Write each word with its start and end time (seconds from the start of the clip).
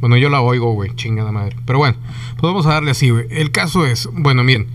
Bueno, 0.00 0.16
yo 0.16 0.30
la 0.30 0.40
oigo, 0.40 0.72
güey, 0.72 0.94
chingada 0.94 1.30
madre. 1.32 1.56
Pero 1.66 1.78
bueno, 1.78 1.96
pues 2.32 2.42
vamos 2.42 2.66
a 2.66 2.70
darle 2.70 2.90
así, 2.90 3.10
güey. 3.10 3.26
El 3.30 3.50
caso 3.50 3.86
es, 3.86 4.08
bueno, 4.12 4.42
miren, 4.42 4.66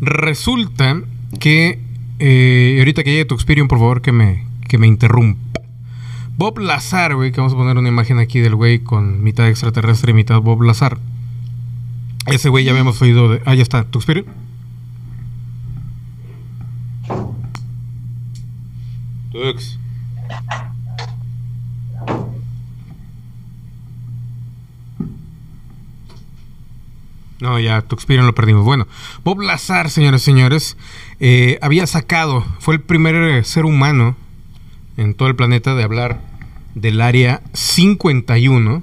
resulta 0.00 1.00
que 1.38 1.78
eh, 2.18 2.76
ahorita 2.78 3.02
que 3.02 3.10
llegue 3.10 3.24
tu 3.24 3.36
por 3.36 3.78
favor, 3.78 4.02
que 4.02 4.12
me, 4.12 4.46
que 4.68 4.78
me 4.78 4.86
interrumpa. 4.86 5.60
Bob 6.36 6.58
Lazar, 6.58 7.14
güey, 7.14 7.32
que 7.32 7.40
vamos 7.40 7.52
a 7.52 7.56
poner 7.56 7.76
una 7.76 7.90
imagen 7.90 8.18
aquí 8.18 8.40
del 8.40 8.54
güey 8.54 8.78
con 8.78 9.22
mitad 9.22 9.48
extraterrestre 9.48 10.12
y 10.12 10.14
mitad 10.14 10.40
Bob 10.40 10.62
Lazar. 10.62 10.98
Ese 12.26 12.48
güey 12.48 12.64
ya 12.64 12.70
habíamos 12.70 13.00
oído 13.02 13.28
de... 13.28 13.42
Ah, 13.44 13.54
ya 13.54 13.62
está, 13.62 13.84
tu. 13.84 14.00
Tux. 19.32 19.78
No, 27.40 27.58
ya 27.58 27.80
Tuxpiron 27.80 28.26
lo 28.26 28.34
perdimos. 28.34 28.64
Bueno, 28.64 28.86
Bob 29.24 29.40
Lazar, 29.40 29.88
señores 29.88 30.22
señores, 30.22 30.76
eh, 31.20 31.58
había 31.62 31.86
sacado, 31.86 32.44
fue 32.58 32.74
el 32.74 32.80
primer 32.80 33.14
eh, 33.14 33.44
ser 33.44 33.64
humano 33.64 34.14
en 34.98 35.14
todo 35.14 35.28
el 35.28 35.36
planeta 35.36 35.74
de 35.74 35.82
hablar 35.82 36.20
del 36.74 37.00
área 37.00 37.42
51. 37.54 38.82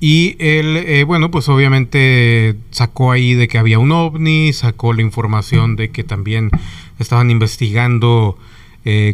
Y 0.00 0.36
él, 0.40 0.76
eh, 0.76 1.04
bueno, 1.04 1.30
pues 1.30 1.48
obviamente 1.48 2.56
sacó 2.70 3.12
ahí 3.12 3.34
de 3.34 3.46
que 3.46 3.58
había 3.58 3.78
un 3.78 3.92
ovni, 3.92 4.52
sacó 4.52 4.92
la 4.92 5.02
información 5.02 5.76
de 5.76 5.90
que 5.90 6.02
también 6.04 6.50
estaban 6.98 7.30
investigando 7.30 8.38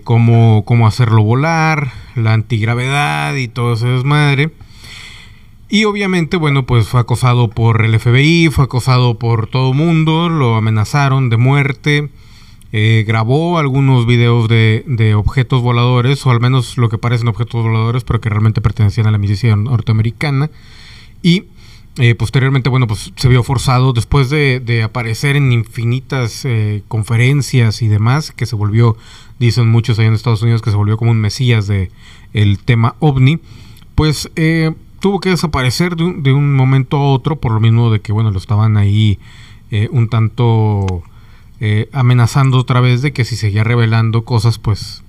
cómo, 0.05 0.65
cómo 0.65 0.87
hacerlo 0.87 1.25
volar, 1.25 1.91
la 2.15 2.33
antigravedad 2.33 3.35
y 3.35 3.49
todo 3.49 3.73
ese 3.73 3.89
desmadre. 3.89 4.53
Y 5.75 5.87
obviamente, 5.87 6.37
bueno, 6.37 6.67
pues 6.67 6.87
fue 6.87 7.01
acosado 7.01 7.49
por 7.49 7.85
el 7.85 7.99
FBI, 7.99 8.49
fue 8.53 8.67
acosado 8.67 9.19
por 9.19 9.49
todo 9.49 9.73
mundo, 9.73 10.29
lo 10.29 10.55
amenazaron 10.55 11.31
de 11.31 11.37
muerte, 11.37 12.11
eh, 12.71 13.03
grabó 13.05 13.59
algunos 13.59 14.07
videos 14.07 14.47
de, 14.47 15.15
objetos 15.17 15.63
voladores, 15.63 16.25
o 16.27 16.31
al 16.31 16.39
menos 16.39 16.79
lo 16.79 16.89
que 16.89 16.97
parecen 16.97 17.27
objetos 17.27 17.65
voladores, 17.65 18.05
pero 18.05 18.21
que 18.21 18.29
realmente 18.29 18.61
pertenecían 18.61 19.09
a 19.09 19.11
la 19.11 19.19
misión 19.19 19.65
norteamericana. 19.65 20.49
Y 21.23 21.47
eh, 21.99 22.15
posteriormente, 22.15 22.69
bueno, 22.69 22.87
pues 22.87 23.11
se 23.17 23.29
vio 23.29 23.43
forzado, 23.43 23.93
después 23.93 24.31
de, 24.31 24.81
aparecer 24.85 25.35
en 25.35 25.51
infinitas 25.51 26.45
eh, 26.45 26.85
conferencias 26.87 27.83
y 27.83 27.89
demás, 27.89 28.31
que 28.31 28.47
se 28.47 28.55
volvió, 28.55 28.97
dicen 29.41 29.67
muchos 29.67 29.99
allá 29.99 30.07
en 30.07 30.15
Estados 30.15 30.43
Unidos, 30.43 30.63
que 30.63 30.71
se 30.71 30.77
volvió 30.77 30.97
como 30.97 31.11
un 31.11 31.21
mesías 31.21 31.67
de 31.67 31.91
el 32.33 32.61
tema 32.61 32.95
ovni, 33.01 33.41
pues 33.97 34.31
tuvo 35.05 35.21
que 35.21 35.29
desaparecer 35.29 35.97
de 35.97 36.33
un, 36.33 36.57
momento 36.57 36.97
a 36.97 37.13
otro, 37.13 37.37
por 37.37 37.53
lo 37.53 37.61
mismo 37.61 37.91
de 37.91 38.01
que, 38.01 38.11
bueno, 38.11 38.31
lo 38.31 38.39
estaban 38.39 38.79
ahí 38.79 39.19
eh, 39.71 39.91
un 39.93 40.09
tanto 40.09 41.03
eh, 41.61 41.91
amenazando 41.93 42.57
otra 42.57 42.81
vez 42.81 43.03
de 43.03 43.13
que 43.13 43.27
si 43.27 43.37
seguía 43.37 43.65
revelando 43.65 44.25
cosas, 44.25 44.59
pues 44.59 45.05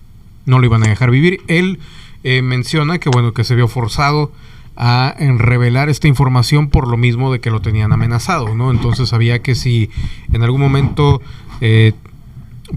no 0.46 0.60
lo 0.60 0.66
iban 0.66 0.84
a 0.84 0.90
dejar 0.90 1.12
vivir. 1.12 1.40
Él 1.48 1.80
eh, 2.26 2.42
menciona 2.42 3.00
que, 3.00 3.10
bueno, 3.10 3.34
que 3.34 3.46
se 3.46 3.56
vio 3.56 3.70
forzado 3.70 4.34
a 4.76 5.16
revelar 5.18 5.88
esta 5.88 6.10
información 6.10 6.68
por 6.68 6.90
lo 6.90 6.98
mismo 6.98 7.32
de 7.32 7.40
que 7.40 7.50
lo 7.50 7.62
tenían 7.62 7.94
amenazado, 7.94 8.54
¿no? 8.54 8.72
Entonces 8.72 9.08
sabía 9.08 9.42
que 9.42 9.56
si 9.56 9.90
en 10.34 10.44
algún 10.44 10.60
momento, 10.60 11.22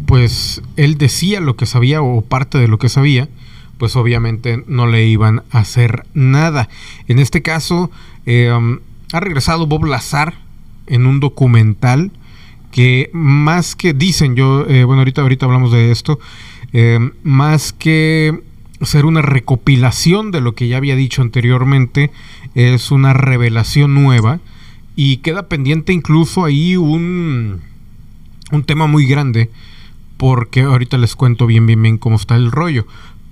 pues 0.06 0.62
él 0.76 0.98
decía 0.98 1.40
lo 1.40 1.56
que 1.56 1.66
sabía 1.66 2.00
o 2.00 2.20
parte 2.20 2.58
de 2.58 2.68
lo 2.68 2.78
que 2.78 2.88
sabía, 2.88 3.28
pues 3.78 3.96
obviamente 3.96 4.62
no 4.66 4.86
le 4.86 5.06
iban 5.06 5.42
a 5.50 5.60
hacer 5.60 6.04
nada. 6.14 6.68
En 7.06 7.18
este 7.18 7.42
caso, 7.42 7.90
eh, 8.26 8.52
um, 8.52 8.80
ha 9.12 9.20
regresado 9.20 9.66
Bob 9.66 9.84
Lazar 9.84 10.34
en 10.86 11.06
un 11.06 11.20
documental 11.20 12.10
que 12.70 13.10
más 13.12 13.74
que 13.74 13.94
dicen, 13.94 14.36
yo, 14.36 14.66
eh, 14.66 14.84
bueno, 14.84 15.00
ahorita, 15.00 15.22
ahorita 15.22 15.46
hablamos 15.46 15.72
de 15.72 15.90
esto, 15.90 16.18
eh, 16.72 16.98
más 17.22 17.72
que 17.72 18.42
ser 18.82 19.06
una 19.06 19.22
recopilación 19.22 20.30
de 20.30 20.40
lo 20.40 20.54
que 20.54 20.68
ya 20.68 20.76
había 20.76 20.96
dicho 20.96 21.22
anteriormente, 21.22 22.10
es 22.54 22.90
una 22.90 23.12
revelación 23.12 23.94
nueva 23.94 24.40
y 24.94 25.18
queda 25.18 25.48
pendiente 25.48 25.92
incluso 25.92 26.44
ahí 26.44 26.76
un, 26.76 27.60
un 28.52 28.64
tema 28.64 28.86
muy 28.86 29.06
grande 29.06 29.50
porque 30.18 30.62
ahorita 30.62 30.98
les 30.98 31.14
cuento 31.14 31.46
bien, 31.46 31.66
bien, 31.66 31.80
bien 31.80 31.96
cómo 31.96 32.16
está 32.16 32.36
el 32.36 32.50
rollo. 32.50 32.86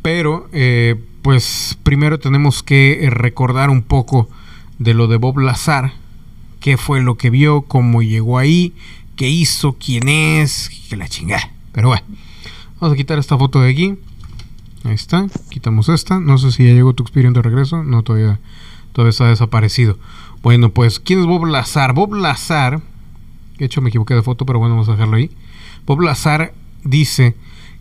Pero, 0.06 0.48
eh, 0.52 0.94
pues 1.22 1.76
primero 1.82 2.20
tenemos 2.20 2.62
que 2.62 3.04
eh, 3.06 3.10
recordar 3.10 3.70
un 3.70 3.82
poco 3.82 4.28
de 4.78 4.94
lo 4.94 5.08
de 5.08 5.16
Bob 5.16 5.38
Lazar, 5.38 5.94
qué 6.60 6.76
fue 6.76 7.02
lo 7.02 7.16
que 7.16 7.28
vio, 7.28 7.62
cómo 7.62 8.02
llegó 8.02 8.38
ahí, 8.38 8.72
qué 9.16 9.28
hizo, 9.28 9.72
quién 9.72 10.08
es, 10.08 10.70
que 10.88 10.96
la 10.96 11.08
chingada. 11.08 11.50
Pero 11.72 11.88
bueno, 11.88 12.04
vamos 12.78 12.94
a 12.94 12.96
quitar 12.96 13.18
esta 13.18 13.36
foto 13.36 13.60
de 13.62 13.72
aquí. 13.72 13.96
Ahí 14.84 14.94
está, 14.94 15.26
quitamos 15.50 15.88
esta. 15.88 16.20
No 16.20 16.38
sé 16.38 16.52
si 16.52 16.64
ya 16.64 16.72
llegó 16.72 16.92
tu 16.92 17.02
experience 17.02 17.36
de 17.36 17.42
regreso. 17.42 17.82
No, 17.82 18.04
todavía, 18.04 18.38
todavía 18.92 19.10
está 19.10 19.26
desaparecido. 19.26 19.98
Bueno, 20.40 20.70
pues, 20.70 21.00
¿quién 21.00 21.18
es 21.18 21.26
Bob 21.26 21.46
Lazar? 21.46 21.94
Bob 21.94 22.14
Lazar, 22.14 22.80
de 23.58 23.64
hecho 23.64 23.80
me 23.80 23.88
equivoqué 23.88 24.14
de 24.14 24.22
foto, 24.22 24.46
pero 24.46 24.60
bueno, 24.60 24.76
vamos 24.76 24.88
a 24.88 24.92
dejarlo 24.92 25.16
ahí. 25.16 25.32
Bob 25.84 26.00
Lazar 26.00 26.54
dice 26.84 27.34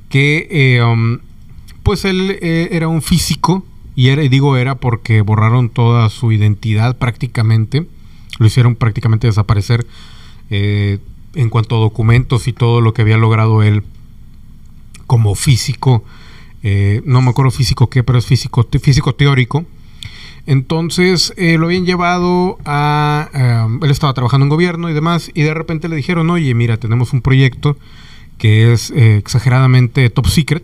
que 0.10 0.48
eh, 0.50 0.82
um, 0.84 1.20
pues 1.86 2.04
él 2.04 2.40
eh, 2.42 2.70
era 2.72 2.88
un 2.88 3.04
físico, 3.04 3.64
y 3.96 4.10
era, 4.10 4.24
digo 4.24 4.58
era 4.58 4.74
porque 4.74 5.22
borraron 5.22 5.70
toda 5.70 6.10
su 6.10 6.32
identidad 6.32 6.98
prácticamente, 6.98 7.88
lo 8.40 8.48
hicieron 8.48 8.76
prácticamente 8.76 9.28
desaparecer 9.28 9.86
eh, 10.50 10.98
en 11.36 11.50
cuanto 11.52 11.78
a 11.78 11.80
documentos 11.80 12.48
y 12.48 12.54
todo 12.54 12.82
lo 12.82 12.96
que 12.96 13.04
había 13.04 13.18
logrado 13.18 13.62
él 13.62 13.84
como 15.06 15.36
físico, 15.36 16.04
eh, 16.64 17.04
no 17.06 17.22
me 17.22 17.30
acuerdo 17.30 17.52
físico 17.52 17.88
qué, 17.88 18.04
pero 18.04 18.18
es 18.18 18.26
físico, 18.26 18.68
físico 18.82 19.14
teórico. 19.14 19.64
Entonces 20.48 21.34
lo 21.38 21.66
habían 21.68 21.86
llevado 21.86 22.58
a... 22.66 23.68
él 23.82 23.92
estaba 23.92 24.14
trabajando 24.14 24.46
en 24.46 24.50
gobierno 24.50 24.90
y 24.90 24.94
demás, 24.94 25.32
y 25.34 25.42
de 25.44 25.54
repente 25.54 25.88
le 25.88 25.96
dijeron, 25.96 26.30
oye, 26.32 26.54
mira, 26.56 26.78
tenemos 26.78 27.14
un 27.14 27.22
proyecto 27.22 27.78
que 28.38 28.74
es 28.74 28.92
exageradamente 28.92 30.10
top 30.10 30.28
secret, 30.28 30.64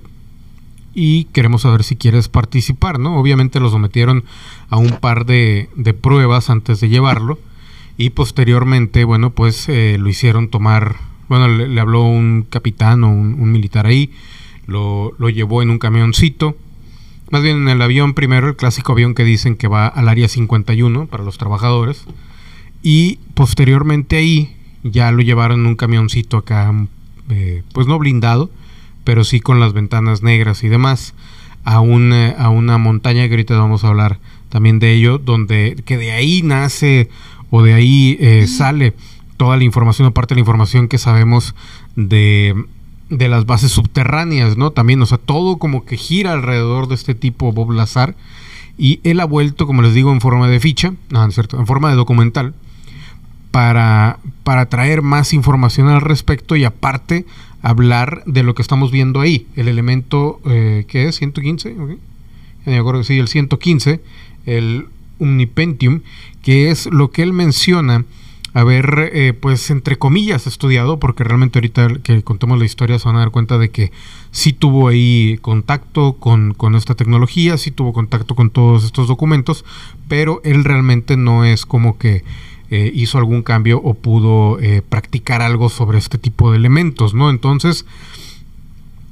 y 0.94 1.26
queremos 1.26 1.62
saber 1.62 1.84
si 1.84 1.96
quieres 1.96 2.28
participar, 2.28 3.00
¿no? 3.00 3.18
Obviamente 3.18 3.60
lo 3.60 3.70
sometieron 3.70 4.24
a 4.70 4.78
un 4.78 4.92
par 5.00 5.26
de, 5.26 5.70
pruebas 6.02 6.50
antes 6.50 6.80
de 6.80 6.90
llevarlo 6.90 7.40
y 7.98 8.10
posteriormente, 8.12 9.04
bueno, 9.04 9.32
pues 9.32 9.70
eh, 9.70 9.98
lo 10.00 10.10
hicieron 10.10 10.50
tomar, 10.50 10.98
bueno, 11.30 11.48
le, 11.48 11.80
habló 11.80 12.04
un 12.04 12.46
capitán 12.50 13.04
o 13.04 13.10
un, 13.10 13.52
militar 13.52 13.86
ahí, 13.86 14.12
lo, 14.68 15.14
llevó 15.30 15.62
en 15.62 15.70
un 15.70 15.80
camioncito, 15.80 16.58
más 17.30 17.42
bien 17.42 17.58
en 17.62 17.70
el 17.70 17.82
avión 17.82 18.14
primero, 18.14 18.50
el 18.50 18.56
clásico 18.56 18.92
avión 18.92 19.14
que 19.14 19.24
dicen 19.24 19.56
que 19.56 19.68
va 19.68 19.88
al 19.88 20.10
área 20.10 20.28
51 20.28 21.08
para 21.08 21.24
los 21.24 21.38
trabajadores, 21.38 22.04
y 22.84 23.20
posteriormente 23.34 24.18
ahí 24.18 24.56
ya 24.84 25.12
lo 25.12 25.22
llevaron 25.22 25.62
en 25.62 25.68
un 25.68 25.76
camioncito 25.76 26.38
acá, 26.38 26.74
eh, 27.30 27.64
pues 27.74 27.88
no 27.88 28.00
blindado, 28.00 28.50
pero 29.04 29.24
sí 29.24 29.40
con 29.40 29.60
las 29.60 29.74
ventanas 29.74 30.24
negras 30.24 30.64
y 30.64 30.70
demás, 30.70 31.14
a 31.64 31.80
una, 31.80 32.32
a 32.32 32.50
una 32.50 32.78
montaña 32.78 33.28
que 33.28 33.34
ahorita 33.34 33.58
vamos 33.58 33.84
a 33.84 33.90
hablar 33.90 34.20
también 34.50 34.80
de 34.80 34.94
ello, 34.94 35.18
donde 35.18 35.82
que 35.86 35.98
de 35.98 36.12
ahí 36.12 36.42
nace 36.44 37.10
o 37.50 37.64
de 37.64 37.74
ahí 37.74 38.18
eh, 38.20 38.48
sale 38.48 38.94
toda 39.38 39.58
la 39.58 39.64
información, 39.64 40.08
aparte 40.08 40.34
de 40.34 40.40
la 40.40 40.42
información 40.42 40.88
que 40.88 40.98
sabemos 40.98 41.56
de, 41.96 42.66
de 43.10 43.28
las 43.28 43.46
bases 43.46 43.72
subterráneas, 43.72 44.58
¿no? 44.58 44.72
También, 44.72 45.02
o 45.02 45.06
sea, 45.06 45.18
todo 45.18 45.58
como 45.58 45.86
que 45.86 45.98
gira 45.98 46.32
alrededor 46.32 46.88
de 46.88 46.96
este 46.96 47.16
tipo 47.16 47.52
Bob 47.52 47.72
Lazar. 47.72 48.16
Y 48.78 49.00
él 49.04 49.20
ha 49.20 49.26
vuelto, 49.26 49.68
como 49.68 49.82
les 49.82 49.94
digo, 49.94 50.12
en 50.12 50.22
forma 50.22 50.48
de 50.48 50.60
ficha, 50.60 50.94
no, 51.10 51.26
es 51.26 51.34
cierto, 51.34 51.60
en 51.60 51.68
forma 51.68 51.90
de 51.90 51.96
documental, 51.96 52.54
para, 53.52 54.20
para 54.44 54.68
traer 54.68 55.02
más 55.02 55.34
información 55.34 55.90
al 55.90 56.02
respecto 56.02 56.56
y 56.56 56.64
aparte 56.64 57.26
hablar 57.62 58.24
de 58.26 58.44
lo 58.44 58.56
que 58.56 58.62
estamos 58.62 58.92
viendo 58.92 59.22
ahí, 59.22 59.48
el 59.56 59.68
elemento 59.68 60.40
eh, 60.46 60.86
que 60.88 61.08
es 61.08 61.16
115, 61.16 61.78
¿okay? 61.80 61.98
sí, 63.04 63.20
el 63.20 63.28
115, 63.28 64.02
el 64.46 64.88
Omnipentium, 65.20 66.02
que 66.42 66.72
es 66.72 66.88
lo 66.88 67.12
que 67.12 67.24
él 67.24 67.34
menciona 67.34 68.06
haber, 68.54 69.12
eh, 69.14 69.34
pues, 69.34 69.70
entre 69.70 69.98
comillas, 69.98 70.46
estudiado, 70.46 71.00
porque 71.00 71.24
realmente 71.24 71.60
ahorita 71.60 72.00
que 72.04 72.22
contemos 72.24 72.60
la 72.60 72.66
historia 72.66 73.00
se 73.00 73.08
van 73.08 73.16
a 73.16 73.20
dar 73.20 73.32
cuenta 73.32 73.58
de 73.58 73.70
que 73.70 73.92
sí 74.32 74.52
tuvo 74.52 74.88
ahí 74.88 75.38
contacto 75.42 76.14
con, 76.14 76.54
con 76.54 76.76
esta 76.76 76.96
tecnología, 76.96 77.58
sí 77.58 77.72
tuvo 77.72 77.94
contacto 77.94 78.36
con 78.36 78.50
todos 78.50 78.84
estos 78.84 79.08
documentos, 79.08 79.64
pero 80.08 80.42
él 80.44 80.64
realmente 80.66 81.16
no 81.16 81.46
es 81.46 81.66
como 81.66 81.98
que 81.98 82.24
eh, 82.74 82.90
hizo 82.96 83.18
algún 83.18 83.44
cambio 83.44 83.82
o 83.84 83.96
pudo 83.96 84.58
eh, 84.62 84.82
practicar 84.82 85.42
algo 85.42 85.68
sobre 85.68 85.98
este 85.98 86.18
tipo 86.18 86.52
de 86.52 86.58
elementos, 86.58 87.14
¿no? 87.14 87.30
Entonces, 87.30 87.86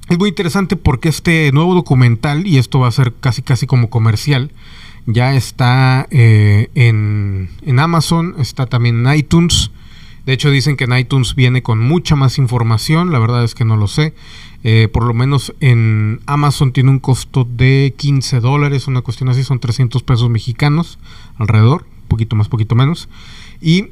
es 0.08 0.18
muy 0.18 0.30
interesante 0.30 0.78
porque 0.78 1.10
este 1.10 1.52
nuevo 1.52 1.76
documental, 1.76 2.48
y 2.48 2.58
esto 2.58 2.80
va 2.80 2.88
a 2.88 2.92
ser 2.92 3.14
casi 3.20 3.42
casi 3.42 3.68
como 3.68 3.90
comercial, 3.90 4.54
ya 5.08 5.36
está 5.36 6.08
eh, 6.10 6.70
en, 6.74 7.50
en 7.66 7.80
Amazon, 7.80 8.36
está 8.40 8.66
también 8.66 9.06
en 9.06 9.14
iTunes. 9.14 9.72
De 10.26 10.32
hecho, 10.32 10.52
dicen 10.52 10.78
que 10.78 10.86
en 10.86 10.98
iTunes 10.98 11.36
viene 11.36 11.62
con 11.62 11.80
mucha 11.80 12.16
más 12.16 12.38
información. 12.38 13.12
La 13.12 13.20
verdad 13.20 13.44
es 13.44 13.56
que 13.56 13.66
no 13.66 13.76
lo 13.76 13.88
sé. 13.88 14.14
Por 14.94 15.04
lo 15.04 15.14
menos 15.14 15.54
en 15.60 16.22
Amazon 16.28 16.72
tiene 16.72 16.92
un 16.92 17.00
costo 17.00 17.46
de 17.50 17.94
15 17.98 18.40
dólares, 18.40 18.88
una 18.88 19.02
cuestión 19.02 19.30
así, 19.30 19.44
son 19.44 19.60
300 19.60 20.04
pesos 20.04 20.30
mexicanos 20.30 21.00
alrededor, 21.38 21.86
poquito 22.08 22.36
más, 22.36 22.48
poquito 22.48 22.76
menos. 22.76 23.10
Y 23.62 23.88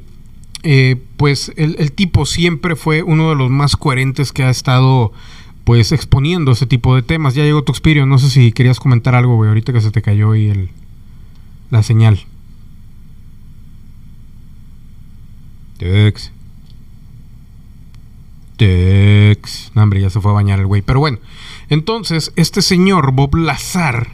eh, 0.62 0.96
pues 1.16 1.52
el, 1.56 1.92
tipo 1.92 2.26
siempre 2.26 2.76
fue 2.76 3.02
uno 3.02 3.30
de 3.30 3.36
los 3.36 3.50
más 3.50 3.76
coherentes 3.76 4.32
que 4.32 4.42
ha 4.42 4.50
estado 4.50 5.12
pues 5.64 5.92
exponiendo 5.92 6.52
ese 6.52 6.66
tipo 6.66 6.94
de 6.94 7.02
temas. 7.02 7.34
Ya 7.34 7.44
llegó 7.44 7.62
Tuxpirio, 7.62 8.06
no 8.06 8.18
sé 8.18 8.30
si 8.30 8.52
querías 8.52 8.80
comentar 8.80 9.14
algo, 9.14 9.36
güey, 9.36 9.48
ahorita 9.48 9.72
que 9.72 9.80
se 9.80 9.90
te 9.90 10.02
cayó 10.02 10.32
ahí 10.32 10.48
el, 10.48 10.70
la 11.70 11.82
señal. 11.82 12.24
Tux. 15.78 16.32
Tux. 18.56 19.70
No, 19.74 19.82
hombre, 19.82 20.00
ya 20.00 20.10
se 20.10 20.20
fue 20.20 20.32
a 20.32 20.34
bañar 20.34 20.58
el 20.58 20.66
güey. 20.66 20.82
Pero 20.82 21.00
bueno, 21.00 21.18
entonces, 21.68 22.32
este 22.36 22.62
señor, 22.62 23.12
Bob 23.12 23.36
Lazar, 23.36 24.08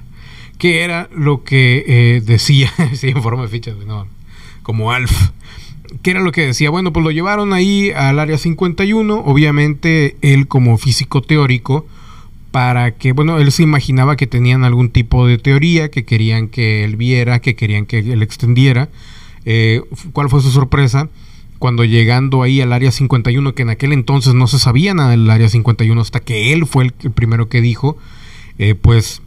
que 0.59 0.83
era 0.83 1.09
lo 1.15 1.43
que 1.45 1.85
eh, 1.87 2.21
decía, 2.21 2.73
sí, 2.95 3.09
en 3.09 3.23
forma 3.23 3.43
de 3.43 3.49
fichas, 3.49 3.77
no, 3.87 4.07
como 4.62 4.93
Alf, 4.93 5.31
que 6.02 6.11
era 6.11 6.20
lo 6.20 6.32
que 6.32 6.46
decía, 6.46 6.70
bueno, 6.70 6.93
pues 6.93 7.05
lo 7.05 7.11
llevaron 7.11 7.52
ahí 7.52 7.91
al 7.91 8.19
área 8.19 8.38
51, 8.38 9.23
obviamente 9.25 10.17
él 10.23 10.49
como 10.49 10.79
físico 10.79 11.23
teórico, 11.23 11.87
para 12.50 12.93
que, 12.93 13.12
bueno, 13.12 13.38
él 13.38 13.50
se 13.50 13.64
imaginaba 13.64 14.17
que 14.17 14.26
tenían 14.29 14.62
algún 14.64 14.91
tipo 14.91 15.26
de 15.26 15.38
teoría, 15.38 15.91
que 15.91 16.05
querían 16.05 16.49
que 16.49 16.85
él 16.85 16.96
viera, 16.96 17.41
que 17.41 17.56
querían 17.56 17.85
que 17.85 17.99
él 17.99 18.23
extendiera. 18.23 18.91
Eh, 19.44 19.82
¿Cuál 20.12 20.31
fue 20.31 20.41
su 20.41 20.50
sorpresa? 20.50 21.08
Cuando 21.58 21.85
llegando 21.85 22.43
ahí 22.43 22.61
al 22.61 22.73
área 22.73 22.93
51, 22.93 23.55
que 23.55 23.62
en 23.62 23.70
aquel 23.70 23.93
entonces 23.93 24.35
no 24.35 24.47
se 24.47 24.58
sabía 24.58 24.94
nada 24.94 25.11
del 25.11 25.29
área 25.29 25.49
51 25.49 26.00
hasta 26.00 26.20
que 26.20 26.52
él 26.52 26.67
fue 26.67 26.85
el, 26.85 26.93
primero 26.93 27.49
que 27.49 27.61
dijo, 27.61 27.97
eh, 28.58 28.76
pues 28.76 29.20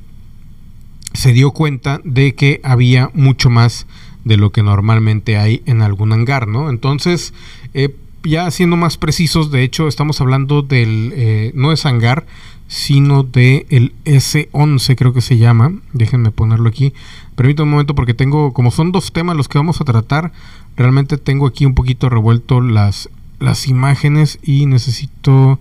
se 1.13 1.33
dio 1.33 1.51
cuenta 1.51 1.99
de 2.03 2.33
que 2.35 2.61
había 2.63 3.09
mucho 3.13 3.49
más 3.49 3.87
de 4.27 4.37
lo 4.37 4.51
que 4.51 4.63
normalmente 4.63 5.37
hay 5.37 5.63
en 5.65 5.81
algún 5.81 6.13
hangar, 6.13 6.47
¿no? 6.47 6.69
Entonces, 6.69 7.33
eh, 7.73 7.95
ya 8.23 8.49
siendo 8.51 8.75
más 8.75 8.97
precisos, 8.97 9.51
de 9.51 9.63
hecho, 9.63 9.87
estamos 9.87 10.19
hablando 10.21 10.61
del, 10.61 11.13
eh, 11.15 11.51
no 11.55 11.71
es 11.71 11.85
hangar, 11.85 12.25
sino 12.67 13.23
de 13.23 13.65
el 13.69 13.93
S11 14.03 14.95
creo 14.95 15.13
que 15.13 15.21
se 15.21 15.37
llama. 15.37 15.73
Déjenme 15.93 16.31
ponerlo 16.31 16.67
aquí. 16.67 16.93
Permítanme 17.35 17.65
un 17.65 17.71
momento 17.71 17.95
porque 17.95 18.13
tengo, 18.13 18.53
como 18.53 18.71
son 18.71 18.91
dos 18.91 19.13
temas 19.13 19.37
los 19.37 19.47
que 19.47 19.57
vamos 19.57 19.79
a 19.79 19.85
tratar, 19.85 20.33
realmente 20.75 21.17
tengo 21.17 21.47
aquí 21.47 21.65
un 21.65 21.75
poquito 21.75 22.09
revuelto 22.09 22.61
las, 22.61 23.09
las 23.39 23.67
imágenes 23.67 24.39
y 24.43 24.65
necesito... 24.65 25.59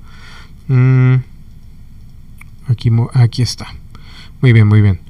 Mm, 0.69 1.17
aquí, 2.67 2.91
aquí 3.13 3.43
está. 3.43 3.73
Muy 4.41 4.53
bien, 4.53 4.67
muy 4.67 4.83
bien. 4.83 5.01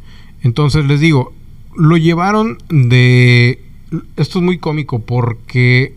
Entonces 0.42 0.84
les 0.84 1.00
digo, 1.00 1.32
lo 1.76 1.96
llevaron 1.96 2.58
de... 2.68 3.62
Esto 4.16 4.38
es 4.38 4.44
muy 4.44 4.58
cómico 4.58 5.00
porque... 5.00 5.94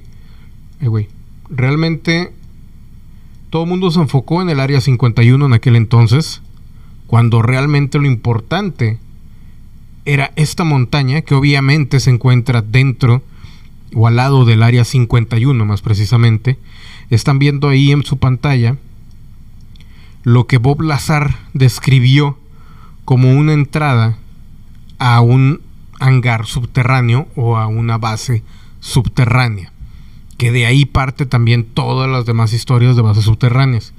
Eh, 0.82 0.88
güey, 0.88 1.08
realmente 1.50 2.32
todo 3.50 3.64
el 3.64 3.70
mundo 3.70 3.90
se 3.92 4.00
enfocó 4.00 4.42
en 4.42 4.50
el 4.50 4.60
área 4.60 4.80
51 4.80 5.46
en 5.46 5.54
aquel 5.54 5.76
entonces, 5.76 6.42
cuando 7.08 7.42
realmente 7.42 7.98
lo 7.98 8.06
importante 8.06 9.00
era 10.06 10.32
esta 10.36 10.64
montaña 10.64 11.22
que 11.22 11.36
obviamente 11.36 12.00
se 12.00 12.12
encuentra 12.12 12.62
dentro 12.62 13.24
o 13.94 14.08
al 14.08 14.18
lado 14.18 14.46
del 14.46 14.64
área 14.64 14.86
51 14.86 15.66
más 15.66 15.82
precisamente. 15.82 16.58
Están 17.10 17.40
viendo 17.40 17.70
ahí 17.70 17.92
en 17.92 18.04
su 18.04 18.18
pantalla 18.18 18.78
lo 20.24 20.46
que 20.46 20.58
Bob 20.58 20.82
Lazar 20.82 21.36
describió 21.54 22.38
como 23.06 23.34
una 23.34 23.54
entrada 23.54 24.18
a 25.00 25.22
un 25.22 25.62
hangar 26.00 26.46
subterráneo 26.46 27.28
o 27.36 27.58
a 27.58 27.68
una 27.68 27.98
base 27.98 28.44
subterránea. 28.80 29.72
Que 30.38 30.52
de 30.52 30.66
ahí 30.66 30.86
parte 30.86 31.26
también 31.26 31.66
todas 31.66 32.10
las 32.10 32.26
demás 32.26 32.54
historias 32.54 32.96
de 32.96 33.02
bases 33.02 33.26
subterráneas. 33.26 33.94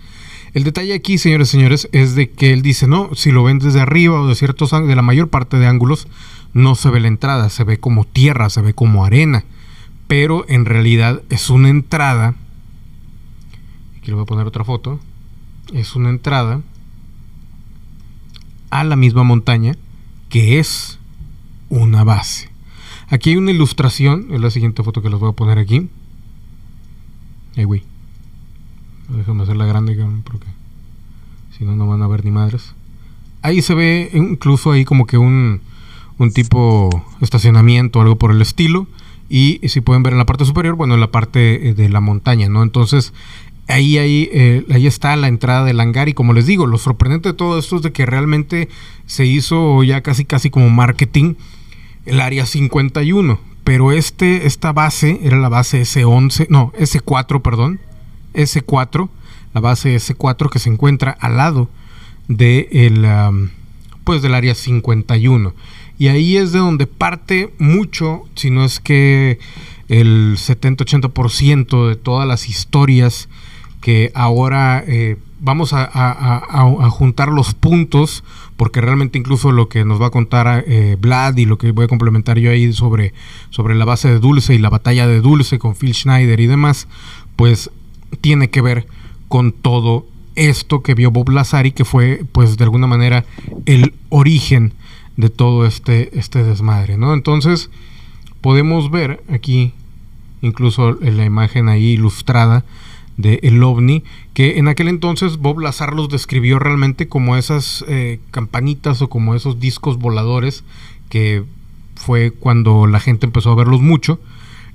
El 0.53 0.65
detalle 0.65 0.95
aquí, 0.95 1.19
señores 1.19 1.49
y 1.49 1.53
señores, 1.53 1.89
es 1.93 2.15
de 2.15 2.31
que 2.31 2.53
él 2.53 2.63
dice, 2.63 2.89
no, 2.89 3.11
si 3.15 3.31
lo 3.31 3.45
ven 3.45 3.61
desde 3.61 3.81
arriba 3.81 4.21
o 4.21 4.27
de 4.27 4.35
ciertos 4.35 4.71
de 4.71 4.97
la 4.97 5.03
mayor 5.03 5.29
parte 5.29 5.59
de 5.59 5.67
ángulos, 5.67 6.09
no 6.53 6.75
se 6.75 6.91
ve 6.91 6.99
la 6.99 7.09
entrada, 7.09 7.51
se 7.51 7.63
ve 7.63 7.79
como 7.79 8.05
tierra, 8.05 8.51
se 8.51 8.61
ve 8.61 8.75
como 8.75 9.05
arena. 9.05 9.45
Pero 10.09 10.45
en 10.49 10.65
realidad 10.65 11.23
es 11.31 11.51
una 11.51 11.69
entrada. 11.69 12.35
Aquí 13.99 14.09
le 14.09 14.15
voy 14.15 14.23
a 14.23 14.27
poner 14.27 14.47
otra 14.47 14.65
foto. 14.65 14.99
Es 15.73 15.95
una 15.95 16.11
entrada 16.11 16.63
a 18.71 18.83
la 18.83 18.97
misma 18.97 19.23
montaña 19.23 19.77
que 20.29 20.59
es 20.59 21.00
una 21.71 22.05
base. 22.05 22.51
Aquí 23.09 23.31
hay 23.31 23.37
una 23.37 23.51
ilustración, 23.51 24.27
es 24.31 24.41
la 24.41 24.51
siguiente 24.51 24.83
foto 24.83 25.03
que 25.03 25.11
les 25.11 25.19
voy 25.19 25.31
a 25.31 25.33
poner 25.33 25.59
aquí. 25.59 25.89
Ay, 27.57 27.65
güey. 27.65 27.83
Déjame 29.09 29.43
hacerla 29.43 29.67
grande, 29.67 29.97
porque 30.23 30.47
si 31.57 31.65
no, 31.65 31.75
no 31.75 31.87
van 31.89 32.03
a 32.03 32.07
ver 32.07 32.25
ni 32.25 32.31
madres. 32.31 32.75
Ahí 33.43 33.63
se 33.63 33.75
ve 33.75 34.11
incluso 34.13 34.71
ahí 34.71 34.85
como 34.85 35.07
que 35.07 35.19
un, 35.19 35.61
un 36.19 36.33
tipo 36.33 37.05
estacionamiento 37.21 38.01
algo 38.01 38.17
por 38.17 38.31
el 38.31 38.43
estilo. 38.43 38.87
Y 39.29 39.61
si 39.69 39.81
pueden 39.81 40.03
ver 40.03 40.13
en 40.13 40.19
la 40.19 40.27
parte 40.27 40.45
superior, 40.45 40.75
bueno, 40.75 40.95
en 40.95 41.01
la 41.01 41.11
parte 41.11 41.69
eh, 41.69 41.75
de 41.75 41.89
la 41.89 42.01
montaña, 42.01 42.49
¿no? 42.49 42.63
Entonces, 42.63 43.13
ahí, 43.69 43.99
ahí, 43.99 44.29
eh, 44.33 44.65
ahí 44.71 44.87
está 44.87 45.17
la 45.17 45.29
entrada 45.29 45.65
del 45.65 45.81
hangar. 45.81 46.09
Y 46.09 46.15
como 46.15 46.33
les 46.33 46.47
digo, 46.47 46.67
lo 46.67 46.79
sorprendente 46.79 47.31
de 47.31 47.35
todo 47.35 47.59
esto 47.59 47.77
es 47.77 47.83
de 47.83 47.93
que 47.93 48.07
realmente 48.07 48.69
se 49.07 49.27
hizo 49.27 49.83
ya 49.83 50.01
casi, 50.03 50.25
casi 50.25 50.51
como 50.51 50.71
marketing 50.71 51.35
el 52.07 52.21
área 52.21 52.47
51. 52.47 53.41
Pero 53.65 53.93
este, 53.93 54.47
esta 54.47 54.73
base 54.73 55.21
era 55.23 55.39
la 55.39 55.49
base 55.49 55.83
S11, 55.83 56.47
no, 56.49 56.73
S4, 56.73 57.43
perdón. 57.43 57.81
S4, 58.35 59.09
la 59.55 59.61
base 59.61 59.95
S4 59.95 60.51
que 60.51 60.59
se 60.59 60.71
encuentra 60.71 61.11
al 61.21 61.37
lado 61.37 61.69
de 62.29 62.69
el, 62.73 63.07
pues 64.05 64.23
del 64.23 64.35
área 64.35 64.55
51. 64.55 65.55
Y 65.99 66.09
ahí 66.09 66.37
es 66.37 66.53
de 66.53 66.61
donde 66.61 66.87
parte 66.87 67.53
mucho, 67.59 68.23
si 68.35 68.51
no 68.51 68.65
es 68.65 68.81
que 68.81 69.39
el 69.89 70.37
70-80% 70.39 71.89
de 71.89 71.97
todas 71.97 72.27
las 72.27 72.49
historias 72.49 73.29
que 73.81 74.13
ahora 74.15 74.85
eh, 74.87 75.17
vamos 75.41 75.73
a, 75.73 76.91
juntar 76.91 77.29
los 77.29 77.55
puntos, 77.55 78.25
porque 78.61 78.83
realmente 78.83 79.17
incluso 79.17 79.53
lo 79.53 79.71
que 79.71 79.87
nos 79.87 80.03
va 80.03 80.09
a 80.09 80.11
contar 80.11 80.65
eh, 80.67 80.99
Vlad 81.01 81.35
y 81.39 81.47
lo 81.47 81.57
que 81.57 81.71
voy 81.71 81.87
a 81.87 81.89
complementar 81.89 82.39
yo 82.39 82.51
ahí 82.51 82.75
sobre, 82.75 83.15
sobre 83.49 83.75
la 83.75 83.87
base 83.87 84.11
de 84.11 84.19
Dulce 84.19 84.55
y 84.55 84.59
la 84.59 84.69
batalla 84.69 85.07
de 85.07 85.23
Dulce 85.23 85.59
con 85.59 85.75
Phil 85.75 85.95
Schneider 85.95 86.39
y 86.41 86.47
demás, 86.47 86.87
pues 87.37 87.71
tiene 88.21 88.51
que 88.51 88.61
ver 88.61 88.87
con 89.29 89.53
todo 89.53 90.05
esto 90.35 90.83
que 90.83 90.95
vio 90.95 91.11
Bob 91.11 91.31
Lazari, 91.31 91.73
que 91.73 91.87
fue 91.87 92.23
pues 92.33 92.59
de 92.59 92.65
alguna 92.65 92.87
manera 92.87 93.25
el 93.65 93.95
origen 94.11 94.75
de 95.17 95.31
todo 95.31 95.65
este, 95.65 96.19
este 96.19 96.45
desmadre, 96.45 96.99
¿no? 96.99 97.15
Entonces 97.15 97.71
podemos 98.43 98.91
ver 98.91 99.25
aquí 99.33 99.73
incluso 100.43 101.03
en 101.03 101.17
la 101.17 101.25
imagen 101.25 101.71
ahí 101.71 101.93
ilustrada, 101.93 102.67
de 103.21 103.41
el 103.43 103.63
ovni, 103.63 104.05
que 104.35 104.59
en 104.59 104.69
aquel 104.69 104.89
entonces 104.89 105.39
Bob 105.39 105.61
Lazar 105.61 105.95
los 105.95 106.09
describió 106.09 106.59
realmente 106.59 107.09
como 107.09 107.37
esas 107.37 107.85
eh, 107.89 108.21
campanitas 108.31 109.03
o 109.03 109.09
como 109.09 109.35
esos 109.35 109.61
discos 109.61 109.99
voladores, 109.99 110.65
que 111.09 111.45
fue 111.95 112.31
cuando 112.31 112.87
la 112.87 113.01
gente 113.01 113.27
empezó 113.27 113.51
a 113.53 113.57
verlos 113.57 113.81
mucho, 113.81 114.21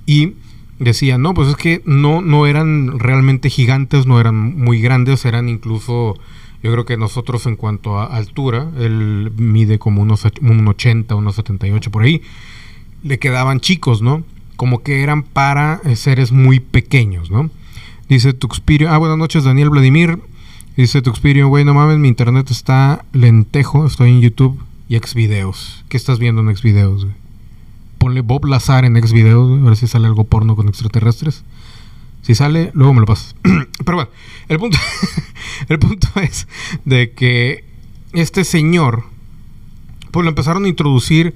y 0.05 0.33
decía, 0.79 1.17
no, 1.17 1.33
pues 1.33 1.49
es 1.49 1.55
que 1.55 1.81
no, 1.85 2.21
no 2.21 2.47
eran 2.47 2.99
realmente 2.99 3.49
gigantes, 3.49 4.05
no 4.05 4.19
eran 4.19 4.57
muy 4.57 4.81
grandes, 4.81 5.25
eran 5.25 5.49
incluso, 5.49 6.15
yo 6.61 6.71
creo 6.71 6.85
que 6.85 6.97
nosotros 6.97 7.45
en 7.45 7.55
cuanto 7.55 7.97
a 7.97 8.05
altura, 8.05 8.69
él 8.77 9.31
mide 9.37 9.79
como 9.79 10.01
unos 10.01 10.25
un 10.41 10.67
80, 10.67 11.15
unos 11.15 11.35
78 11.35 11.91
por 11.91 12.03
ahí, 12.03 12.21
le 13.03 13.19
quedaban 13.19 13.59
chicos, 13.59 14.01
¿no? 14.01 14.23
Como 14.55 14.83
que 14.83 15.01
eran 15.03 15.23
para 15.23 15.81
eh, 15.85 15.95
seres 15.95 16.31
muy 16.31 16.59
pequeños, 16.59 17.29
¿no? 17.29 17.49
Dice 18.07 18.33
Tuxpirio. 18.33 18.91
Ah, 18.91 19.00
buenas 19.00 19.17
noches, 19.17 19.45
Daniel 19.45 19.71
Vladimir. 19.71 20.19
Dice 20.77 21.01
Tuxpirio, 21.01 21.47
güey, 21.47 21.65
no 21.65 21.74
mames, 21.74 21.97
mi 21.97 22.07
internet 22.07 22.51
está 22.51 23.03
lentejo. 23.13 23.88
Estoy 23.88 24.12
en 24.12 24.21
YouTube 24.21 24.62
y 24.88 24.95
Xvideos. 24.97 25.83
¿Qué 25.89 25.97
estás 25.97 26.19
viendo 26.19 26.41
en 26.41 26.55
Xvideos, 26.55 27.05
güey? 27.05 27.15
Ponle 27.97 28.21
Bob 28.21 28.45
Lazar 28.45 28.85
en 28.85 28.95
Xvideos, 28.95 29.59
a 29.59 29.63
ver 29.63 29.75
si 29.75 29.88
sale 29.88 30.05
algo 30.05 30.24
porno 30.25 30.55
con 30.55 30.67
extraterrestres. 30.67 31.43
Si 32.21 32.35
sale, 32.35 32.69
luego 32.75 32.93
me 32.93 33.00
lo 33.00 33.07
pasas. 33.07 33.35
Pero 33.85 33.97
bueno, 33.97 34.09
el 34.50 34.59
punto, 34.59 34.77
el 35.69 35.79
punto 35.79 36.07
es 36.21 36.47
de 36.85 37.12
que 37.12 37.63
este 38.13 38.43
señor, 38.43 39.05
pues 40.12 40.24
lo 40.24 40.29
empezaron 40.29 40.65
a 40.65 40.67
introducir 40.67 41.33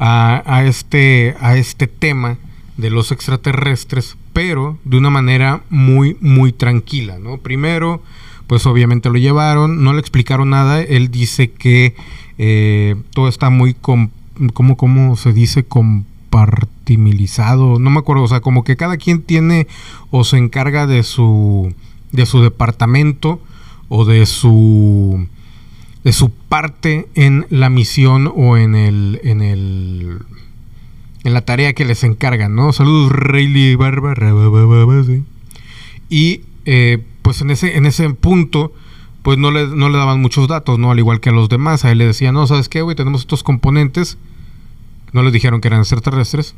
a, 0.00 0.42
a, 0.46 0.64
este, 0.64 1.36
a 1.40 1.56
este 1.56 1.86
tema 1.86 2.38
de 2.76 2.90
los 2.90 3.12
extraterrestres, 3.12 4.16
pero 4.38 4.78
de 4.84 4.96
una 4.96 5.10
manera 5.10 5.64
muy, 5.68 6.16
muy 6.20 6.52
tranquila, 6.52 7.18
¿no? 7.18 7.38
Primero, 7.38 8.00
pues 8.46 8.66
obviamente 8.66 9.08
lo 9.08 9.16
llevaron, 9.16 9.82
no 9.82 9.92
le 9.92 9.98
explicaron 9.98 10.50
nada, 10.50 10.80
él 10.80 11.10
dice 11.10 11.50
que 11.50 11.96
eh, 12.38 12.94
todo 13.12 13.26
está 13.26 13.50
muy, 13.50 13.74
¿cómo, 13.74 14.12
¿cómo 14.76 15.16
se 15.16 15.32
dice? 15.32 15.64
Compartimilizado, 15.64 17.80
no 17.80 17.90
me 17.90 17.98
acuerdo, 17.98 18.22
o 18.22 18.28
sea, 18.28 18.38
como 18.38 18.62
que 18.62 18.76
cada 18.76 18.96
quien 18.96 19.22
tiene 19.22 19.66
o 20.12 20.22
se 20.22 20.36
encarga 20.36 20.86
de 20.86 21.02
su, 21.02 21.74
de 22.12 22.24
su 22.24 22.40
departamento 22.40 23.42
o 23.88 24.04
de 24.04 24.24
su 24.24 25.26
de 26.04 26.12
su 26.12 26.30
parte 26.30 27.08
en 27.16 27.44
la 27.50 27.70
misión 27.70 28.32
o 28.36 28.56
en 28.56 28.76
el 28.76 29.20
en 29.24 29.42
el 29.42 30.20
en 31.28 31.34
la 31.34 31.42
tarea 31.42 31.72
que 31.72 31.84
les 31.84 32.02
encargan, 32.02 32.54
¿no? 32.54 32.72
Saludos 32.72 33.12
Rayleigh 33.12 33.76
Barba, 33.76 34.14
y 36.10 36.40
eh, 36.64 37.04
pues 37.22 37.40
en 37.42 37.50
ese 37.50 37.76
en 37.76 37.86
ese 37.86 38.08
punto 38.10 38.72
pues 39.22 39.36
no 39.36 39.50
le, 39.50 39.66
no 39.66 39.90
le 39.90 39.98
daban 39.98 40.20
muchos 40.22 40.48
datos, 40.48 40.78
¿no? 40.78 40.90
Al 40.90 40.98
igual 40.98 41.20
que 41.20 41.28
a 41.28 41.32
los 41.32 41.48
demás, 41.48 41.84
a 41.84 41.92
él 41.92 41.98
le 41.98 42.06
decían, 42.06 42.34
no, 42.34 42.46
¿sabes 42.46 42.68
qué, 42.68 42.82
güey? 42.82 42.96
Tenemos 42.96 43.22
estos 43.22 43.42
componentes, 43.42 44.16
no 45.12 45.22
les 45.22 45.32
dijeron 45.32 45.60
que 45.60 45.68
eran 45.68 45.80
extraterrestres, 45.80 46.54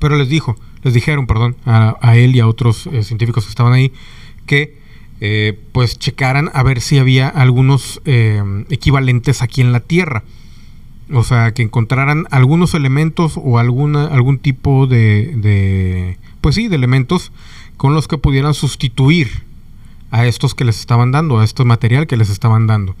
pero 0.00 0.16
les 0.16 0.28
dijo, 0.28 0.56
les 0.82 0.94
dijeron, 0.94 1.26
perdón, 1.26 1.56
a, 1.64 2.16
él 2.16 2.34
y 2.34 2.40
a 2.40 2.48
otros 2.48 2.88
eh, 2.88 3.02
científicos 3.02 3.44
que 3.44 3.50
estaban 3.50 3.72
ahí, 3.72 3.92
que 4.46 4.78
eh, 5.20 5.58
pues 5.72 5.98
checaran 5.98 6.50
a 6.52 6.62
ver 6.62 6.80
si 6.80 6.98
había 6.98 7.28
algunos 7.28 8.00
eh, 8.04 8.42
equivalentes 8.70 9.42
aquí 9.42 9.60
en 9.60 9.72
la 9.72 9.80
Tierra. 9.80 10.24
O 11.12 11.22
sea, 11.22 11.52
que 11.52 11.62
encontraran 11.62 12.26
algunos 12.30 12.74
elementos 12.74 13.34
o 13.36 13.58
alguna, 13.58 14.06
algún 14.06 14.38
tipo 14.38 14.86
de, 14.86 15.34
de, 15.36 16.18
pues 16.40 16.54
sí, 16.54 16.68
de 16.68 16.76
elementos 16.76 17.30
con 17.76 17.94
los 17.94 18.08
que 18.08 18.18
pudieran 18.18 18.54
sustituir 18.54 19.44
a 20.10 20.26
estos 20.26 20.54
que 20.54 20.64
les 20.64 20.80
estaban 20.80 21.12
dando, 21.12 21.40
a 21.40 21.44
este 21.44 21.64
material 21.64 22.06
que 22.06 22.16
les 22.16 22.30
estaban 22.30 22.66
dando. 22.66 22.96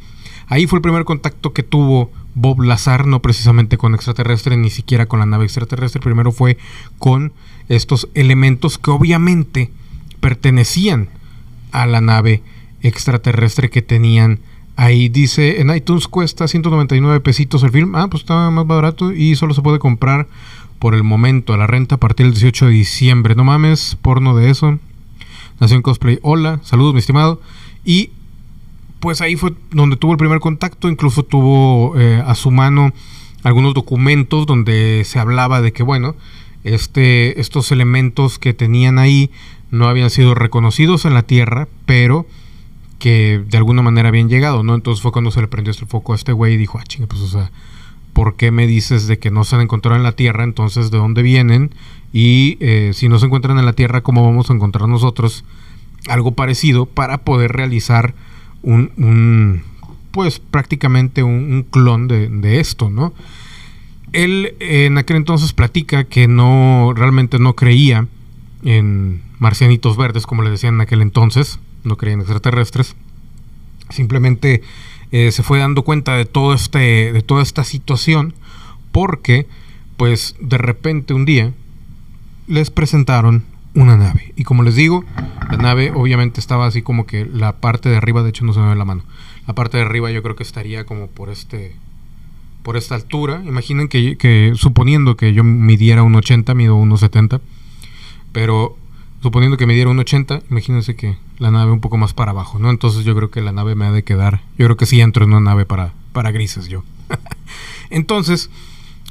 Ahí 0.46 0.66
fue 0.66 0.78
el 0.78 0.82
primer 0.82 1.04
contacto 1.04 1.52
que 1.52 1.62
tuvo 1.62 2.10
Bob 2.34 2.60
Lazar, 2.62 3.06
no 3.06 3.22
precisamente 3.22 3.78
con 3.78 3.94
extraterrestres, 3.94 4.58
ni 4.58 4.70
siquiera 4.70 5.06
con 5.06 5.20
la 5.20 5.26
nave 5.26 5.44
extraterrestre, 5.44 6.00
primero 6.00 6.32
fue 6.32 6.58
con 6.98 7.32
estos 7.68 8.08
elementos 8.14 8.76
que 8.78 8.90
obviamente 8.90 9.70
pertenecían 10.20 11.08
a 11.72 11.86
la 11.86 12.00
nave 12.00 12.42
extraterrestre 12.82 13.70
que 13.70 13.82
tenían 13.82 14.40
ahí. 14.76 15.08
Dice, 15.08 15.60
en 15.60 15.74
iTunes 15.74 16.08
cuesta 16.08 16.48
199 16.48 17.20
pesitos 17.20 17.62
el 17.62 17.70
film. 17.70 17.94
Ah, 17.94 18.08
pues 18.08 18.22
está 18.22 18.50
más 18.50 18.66
barato 18.66 19.12
y 19.12 19.36
solo 19.36 19.54
se 19.54 19.62
puede 19.62 19.78
comprar 19.78 20.28
por 20.78 20.94
el 20.94 21.02
momento 21.02 21.54
a 21.54 21.56
la 21.56 21.66
renta 21.66 21.94
a 21.96 21.98
partir 21.98 22.26
del 22.26 22.34
18 22.34 22.66
de 22.66 22.72
diciembre. 22.72 23.34
No 23.34 23.44
mames, 23.44 23.96
porno 24.02 24.36
de 24.36 24.50
eso. 24.50 24.78
Nación 25.60 25.82
Cosplay, 25.82 26.18
hola, 26.22 26.60
saludos 26.62 26.94
mi 26.94 27.00
estimado. 27.00 27.40
Y 27.84 28.10
pues 29.00 29.20
ahí 29.20 29.36
fue 29.36 29.52
donde 29.70 29.96
tuvo 29.96 30.12
el 30.12 30.18
primer 30.18 30.40
contacto, 30.40 30.88
incluso 30.88 31.22
tuvo 31.24 31.98
eh, 31.98 32.22
a 32.26 32.34
su 32.34 32.50
mano 32.50 32.92
algunos 33.42 33.74
documentos 33.74 34.46
donde 34.46 35.02
se 35.04 35.18
hablaba 35.18 35.60
de 35.60 35.72
que, 35.72 35.82
bueno, 35.82 36.16
este, 36.64 37.40
estos 37.40 37.70
elementos 37.70 38.38
que 38.38 38.54
tenían 38.54 38.98
ahí 38.98 39.30
no 39.70 39.88
habían 39.88 40.10
sido 40.10 40.34
reconocidos 40.34 41.04
en 41.04 41.14
la 41.14 41.22
Tierra, 41.22 41.68
pero 41.84 42.26
que 43.04 43.44
de 43.46 43.58
alguna 43.58 43.82
manera 43.82 44.08
habían 44.08 44.30
llegado, 44.30 44.62
¿no? 44.62 44.74
Entonces 44.74 45.02
fue 45.02 45.12
cuando 45.12 45.30
se 45.30 45.42
le 45.42 45.46
prendió 45.46 45.72
este 45.72 45.84
foco 45.84 46.14
a 46.14 46.16
este 46.16 46.32
güey 46.32 46.54
y 46.54 46.56
dijo, 46.56 46.78
ah, 46.78 46.84
chinga, 46.84 47.06
pues, 47.06 47.20
o 47.20 47.28
sea, 47.28 47.50
¿por 48.14 48.36
qué 48.36 48.50
me 48.50 48.66
dices 48.66 49.06
de 49.06 49.18
que 49.18 49.30
no 49.30 49.44
se 49.44 49.56
han 49.56 49.60
encontrado 49.60 49.94
en 49.98 50.02
la 50.02 50.12
Tierra? 50.12 50.42
Entonces, 50.42 50.90
¿de 50.90 50.96
dónde 50.96 51.20
vienen? 51.20 51.74
Y 52.14 52.56
eh, 52.60 52.92
si 52.94 53.10
no 53.10 53.18
se 53.18 53.26
encuentran 53.26 53.58
en 53.58 53.66
la 53.66 53.74
Tierra, 53.74 54.00
¿cómo 54.00 54.24
vamos 54.24 54.48
a 54.48 54.54
encontrar 54.54 54.88
nosotros 54.88 55.44
algo 56.08 56.32
parecido 56.32 56.86
para 56.86 57.18
poder 57.18 57.52
realizar 57.52 58.14
un, 58.62 59.62
pues 60.10 60.38
prácticamente 60.38 61.22
un, 61.22 61.66
clon 61.70 62.08
de, 62.08 62.30
de, 62.30 62.58
esto, 62.58 62.88
¿no? 62.88 63.12
Él 64.14 64.56
en 64.60 64.96
aquel 64.96 65.18
entonces 65.18 65.52
platica 65.52 66.04
que 66.04 66.26
no, 66.26 66.94
realmente 66.96 67.38
no 67.38 67.54
creía 67.54 68.06
en 68.62 69.20
marcianitos 69.38 69.98
verdes, 69.98 70.24
como 70.24 70.40
le 70.40 70.48
decían 70.48 70.76
en 70.76 70.80
aquel 70.80 71.02
entonces, 71.02 71.58
no 71.84 71.96
creían 71.96 72.20
extraterrestres. 72.20 72.96
Simplemente 73.90 74.62
eh, 75.12 75.30
se 75.30 75.42
fue 75.42 75.58
dando 75.58 75.82
cuenta 75.82 76.16
de 76.16 76.24
todo 76.24 76.54
este, 76.54 77.12
de 77.12 77.22
toda 77.22 77.42
esta 77.42 77.64
situación, 77.64 78.34
porque, 78.92 79.46
pues, 79.96 80.34
de 80.40 80.58
repente 80.58 81.14
un 81.14 81.24
día 81.24 81.52
les 82.46 82.70
presentaron 82.70 83.44
una 83.74 83.96
nave. 83.96 84.32
Y 84.36 84.44
como 84.44 84.62
les 84.62 84.76
digo, 84.76 85.04
la 85.50 85.56
nave 85.56 85.92
obviamente 85.94 86.40
estaba 86.40 86.66
así 86.66 86.82
como 86.82 87.06
que 87.06 87.26
la 87.26 87.56
parte 87.56 87.88
de 87.88 87.96
arriba, 87.96 88.22
de 88.22 88.30
hecho 88.30 88.44
no 88.44 88.52
se 88.52 88.60
me 88.60 88.68
ve 88.68 88.76
la 88.76 88.84
mano. 88.84 89.02
La 89.46 89.54
parte 89.54 89.76
de 89.76 89.82
arriba 89.82 90.10
yo 90.10 90.22
creo 90.22 90.36
que 90.36 90.42
estaría 90.42 90.84
como 90.84 91.08
por 91.08 91.30
este 91.30 91.76
por 92.62 92.78
esta 92.78 92.94
altura. 92.94 93.42
Imaginen 93.44 93.88
que, 93.88 94.16
que 94.16 94.52
suponiendo 94.54 95.16
que 95.16 95.34
yo 95.34 95.44
midiera 95.44 96.02
un 96.02 96.14
80, 96.14 96.54
mido 96.54 96.76
1,70, 96.78 97.40
pero 98.32 98.78
suponiendo 99.24 99.56
que 99.56 99.66
me 99.66 99.72
diera 99.72 99.88
un 99.88 99.98
80, 99.98 100.42
imagínense 100.50 100.96
que 100.96 101.16
la 101.38 101.50
nave 101.50 101.72
un 101.72 101.80
poco 101.80 101.96
más 101.96 102.12
para 102.12 102.32
abajo, 102.32 102.58
¿no? 102.58 102.68
Entonces 102.68 103.06
yo 103.06 103.16
creo 103.16 103.30
que 103.30 103.40
la 103.40 103.52
nave 103.52 103.74
me 103.74 103.86
ha 103.86 103.90
de 103.90 104.04
quedar, 104.04 104.42
yo 104.58 104.66
creo 104.66 104.76
que 104.76 104.84
sí 104.84 105.00
entro 105.00 105.24
en 105.24 105.30
una 105.30 105.40
nave 105.40 105.64
para, 105.64 105.94
para 106.12 106.30
grises 106.30 106.68
yo. 106.68 106.84
Entonces, 107.88 108.50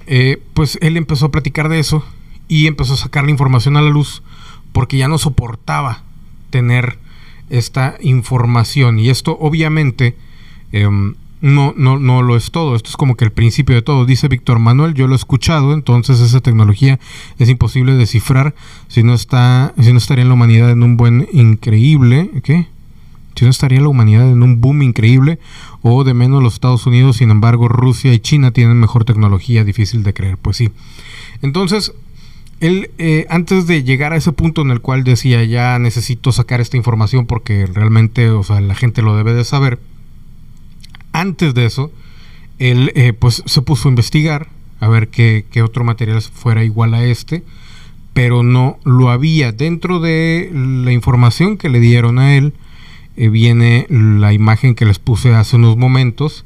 eh, 0.05 0.39
pues 0.53 0.77
él 0.81 0.97
empezó 0.97 1.25
a 1.25 1.31
platicar 1.31 1.67
de 1.67 1.79
eso 1.79 2.05
y 2.47 2.67
empezó 2.67 2.93
a 2.93 2.97
sacar 2.97 3.23
la 3.23 3.31
información 3.31 3.75
a 3.75 3.81
la 3.81 3.89
luz 3.89 4.21
porque 4.71 4.97
ya 4.97 5.07
no 5.07 5.17
soportaba 5.17 6.03
tener 6.51 6.99
esta 7.49 7.97
información 7.99 8.99
y 8.99 9.09
esto 9.09 9.35
obviamente 9.39 10.15
em, 10.73 11.15
no, 11.43 11.73
no, 11.75 11.99
no 11.99 12.21
lo 12.21 12.37
es 12.37 12.51
todo. 12.51 12.73
Esto 12.73 12.89
es 12.89 12.95
como 12.95 13.17
que 13.17 13.25
el 13.25 13.33
principio 13.33 13.75
de 13.75 13.81
todo. 13.81 14.05
Dice 14.05 14.29
Víctor 14.29 14.59
Manuel, 14.59 14.93
yo 14.93 15.07
lo 15.07 15.13
he 15.13 15.17
escuchado, 15.17 15.73
entonces 15.73 16.21
esa 16.21 16.39
tecnología 16.39 17.01
es 17.37 17.49
imposible 17.49 17.91
de 17.91 17.97
descifrar 17.97 18.55
si 18.87 19.03
no 19.03 19.13
está, 19.13 19.73
si 19.77 19.91
no 19.91 19.97
estaría 19.97 20.23
la 20.23 20.35
humanidad 20.35 20.71
en 20.71 20.83
un 20.83 20.95
buen 20.95 21.27
increíble, 21.33 22.31
¿qué? 22.43 22.67
Si 23.35 23.43
no 23.43 23.51
estaría 23.51 23.81
la 23.81 23.89
humanidad 23.89 24.31
en 24.31 24.41
un 24.41 24.61
boom 24.61 24.83
increíble 24.83 25.37
o 25.81 26.05
de 26.05 26.13
menos 26.13 26.41
los 26.41 26.53
Estados 26.53 26.85
Unidos, 26.85 27.17
sin 27.17 27.29
embargo 27.29 27.67
Rusia 27.67 28.13
y 28.13 28.19
China 28.19 28.51
tienen 28.51 28.79
mejor 28.79 29.03
tecnología, 29.03 29.65
difícil 29.65 30.03
de 30.03 30.13
creer, 30.13 30.37
pues 30.37 30.55
sí. 30.55 30.71
Entonces, 31.41 31.91
él, 32.61 32.91
eh, 32.99 33.25
antes 33.29 33.67
de 33.67 33.83
llegar 33.83 34.13
a 34.13 34.15
ese 34.15 34.31
punto 34.31 34.61
en 34.61 34.71
el 34.71 34.79
cual 34.79 35.03
decía, 35.03 35.43
ya 35.43 35.77
necesito 35.77 36.31
sacar 36.31 36.61
esta 36.61 36.77
información 36.77 37.25
porque 37.25 37.65
realmente, 37.65 38.29
o 38.29 38.43
sea, 38.43 38.61
la 38.61 38.75
gente 38.75 39.01
lo 39.01 39.17
debe 39.17 39.33
de 39.33 39.43
saber, 39.43 39.79
antes 41.13 41.53
de 41.53 41.65
eso, 41.65 41.91
él 42.59 42.91
eh, 42.95 43.13
pues 43.13 43.43
se 43.45 43.61
puso 43.61 43.87
a 43.87 43.91
investigar 43.91 44.49
a 44.79 44.89
ver 44.89 45.07
qué, 45.07 45.45
otro 45.63 45.85
material 45.85 46.21
fuera 46.21 46.63
igual 46.65 46.93
a 46.93 47.05
este, 47.05 47.43
pero 48.13 48.43
no 48.43 48.77
lo 48.83 49.09
había. 49.09 49.53
Dentro 49.53 50.01
de 50.01 50.51
la 50.53 50.91
información 50.91 51.57
que 51.57 51.69
le 51.69 51.79
dieron 51.79 52.19
a 52.19 52.35
él, 52.35 52.53
eh, 53.15 53.29
viene 53.29 53.87
la 53.89 54.33
imagen 54.33 54.75
que 54.75 54.85
les 54.85 54.99
puse 54.99 55.33
hace 55.33 55.55
unos 55.55 55.77
momentos, 55.77 56.43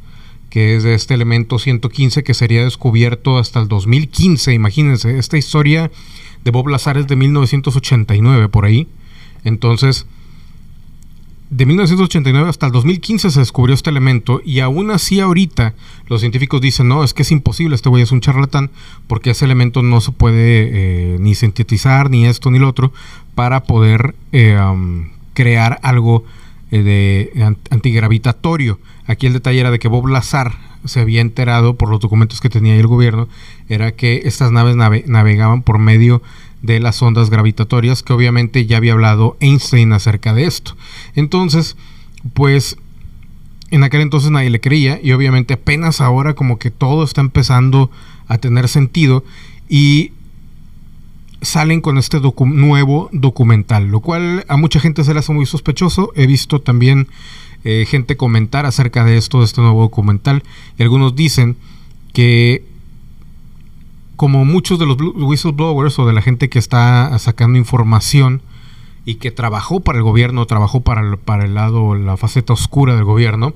que 0.51 0.75
es 0.75 0.83
de 0.83 0.93
este 0.93 1.15
elemento 1.15 1.57
115 1.57 2.23
que 2.23 2.33
sería 2.33 2.63
descubierto 2.63 3.39
hasta 3.39 3.59
el 3.59 3.67
2015. 3.67 4.53
Imagínense, 4.53 5.17
esta 5.17 5.37
historia 5.37 5.89
de 6.43 6.51
Bob 6.51 6.67
Lazar 6.67 6.97
es 6.97 7.07
de 7.07 7.15
1989 7.15 8.49
por 8.49 8.65
ahí. 8.65 8.87
Entonces, 9.43 10.05
de 11.49 11.65
1989 11.65 12.49
hasta 12.49 12.65
el 12.65 12.73
2015 12.73 13.31
se 13.31 13.39
descubrió 13.39 13.73
este 13.73 13.89
elemento 13.89 14.41
y 14.43 14.59
aún 14.59 14.91
así 14.91 15.21
ahorita 15.21 15.75
los 16.07 16.19
científicos 16.19 16.59
dicen, 16.59 16.89
no, 16.89 17.03
es 17.03 17.13
que 17.13 17.21
es 17.21 17.31
imposible, 17.31 17.75
este 17.75 17.89
güey 17.89 18.03
es 18.03 18.11
un 18.11 18.19
charlatán 18.19 18.69
porque 19.07 19.29
ese 19.29 19.45
elemento 19.45 19.81
no 19.81 20.01
se 20.01 20.11
puede 20.11 21.13
eh, 21.13 21.17
ni 21.19 21.35
sintetizar, 21.35 22.09
ni 22.09 22.25
esto, 22.25 22.51
ni 22.51 22.59
lo 22.59 22.67
otro, 22.67 22.91
para 23.33 23.63
poder 23.63 24.15
eh, 24.33 24.57
crear 25.33 25.79
algo 25.83 26.25
eh, 26.69 26.81
de 26.83 27.55
antigravitatorio. 27.69 28.79
Aquí 29.05 29.27
el 29.27 29.33
detalle 29.33 29.61
era 29.61 29.71
de 29.71 29.79
que 29.79 29.87
Bob 29.87 30.07
Lazar 30.07 30.53
se 30.83 30.99
había 30.99 31.21
enterado 31.21 31.75
por 31.75 31.89
los 31.89 32.01
documentos 32.01 32.41
que 32.41 32.49
tenía 32.49 32.75
el 32.75 32.87
gobierno, 32.87 33.29
era 33.69 33.93
que 33.93 34.21
estas 34.25 34.51
naves 34.51 34.75
navegaban 34.75 35.61
por 35.61 35.79
medio 35.79 36.21
de 36.67 36.79
las 36.79 37.01
ondas 37.01 37.31
gravitatorias, 37.31 38.03
que 38.03 38.13
obviamente 38.13 38.67
ya 38.67 38.77
había 38.77 38.93
hablado 38.93 39.37
Einstein 39.39 39.93
acerca 39.93 40.35
de 40.35 40.45
esto. 40.45 40.75
Entonces, 41.15 41.75
pues 42.33 42.77
en 43.71 43.83
aquel 43.83 44.01
entonces 44.01 44.29
nadie 44.29 44.49
le 44.49 44.61
creía 44.61 44.99
y 45.01 45.13
obviamente 45.13 45.55
apenas 45.55 45.99
ahora 45.99 46.35
como 46.35 46.59
que 46.59 46.69
todo 46.69 47.03
está 47.03 47.21
empezando 47.21 47.89
a 48.27 48.37
tener 48.37 48.67
sentido 48.67 49.23
y 49.67 50.11
salen 51.41 51.81
con 51.81 51.97
este 51.97 52.19
nuevo 52.19 53.09
documental, 53.11 53.87
lo 53.87 53.99
cual 53.99 54.45
a 54.47 54.57
mucha 54.57 54.79
gente 54.79 55.03
se 55.03 55.13
le 55.13 55.19
hace 55.19 55.33
muy 55.33 55.45
sospechoso. 55.45 56.11
He 56.15 56.27
visto 56.27 56.61
también 56.61 57.07
eh, 57.63 57.85
gente 57.87 58.17
comentar 58.17 58.65
acerca 58.65 59.03
de 59.05 59.17
esto, 59.17 59.39
de 59.39 59.45
este 59.45 59.61
nuevo 59.61 59.81
documental, 59.81 60.43
y 60.77 60.83
algunos 60.83 61.15
dicen 61.15 61.55
que 62.13 62.63
como 64.17 64.43
muchos 64.45 64.79
de 64.79 64.87
los 64.87 64.97
whistleblowers 64.99 65.97
o 65.99 66.07
de 66.07 66.13
la 66.13 66.21
gente 66.21 66.49
que 66.49 66.59
está 66.59 67.17
sacando 67.19 67.57
información 67.57 68.41
y 69.05 69.15
que 69.15 69.31
trabajó 69.31 69.79
para 69.79 69.99
el 69.99 70.03
gobierno, 70.03 70.45
trabajó 70.47 70.81
para 70.81 71.01
el, 71.01 71.17
para 71.17 71.45
el 71.45 71.53
lado, 71.53 71.95
la 71.95 72.17
faceta 72.17 72.51
oscura 72.51 72.95
del 72.95 73.05
gobierno, 73.05 73.53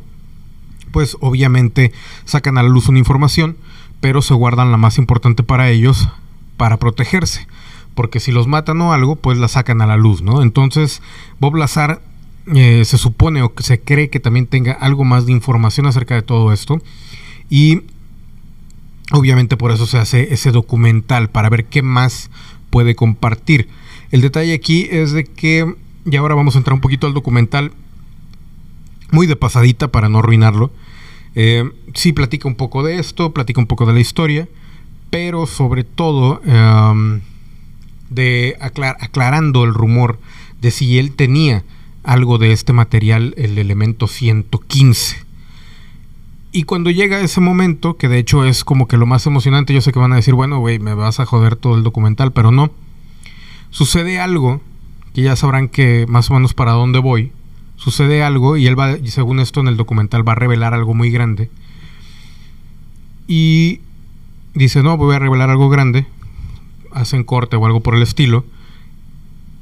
pues 0.91 1.17
obviamente 1.19 1.91
sacan 2.25 2.57
a 2.57 2.63
la 2.63 2.69
luz 2.69 2.87
una 2.87 2.99
información, 2.99 3.57
pero 3.99 4.21
se 4.21 4.33
guardan 4.33 4.71
la 4.71 4.77
más 4.77 4.97
importante 4.97 5.43
para 5.43 5.69
ellos 5.69 6.09
para 6.57 6.77
protegerse. 6.77 7.47
Porque 7.95 8.19
si 8.19 8.31
los 8.31 8.47
matan 8.47 8.79
o 8.81 8.93
algo, 8.93 9.15
pues 9.15 9.37
la 9.39 9.47
sacan 9.47 9.81
a 9.81 9.87
la 9.87 9.97
luz, 9.97 10.21
¿no? 10.21 10.41
Entonces, 10.41 11.01
Bob 11.39 11.55
Lazar 11.55 12.01
eh, 12.55 12.85
se 12.85 12.97
supone 12.97 13.41
o 13.41 13.51
se 13.57 13.81
cree 13.81 14.09
que 14.09 14.19
también 14.19 14.47
tenga 14.47 14.73
algo 14.73 15.03
más 15.05 15.25
de 15.25 15.31
información 15.31 15.87
acerca 15.87 16.15
de 16.15 16.21
todo 16.21 16.53
esto. 16.53 16.81
Y 17.49 17.81
obviamente 19.11 19.57
por 19.57 19.71
eso 19.71 19.85
se 19.85 19.97
hace 19.97 20.33
ese 20.33 20.51
documental, 20.51 21.29
para 21.29 21.49
ver 21.49 21.65
qué 21.65 21.81
más 21.81 22.29
puede 22.69 22.95
compartir. 22.95 23.67
El 24.11 24.21
detalle 24.21 24.53
aquí 24.53 24.87
es 24.91 25.11
de 25.11 25.25
que, 25.25 25.75
y 26.05 26.15
ahora 26.15 26.35
vamos 26.35 26.55
a 26.55 26.57
entrar 26.57 26.73
un 26.73 26.81
poquito 26.81 27.07
al 27.07 27.13
documental, 27.13 27.71
muy 29.11 29.27
de 29.27 29.35
pasadita 29.35 29.89
para 29.89 30.09
no 30.09 30.19
arruinarlo. 30.19 30.71
Eh, 31.35 31.69
sí 31.93 32.13
platica 32.13 32.47
un 32.47 32.55
poco 32.55 32.83
de 32.83 32.99
esto, 32.99 33.33
platica 33.33 33.59
un 33.59 33.67
poco 33.67 33.85
de 33.85 33.93
la 33.93 33.99
historia, 33.99 34.47
pero 35.09 35.45
sobre 35.45 35.83
todo 35.83 36.41
em, 36.45 37.21
de 38.09 38.57
aclarando 38.59 39.63
el 39.63 39.73
rumor 39.73 40.19
de 40.61 40.71
si 40.71 40.97
él 40.97 41.13
tenía 41.13 41.63
algo 42.03 42.37
de 42.37 42.51
este 42.51 42.73
material, 42.73 43.33
el 43.37 43.57
elemento 43.57 44.07
115. 44.07 45.30
Y 46.53 46.63
cuando 46.63 46.89
llega 46.89 47.21
ese 47.21 47.39
momento, 47.39 47.95
que 47.95 48.09
de 48.09 48.17
hecho 48.17 48.43
es 48.43 48.65
como 48.65 48.87
que 48.87 48.97
lo 48.97 49.05
más 49.05 49.25
emocionante, 49.25 49.73
yo 49.73 49.79
sé 49.79 49.93
que 49.93 49.99
van 49.99 50.11
a 50.11 50.17
decir, 50.17 50.33
bueno, 50.33 50.59
güey, 50.59 50.79
me 50.79 50.93
vas 50.93 51.21
a 51.21 51.25
joder 51.25 51.55
todo 51.55 51.77
el 51.77 51.83
documental, 51.83 52.33
pero 52.33 52.51
no. 52.51 52.71
Sucede 53.69 54.19
algo, 54.19 54.59
que 55.13 55.21
ya 55.21 55.37
sabrán 55.37 55.69
que 55.69 56.05
más 56.09 56.29
o 56.29 56.33
menos 56.33 56.53
para 56.53 56.73
dónde 56.73 56.99
voy. 56.99 57.31
Sucede 57.77 58.21
algo 58.21 58.57
y 58.57 58.67
él 58.67 58.77
va, 58.77 58.97
según 59.05 59.39
esto 59.39 59.61
en 59.61 59.69
el 59.69 59.77
documental, 59.77 60.27
va 60.27 60.33
a 60.33 60.35
revelar 60.35 60.73
algo 60.73 60.93
muy 60.93 61.09
grande. 61.09 61.49
Y 63.27 63.79
dice, 64.53 64.83
no, 64.83 64.97
voy 64.97 65.15
a 65.15 65.19
revelar 65.19 65.49
algo 65.49 65.69
grande. 65.69 66.05
Hacen 66.91 67.23
corte 67.23 67.55
o 67.55 67.65
algo 67.65 67.79
por 67.79 67.95
el 67.95 68.01
estilo. 68.01 68.43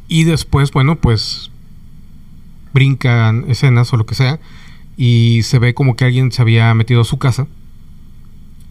Y 0.08 0.24
después, 0.24 0.72
bueno, 0.72 0.96
pues 0.96 1.51
brincan 2.74 3.46
escenas 3.48 3.93
o 3.93 3.98
lo 3.98 4.08
que 4.08 4.15
sea 4.15 4.39
y 5.01 5.43
se 5.43 5.59
ve 5.59 5.73
como 5.73 5.95
que 5.95 6.03
alguien 6.03 6.29
se 6.33 6.41
había 6.41 6.73
metido 6.73 6.99
a 6.99 7.05
su 7.05 7.17
casa 7.17 7.47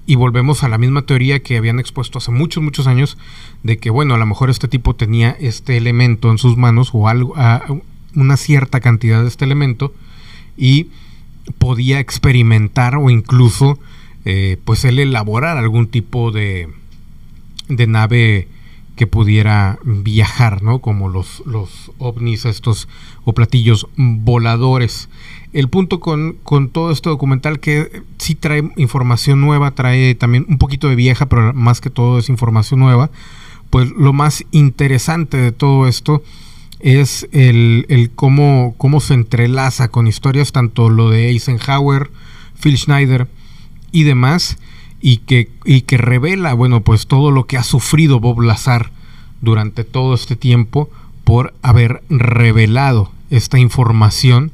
y 0.04 0.16
volvemos 0.16 0.62
a 0.62 0.68
la 0.68 0.76
misma 0.76 1.06
teoría 1.06 1.42
que 1.42 1.56
habían 1.56 1.80
expuesto 1.80 2.18
hace 2.18 2.30
muchos 2.30 2.62
muchos 2.62 2.87
años 2.87 3.16
de 3.62 3.78
que 3.78 3.88
bueno 3.88 4.14
a 4.14 4.18
lo 4.18 4.26
mejor 4.26 4.50
este 4.50 4.68
tipo 4.68 4.94
tenía 4.94 5.30
este 5.40 5.78
elemento 5.78 6.30
en 6.30 6.37
sus 6.37 6.58
manos 6.58 6.90
o 6.92 7.08
algo 7.08 7.35
una 8.14 8.37
cierta 8.37 8.80
cantidad 8.80 9.23
de 9.23 9.28
este 9.28 9.47
elemento 9.47 9.94
y 10.58 10.88
podía 11.56 11.99
experimentar 11.99 12.97
o 12.97 13.08
incluso 13.08 13.78
eh, 14.26 14.58
pues 14.66 14.85
él 14.85 14.99
elaborar 14.99 15.56
algún 15.56 15.87
tipo 15.87 16.30
de 16.30 16.68
de 17.68 17.87
nave 17.87 18.49
que 18.99 19.06
pudiera 19.06 19.78
viajar, 19.85 20.62
¿no? 20.62 20.80
Como 20.80 21.08
los, 21.08 21.42
los 21.47 21.92
ovnis 21.99 22.44
estos 22.44 22.88
o 23.25 23.32
platillos 23.32 23.87
voladores. 23.97 25.08
El 25.59 25.69
punto 25.69 25.99
con, 25.99 26.35
con 26.45 26.69
todo 26.69 26.93
este 26.93 27.11
documental 27.11 27.59
que 27.59 28.05
sí 28.17 28.37
trae 28.37 28.71
información 28.77 29.41
nueva, 29.41 29.73
trae 29.73 30.15
también 30.15 30.47
un 30.49 30.57
poquito 30.57 30.88
de 30.88 30.95
vieja, 30.95 31.27
pero 31.27 31.53
más 31.53 31.81
que 31.81 31.91
todo 31.91 32.21
es 32.21 32.29
información 32.29 32.79
nueva. 32.79 33.11
Pues 33.69 33.91
lo 33.91 34.12
más 34.12 34.45
interesante 34.53 35.37
de 35.37 35.50
todo 35.50 35.88
esto 35.88 36.23
es 36.79 37.27
el, 37.33 37.87
el 37.88 38.11
cómo, 38.11 38.76
cómo 38.78 39.00
se 39.00 39.15
entrelaza 39.15 39.89
con 39.89 40.06
historias, 40.06 40.52
tanto 40.52 40.91
lo 40.91 41.11
de 41.11 41.30
Eisenhower, 41.30 42.09
Phil 42.63 42.78
Schneider 42.78 43.26
y 43.91 44.04
demás 44.04 44.59
y 45.00 45.17
que, 45.17 45.50
y 45.65 45.80
que 45.80 45.99
revela, 45.99 46.54
bueno, 46.54 46.82
pues 46.82 47.09
todo 47.09 47.32
lo 47.32 47.49
que 47.49 47.56
ha 47.56 47.65
sufrido 47.65 48.21
Bob 48.21 48.43
Lazar 48.43 48.93
durante 49.41 49.82
todo 49.82 50.15
este 50.15 50.37
tiempo 50.37 50.89
por 51.25 51.52
haber 51.63 52.04
revelado 52.09 53.11
esta 53.28 53.59
información 53.59 54.52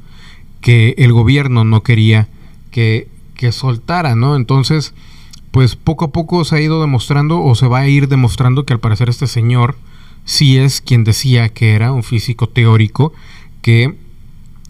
que 0.65 0.95
el 0.97 1.13
gobierno 1.13 1.63
no 1.63 1.83
quería 1.83 2.27
que, 2.71 3.07
que 3.35 3.51
soltara, 3.51 4.15
¿no? 4.15 4.35
Entonces, 4.35 4.95
pues 5.51 5.75
poco 5.75 6.05
a 6.05 6.11
poco 6.11 6.43
se 6.43 6.55
ha 6.55 6.59
ido 6.59 6.81
demostrando 6.81 7.39
o 7.39 7.53
se 7.53 7.67
va 7.67 7.81
a 7.81 7.87
ir 7.87 8.07
demostrando 8.07 8.65
que 8.65 8.73
al 8.73 8.79
parecer 8.79 9.07
este 9.07 9.27
señor 9.27 9.75
sí 10.23 10.57
es 10.57 10.81
quien 10.81 11.03
decía 11.03 11.49
que 11.49 11.75
era 11.75 11.91
un 11.91 12.01
físico 12.01 12.49
teórico 12.49 13.13
que 13.61 13.93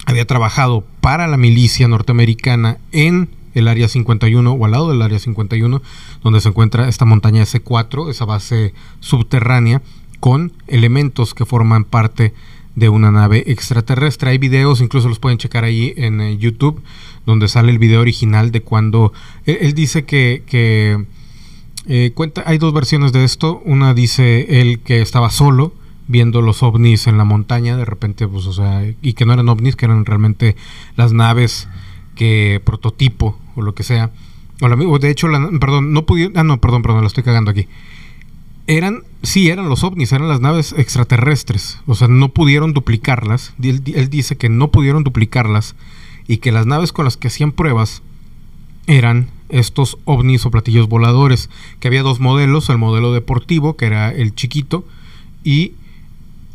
había 0.05 0.27
trabajado 0.27 0.83
para 0.99 1.27
la 1.27 1.37
milicia 1.37 1.87
norteamericana 1.87 2.77
en 2.91 3.29
el 3.53 3.69
área 3.69 3.87
51 3.87 4.51
o 4.51 4.65
al 4.65 4.71
lado 4.71 4.89
del 4.89 5.01
área 5.01 5.17
51, 5.17 5.81
donde 6.21 6.41
se 6.41 6.49
encuentra 6.49 6.89
esta 6.89 7.05
montaña 7.05 7.43
S4, 7.43 8.09
esa 8.09 8.25
base 8.25 8.73
subterránea, 8.99 9.81
con 10.19 10.51
elementos 10.67 11.33
que 11.33 11.45
forman 11.45 11.85
parte 11.85 12.33
de 12.75 12.89
una 12.89 13.11
nave 13.11 13.43
extraterrestre. 13.47 14.31
Hay 14.31 14.37
videos, 14.37 14.81
incluso 14.81 15.09
los 15.09 15.19
pueden 15.19 15.37
checar 15.37 15.63
ahí 15.63 15.93
en 15.97 16.21
eh, 16.21 16.37
YouTube, 16.37 16.81
donde 17.25 17.47
sale 17.47 17.71
el 17.71 17.79
video 17.79 18.01
original 18.01 18.51
de 18.51 18.61
cuando 18.61 19.13
él, 19.45 19.73
dice 19.73 20.05
que, 20.05 20.43
que 20.45 21.05
eh, 21.87 22.11
cuenta, 22.13 22.43
hay 22.45 22.57
dos 22.57 22.73
versiones 22.73 23.11
de 23.13 23.23
esto. 23.23 23.61
Una 23.65 23.93
dice 23.93 24.61
él 24.61 24.79
que 24.79 25.01
estaba 25.01 25.29
solo 25.29 25.73
viendo 26.07 26.41
los 26.41 26.61
ovnis 26.63 27.07
en 27.07 27.17
la 27.17 27.23
montaña, 27.23 27.77
de 27.77 27.85
repente, 27.85 28.27
pues, 28.27 28.45
o 28.45 28.53
sea, 28.53 28.83
y 29.01 29.13
que 29.13 29.25
no 29.25 29.33
eran 29.33 29.49
ovnis, 29.49 29.75
que 29.75 29.85
eran 29.85 30.05
realmente 30.05 30.55
las 30.95 31.13
naves 31.13 31.67
que 32.15 32.61
prototipo 32.63 33.37
o 33.55 33.61
lo 33.61 33.73
que 33.73 33.83
sea. 33.83 34.11
O 34.61 34.67
la, 34.67 34.75
de 34.75 35.09
hecho, 35.09 35.27
la, 35.27 35.49
perdón, 35.59 35.93
no 35.93 36.05
pudieron, 36.05 36.37
ah, 36.37 36.43
no, 36.43 36.59
perdón, 36.61 36.81
perdón, 36.81 37.01
lo 37.01 37.07
estoy 37.07 37.23
cagando 37.23 37.51
aquí. 37.51 37.67
Eran, 38.67 39.03
sí, 39.25 39.49
eran 39.49 39.69
los 39.69 39.83
ovnis, 39.83 40.11
eran 40.11 40.27
las 40.27 40.41
naves 40.41 40.73
extraterrestres. 40.77 41.79
O 41.85 41.95
sea, 41.95 42.07
no 42.07 42.29
pudieron 42.29 42.73
duplicarlas. 42.73 43.53
Él, 43.61 43.83
dice 44.09 44.37
que 44.37 44.49
no 44.49 44.71
pudieron 44.71 45.03
duplicarlas 45.03 45.75
y 46.27 46.37
que 46.37 46.51
las 46.51 46.65
naves 46.65 46.91
con 46.91 47.05
las 47.05 47.17
que 47.17 47.27
hacían 47.27 47.51
pruebas 47.51 48.01
eran 48.87 49.29
estos 49.49 49.97
ovnis 50.05 50.45
o 50.45 50.51
platillos 50.51 50.87
voladores, 50.87 51.49
que 51.79 51.87
había 51.87 52.03
dos 52.03 52.19
modelos, 52.19 52.69
el 52.69 52.77
modelo 52.77 53.13
deportivo, 53.13 53.75
que 53.75 53.85
era 53.85 54.11
el 54.11 54.33
chiquito, 54.33 54.87
y, 55.43 55.73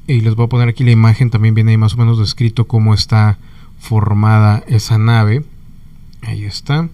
y 0.06 0.20
les 0.20 0.34
voy 0.34 0.46
a 0.46 0.48
poner 0.48 0.68
aquí 0.68 0.84
la 0.84 0.90
imagen, 0.90 1.30
también 1.30 1.54
viene 1.54 1.72
ahí 1.72 1.76
más 1.76 1.94
o 1.94 1.96
menos 1.96 2.18
descrito 2.18 2.66
cómo 2.66 2.94
está 2.94 3.38
formada 3.78 4.64
esa 4.66 4.98
nave. 4.98 5.44
Ahí 6.22 6.44
está. 6.44 6.88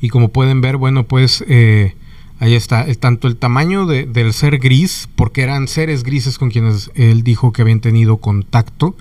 Y 0.00 0.08
como 0.08 0.28
pueden 0.28 0.60
ver, 0.60 0.76
bueno, 0.76 1.04
pues 1.04 1.44
eh, 1.48 1.94
ahí 2.38 2.54
está. 2.54 2.82
El, 2.82 2.98
tanto 2.98 3.28
el 3.28 3.36
tamaño 3.36 3.86
del 3.86 4.32
ser 4.32 4.58
gris, 4.58 5.08
porque 5.16 5.42
eran 5.42 5.68
seres 5.68 6.02
grises 6.02 6.38
con 6.38 6.50
quienes 6.50 6.90
él 6.94 7.22
dijo 7.22 7.52
que 7.52 7.62
habían 7.62 7.80
tenido 7.80 8.18
contacto. 8.18 8.96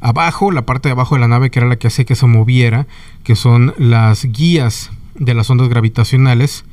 Abajo, 0.00 0.50
la 0.50 0.66
parte 0.66 0.88
de 0.88 0.92
abajo 0.92 1.14
de 1.14 1.20
la 1.20 1.28
nave, 1.28 1.50
que 1.50 1.58
era 1.58 1.68
la 1.68 1.76
que 1.76 1.86
hacía 1.86 2.04
que 2.04 2.14
se 2.14 2.26
moviera, 2.26 2.86
que 3.22 3.36
son 3.36 3.74
las 3.78 4.24
guías 4.24 4.90
de 5.14 5.34
las 5.34 5.48
ondas 5.50 5.68
gravitacionales. 5.68 6.64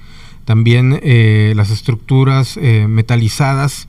También 0.46 1.00
eh, 1.04 1.54
las 1.56 1.70
estructuras 1.70 2.58
eh, 2.58 2.88
metalizadas 2.90 3.88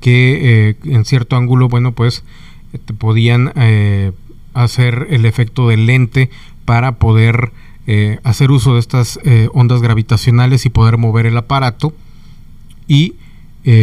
que 0.00 0.76
en 0.84 1.04
cierto 1.06 1.36
ángulo, 1.36 1.68
bueno, 1.68 1.92
pues 1.92 2.24
podían 2.98 3.52
eh, 3.56 4.12
hacer 4.52 5.06
el 5.10 5.24
efecto 5.24 5.68
de 5.68 5.76
lente 5.76 6.30
para 6.64 6.96
poder 6.96 7.52
eh, 7.86 8.18
hacer 8.24 8.50
uso 8.50 8.74
de 8.74 8.80
estas 8.80 9.18
eh, 9.24 9.48
ondas 9.52 9.82
gravitacionales 9.82 10.66
y 10.66 10.70
poder 10.70 10.98
mover 10.98 11.26
el 11.26 11.36
aparato. 11.36 11.92
Y 12.86 13.14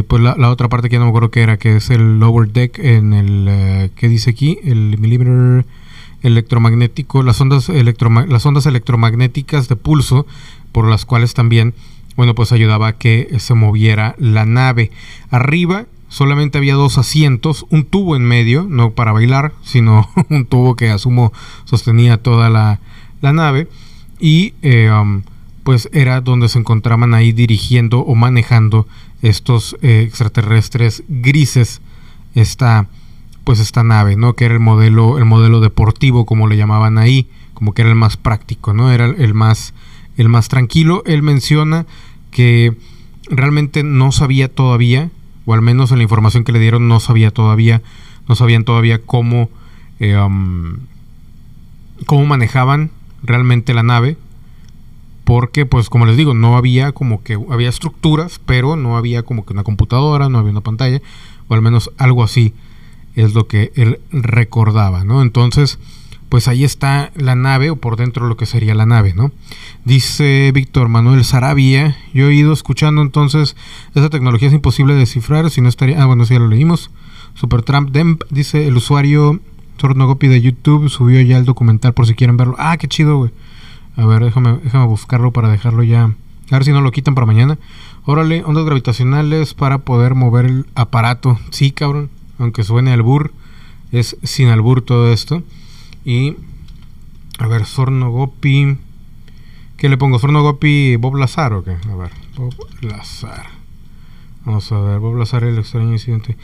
pues 0.08 0.22
la, 0.22 0.36
otra 0.52 0.70
parte 0.70 0.90
que 0.90 1.00
no 1.00 1.06
me 1.06 1.10
acuerdo 1.10 1.32
que 1.32 1.42
era, 1.42 1.58
que 1.58 1.78
es 1.78 1.90
el 1.90 2.20
lower 2.20 2.50
deck 2.50 2.78
en 2.78 3.14
el, 3.14 3.90
¿qué 3.96 4.10
dice 4.10 4.30
aquí? 4.30 4.60
El 4.64 5.00
milímetro 5.00 5.66
electromagnético, 6.22 7.24
las 7.24 7.42
ondas, 7.42 7.68
las 7.68 8.46
ondas 8.46 8.66
electromagnéticas 8.68 9.70
de 9.70 9.76
pulso, 9.76 10.28
por 10.72 10.88
las 10.88 11.06
cuales 11.06 11.34
también, 11.34 11.74
bueno, 12.16 12.36
pues 12.36 12.52
ayudaba 12.52 12.90
a 12.90 12.98
que 12.98 13.36
se 13.40 13.56
moviera 13.56 14.16
la 14.20 14.46
nave. 14.46 14.92
Arriba 15.32 15.88
solamente 16.12 16.58
había 16.58 16.76
dos 16.76 16.98
asientos, 16.98 17.66
un 17.70 17.86
tubo 17.86 18.16
en 18.16 18.24
medio, 18.24 18.68
no 18.70 18.92
para 18.92 19.14
bailar, 19.14 19.54
sino 19.64 20.10
un 20.30 20.46
tubo 20.46 20.76
que 20.76 20.92
asumo 20.92 21.34
sostenía 21.66 22.22
toda 22.22 22.50
la, 22.50 22.80
nave. 23.22 23.68
Y 24.22 24.54
eh, 24.62 24.90
um, 24.92 25.24
pues 25.64 25.90
era 25.92 26.22
donde 26.22 26.48
se 26.48 26.60
encontraban 26.60 27.14
ahí 27.14 27.34
dirigiendo 27.34 28.00
o 28.00 28.16
manejando 28.16 28.88
estos 29.22 29.76
eh, 29.82 30.04
extraterrestres 30.08 31.04
grises 31.10 31.82
esta 32.34 32.88
pues 33.44 33.60
esta 33.60 33.84
nave 33.84 34.16
no 34.16 34.36
que 34.36 34.46
era 34.46 34.54
el 34.54 34.60
modelo 34.60 35.18
el 35.18 35.26
modelo 35.26 35.60
deportivo 35.60 36.26
como 36.26 36.48
le 36.48 36.56
llamaban 36.56 36.98
ahí 36.98 37.28
como 37.54 37.74
que 37.74 37.82
era 37.82 37.90
el 37.90 37.96
más 37.96 38.16
práctico 38.16 38.74
no 38.74 38.92
era 38.92 39.06
el 39.06 39.34
más 39.34 39.74
el 40.18 40.30
más 40.30 40.48
tranquilo. 40.48 41.04
Él 41.06 41.22
menciona 41.22 41.86
que 42.30 42.76
realmente 43.30 43.84
no 43.84 44.12
sabía 44.12 44.48
todavía, 44.48 45.10
o 45.46 45.54
al 45.54 45.62
menos 45.62 45.92
en 45.92 45.98
la 45.98 46.04
información 46.04 46.44
que 46.44 46.52
le 46.52 46.60
dieron 46.60 46.88
no 46.88 47.00
sabía 47.00 47.32
todavía, 47.32 47.82
no 48.28 48.36
sabían 48.36 48.64
todavía 48.64 49.02
cómo, 49.02 49.50
eh, 50.00 50.18
cómo 52.06 52.26
manejaban 52.26 52.92
realmente 53.24 53.74
la 53.74 53.84
nave, 53.84 54.18
porque 55.24 55.66
pues 55.66 55.90
como 55.90 56.06
les 56.06 56.18
digo, 56.18 56.34
no 56.34 56.58
había 56.58 56.92
como 56.92 57.24
que 57.24 57.40
había 57.50 57.70
estructuras, 57.70 58.40
pero 58.46 58.76
no 58.76 58.98
había 58.98 59.24
como 59.24 59.46
que 59.46 59.54
una 59.54 59.64
computadora, 59.64 60.30
no 60.30 60.40
había 60.40 60.52
una 60.52 60.62
pantalla, 60.62 61.02
o 61.48 61.54
al 61.54 61.62
menos 61.62 61.92
algo 61.98 62.24
así 62.24 62.54
es 63.16 63.34
lo 63.34 63.48
que 63.48 63.72
él 63.76 64.00
recordaba, 64.12 65.04
¿no? 65.04 65.22
Entonces, 65.22 65.80
pues 66.30 66.48
ahí 66.48 66.64
está 66.64 67.12
la 67.16 67.36
nave 67.36 67.72
o 67.72 67.76
por 67.76 67.98
dentro 67.98 68.28
lo 68.28 68.38
que 68.38 68.46
sería 68.46 68.74
la 68.74 68.86
nave, 68.86 69.14
¿no? 69.14 69.32
Dice 69.84 70.52
Víctor 70.54 70.88
Manuel 70.88 71.26
Sarabia, 71.26 71.98
yo 72.14 72.30
he 72.30 72.34
ido 72.34 72.54
escuchando 72.54 73.02
entonces, 73.02 73.58
esa 73.96 74.10
tecnología 74.10 74.48
es 74.48 74.54
imposible 74.54 74.94
de 74.94 75.02
descifrar, 75.02 75.50
si 75.50 75.60
no 75.60 75.68
estaría, 75.68 76.02
ah 76.02 76.06
bueno, 76.06 76.24
sí 76.26 76.34
ya 76.34 76.40
lo 76.40 76.48
leímos. 76.48 76.90
Supertramp 77.34 77.92
Demp 77.92 78.24
dice 78.30 78.66
el 78.66 78.78
usuario 78.78 79.42
Tornogopi 79.82 80.28
de 80.28 80.40
YouTube 80.42 80.90
subió 80.90 81.20
ya 81.22 81.40
el 81.40 81.46
documental 81.46 81.96
por 81.96 82.06
si 82.06 82.14
quieren 82.14 82.38
verlo. 82.38 82.56
Ah, 82.60 82.78
qué 82.78 82.88
chido, 82.88 83.18
güey. 83.18 83.32
A 83.98 84.06
ver, 84.06 84.24
déjame, 84.24 84.60
déjame 84.64 84.86
buscarlo 84.86 85.32
para 85.32 85.50
dejarlo 85.50 85.82
ya. 85.82 86.04
A 86.04 86.14
ver 86.52 86.64
si 86.64 86.72
no 86.72 86.82
lo 86.82 86.92
quitan 86.92 87.16
para 87.16 87.26
mañana. 87.26 87.58
Órale, 88.06 88.44
ondas 88.46 88.64
gravitacionales 88.64 89.56
para 89.56 89.80
poder 89.80 90.14
mover 90.14 90.46
el 90.46 90.66
aparato. 90.76 91.40
Sí, 91.50 91.72
cabrón. 91.72 92.12
Aunque 92.38 92.64
suene 92.64 92.94
albur, 92.94 93.34
es 93.92 94.18
sin 94.22 94.50
albur 94.50 94.84
todo 94.84 95.12
esto. 95.12 95.42
Y, 96.06 96.36
a 97.40 97.48
ver, 97.48 97.66
Sornogopi. 97.66 98.78
¿Qué 99.78 99.90
le 99.90 99.98
pongo? 99.98 100.20
¿Sornogopi 100.20 100.98
Bob 100.98 101.16
Lazar 101.16 101.54
o 101.54 101.64
qué? 101.64 101.72
A 101.90 101.96
ver, 101.96 102.12
Bob 102.38 102.54
Lazar. 102.82 103.48
Vamos 104.46 104.72
a 104.72 104.80
ver, 104.80 105.00
Bob 105.00 105.16
Lazar, 105.16 105.44
el 105.44 105.58
extraño 105.58 105.92
incidente. 105.92 106.38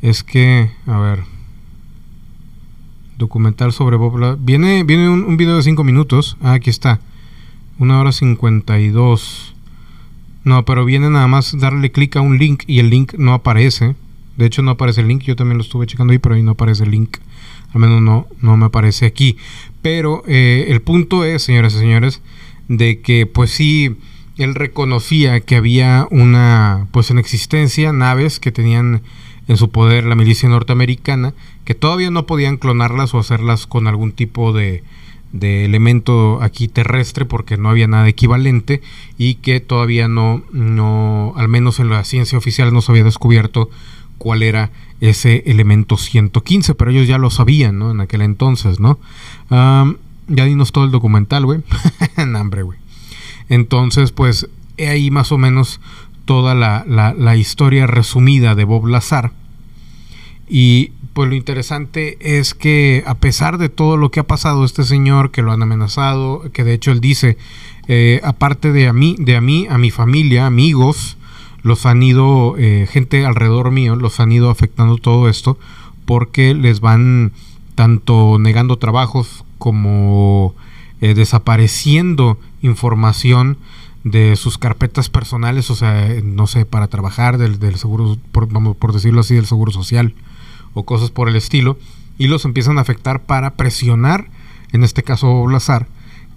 Es 0.00 0.22
que, 0.22 0.70
a 0.86 0.98
ver. 1.00 1.33
Documental 3.18 3.72
sobre 3.72 3.96
Bob. 3.96 4.38
Viene, 4.40 4.84
viene 4.84 5.08
un, 5.08 5.24
un 5.24 5.36
video 5.36 5.56
de 5.56 5.62
5 5.62 5.84
minutos. 5.84 6.36
Ah, 6.42 6.54
aquí 6.54 6.70
está. 6.70 7.00
Una 7.78 8.00
hora 8.00 8.12
52. 8.12 9.54
No, 10.44 10.64
pero 10.64 10.84
viene 10.84 11.08
nada 11.10 11.26
más 11.26 11.58
darle 11.58 11.90
clic 11.90 12.16
a 12.16 12.20
un 12.20 12.38
link 12.38 12.64
y 12.66 12.78
el 12.78 12.90
link 12.90 13.14
no 13.14 13.32
aparece. 13.32 13.96
De 14.36 14.46
hecho, 14.46 14.62
no 14.62 14.72
aparece 14.72 15.00
el 15.00 15.08
link. 15.08 15.22
Yo 15.22 15.36
también 15.36 15.58
lo 15.58 15.64
estuve 15.64 15.86
checando 15.86 16.12
ahí, 16.12 16.18
pero 16.18 16.34
ahí 16.34 16.42
no 16.42 16.52
aparece 16.52 16.84
el 16.84 16.90
link. 16.90 17.18
Al 17.72 17.80
menos 17.80 18.02
no, 18.02 18.26
no 18.40 18.56
me 18.56 18.66
aparece 18.66 19.06
aquí. 19.06 19.36
Pero 19.82 20.22
eh, 20.26 20.66
el 20.68 20.82
punto 20.82 21.24
es, 21.24 21.42
señoras 21.42 21.74
y 21.74 21.78
señores, 21.78 22.20
de 22.68 23.00
que 23.00 23.26
pues 23.26 23.50
sí, 23.50 23.96
él 24.36 24.54
reconocía 24.54 25.40
que 25.40 25.56
había 25.56 26.06
una, 26.10 26.88
pues 26.90 27.10
en 27.10 27.18
existencia, 27.18 27.92
naves 27.92 28.40
que 28.40 28.52
tenían 28.52 29.02
en 29.48 29.56
su 29.56 29.70
poder 29.70 30.04
la 30.04 30.14
milicia 30.14 30.48
norteamericana, 30.48 31.34
que 31.64 31.74
todavía 31.74 32.10
no 32.10 32.26
podían 32.26 32.56
clonarlas 32.56 33.14
o 33.14 33.18
hacerlas 33.18 33.66
con 33.66 33.86
algún 33.86 34.12
tipo 34.12 34.52
de, 34.52 34.82
de 35.32 35.64
elemento 35.64 36.40
aquí 36.42 36.68
terrestre 36.68 37.24
porque 37.24 37.56
no 37.56 37.68
había 37.68 37.88
nada 37.88 38.08
equivalente 38.08 38.82
y 39.18 39.36
que 39.36 39.60
todavía 39.60 40.06
no, 40.06 40.42
no, 40.52 41.32
al 41.36 41.48
menos 41.48 41.80
en 41.80 41.90
la 41.90 42.04
ciencia 42.04 42.38
oficial 42.38 42.72
no 42.72 42.82
se 42.82 42.92
había 42.92 43.04
descubierto 43.04 43.70
cuál 44.18 44.42
era 44.42 44.70
ese 45.00 45.42
elemento 45.46 45.96
115, 45.96 46.74
pero 46.74 46.90
ellos 46.90 47.08
ya 47.08 47.18
lo 47.18 47.30
sabían, 47.30 47.78
¿no? 47.78 47.90
En 47.90 48.00
aquel 48.00 48.22
entonces, 48.22 48.80
¿no? 48.80 48.98
ya 50.26 50.44
dinos 50.46 50.72
todo 50.72 50.84
el 50.84 50.90
documental, 50.90 51.44
güey. 51.44 51.60
hambre, 52.16 52.62
güey. 52.62 52.78
Entonces, 53.48 54.12
pues, 54.12 54.48
he 54.76 54.88
ahí 54.88 55.10
más 55.10 55.32
o 55.32 55.38
menos 55.38 55.80
toda 56.24 56.54
la, 56.54 56.84
la, 56.86 57.36
historia 57.36 57.86
resumida 57.86 58.54
de 58.54 58.64
Bob 58.64 58.86
Lazar. 58.86 59.32
Y 60.48 60.92
pues 61.14 61.28
lo 61.28 61.36
interesante 61.36 62.18
es 62.20 62.54
que 62.54 63.04
a 63.06 63.14
pesar 63.14 63.56
de 63.56 63.68
todo 63.68 63.96
lo 63.96 64.10
que 64.10 64.18
ha 64.18 64.26
pasado 64.26 64.64
este 64.64 64.82
señor, 64.82 65.30
que 65.30 65.42
lo 65.42 65.52
han 65.52 65.62
amenazado, 65.62 66.42
que 66.52 66.64
de 66.64 66.74
hecho 66.74 66.90
él 66.90 67.00
dice, 67.00 67.38
eh, 67.86 68.20
aparte 68.24 68.72
de 68.72 68.88
a 68.88 68.92
mí, 68.92 69.14
de 69.20 69.36
a 69.36 69.40
mí, 69.40 69.68
a 69.70 69.78
mi 69.78 69.92
familia, 69.92 70.44
amigos, 70.44 71.16
los 71.62 71.86
han 71.86 72.02
ido, 72.02 72.56
eh, 72.58 72.88
gente 72.90 73.24
alrededor 73.24 73.70
mío, 73.70 73.94
los 73.94 74.18
han 74.18 74.32
ido 74.32 74.50
afectando 74.50 74.98
todo 74.98 75.28
esto 75.28 75.56
porque 76.04 76.52
les 76.52 76.80
van 76.80 77.32
tanto 77.76 78.38
negando 78.40 78.78
trabajos 78.78 79.44
como 79.58 80.54
eh, 81.00 81.14
desapareciendo 81.14 82.38
información 82.60 83.56
de 84.02 84.34
sus 84.34 84.58
carpetas 84.58 85.08
personales, 85.08 85.70
o 85.70 85.76
sea, 85.76 86.08
no 86.24 86.48
sé, 86.48 86.66
para 86.66 86.88
trabajar 86.88 87.38
del, 87.38 87.60
del 87.60 87.76
seguro, 87.76 88.18
por, 88.32 88.52
vamos 88.52 88.76
por 88.76 88.92
decirlo 88.92 89.20
así, 89.20 89.36
del 89.36 89.46
seguro 89.46 89.70
social 89.70 90.12
o 90.74 90.84
cosas 90.84 91.10
por 91.10 91.28
el 91.28 91.36
estilo, 91.36 91.78
y 92.18 92.26
los 92.26 92.44
empiezan 92.44 92.78
a 92.78 92.82
afectar 92.82 93.22
para 93.22 93.54
presionar, 93.54 94.28
en 94.72 94.84
este 94.84 95.02
caso 95.02 95.44
Blazar, 95.44 95.86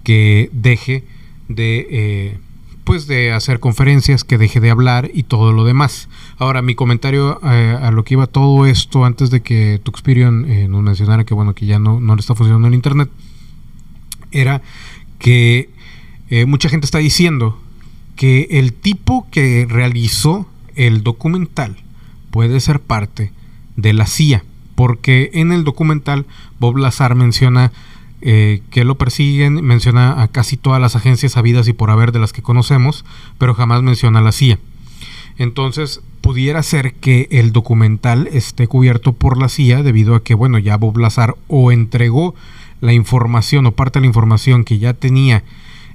que 0.04 0.48
deje 0.52 1.04
de 1.48 1.86
eh, 1.90 2.38
pues 2.84 3.06
de 3.06 3.32
hacer 3.32 3.60
conferencias, 3.60 4.24
que 4.24 4.38
deje 4.38 4.60
de 4.60 4.70
hablar 4.70 5.10
y 5.12 5.24
todo 5.24 5.52
lo 5.52 5.64
demás. 5.64 6.08
Ahora, 6.38 6.62
mi 6.62 6.74
comentario 6.74 7.38
eh, 7.44 7.76
a 7.78 7.90
lo 7.90 8.02
que 8.02 8.14
iba 8.14 8.26
todo 8.26 8.64
esto 8.64 9.04
antes 9.04 9.30
de 9.30 9.42
que 9.42 9.78
Tuxperion 9.82 10.50
eh, 10.50 10.68
nos 10.68 10.82
mencionara 10.82 11.24
que 11.24 11.34
bueno, 11.34 11.54
que 11.54 11.66
ya 11.66 11.78
no, 11.78 12.00
no 12.00 12.14
le 12.14 12.20
está 12.20 12.34
funcionando 12.34 12.66
el 12.66 12.74
internet, 12.74 13.10
era 14.30 14.62
que 15.18 15.70
mucha 16.46 16.68
gente 16.68 16.84
está 16.84 16.98
diciendo 16.98 17.58
que 18.14 18.46
el 18.50 18.74
tipo 18.74 19.26
que 19.30 19.66
realizó 19.68 20.46
el 20.74 21.02
documental 21.02 21.76
puede 22.30 22.60
ser 22.60 22.80
parte 22.80 23.32
de 23.78 23.92
la 23.92 24.06
CIA, 24.06 24.44
porque 24.74 25.30
en 25.32 25.52
el 25.52 25.64
documental 25.64 26.26
Bob 26.58 26.76
Lazar 26.76 27.14
menciona 27.14 27.72
eh, 28.20 28.60
que 28.70 28.84
lo 28.84 28.98
persiguen, 28.98 29.64
menciona 29.64 30.20
a 30.20 30.28
casi 30.28 30.56
todas 30.56 30.80
las 30.80 30.96
agencias 30.96 31.36
habidas 31.36 31.68
y 31.68 31.72
por 31.72 31.90
haber 31.90 32.10
de 32.10 32.18
las 32.18 32.32
que 32.32 32.42
conocemos, 32.42 33.04
pero 33.38 33.54
jamás 33.54 33.82
menciona 33.82 34.18
a 34.18 34.22
la 34.22 34.32
CIA. 34.32 34.58
Entonces, 35.38 36.00
pudiera 36.20 36.60
ser 36.64 36.94
que 36.94 37.28
el 37.30 37.52
documental 37.52 38.28
esté 38.32 38.66
cubierto 38.66 39.12
por 39.12 39.38
la 39.38 39.48
CIA 39.48 39.84
debido 39.84 40.16
a 40.16 40.24
que, 40.24 40.34
bueno, 40.34 40.58
ya 40.58 40.76
Bob 40.76 40.98
Lazar 40.98 41.36
o 41.46 41.70
entregó 41.70 42.34
la 42.80 42.92
información 42.92 43.64
o 43.66 43.72
parte 43.72 44.00
de 44.00 44.02
la 44.02 44.08
información 44.08 44.64
que 44.64 44.78
ya 44.78 44.94
tenía 44.94 45.44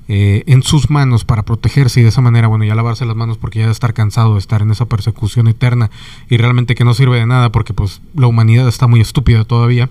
eh, 0.08 0.44
en 0.48 0.64
sus 0.64 0.90
manos 0.90 1.24
para 1.24 1.44
protegerse 1.44 2.00
y 2.00 2.04
de 2.04 2.10
esa 2.10 2.22
manera, 2.22 2.48
bueno, 2.48 2.66
ya 2.66 2.76
lavarse 2.76 3.06
las 3.06 3.16
manos 3.16 3.38
porque 3.38 3.60
ya 3.60 3.66
debe 3.66 3.72
estar 3.72 3.94
cansado 3.94 4.34
de 4.34 4.40
estar 4.40 4.62
en 4.62 4.72
esa 4.72 4.86
persecución 4.86 5.48
eterna 5.48 5.90
y 6.30 6.38
realmente 6.38 6.76
que 6.76 6.84
no 6.84 6.94
sirve 6.94 7.20
de 7.20 7.26
nada 7.26 7.52
porque 7.52 7.74
pues 7.74 8.02
la 8.16 8.28
humanidad 8.28 8.68
está 8.68 8.88
muy 8.88 9.02
estúpida 9.02 9.46
todavía. 9.46 9.90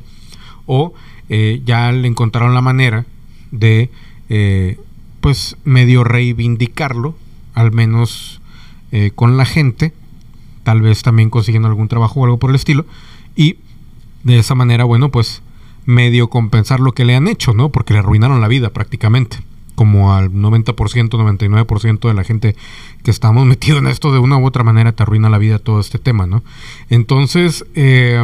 O 0.66 0.92
eh, 1.28 1.62
ya 1.64 1.90
le 1.92 2.08
encontraron 2.08 2.54
la 2.54 2.60
manera 2.60 3.06
de, 3.50 3.90
eh, 4.28 4.78
pues, 5.20 5.56
medio 5.64 6.04
reivindicarlo, 6.04 7.16
al 7.54 7.72
menos 7.72 8.40
eh, 8.90 9.12
con 9.14 9.36
la 9.36 9.44
gente, 9.44 9.94
tal 10.62 10.82
vez 10.82 11.02
también 11.02 11.30
consiguiendo 11.30 11.68
algún 11.68 11.88
trabajo 11.88 12.20
o 12.20 12.24
algo 12.24 12.38
por 12.38 12.50
el 12.50 12.56
estilo, 12.56 12.84
y 13.34 13.56
de 14.24 14.38
esa 14.38 14.54
manera, 14.54 14.84
bueno, 14.84 15.10
pues, 15.10 15.42
medio 15.86 16.28
compensar 16.28 16.80
lo 16.80 16.92
que 16.92 17.04
le 17.04 17.16
han 17.16 17.28
hecho, 17.28 17.54
¿no? 17.54 17.70
Porque 17.70 17.94
le 17.94 18.00
arruinaron 18.00 18.40
la 18.40 18.48
vida 18.48 18.70
prácticamente 18.70 19.38
como 19.82 20.14
al 20.14 20.30
90%, 20.30 20.76
99% 20.76 22.06
de 22.06 22.14
la 22.14 22.22
gente 22.22 22.54
que 23.02 23.10
estamos 23.10 23.44
metidos 23.52 23.80
en 23.80 23.88
esto 23.88 24.12
de 24.12 24.20
una 24.20 24.38
u 24.38 24.46
otra 24.46 24.62
manera 24.62 24.92
te 24.92 25.02
arruina 25.02 25.28
la 25.28 25.38
vida 25.38 25.58
todo 25.58 25.80
este 25.80 25.98
tema, 25.98 26.24
¿no? 26.24 26.44
Entonces, 26.88 27.64
eh, 27.74 28.22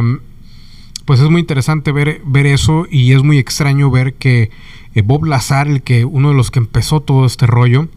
pues 1.03 1.19
es 1.19 1.29
muy 1.29 1.41
interesante 1.41 1.91
ver, 1.91 2.21
ver 2.25 2.45
eso 2.45 2.87
y 2.89 3.11
es 3.11 3.23
muy 3.23 3.39
extraño 3.39 3.91
ver 3.91 4.13
que 4.13 4.51
eh, 4.95 5.01
Bob 5.01 5.25
Lazar, 5.25 5.67
el 5.67 5.81
que 5.81 6.05
uno 6.05 6.29
de 6.29 6.35
los 6.35 6.49
que 6.49 6.59
empezó 6.59 7.01
todo 7.01 7.25
este 7.25 7.45
rollo, 7.45 7.89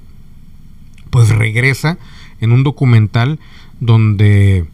pues 1.11 1.29
regresa 1.29 1.99
en 2.41 2.51
un 2.51 2.65
documental 2.65 3.39
donde 3.79 4.67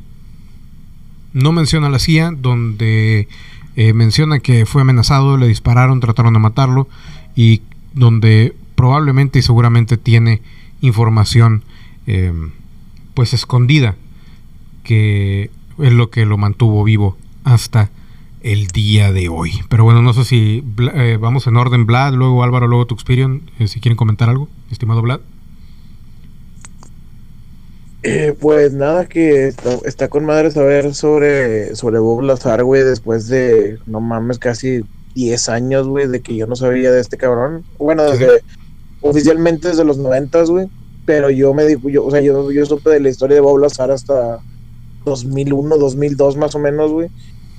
no 1.35 1.53
menciona 1.53 1.89
a 1.89 1.91
la 1.91 1.99
CIA, 1.99 2.31
donde 2.31 3.29
eh, 3.77 3.93
menciona 3.93 4.39
que 4.39 4.65
fue 4.65 4.81
amenazado, 4.81 5.37
le 5.37 5.47
dispararon, 5.47 6.01
trataron 6.01 6.33
de 6.33 6.39
matarlo 6.39 6.89
y 7.37 7.61
donde 7.93 8.55
probablemente 8.79 9.41
y 9.41 9.43
seguramente 9.43 9.97
tiene 9.97 10.41
información 10.83 11.65
eh, 12.07 12.33
pues 13.15 13.35
escondida 13.35 13.97
que 14.85 15.51
es 15.81 15.93
lo 15.93 16.11
que 16.11 16.25
lo 16.25 16.39
mantuvo 16.39 16.85
vivo 16.85 17.17
hasta 17.43 17.91
el 18.41 18.69
día 18.69 19.11
de 19.11 19.29
hoy. 19.29 19.51
Pero 19.69 19.83
bueno, 19.83 20.01
no 20.01 20.13
sé 20.13 20.25
si 20.25 20.63
eh, 20.95 21.19
vamos 21.21 21.49
en 21.49 21.57
orden, 21.57 21.87
Vlad, 21.87 22.15
luego 22.15 22.45
Álvaro, 22.45 22.69
luego 22.69 22.87
Tuxperion, 22.87 23.51
eh, 23.59 23.67
si 23.67 23.81
quieren 23.81 23.97
comentar 23.97 24.29
algo, 24.29 24.49
estimado 24.71 25.03
Vlad. 25.03 25.23
Eh, 28.05 28.33
pues 28.39 28.73
nada, 28.75 29.07
que 29.07 29.53
está, 29.85 30.07
con 30.07 30.25
madre 30.25 30.53
saber 30.53 30.95
sobre, 30.95 31.75
sobre 31.75 31.99
Bob 31.99 32.23
Lazar, 32.23 32.63
güey, 32.63 32.85
después 32.85 33.27
de, 33.27 33.81
no 33.87 34.01
mames, 34.01 34.39
casi 34.39 34.85
10 35.17 35.49
años, 35.49 35.89
güey, 35.89 36.07
de 36.07 36.21
que 36.21 36.37
yo 36.37 36.47
no 36.47 36.55
sabía 36.55 36.93
de 36.93 37.01
este 37.01 37.17
cabrón. 37.17 37.65
Bueno, 37.77 38.05
desde, 38.05 38.45
oficialmente 39.01 39.69
desde 39.69 39.85
los 39.85 39.99
90, 39.99 40.45
güey. 40.45 40.69
pero 41.05 41.31
yo 41.31 41.55
me 41.55 41.65
digo, 41.65 41.89
yo, 41.89 42.05
o 42.05 42.11
sea, 42.11 42.21
yo, 42.21 42.51
yo 42.51 42.67
supe 42.67 42.91
de 42.91 43.01
la 43.01 43.09
historia 43.09 43.37
de 43.37 43.41
Bob 43.41 43.59
Lazar 43.59 43.91
hasta 43.91 44.41
2001, 45.05 45.79
2002 45.79 46.37
más 46.37 46.55
o 46.55 46.59
menos, 46.59 46.91
güey. 46.93 47.09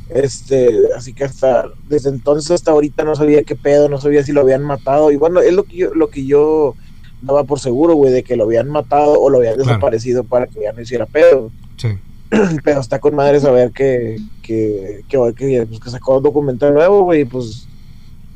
Este, 0.10 0.67
así 0.97 1.13
que 1.13 1.23
hasta 1.23 1.65
desde 1.88 2.10
entonces 2.10 2.49
hasta 2.49 2.71
ahorita 2.71 3.04
no 3.04 3.15
sabía 3.15 3.43
qué 3.43 3.56
pedo, 3.56 3.89
no 3.89 4.02
sabía 4.02 4.23
si 4.23 4.32
lo 4.32 4.41
habían 4.41 4.63
matado. 4.63 5.12
Y 5.12 5.15
bueno, 5.15 5.39
es 5.39 5.54
lo 5.54 5.63
que 5.63 5.78
yo, 5.78 5.93
lo 5.93 6.10
que 6.10 6.25
yo 6.25 6.75
daba 7.21 7.43
por 7.43 7.60
seguro, 7.60 7.95
güey, 7.95 8.12
de 8.12 8.23
que 8.23 8.36
lo 8.36 8.45
habían 8.45 8.69
matado 8.69 9.19
o 9.19 9.30
lo 9.30 9.38
habían 9.38 9.58
desaparecido 9.58 10.23
para 10.23 10.47
que 10.47 10.62
ya 10.62 10.73
no 10.73 10.82
hiciera 10.82 11.06
pedo. 11.06 11.52
Sí. 11.78 11.89
Pero 12.63 12.80
está 12.80 12.99
con 12.99 13.15
madre 13.15 13.39
saber 13.39 13.71
que, 13.71 14.17
que, 14.41 15.04
que, 15.08 15.34
que, 15.36 15.65
pues, 15.67 15.80
que 15.80 15.89
sacó 15.89 16.17
un 16.17 16.23
documental 16.23 16.73
nuevo, 16.73 17.04
güey, 17.04 17.25
pues, 17.25 17.67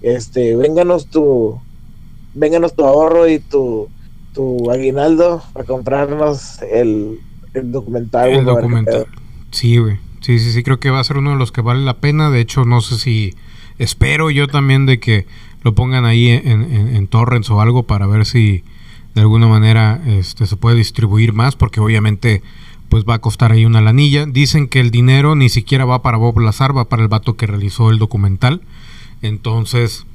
este, 0.01 0.55
vénganos 0.55 1.07
tu, 1.07 1.59
vénganos 2.33 2.75
tu 2.75 2.83
ahorro 2.83 3.27
y 3.27 3.39
tu, 3.39 3.89
tu 4.33 4.71
aguinaldo 4.71 5.43
para 5.53 5.65
comprarnos 5.65 6.61
el, 6.61 7.19
el 7.53 7.71
documental. 7.71 8.29
El 8.29 8.45
documental. 8.45 9.07
Sí, 9.51 9.77
güey. 9.77 9.99
Sí, 10.21 10.39
sí, 10.39 10.51
sí, 10.51 10.63
creo 10.63 10.79
que 10.79 10.89
va 10.89 10.99
a 10.99 11.03
ser 11.03 11.17
uno 11.17 11.31
de 11.31 11.37
los 11.37 11.51
que 11.51 11.61
vale 11.61 11.83
la 11.83 11.97
pena. 11.97 12.29
De 12.29 12.39
hecho, 12.39 12.63
no 12.63 12.81
sé 12.81 12.97
si 12.97 13.35
espero 13.77 14.31
yo 14.31 14.47
también 14.47 14.85
de 14.85 14.99
que 14.99 15.25
lo 15.63 15.75
pongan 15.75 16.05
ahí 16.05 16.29
en, 16.29 16.95
en, 16.95 17.07
torrents 17.07 17.49
o 17.49 17.61
algo 17.61 17.83
para 17.83 18.07
ver 18.07 18.25
si 18.25 18.63
de 19.15 19.21
alguna 19.21 19.47
manera 19.47 20.01
este, 20.05 20.45
se 20.45 20.55
puede 20.55 20.77
distribuir 20.77 21.33
más, 21.33 21.55
porque 21.55 21.79
obviamente 21.79 22.41
pues 22.89 23.05
va 23.05 23.15
a 23.15 23.19
costar 23.19 23.51
ahí 23.51 23.65
una 23.65 23.81
lanilla. 23.81 24.25
Dicen 24.25 24.67
que 24.67 24.79
el 24.79 24.91
dinero 24.91 25.35
ni 25.35 25.49
siquiera 25.49 25.83
va 25.83 26.01
para 26.01 26.17
Bob 26.17 26.39
Lazar, 26.39 26.75
va 26.75 26.89
para 26.89 27.01
el 27.01 27.07
vato 27.07 27.35
que 27.35 27.47
realizó 27.47 27.89
el 27.89 27.99
documental. 27.99 28.61
Entonces, 29.21 30.05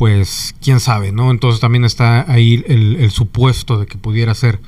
pues 0.00 0.54
quién 0.62 0.80
sabe, 0.80 1.12
¿no? 1.12 1.30
Entonces 1.30 1.60
también 1.60 1.84
está 1.84 2.24
ahí 2.32 2.64
el, 2.66 2.96
el 2.96 3.10
supuesto 3.10 3.78
de 3.78 3.84
que 3.84 3.98
pudiera 3.98 4.32
ser 4.32 4.58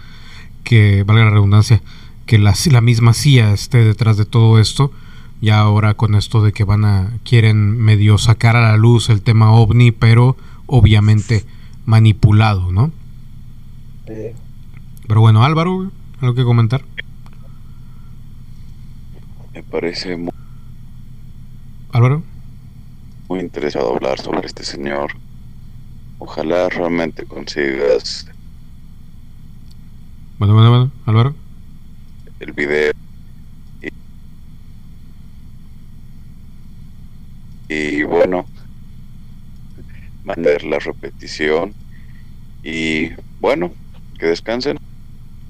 que, 0.62 1.05
valga 1.05 1.25
la 1.25 1.31
redundancia, 1.31 1.81
que 2.27 2.38
la, 2.38 2.53
la 2.71 2.83
misma 2.83 3.14
CIA 3.14 3.55
esté 3.55 3.83
detrás 3.83 4.18
de 4.18 4.27
todo 4.27 4.61
esto. 4.61 4.92
Ya 5.40 5.59
ahora 5.59 5.95
con 5.95 6.16
esto 6.16 6.42
de 6.42 6.53
que 6.53 6.64
van 6.64 6.85
a 6.85 7.18
quieren 7.25 7.79
medio 7.79 8.18
sacar 8.18 8.57
a 8.57 8.61
la 8.61 8.77
luz 8.77 9.09
el 9.09 9.23
tema 9.23 9.53
ovni, 9.53 9.90
pero 9.90 10.37
obviamente 10.66 11.47
manipulado, 11.87 12.71
¿no? 12.71 12.92
Pero 14.05 15.21
bueno, 15.23 15.45
Álvaro, 15.45 15.90
¿algo 16.21 16.35
que 16.35 16.45
comentar? 16.45 16.85
Me 19.55 19.62
parece 19.62 20.14
muy, 20.14 20.31
Álvaro. 21.90 22.23
Muy 23.31 23.40
interesado 23.40 23.95
hablar 23.95 24.21
sobre 24.21 24.47
este 24.47 24.62
señor. 24.62 25.22
Ojalá 26.25 26.69
realmente 26.69 27.25
consigas. 27.25 28.27
Bueno, 30.39 30.55
bueno, 30.55 30.71
bueno, 30.71 30.93
Álvaro 31.07 31.35
el 32.43 32.53
video. 32.53 32.93
Y, 37.69 38.03
bueno, 38.03 38.45
mandar 40.25 40.63
la 40.65 40.79
repetición. 40.79 41.73
Y 42.63 43.11
bueno, 43.41 43.73
que 44.19 44.27
descansen. 44.27 44.79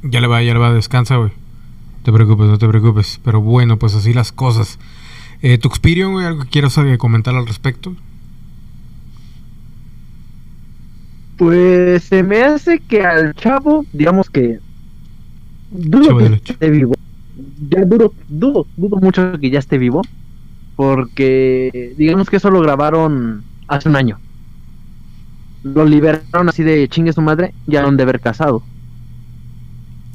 Ya 0.03 0.21
le 0.21 0.29
va, 0.29 0.43
ya 0.43 0.53
le 0.53 0.61
va, 0.61 0.73
descansa, 0.73 1.17
güey. 1.17 1.31
No 1.31 2.05
te 2.05 2.13
preocupes, 2.13 2.47
no 2.47 2.59
te 2.59 2.69
preocupes. 2.69 3.21
Pero 3.25 3.41
bueno, 3.41 3.79
pues 3.79 3.95
así 3.95 4.13
las 4.13 4.31
cosas. 4.31 4.79
Eh, 5.41 5.59
Tuxpirion, 5.59 6.13
güey, 6.13 6.27
¿algo 6.27 6.45
que 6.45 6.51
quieras 6.51 6.79
eh, 6.79 6.97
comentar 6.99 7.35
al 7.35 7.47
respecto? 7.47 7.97
Pues 11.37 12.05
se 12.05 12.23
me 12.23 12.43
hace 12.43 12.79
que 12.81 13.03
al 13.03 13.35
chavo, 13.35 13.85
digamos 13.93 14.31
que 14.31 14.61
dudo 15.71 16.19
que 16.19 16.53
esté 16.53 16.71
vivo. 16.71 16.95
Ya 17.69 17.85
dudo, 17.85 18.13
dudo, 18.29 18.67
dudo 18.77 18.97
mucho 18.97 19.39
que 19.41 19.51
ya 19.51 19.59
esté 19.59 19.79
vivo. 19.79 20.03
Porque 20.77 21.95
digamos 21.97 22.31
que 22.31 22.37
eso 22.37 22.51
lo 22.51 22.61
grabaron 22.61 23.45
hace 23.69 23.89
un 23.89 23.97
año. 23.97 24.19
Lo 25.63 25.85
liberaron 25.85 26.49
así 26.49 26.63
de 26.63 26.89
chingue 26.89 27.13
su 27.13 27.23
madre, 27.23 27.55
ya 27.67 27.85
han 27.85 27.97
de 27.97 28.03
haber 28.03 28.21
casado. 28.21 28.63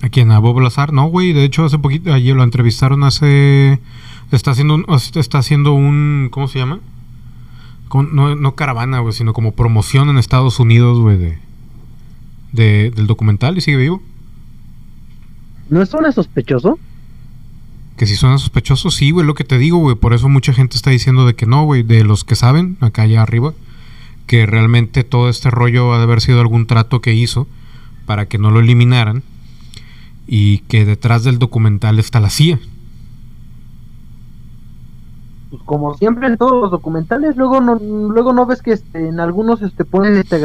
¿A 0.01 0.09
quién? 0.09 0.31
¿A 0.31 0.39
Bob 0.39 0.59
Lazar? 0.59 0.93
No, 0.93 1.07
güey, 1.07 1.33
de 1.33 1.43
hecho 1.43 1.65
hace 1.65 1.79
poquito, 1.79 2.13
ayer 2.13 2.35
lo 2.35 2.43
entrevistaron 2.43 3.03
hace... 3.03 3.79
Está 4.31 4.51
haciendo 4.51 4.75
un, 4.75 4.85
está 5.15 5.37
haciendo 5.37 5.73
un 5.73 6.27
¿cómo 6.31 6.49
se 6.49 6.59
llama? 6.59 6.81
No, 7.93 8.35
no 8.35 8.55
caravana, 8.55 8.99
güey, 8.99 9.13
sino 9.13 9.33
como 9.33 9.53
promoción 9.53 10.09
en 10.09 10.17
Estados 10.17 10.59
Unidos, 10.59 10.99
güey, 10.99 11.17
de, 11.17 11.37
de, 12.51 12.91
del 12.91 13.07
documental 13.07 13.57
y 13.57 13.61
sigue 13.61 13.77
vivo. 13.77 14.01
¿No 15.69 15.85
suena 15.85 16.11
sospechoso? 16.11 16.79
Que 17.97 18.05
si 18.05 18.15
suena 18.15 18.37
sospechoso, 18.37 18.91
sí, 18.91 19.11
güey, 19.11 19.25
lo 19.25 19.33
que 19.33 19.43
te 19.43 19.57
digo, 19.57 19.77
güey. 19.79 19.95
Por 19.95 20.13
eso 20.13 20.29
mucha 20.29 20.53
gente 20.53 20.77
está 20.77 20.91
diciendo 20.91 21.25
de 21.25 21.35
que 21.35 21.45
no, 21.45 21.63
güey. 21.65 21.83
De 21.83 22.03
los 22.03 22.23
que 22.23 22.35
saben, 22.35 22.77
acá 22.79 23.03
allá 23.03 23.23
arriba, 23.23 23.53
que 24.27 24.45
realmente 24.45 25.03
todo 25.03 25.29
este 25.29 25.49
rollo 25.49 25.93
ha 25.93 25.97
de 25.97 26.03
haber 26.03 26.21
sido 26.21 26.39
algún 26.39 26.67
trato 26.67 27.01
que 27.01 27.13
hizo 27.13 27.47
para 28.05 28.27
que 28.27 28.37
no 28.37 28.51
lo 28.51 28.59
eliminaran. 28.59 29.23
Y 30.27 30.59
que 30.59 30.85
detrás 30.85 31.23
del 31.23 31.39
documental 31.39 31.99
está 31.99 32.19
la 32.19 32.29
CIA. 32.29 32.59
Como 35.67 35.95
siempre 35.95 36.27
en 36.27 36.37
todos 36.37 36.61
los 36.61 36.71
documentales, 36.71 37.35
luego 37.35 37.59
no, 37.59 37.75
luego 37.75 38.31
no 38.31 38.45
ves 38.45 38.61
que 38.61 38.71
este, 38.71 39.09
en 39.09 39.19
algunos 39.19 39.61
este, 39.61 39.83
ponen 39.83 40.15
este 40.15 40.41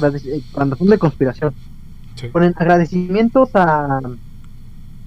cuando 0.51 0.75
son 0.75 0.89
de 0.89 0.99
conspiración. 0.99 1.55
Ponen 2.33 2.55
agradecimientos 2.59 3.51
a 3.55 4.01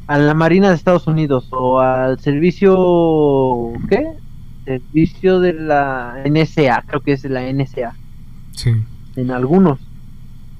a 0.08 0.18
la 0.18 0.34
Marina 0.34 0.70
de 0.70 0.76
Estados 0.76 1.08
Unidos 1.08 1.48
o 1.52 1.80
al 1.80 2.20
servicio 2.20 3.74
¿qué? 3.90 4.06
Servicio 4.64 5.42
de 5.42 5.54
la 5.54 6.24
NSA, 6.26 6.86
creo 6.88 7.02
que 7.02 7.12
es 7.12 7.26
la 7.26 7.52
NSA. 7.52 7.94
Sí. 8.54 8.72
En 9.18 9.32
algunos. 9.32 9.80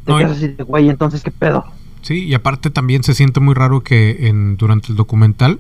No, 0.06 0.18
güey, 0.66 0.90
entonces 0.90 1.24
qué 1.24 1.32
pedo. 1.32 1.64
Sí, 2.02 2.26
y 2.26 2.34
aparte 2.34 2.70
también 2.72 3.04
se 3.04 3.14
siente 3.14 3.40
muy 3.40 3.54
raro 3.56 3.82
que 3.82 4.28
en 4.28 4.58
durante 4.58 4.90
el 4.90 4.98
documental 4.98 5.60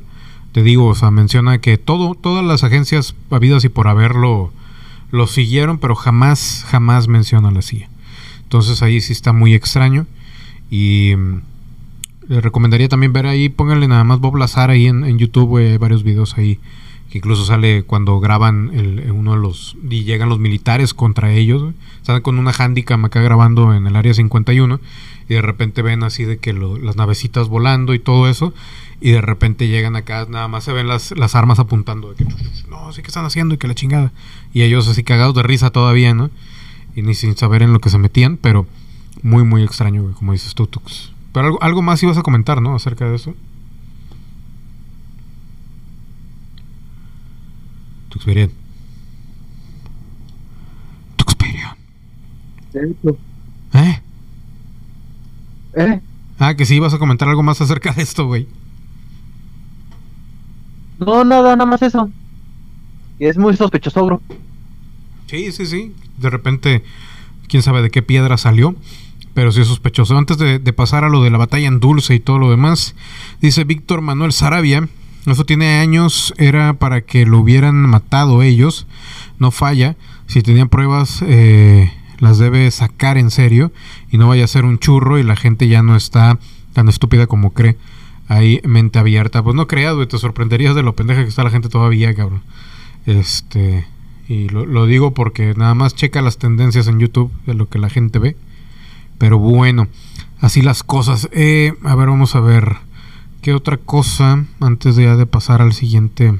te 0.55 0.63
digo, 0.63 0.85
o 0.85 0.95
sea, 0.95 1.11
menciona 1.11 1.57
que 1.59 1.77
todo 1.77 2.15
todas 2.15 2.41
las 2.41 2.63
agencias 2.63 3.13
habidas 3.29 3.65
y 3.65 3.67
por 3.67 3.89
haberlo 3.89 4.53
lo 5.11 5.27
siguieron, 5.27 5.79
pero 5.79 5.95
jamás 5.95 6.65
jamás 6.69 7.09
menciona 7.09 7.51
la 7.51 7.61
CIA. 7.61 7.89
Entonces 8.43 8.81
ahí 8.81 9.01
sí 9.01 9.11
está 9.11 9.33
muy 9.33 9.53
extraño 9.53 10.07
y 10.71 11.13
les 12.29 12.41
recomendaría 12.41 12.87
también 12.87 13.11
ver 13.11 13.25
ahí, 13.25 13.49
pónganle 13.49 13.89
nada 13.89 14.05
más 14.05 14.21
Bob 14.21 14.37
Lazar 14.37 14.69
ahí 14.69 14.87
en, 14.87 15.17
YouTube, 15.17 15.57
hay 15.57 15.77
varios 15.77 16.03
videos 16.03 16.37
ahí, 16.37 16.57
incluso 17.15 17.45
sale 17.45 17.84
cuando 17.84 18.19
graban 18.19 18.71
el, 18.73 19.10
uno 19.10 19.36
de 19.36 19.39
los, 19.39 19.78
y 19.89 20.04
llegan 20.04 20.28
los 20.28 20.38
militares 20.38 20.93
contra 20.93 21.32
ellos, 21.32 21.73
están 21.95 22.21
con 22.21 22.38
una 22.38 22.51
handicam 22.51 23.06
acá 23.06 23.21
grabando 23.21 23.73
en 23.73 23.88
el 23.88 23.95
área 23.95 24.13
51, 24.13 24.82
y 25.30 25.34
de 25.34 25.41
repente 25.41 25.82
ven 25.82 26.04
así 26.04 26.25
de 26.25 26.39
que 26.39 26.51
las 26.51 26.97
navecitas 26.97 27.47
volando 27.47 27.93
y 27.93 27.99
todo 27.99 28.28
eso, 28.28 28.54
y 28.99 29.12
de 29.12 29.21
repente 29.21 29.69
llegan 29.69 29.95
acá, 29.95 30.28
nada 30.30 30.49
más 30.49 30.65
se 30.65 30.73
ven 30.73 30.89
las, 30.89 31.17
las 31.17 31.36
armas 31.36 31.58
apuntando, 31.58 32.10
de 32.10 32.15
que 32.15 32.25
no, 32.69 32.91
sí 32.91 33.01
que 33.01 33.08
están 33.08 33.23
haciendo 33.23 33.56
y 33.56 33.58
que 33.60 33.69
la 33.69 33.75
chingada, 33.75 34.12
y 34.54 34.63
ellos 34.63 34.86
así 34.89 35.01
cagados 35.04 35.36
de 35.36 35.43
risa 35.43 35.69
todavía, 35.69 36.13
¿no? 36.13 36.32
Y 36.97 37.01
ni 37.01 37.13
sin 37.13 37.38
saber 37.38 37.62
en 37.62 37.71
lo 37.71 37.80
que 37.80 37.89
se 37.89 37.97
metían, 37.97 38.36
pero 38.36 38.67
muy, 39.23 39.45
muy 39.45 39.63
extraño, 39.63 40.13
como 40.15 40.34
dices 40.34 40.54
tú, 40.54 40.67
Tux. 40.67 41.13
Pero 41.32 41.47
algo, 41.47 41.63
algo 41.63 41.82
más 41.82 42.04
ibas 42.04 42.17
a 42.17 42.23
comentar, 42.23 42.62
¿no? 42.62 42.75
Acerca 42.75 43.06
de 43.06 43.15
eso. 43.15 43.34
Tuxperian. 48.15 48.49
Tuxperian. 51.17 51.75
¿Eh? 53.73 54.01
¿Eh? 55.75 56.01
Ah, 56.39 56.56
que 56.56 56.65
sí 56.65 56.75
ibas 56.75 56.93
a 56.93 56.97
comentar 56.97 57.28
algo 57.28 57.43
más 57.43 57.60
acerca 57.60 57.91
de 57.91 58.04
esto, 58.04 58.25
güey. 58.25 58.47
No, 60.97 61.25
nada, 61.25 61.58
nada 61.58 61.69
más 61.69 61.82
eso. 61.82 62.10
Y 63.19 63.25
es 63.25 63.38
muy 63.38 63.58
sospechoso, 63.58 64.06
bro. 64.06 64.21
Sí, 65.28 65.51
sí, 65.51 65.65
sí. 65.65 65.93
De 66.17 66.30
repente, 66.30 66.86
quién 67.49 67.63
sabe 67.63 67.82
de 67.82 67.91
qué 67.91 68.01
piedra 68.01 68.38
salió 68.38 68.75
pero 69.36 69.51
sí 69.51 69.60
es 69.60 69.67
sospechoso. 69.67 70.17
Antes 70.17 70.38
de, 70.38 70.73
pasar 70.73 71.04
a 71.04 71.10
lo 71.10 71.21
de 71.21 71.30
la 71.30 71.38
batalla 71.38 71.67
en 71.67 71.82
Dulce 71.82 72.15
y 72.15 72.21
todo 72.21 72.39
lo 72.39 72.49
demás, 72.49 72.95
dice 73.41 73.65
Víctor 73.65 73.99
Manuel 73.99 74.32
Sarabia, 74.32 74.88
eso 75.33 75.45
tiene 75.45 75.79
años, 75.79 76.33
era 76.38 76.73
para 76.73 77.01
que 77.01 77.25
lo 77.25 77.39
hubieran 77.39 77.75
matado 77.75 78.43
ellos, 78.43 78.88
no 79.39 79.51
falla, 79.51 79.95
si 80.27 80.41
tenían 80.41 80.69
pruebas 80.69 81.21
eh, 81.21 81.91
las 82.19 82.38
debe 82.38 82.69
sacar 82.71 83.17
en 83.17 83.31
serio 83.31 83.71
y 84.11 84.17
no 84.17 84.27
vaya 84.27 84.45
a 84.45 84.47
ser 84.47 84.65
un 84.65 84.79
churro 84.79 85.17
y 85.17 85.23
la 85.23 85.35
gente 85.35 85.67
ya 85.67 85.81
no 85.81 85.95
está 85.95 86.39
tan 86.73 86.89
estúpida 86.89 87.27
como 87.27 87.53
cree. 87.53 87.77
Ahí 88.27 88.59
mente 88.63 88.97
abierta, 88.97 89.43
pues 89.43 89.55
no 89.55 89.67
creas, 89.67 89.93
güey, 89.93 90.07
te 90.07 90.17
sorprenderías 90.17 90.75
de 90.75 90.81
lo 90.81 90.95
pendeja 90.95 91.21
que 91.21 91.29
está 91.29 91.43
la 91.43 91.51
gente 91.51 91.69
todavía, 91.69 92.15
cabrón. 92.15 92.41
Este, 93.05 93.85
y 94.27 94.49
lo, 94.49 94.65
lo 94.65 94.88
digo 94.88 95.13
porque 95.13 95.53
nada 95.55 95.75
más 95.75 95.93
checa 95.95 96.21
las 96.23 96.38
tendencias 96.38 96.88
en 96.88 96.99
YouTube 96.99 97.31
de 97.45 97.53
lo 97.53 97.69
que 97.69 97.77
la 97.77 97.89
gente 97.89 98.17
ve 98.17 98.35
pero 99.17 99.39
bueno, 99.39 99.88
así 100.39 100.61
las 100.61 100.83
cosas. 100.83 101.29
Eh, 101.31 101.73
a 101.83 101.95
ver, 101.95 102.09
vamos 102.09 102.35
a 102.35 102.39
ver. 102.39 102.77
¿Qué 103.45 103.53
otra 103.53 103.77
cosa 103.77 104.43
antes 104.60 104.95
de, 104.95 105.23
pasar 105.27 105.62
al 105.62 105.71
siguiente, 105.71 106.34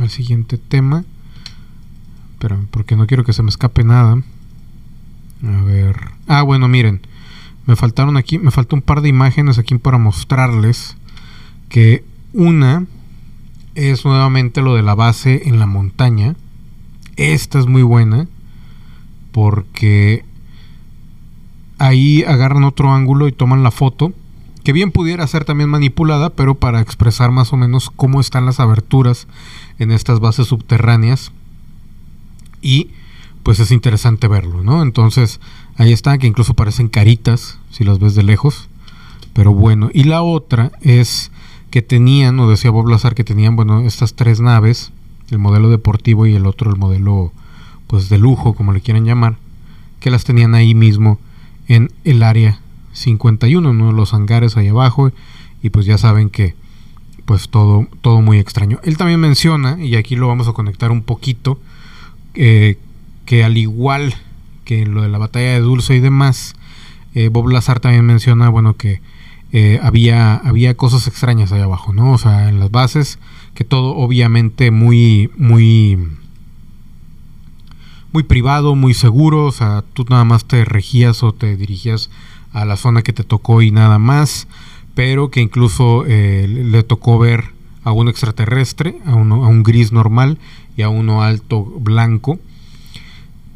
al 0.00 0.10
siguiente 0.10 0.58
tema? 0.58 1.04
Pero 2.40 2.58
porque 2.72 2.96
no 2.96 3.06
quiero 3.06 3.22
que 3.22 3.32
se 3.32 3.44
me 3.44 3.50
escape 3.50 3.84
nada. 3.84 4.20
A 5.44 5.62
ver. 5.62 6.10
Ah, 6.26 6.42
bueno, 6.42 6.66
miren. 6.66 7.02
Me 7.66 7.76
faltaron 7.76 8.16
aquí, 8.16 8.40
me 8.40 8.50
falta 8.50 8.74
un 8.74 8.82
par 8.82 9.00
de 9.00 9.08
imágenes 9.08 9.58
aquí 9.58 9.78
para 9.78 9.96
mostrarles 9.98 10.96
que 11.68 12.02
una 12.32 12.84
es 13.76 14.04
nuevamente 14.04 14.60
lo 14.60 14.74
de 14.74 14.82
la 14.82 14.96
base 14.96 15.42
en 15.48 15.60
la 15.60 15.66
montaña. 15.66 16.34
Esta 17.14 17.60
es 17.60 17.66
muy 17.66 17.82
buena 17.82 18.26
porque 19.30 20.24
ahí 21.78 22.24
agarran 22.24 22.64
otro 22.64 22.92
ángulo 22.92 23.28
y 23.28 23.32
toman 23.32 23.62
la 23.62 23.70
foto, 23.70 24.12
que 24.62 24.72
bien 24.72 24.92
pudiera 24.92 25.26
ser 25.26 25.44
también 25.44 25.70
manipulada, 25.70 26.30
pero 26.30 26.54
para 26.54 26.80
expresar 26.80 27.30
más 27.30 27.52
o 27.52 27.56
menos 27.56 27.90
cómo 27.90 28.20
están 28.20 28.46
las 28.46 28.60
aberturas 28.60 29.26
en 29.78 29.90
estas 29.90 30.20
bases 30.20 30.48
subterráneas. 30.48 31.32
Y 32.62 32.90
pues 33.42 33.58
es 33.60 33.70
interesante 33.70 34.28
verlo, 34.28 34.62
¿no? 34.62 34.82
Entonces, 34.82 35.40
ahí 35.76 35.92
está, 35.92 36.18
que 36.18 36.26
incluso 36.26 36.54
parecen 36.54 36.88
caritas, 36.88 37.58
si 37.70 37.84
las 37.84 37.98
ves 37.98 38.14
de 38.14 38.22
lejos. 38.22 38.68
Pero 39.32 39.54
bueno, 39.54 39.90
y 39.94 40.04
la 40.04 40.22
otra 40.22 40.72
es 40.82 41.30
que 41.70 41.82
tenían, 41.82 42.38
o 42.40 42.50
decía 42.50 42.70
Bob 42.70 42.88
Lazar, 42.88 43.14
que 43.14 43.24
tenían, 43.24 43.56
bueno, 43.56 43.80
estas 43.80 44.14
tres 44.14 44.40
naves, 44.40 44.92
el 45.30 45.38
modelo 45.38 45.70
deportivo 45.70 46.26
y 46.26 46.34
el 46.34 46.46
otro, 46.46 46.70
el 46.70 46.76
modelo, 46.76 47.32
pues 47.86 48.08
de 48.08 48.18
lujo, 48.18 48.54
como 48.54 48.72
le 48.72 48.80
quieran 48.80 49.04
llamar, 49.04 49.36
que 50.00 50.10
las 50.10 50.24
tenían 50.24 50.54
ahí 50.54 50.74
mismo 50.74 51.18
en 51.68 51.90
el 52.04 52.22
área 52.22 52.60
51, 52.92 53.70
uno 53.70 53.86
de 53.88 53.92
los 53.92 54.14
hangares 54.14 54.56
ahí 54.56 54.68
abajo, 54.68 55.12
y 55.62 55.70
pues 55.70 55.86
ya 55.86 55.98
saben 55.98 56.30
que, 56.30 56.54
pues 57.24 57.48
todo, 57.48 57.86
todo 58.00 58.20
muy 58.22 58.38
extraño. 58.38 58.80
Él 58.82 58.96
también 58.96 59.20
menciona, 59.20 59.82
y 59.82 59.96
aquí 59.96 60.16
lo 60.16 60.28
vamos 60.28 60.48
a 60.48 60.52
conectar 60.52 60.90
un 60.90 61.02
poquito, 61.02 61.60
eh, 62.34 62.78
que 63.26 63.44
al 63.44 63.56
igual 63.56 64.14
que 64.64 64.86
lo 64.86 65.02
de 65.02 65.08
la 65.08 65.18
batalla 65.18 65.52
de 65.52 65.60
Dulce 65.60 65.96
y 65.96 66.00
demás, 66.00 66.54
eh, 67.14 67.28
Bob 67.28 67.48
Lazar 67.48 67.80
también 67.80 68.04
menciona, 68.04 68.48
bueno, 68.48 68.74
que 68.76 69.00
eh, 69.52 69.80
había, 69.82 70.36
había 70.36 70.76
cosas 70.76 71.08
extrañas 71.08 71.50
ahí 71.50 71.60
abajo, 71.60 71.92
¿no? 71.92 72.12
O 72.12 72.18
sea, 72.18 72.48
en 72.48 72.60
las 72.60 72.70
bases, 72.70 73.18
que 73.54 73.64
todo 73.64 73.96
obviamente 73.96 74.70
muy, 74.70 75.30
muy, 75.36 75.98
muy 78.12 78.22
privado, 78.22 78.76
muy 78.76 78.94
seguro, 78.94 79.46
o 79.46 79.52
sea, 79.52 79.82
tú 79.92 80.04
nada 80.08 80.24
más 80.24 80.44
te 80.44 80.64
regías 80.64 81.22
o 81.24 81.32
te 81.32 81.56
dirigías 81.56 82.10
a 82.52 82.64
la 82.64 82.76
zona 82.76 83.02
que 83.02 83.12
te 83.12 83.24
tocó 83.24 83.62
y 83.62 83.70
nada 83.70 83.98
más, 83.98 84.48
pero 84.94 85.30
que 85.30 85.40
incluso 85.40 86.04
eh, 86.06 86.46
le 86.48 86.82
tocó 86.82 87.18
ver 87.18 87.44
a 87.84 87.92
un 87.92 88.08
extraterrestre, 88.08 88.98
a, 89.06 89.14
uno, 89.14 89.44
a 89.44 89.48
un 89.48 89.62
gris 89.62 89.92
normal 89.92 90.38
y 90.76 90.82
a 90.82 90.88
uno 90.88 91.22
alto 91.22 91.64
blanco 91.64 92.38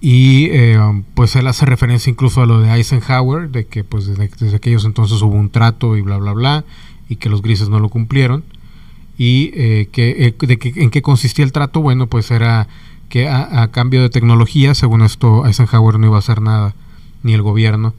y 0.07 0.51
eh, 0.51 0.79
pues 1.15 1.35
él 1.35 1.47
hace 1.47 1.65
referencia 1.65 2.11
incluso 2.11 2.43
a 2.43 2.47
lo 2.47 2.61
de 2.61 2.71
Eisenhower, 2.71 3.49
de 3.49 3.65
que 3.65 3.85
pues 3.85 4.07
desde, 4.07 4.55
aquellos 4.55 4.85
entonces 4.85 5.23
hubo 5.23 5.35
un 5.35 5.49
trato 5.49 5.97
y 5.97 6.03
bla, 6.03 6.19
bla, 6.19 6.35
bla, 6.35 6.65
y 7.09 7.17
que 7.17 7.31
los 7.31 7.41
grises 7.41 7.71
no 7.71 7.81
lo 7.81 7.89
cumplieron. 7.89 8.45
Y 9.17 9.51
eh, 9.55 9.89
que, 9.91 10.27
eh, 10.27 10.47
de 10.47 10.59
que, 10.59 10.75
en 10.77 10.91
qué 10.91 11.01
consistía 11.01 11.43
el 11.43 11.53
trato, 11.53 11.81
bueno, 11.81 12.07
pues 12.07 12.31
era 12.31 12.69
que 13.09 13.31
a, 13.31 13.71
cambio 13.71 14.03
de 14.03 14.11
tecnología, 14.11 14.75
según 14.75 15.01
esto, 15.01 15.47
Eisenhower 15.47 15.99
no 15.99 16.09
iba 16.09 16.17
a 16.17 16.19
hacer 16.19 16.43
nada, 16.43 16.75
ni 17.23 17.33
el 17.33 17.41
gobierno, 17.41 17.95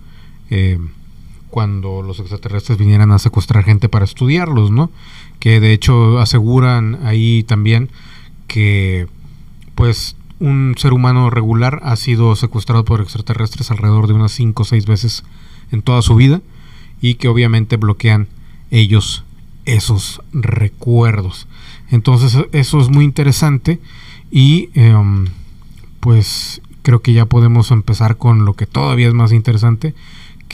cuando 1.50 2.02
los 2.02 2.20
extraterrestres 2.20 2.78
vinieran 2.78 3.12
a 3.12 3.20
secuestrar 3.20 3.64
gente 3.64 3.90
para 3.90 4.06
estudiarlos, 4.06 4.72
¿no? 4.72 4.92
Que 5.40 5.60
de 5.60 5.74
hecho 5.74 6.20
aseguran 6.20 7.00
ahí 7.06 7.44
también 7.44 7.90
que 8.48 9.08
pues 9.76 10.16
un 10.40 10.76
ser 10.78 10.94
humano 10.94 11.30
regular 11.30 11.80
ha 11.84 11.96
sido 11.96 12.36
secuestrado 12.36 12.84
por 12.86 13.02
extraterrestres 13.02 13.72
alrededor 13.72 14.08
de 14.08 14.14
unas 14.14 14.32
5 14.34 14.64
o 14.64 14.66
6 14.66 14.86
veces 14.86 15.24
en 15.72 15.82
toda 15.82 16.02
su 16.02 16.16
vida 16.16 16.42
y 17.02 17.16
que 17.16 17.28
obviamente 17.28 17.78
bloquean 17.78 18.28
ellos 18.72 19.24
esos 19.66 20.22
recuerdos. 20.32 21.48
Entonces 21.90 22.38
eso 22.52 22.80
es 22.80 22.90
muy 22.90 23.06
interesante 23.06 23.80
y 24.32 24.70
em, 24.74 25.28
pues 26.00 26.62
creo 26.82 27.02
que 27.02 27.14
ya 27.14 27.26
podemos 27.26 27.72
empezar 27.72 28.18
con 28.18 28.46
lo 28.46 28.54
que 28.54 28.68
todavía 28.68 29.08
es 29.08 29.14
más 29.14 29.32
interesante, 29.32 29.96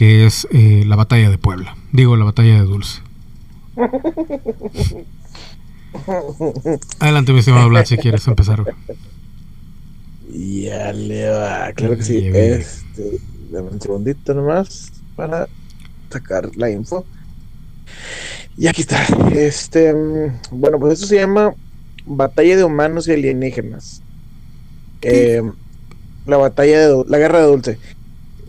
que 0.01 0.25
es 0.25 0.47
eh, 0.49 0.83
la 0.87 0.95
batalla 0.95 1.29
de 1.29 1.37
Puebla. 1.37 1.77
Digo, 1.91 2.17
la 2.17 2.25
batalla 2.25 2.55
de 2.55 2.61
Dulce. 2.61 3.03
Adelante, 6.97 7.33
mi 7.33 7.37
estimado 7.37 7.69
Vlad, 7.69 7.85
si 7.85 7.97
quieres 7.97 8.27
empezar. 8.27 8.65
Ya 10.27 10.91
le 10.91 11.29
va, 11.29 11.71
claro 11.73 11.97
que 11.97 12.03
sí. 12.03 12.17
Este, 12.33 13.19
dame 13.51 13.69
un 13.69 13.79
segundito 13.79 14.33
nomás 14.33 14.91
para 15.15 15.47
sacar 16.09 16.49
la 16.55 16.71
info. 16.71 17.05
Y 18.57 18.65
aquí 18.65 18.81
está. 18.81 19.05
Este, 19.35 19.93
bueno, 20.49 20.79
pues 20.79 20.93
esto 20.93 21.05
se 21.05 21.17
llama 21.17 21.53
Batalla 22.07 22.57
de 22.57 22.63
Humanos 22.63 23.07
y 23.07 23.11
Alienígenas. 23.11 24.01
Eh, 25.03 25.43
la 26.25 26.37
batalla 26.37 26.87
de 26.87 27.03
la 27.07 27.19
guerra 27.19 27.41
de 27.41 27.45
Dulce. 27.45 27.77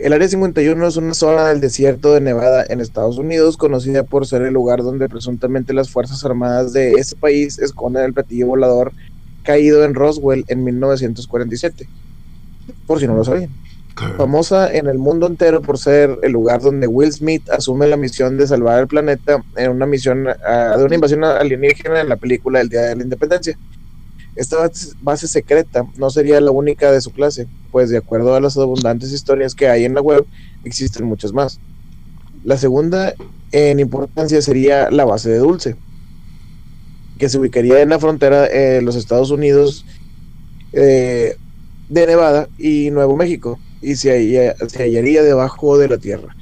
El 0.02 0.12
área 0.12 0.28
51 0.28 0.84
es 0.88 0.96
una 0.96 1.14
zona 1.14 1.46
del 1.46 1.60
desierto 1.60 2.12
de 2.12 2.20
Nevada 2.20 2.64
en 2.68 2.80
Estados 2.80 3.18
Unidos, 3.18 3.56
conocida 3.56 4.02
por 4.02 4.26
ser 4.26 4.42
el 4.42 4.52
lugar 4.52 4.82
donde 4.82 5.08
presuntamente 5.08 5.72
las 5.72 5.90
Fuerzas 5.90 6.24
Armadas 6.24 6.72
de 6.72 6.94
ese 6.94 7.14
país 7.14 7.60
esconden 7.60 8.06
el 8.06 8.12
platillo 8.12 8.48
volador 8.48 8.92
caído 9.44 9.84
en 9.84 9.94
Roswell 9.94 10.44
en 10.48 10.64
1947, 10.64 11.88
por 12.84 12.98
si 12.98 13.06
no 13.06 13.14
lo 13.14 13.22
sabían. 13.22 13.50
Famosa 14.16 14.74
en 14.74 14.88
el 14.88 14.98
mundo 14.98 15.28
entero 15.28 15.62
por 15.62 15.78
ser 15.78 16.18
el 16.24 16.32
lugar 16.32 16.60
donde 16.62 16.88
Will 16.88 17.12
Smith 17.12 17.48
asume 17.50 17.86
la 17.86 17.96
misión 17.96 18.36
de 18.36 18.48
salvar 18.48 18.80
el 18.80 18.88
planeta 18.88 19.44
en 19.54 19.70
una 19.70 19.86
misión 19.86 20.26
ah, 20.44 20.74
de 20.76 20.84
una 20.84 20.96
invasión 20.96 21.22
alienígena 21.22 22.00
en 22.00 22.08
la 22.08 22.16
película 22.16 22.60
El 22.60 22.68
Día 22.68 22.80
de 22.80 22.96
la 22.96 23.02
Independencia. 23.04 23.56
Esta 24.34 24.70
base 25.00 25.28
secreta 25.28 25.84
no 25.96 26.10
sería 26.10 26.40
la 26.40 26.50
única 26.50 26.90
de 26.90 27.00
su 27.00 27.12
clase, 27.12 27.48
pues 27.70 27.90
de 27.90 27.98
acuerdo 27.98 28.34
a 28.34 28.40
las 28.40 28.56
abundantes 28.56 29.12
historias 29.12 29.54
que 29.54 29.68
hay 29.68 29.84
en 29.84 29.94
la 29.94 30.00
web, 30.00 30.26
existen 30.64 31.06
muchas 31.06 31.32
más. 31.32 31.60
La 32.42 32.56
segunda 32.56 33.14
en 33.50 33.80
importancia 33.80 34.40
sería 34.40 34.90
la 34.90 35.04
base 35.04 35.30
de 35.30 35.38
Dulce, 35.38 35.76
que 37.18 37.28
se 37.28 37.38
ubicaría 37.38 37.80
en 37.82 37.90
la 37.90 37.98
frontera 37.98 38.42
de 38.48 38.82
los 38.82 38.96
Estados 38.96 39.30
Unidos 39.30 39.84
eh, 40.72 41.36
de 41.88 42.06
Nevada 42.06 42.48
y 42.56 42.90
Nuevo 42.90 43.16
México 43.16 43.60
y 43.80 43.96
se, 43.96 44.54
se 44.68 44.82
hallaría 44.82 45.22
debajo 45.22 45.76
de 45.76 45.88
la 45.88 45.98
Tierra. 45.98 46.34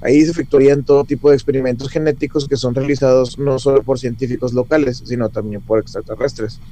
Ahí 0.00 0.22
se 0.24 0.30
efectuarían 0.30 0.84
todo 0.84 1.04
tipo 1.04 1.30
de 1.30 1.36
experimentos 1.36 1.90
genéticos 1.90 2.46
que 2.46 2.56
son 2.56 2.74
realizados 2.74 3.38
no 3.38 3.58
solo 3.58 3.82
por 3.82 3.98
científicos 3.98 4.52
locales, 4.54 5.02
sino 5.04 5.28
también 5.30 5.62
por 5.62 5.80
extraterrestres. 5.80 6.62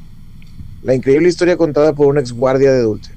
La 0.86 0.94
increíble 0.94 1.28
historia 1.28 1.58
contada 1.58 1.92
por 1.92 2.06
un 2.06 2.16
ex 2.16 2.32
guardia 2.32 2.72
de 2.72 2.80
Dulce. 2.80 3.12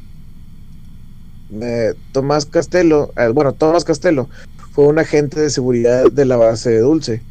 Eh, 1.61 1.93
Tomás 2.11 2.45
Castelo, 2.45 3.13
eh, 3.15 3.29
bueno, 3.29 3.53
Tomás 3.53 3.85
Castelo 3.85 4.27
fue 4.73 4.87
un 4.87 4.99
agente 4.99 5.39
de 5.39 5.49
seguridad 5.49 6.11
de 6.11 6.25
la 6.25 6.35
base 6.35 6.69
de 6.71 6.79
Dulce 6.79 7.21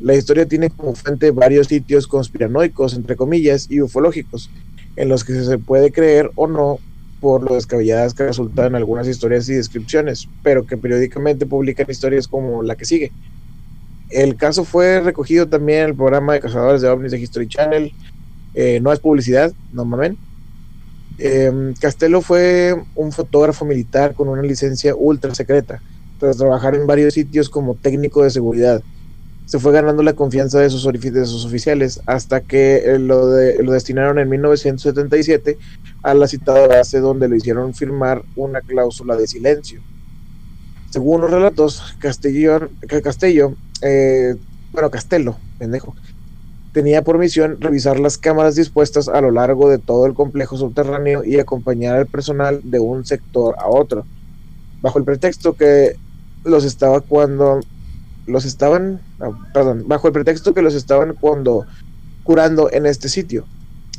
la 0.00 0.14
historia 0.14 0.46
tiene 0.46 0.70
como 0.70 0.94
fuente 0.94 1.30
varios 1.32 1.66
sitios 1.66 2.06
conspiranoicos, 2.06 2.94
entre 2.94 3.16
comillas, 3.16 3.66
y 3.68 3.80
ufológicos, 3.80 4.48
en 4.96 5.08
los 5.08 5.24
que 5.24 5.34
se 5.42 5.58
puede 5.58 5.90
creer 5.90 6.30
o 6.36 6.46
no 6.46 6.78
por 7.20 7.42
lo 7.42 7.56
descabelladas 7.56 8.14
que 8.14 8.24
resultan 8.24 8.76
algunas 8.76 9.08
historias 9.08 9.48
y 9.48 9.54
descripciones, 9.54 10.28
pero 10.44 10.64
que 10.64 10.76
periódicamente 10.76 11.46
publican 11.46 11.90
historias 11.90 12.28
como 12.28 12.62
la 12.62 12.76
que 12.76 12.84
sigue. 12.84 13.10
El 14.10 14.36
caso 14.36 14.64
fue 14.64 15.00
recogido 15.00 15.48
también 15.48 15.80
en 15.80 15.88
el 15.90 15.96
programa 15.96 16.34
de 16.34 16.40
cazadores 16.40 16.80
de 16.80 16.88
ovnis 16.88 17.10
de 17.10 17.18
History 17.18 17.48
Channel. 17.48 17.92
Eh, 18.60 18.80
no 18.80 18.92
es 18.92 18.98
publicidad, 18.98 19.52
no 19.72 19.84
mamen. 19.84 20.18
Eh, 21.18 21.74
Castelo 21.80 22.22
fue 22.22 22.74
un 22.96 23.12
fotógrafo 23.12 23.64
militar 23.64 24.14
con 24.14 24.28
una 24.28 24.42
licencia 24.42 24.96
ultra 24.96 25.32
secreta, 25.32 25.80
tras 26.18 26.38
trabajar 26.38 26.74
en 26.74 26.84
varios 26.84 27.14
sitios 27.14 27.48
como 27.48 27.76
técnico 27.76 28.24
de 28.24 28.30
seguridad 28.30 28.82
se 29.48 29.58
fue 29.58 29.72
ganando 29.72 30.02
la 30.02 30.12
confianza 30.12 30.60
de 30.60 30.68
sus, 30.68 30.84
oficiales 30.84 32.02
hasta 32.04 32.42
que 32.42 32.82
eh, 32.84 32.98
lo, 32.98 33.28
lo 33.62 33.72
destinaron 33.72 34.18
en 34.18 34.28
1977 34.28 35.56
a 36.02 36.12
la 36.12 36.28
citada 36.28 36.66
base 36.66 37.00
donde 37.00 37.30
le 37.30 37.38
hicieron 37.38 37.72
firmar 37.72 38.22
una 38.36 38.60
cláusula 38.60 39.16
de 39.16 39.26
silencio. 39.26 39.80
Según 40.90 41.22
los 41.22 41.30
relatos, 41.30 41.96
Castellón, 41.98 42.68
Castello, 43.02 43.54
eh, 43.80 44.36
bueno, 44.70 44.90
Castelo, 44.90 45.38
pendejo, 45.58 45.96
tenía 46.78 47.02
por 47.02 47.18
misión 47.18 47.60
revisar 47.60 47.98
las 47.98 48.18
cámaras 48.18 48.54
dispuestas 48.54 49.08
a 49.08 49.20
lo 49.20 49.32
largo 49.32 49.68
de 49.68 49.78
todo 49.78 50.06
el 50.06 50.14
complejo 50.14 50.56
subterráneo 50.56 51.24
y 51.24 51.40
acompañar 51.40 51.96
al 51.96 52.06
personal 52.06 52.60
de 52.62 52.78
un 52.78 53.04
sector 53.04 53.56
a 53.58 53.66
otro, 53.66 54.06
bajo 54.80 55.00
el 55.00 55.04
pretexto 55.04 55.54
que 55.54 55.96
los 56.44 56.64
estaba 56.64 57.00
cuando 57.00 57.58
los 58.28 58.44
estaban, 58.44 59.00
ah, 59.18 59.32
perdón, 59.52 59.86
bajo 59.88 60.06
el 60.06 60.12
pretexto 60.12 60.54
que 60.54 60.62
los 60.62 60.74
estaban 60.74 61.14
cuando 61.14 61.66
curando 62.22 62.70
en 62.70 62.86
este 62.86 63.08
sitio. 63.08 63.44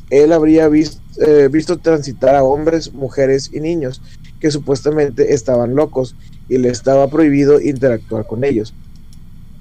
Él 0.10 0.32
habría 0.32 0.70
eh, 0.72 1.50
visto 1.52 1.80
transitar 1.80 2.34
a 2.34 2.46
hombres, 2.46 2.94
mujeres 2.94 3.52
y 3.52 3.60
niños 3.60 4.02
que 4.40 4.52
supuestamente 4.52 5.34
estaban 5.34 5.76
locos 5.76 6.16
y 6.48 6.60
le 6.60 6.70
estaba 6.70 7.10
prohibido 7.10 7.60
interactuar 7.60 8.26
con 8.26 8.46
ellos. 8.46 8.74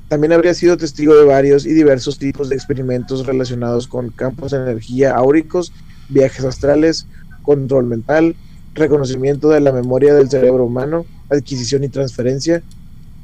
También 0.09 0.32
habría 0.32 0.54
sido 0.54 0.78
testigo 0.78 1.14
de 1.14 1.24
varios 1.24 1.66
y 1.66 1.74
diversos 1.74 2.18
tipos 2.18 2.48
de 2.48 2.54
experimentos 2.54 3.26
relacionados 3.26 3.86
con 3.86 4.09
campos 4.09 4.52
de 4.52 4.56
energía 4.56 5.14
áuricos, 5.14 5.70
viajes 6.09 6.46
astrales, 6.46 7.06
control 7.42 7.84
mental, 7.84 8.34
reconocimiento 8.74 9.50
de 9.50 9.61
la 9.61 9.70
memoria 9.70 10.14
del 10.14 10.30
cerebro 10.30 10.64
humano, 10.64 11.04
adquisición 11.28 11.84
y 11.84 11.90
transferencia, 11.90 12.62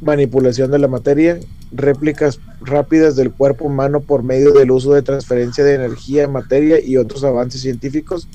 manipulación 0.03 0.71
de 0.71 0.79
la 0.79 0.89
materia, 0.89 1.41
réplicas 1.73 2.39
rápidas 2.61 3.17
del 3.17 3.33
cuerpo 3.33 3.65
humano 3.65 4.01
por 4.01 4.23
medio 4.23 4.53
del 4.53 4.71
uso 4.71 4.93
de 4.93 5.03
transferencia 5.03 5.65
de 5.65 5.77
energía, 5.77 6.29
materia 6.29 6.85
y 6.85 6.99
otros 6.99 7.25
avances 7.25 7.63
científicos. 7.63 8.29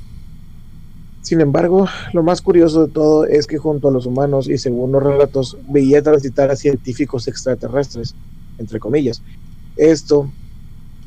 Sin 1.22 1.42
embargo, 1.42 1.88
lo 2.14 2.24
más 2.24 2.42
curioso 2.42 2.88
de 2.88 2.94
todo 2.94 3.26
es 3.26 3.46
que 3.46 3.60
junto 3.60 3.90
a 3.90 3.92
los 3.92 4.08
humanos 4.08 4.50
y 4.50 4.58
según 4.58 4.92
los 4.92 5.04
relatos 5.04 5.56
veía 5.68 6.02
transitar 6.02 6.50
a 6.50 6.56
científicos 6.56 7.28
extraterrestres, 7.28 8.16
entre 8.60 8.80
comillas. 8.80 9.22
Esto, 9.76 10.32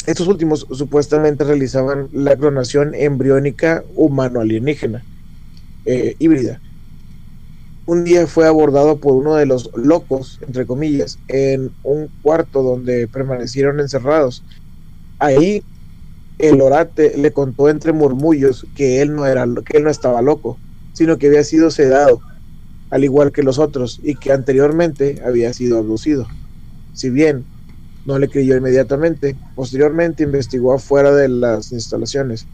estos 0.06 0.26
últimos 0.26 0.66
supuestamente 0.70 1.44
realizaban 1.44 2.08
la 2.12 2.36
clonación 2.36 2.94
embriónica 2.94 3.84
humano-alienígena 3.94 5.04
eh, 5.84 6.16
híbrida. 6.18 6.60
Un 7.84 8.04
día 8.04 8.26
fue 8.26 8.46
abordado 8.46 8.98
por 8.98 9.14
uno 9.14 9.34
de 9.34 9.46
los 9.46 9.70
locos, 9.74 10.38
entre 10.46 10.66
comillas, 10.66 11.18
en 11.28 11.72
un 11.82 12.08
cuarto 12.22 12.62
donde 12.62 13.08
permanecieron 13.08 13.80
encerrados. 13.80 14.44
Ahí 15.18 15.64
el 16.38 16.60
orate 16.60 17.16
le 17.16 17.32
contó 17.32 17.68
entre 17.68 17.92
murmullos 17.92 18.66
que 18.76 19.02
él 19.02 19.14
no 19.14 19.26
era 19.26 19.46
que 19.64 19.76
él 19.76 19.84
no 19.84 19.90
estaba 19.90 20.22
loco, 20.22 20.58
sino 20.92 21.18
que 21.18 21.26
había 21.26 21.44
sido 21.44 21.70
sedado, 21.70 22.20
al 22.90 23.04
igual 23.04 23.32
que 23.32 23.42
los 23.42 23.58
otros, 23.58 24.00
y 24.02 24.14
que 24.14 24.32
anteriormente 24.32 25.20
había 25.24 25.52
sido 25.52 25.78
abducido. 25.78 26.26
Si 26.92 27.10
bien 27.10 27.44
no 28.04 28.18
le 28.18 28.28
creyó 28.28 28.56
inmediatamente, 28.56 29.36
posteriormente 29.54 30.22
investigó 30.24 30.74
afuera 30.74 31.14
de 31.14 31.28
las 31.28 31.72
instalaciones. 31.72 32.46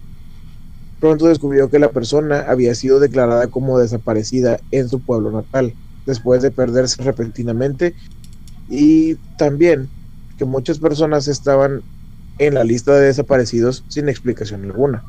Pronto 1.01 1.26
descubrió 1.28 1.70
que 1.70 1.78
la 1.78 1.91
persona 1.91 2.41
había 2.49 2.74
sido 2.74 3.01
declarada 3.01 3.47
como 3.49 3.78
desaparecida 3.78 4.61
en 4.70 4.89
su 4.89 5.01
pueblo 5.01 5.30
natal, 5.30 5.74
después 6.07 6.43
de 6.43 6.51
perderse 6.51 7.03
repentinamente, 7.03 7.95
y 8.68 9.14
también 9.36 9.89
que 10.36 10.45
muchas 10.45 10.78
personas 10.78 11.28
estaban 11.28 11.82
en 12.39 12.55
la 12.55 12.64
lista 12.64 12.95
de 12.95 13.07
desaparecidos 13.07 13.84
sin 13.89 14.09
explicación 14.09 14.64
alguna. 14.64 15.05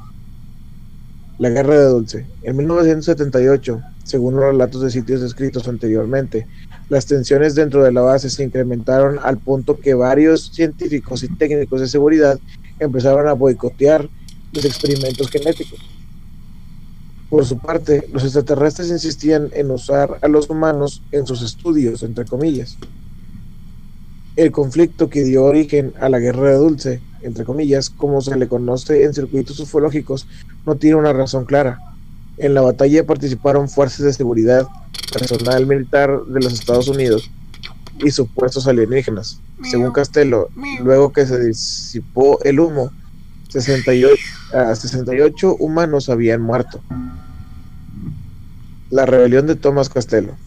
La 1.37 1.49
Guerra 1.49 1.79
de 1.79 1.85
Dulce. 1.85 2.27
En 2.43 2.57
1978, 2.57 3.81
según 4.03 4.35
los 4.35 4.43
relatos 4.43 4.81
de 4.81 4.91
sitios 4.91 5.21
descritos 5.21 5.67
anteriormente, 5.67 6.47
las 6.89 7.05
tensiones 7.05 7.55
dentro 7.55 7.83
de 7.83 7.91
la 7.91 8.01
base 8.01 8.29
se 8.29 8.43
incrementaron 8.43 9.19
al 9.21 9.37
punto 9.37 9.79
que 9.79 9.93
varios 9.93 10.51
científicos 10.51 11.23
y 11.23 11.27
técnicos 11.27 11.81
de 11.81 11.87
seguridad 11.87 12.39
empezaron 12.79 13.27
a 13.27 13.33
boicotear 13.33 14.09
los 14.51 14.65
experimentos 14.65 15.29
genéticos. 15.29 15.79
Por 17.29 17.45
su 17.45 17.59
parte, 17.59 18.07
los 18.11 18.23
extraterrestres 18.23 18.89
insistían 18.89 19.49
en 19.53 19.69
usar 19.69 20.17
a 20.23 20.27
los 20.27 20.49
humanos 20.49 21.03
en 21.11 21.27
sus 21.27 21.43
estudios, 21.43 22.01
entre 22.01 22.25
comillas. 22.25 22.75
El 24.35 24.51
conflicto 24.51 25.09
que 25.09 25.23
dio 25.23 25.43
origen 25.43 25.93
a 25.99 26.09
la 26.09 26.17
guerra 26.17 26.49
de 26.49 26.55
Dulce, 26.55 27.01
entre 27.21 27.45
comillas, 27.45 27.91
como 27.91 28.21
se 28.21 28.35
le 28.35 28.47
conoce 28.47 29.03
en 29.03 29.13
circuitos 29.13 29.59
ufológicos, 29.59 30.27
no 30.65 30.75
tiene 30.75 30.95
una 30.95 31.13
razón 31.13 31.45
clara. 31.45 31.79
En 32.39 32.53
la 32.53 32.61
batalla 32.61 33.05
participaron 33.05 33.67
fuerzas 33.67 34.05
de 34.05 34.13
seguridad, 34.13 34.65
personal 35.11 35.67
militar 35.67 36.23
de 36.23 36.39
los 36.39 36.53
Estados 36.53 36.87
Unidos 36.87 37.29
y 37.99 38.11
supuestos 38.11 38.65
alienígenas. 38.65 39.41
Según 39.69 39.91
Castelo, 39.91 40.47
luego 40.81 41.11
que 41.11 41.25
se 41.25 41.37
disipó 41.43 42.41
el 42.43 42.61
humo, 42.61 42.93
68, 43.49 44.15
68 44.73 45.57
humanos 45.59 46.07
habían 46.07 46.41
muerto. 46.41 46.79
La 48.89 49.05
rebelión 49.05 49.45
de 49.45 49.55
Thomas 49.55 49.89
Castelo. 49.89 50.37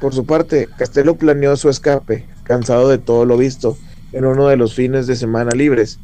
Por 0.00 0.14
su 0.14 0.24
parte, 0.24 0.68
Castelo 0.78 1.16
planeó 1.16 1.56
su 1.56 1.68
escape, 1.68 2.24
cansado 2.44 2.88
de 2.88 2.98
todo 2.98 3.24
lo 3.24 3.36
visto, 3.36 3.76
en 4.12 4.26
uno 4.26 4.46
de 4.46 4.56
los 4.56 4.74
fines 4.74 5.08
de 5.08 5.16
semana 5.16 5.50
libres. 5.56 5.98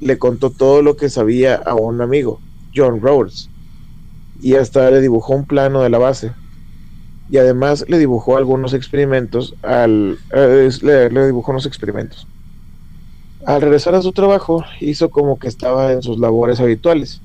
Le 0.00 0.16
contó 0.16 0.48
todo 0.48 0.80
lo 0.80 0.96
que 0.96 1.10
sabía 1.10 1.56
a 1.56 1.74
un 1.74 2.00
amigo, 2.00 2.40
John 2.74 3.02
Rhodes, 3.02 3.50
y 4.42 4.56
hasta 4.56 4.90
le 4.90 5.00
dibujó 5.00 5.34
un 5.34 5.46
plano 5.46 5.82
de 5.82 5.88
la 5.88 5.98
base. 5.98 6.32
Y 7.30 7.38
además 7.38 7.86
le 7.88 7.98
dibujó 7.98 8.36
algunos 8.36 8.74
experimentos 8.74 9.54
al 9.62 10.18
eh, 10.34 10.68
le, 10.82 11.26
dibujó 11.26 11.52
unos 11.52 11.64
experimentos. 11.64 12.26
Al 13.46 13.62
regresar 13.62 13.94
a 13.94 14.02
su 14.02 14.12
trabajo 14.12 14.64
hizo 14.80 15.08
como 15.10 15.38
que 15.38 15.48
estaba 15.48 15.92
en 15.92 16.02
sus 16.02 16.18
labores 16.18 16.60
habituales. 16.60 17.22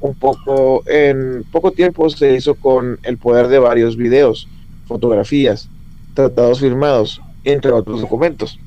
Un 0.00 0.14
poco 0.14 0.82
en 0.86 1.44
poco 1.50 1.72
tiempo 1.72 2.08
se 2.10 2.36
hizo 2.36 2.54
con 2.54 2.98
el 3.02 3.16
poder 3.16 3.48
de 3.48 3.58
varios 3.58 3.96
videos 3.96 4.46
fotografías 4.86 5.68
tratados 6.14 6.60
firmados 6.60 7.20
entre 7.44 7.72
otros 7.72 8.02
documentos 8.02 8.58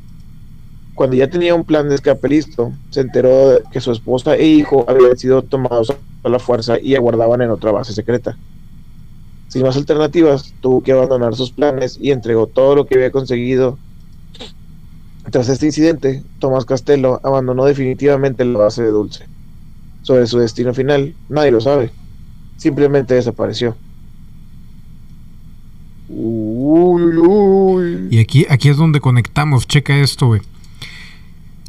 cuando 1.00 1.16
ya 1.16 1.30
tenía 1.30 1.56
un 1.56 1.64
plan 1.64 1.88
de 1.88 1.96
escape 1.96 2.28
listo 2.28 2.74
se 2.90 3.00
enteró 3.00 3.52
de 3.52 3.64
que 3.72 3.80
su 3.80 3.94
esposa 3.94 4.36
e 4.36 4.46
hijo 4.46 4.84
habían 4.86 5.18
sido 5.18 5.42
tomados 5.44 5.96
a 6.24 6.28
la 6.28 6.40
fuerza 6.40 6.78
y 6.78 6.94
aguardaban 6.94 7.42
en 7.42 7.52
otra 7.52 7.72
base 7.72 7.94
secreta 7.94 8.36
sin 9.48 9.62
más 9.62 9.78
alternativas, 9.78 10.54
tuvo 10.60 10.84
que 10.84 10.92
abandonar 10.92 11.38
sus 11.38 11.52
planes 11.52 11.98
y 12.02 12.12
entregó 12.12 12.48
todo 12.48 12.76
lo 12.76 12.86
que 12.86 12.96
había 12.96 13.12
conseguido. 13.14 13.80
Tras 15.32 15.48
este 15.48 15.68
incidente, 15.68 16.22
Tomás 16.40 16.66
Castelo 16.66 17.22
abandonó 17.24 17.64
definitivamente 17.64 18.44
la 18.44 18.60
base 18.60 18.84
de 18.84 18.90
Dulce. 18.90 19.26
Sobre 20.02 20.28
su 20.28 20.38
destino 20.38 20.74
final, 20.74 21.16
nadie 21.30 21.52
lo 21.52 21.62
sabe. 21.62 21.92
Simplemente 22.58 23.14
desapareció. 23.14 23.78
Y 28.12 28.20
aquí, 28.20 28.46
aquí 28.50 28.68
es 28.68 28.76
donde 28.76 29.00
conectamos. 29.00 29.66
Checa 29.66 29.98
esto, 29.98 30.28
güey. 30.28 30.42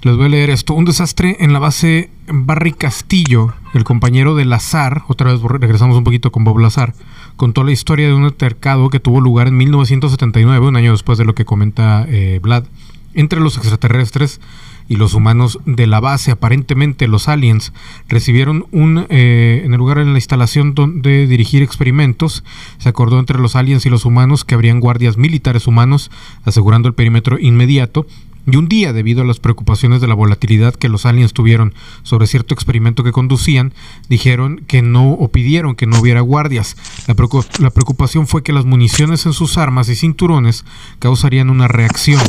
Les 0.03 0.17
voy 0.17 0.27
a 0.27 0.29
leer 0.31 0.49
esto. 0.49 0.73
Un 0.73 0.87
desastre 0.87 1.37
en 1.41 1.53
la 1.53 1.59
base 1.59 2.09
Barry 2.27 2.73
Castillo, 2.73 3.53
el 3.75 3.85
compañero 3.85 4.35
de 4.35 4.47
Lazar, 4.47 5.03
otra 5.09 5.31
vez 5.31 5.43
regresamos 5.43 5.99
un 5.99 6.05
poquito 6.05 6.33
con 6.33 6.43
Bob 6.43 6.59
Lazar, 6.59 6.95
contó 7.37 7.65
la 7.65 7.73
historia 7.73 8.07
de 8.07 8.15
un 8.15 8.25
altercado 8.25 8.89
que 8.89 8.99
tuvo 8.99 9.21
lugar 9.21 9.49
en 9.49 9.59
1979, 9.59 10.69
un 10.69 10.77
año 10.77 10.93
después 10.93 11.19
de 11.19 11.27
lo 11.27 11.35
que 11.35 11.45
comenta 11.45 12.07
eh, 12.09 12.41
Vlad, 12.43 12.65
entre 13.13 13.41
los 13.41 13.59
extraterrestres 13.59 14.41
y 14.89 14.97
los 14.97 15.13
humanos 15.13 15.59
de 15.67 15.87
la 15.87 16.01
base. 16.01 16.31
Aparentemente 16.31 17.07
los 17.07 17.29
aliens 17.29 17.75
recibieron 18.09 18.65
un, 18.73 19.05
eh, 19.11 19.61
en 19.67 19.73
el 19.75 19.79
lugar 19.79 19.99
en 19.99 20.15
la 20.15 20.19
instalación 20.19 20.73
donde 20.75 21.27
dirigir 21.27 21.63
experimentos, 21.63 22.43
se 22.79 22.89
acordó 22.89 23.19
entre 23.19 23.39
los 23.39 23.55
aliens 23.55 23.85
y 23.85 23.91
los 23.91 24.07
humanos 24.07 24.47
que 24.47 24.55
habrían 24.55 24.81
guardias 24.81 25.19
militares 25.19 25.67
humanos 25.67 26.11
asegurando 26.45 26.89
el 26.89 26.95
perímetro 26.95 27.39
inmediato 27.39 28.07
y 28.47 28.57
un 28.57 28.69
día, 28.69 28.93
debido 28.93 29.23
a 29.23 29.25
las 29.25 29.39
preocupaciones 29.39 30.01
de 30.01 30.07
la 30.07 30.15
volatilidad 30.15 30.75
que 30.75 30.89
los 30.89 31.05
aliens 31.07 31.33
tuvieron 31.33 31.75
sobre 32.03 32.27
cierto 32.27 32.55
experimento 32.55 33.05
que 33.05 33.13
conducían, 33.13 33.73
dijeron 34.09 34.63
que 34.67 34.83
no 34.83 35.13
o 35.13 35.29
pidieron 35.29 35.75
que 35.75 35.87
no 35.87 36.01
hubiera 36.01 36.21
guardias. 36.21 36.77
La, 37.07 37.15
preocupación 37.15 38.27
fue 38.27 38.43
que 38.43 38.53
las 38.53 38.65
municiones 38.65 39.27
en 39.27 39.35
sus 39.35 39.59
armas 39.59 39.89
y 39.89 39.95
cinturones 39.95 40.65
causarían 40.99 41.51
una 41.51 41.69
reacción. 41.69 42.21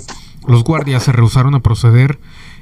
Los 0.47 0.63
guardias 0.63 1.03
se 1.03 1.11
rehusaron 1.11 1.55
a 1.55 1.61
proceder 1.61 2.19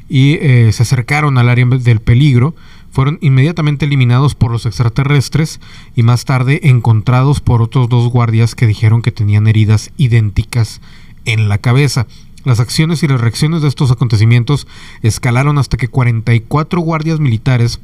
y 0.07 0.33
eh, 0.33 0.71
se 0.71 0.83
acercaron 0.83 1.37
al 1.37 1.49
área 1.49 1.65
del 1.65 2.01
peligro. 2.01 2.55
Fueron 2.91 3.17
inmediatamente 3.21 3.85
eliminados 3.85 4.35
por 4.35 4.51
los 4.51 4.65
extraterrestres 4.65 5.59
y 5.95 6.03
más 6.03 6.25
tarde 6.25 6.61
encontrados 6.63 7.39
por 7.39 7.61
otros 7.61 7.89
dos 7.89 8.11
guardias 8.11 8.55
que 8.55 8.67
dijeron 8.67 9.01
que 9.01 9.11
tenían 9.11 9.47
heridas 9.47 9.91
idénticas 9.97 10.81
en 11.25 11.49
la 11.49 11.57
cabeza. 11.57 12.07
Las 12.45 12.59
acciones 12.59 13.03
y 13.03 13.07
las 13.07 13.19
reacciones 13.19 13.61
de 13.61 13.67
estos 13.67 13.91
acontecimientos 13.91 14.67
escalaron 15.01 15.57
hasta 15.57 15.77
que 15.77 15.87
44 15.87 16.79
guardias 16.81 17.19
militares 17.19 17.79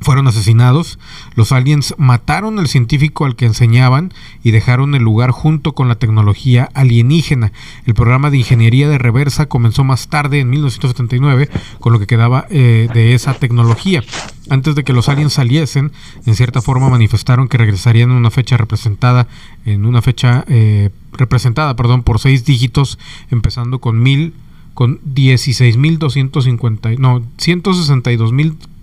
fueron 0.00 0.26
asesinados, 0.26 0.98
los 1.34 1.52
aliens 1.52 1.94
mataron 1.98 2.58
al 2.58 2.68
científico 2.68 3.24
al 3.24 3.36
que 3.36 3.46
enseñaban 3.46 4.12
y 4.42 4.50
dejaron 4.50 4.94
el 4.94 5.02
lugar 5.02 5.30
junto 5.30 5.72
con 5.72 5.88
la 5.88 5.96
tecnología 5.96 6.68
alienígena. 6.74 7.52
El 7.86 7.94
programa 7.94 8.30
de 8.30 8.38
ingeniería 8.38 8.88
de 8.88 8.98
reversa 8.98 9.46
comenzó 9.46 9.84
más 9.84 10.08
tarde, 10.08 10.40
en 10.40 10.50
1979, 10.50 11.48
con 11.80 11.92
lo 11.92 11.98
que 11.98 12.06
quedaba 12.06 12.46
eh, 12.50 12.88
de 12.92 13.14
esa 13.14 13.34
tecnología. 13.34 14.02
Antes 14.48 14.74
de 14.76 14.84
que 14.84 14.92
los 14.92 15.08
aliens 15.08 15.32
saliesen, 15.32 15.92
en 16.24 16.36
cierta 16.36 16.62
forma 16.62 16.88
manifestaron 16.88 17.48
que 17.48 17.58
regresarían 17.58 18.10
en 18.10 18.16
una 18.16 18.30
fecha 18.30 18.56
representada, 18.56 19.26
en 19.64 19.86
una 19.86 20.02
fecha 20.02 20.44
eh, 20.46 20.90
representada, 21.12 21.74
perdón, 21.74 22.02
por 22.02 22.20
seis 22.20 22.44
dígitos, 22.44 22.98
empezando 23.30 23.80
con 23.80 24.00
mil 24.00 24.34
con 24.74 25.00
16.250, 25.14 26.98
no, 26.98 27.22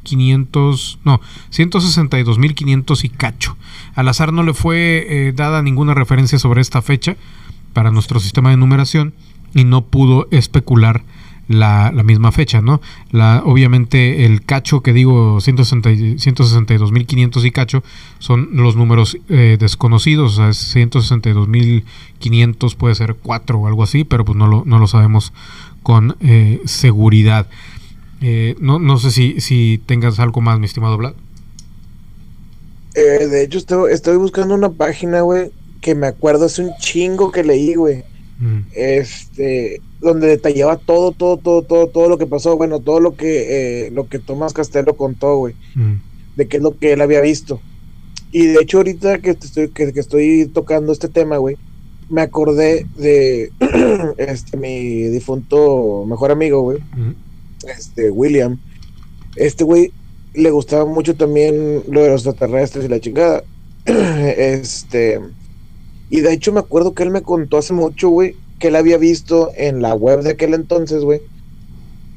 162.500, 0.04 0.97
no, 1.04 1.22
162.500 1.51 3.04
y 3.04 3.10
cacho. 3.10 3.58
Al 3.95 4.08
azar 4.08 4.32
no 4.34 4.43
le 4.43 4.54
fue 4.54 5.06
eh, 5.10 5.34
dada 5.34 5.62
ninguna 5.62 5.93
referencia 5.93 6.39
sobre 6.39 6.62
esta 6.62 6.82
fecha 6.82 7.18
para 7.74 7.91
nuestro 7.91 8.20
sistema 8.20 8.49
de 8.51 8.58
numeración 8.58 9.14
y 9.54 9.66
no 9.66 9.86
pudo 9.86 10.28
especular 10.32 11.04
la, 11.47 11.91
misma 12.04 12.32
fecha, 12.32 12.62
¿no? 12.62 12.82
La, 13.12 13.43
obviamente 13.45 14.26
el 14.26 14.43
cacho 14.43 14.82
que 14.82 14.93
digo 14.93 15.38
162.500 15.38 17.45
y 17.45 17.51
cacho 17.51 17.84
son 18.20 18.49
los 18.54 18.76
números 18.76 19.18
eh, 19.30 19.58
desconocidos, 19.60 20.39
o 20.39 20.41
sea, 20.41 20.49
162.500 20.49 22.76
puede 22.76 22.95
ser 22.95 23.16
4 23.22 23.60
o 23.60 23.68
algo 23.68 23.84
así, 23.84 24.06
pero 24.06 24.26
pues 24.26 24.36
no 24.38 24.47
lo, 24.47 24.64
no 24.66 24.80
lo 24.80 24.88
sabemos 24.88 25.34
con 25.84 26.16
eh, 26.22 26.62
seguridad. 26.66 27.47
Eh, 28.24 28.56
no, 28.60 28.80
no 28.80 28.98
sé 28.98 29.12
si, 29.12 29.42
si 29.42 29.82
tengas 29.86 30.18
algo 30.20 30.40
más, 30.40 30.58
mi 30.58 30.66
estimado 30.66 30.98
Vlad. 30.98 31.14
de 32.94 33.44
hecho, 33.44 33.58
estoy, 33.58 33.92
estoy 33.92 34.16
buscando 34.16 34.56
una 34.56 34.70
página, 34.72 35.22
güey, 35.22 35.52
que 35.82 35.94
me 35.94 36.08
acuerdo 36.08 36.46
hace 36.46 36.64
un 36.64 36.72
chingo 36.80 37.32
que 37.32 37.44
leí, 37.44 37.76
güey. 37.76 38.04
Mm. 38.40 38.62
Este, 38.74 39.82
donde 40.02 40.28
detallaba 40.28 40.78
todo, 40.78 41.12
todo, 41.12 41.38
todo, 41.38 41.62
todo, 41.64 41.88
todo 41.88 42.10
lo 42.10 42.18
que 42.18 42.26
pasó, 42.26 42.58
bueno, 42.58 42.80
todo 42.80 43.00
lo 43.00 43.16
que, 43.16 43.88
eh, 43.88 43.92
lo 43.92 44.08
que 44.08 44.20
Tomás 44.20 44.54
Castelo 44.54 44.96
contó, 44.96 45.38
güey, 45.38 45.56
mm. 45.76 45.94
de 46.36 46.48
qué 46.48 46.58
es 46.58 46.64
lo 46.64 46.78
que 46.78 46.94
él 46.94 47.02
había 47.02 47.22
visto. 47.22 47.62
Y 48.32 48.48
de 48.48 48.62
hecho, 48.62 48.78
ahorita 48.78 49.20
que 49.20 49.32
estoy, 49.32 49.70
que, 49.70 49.92
estoy 49.96 50.48
tocando 50.48 50.92
este 50.92 51.08
tema, 51.08 51.38
güey, 51.38 51.58
me 52.10 52.22
acordé 52.22 52.86
de 52.98 53.52
este 54.18 54.58
mi 54.58 55.04
difunto 55.04 56.06
mejor 56.08 56.32
amigo, 56.32 56.62
güey, 56.62 56.80
mm. 56.80 57.23
Este 57.66 58.09
William. 58.09 58.59
Este 59.36 59.64
güey 59.64 59.91
le 60.34 60.51
gustaba 60.51 60.86
mucho 60.86 61.16
también 61.16 61.84
lo 61.88 62.03
de 62.03 62.09
los 62.09 62.26
extraterrestres 62.26 62.86
y 62.86 62.88
la 62.88 62.99
chingada. 62.99 63.43
este 63.86 65.20
y 66.14 66.22
de 66.22 66.32
hecho 66.32 66.51
me 66.53 66.59
acuerdo 66.59 66.93
que 66.93 67.01
él 67.01 67.09
me 67.09 67.24
contó 67.24 67.57
hace 67.57 67.74
mucho, 67.74 68.09
güey, 68.09 68.36
que 68.59 68.68
él 68.68 68.76
había 68.76 68.99
visto 68.99 69.49
en 69.57 69.82
la 69.82 69.95
web 69.95 70.22
de 70.22 70.30
aquel 70.30 70.53
entonces, 70.53 71.03
güey. 71.03 71.22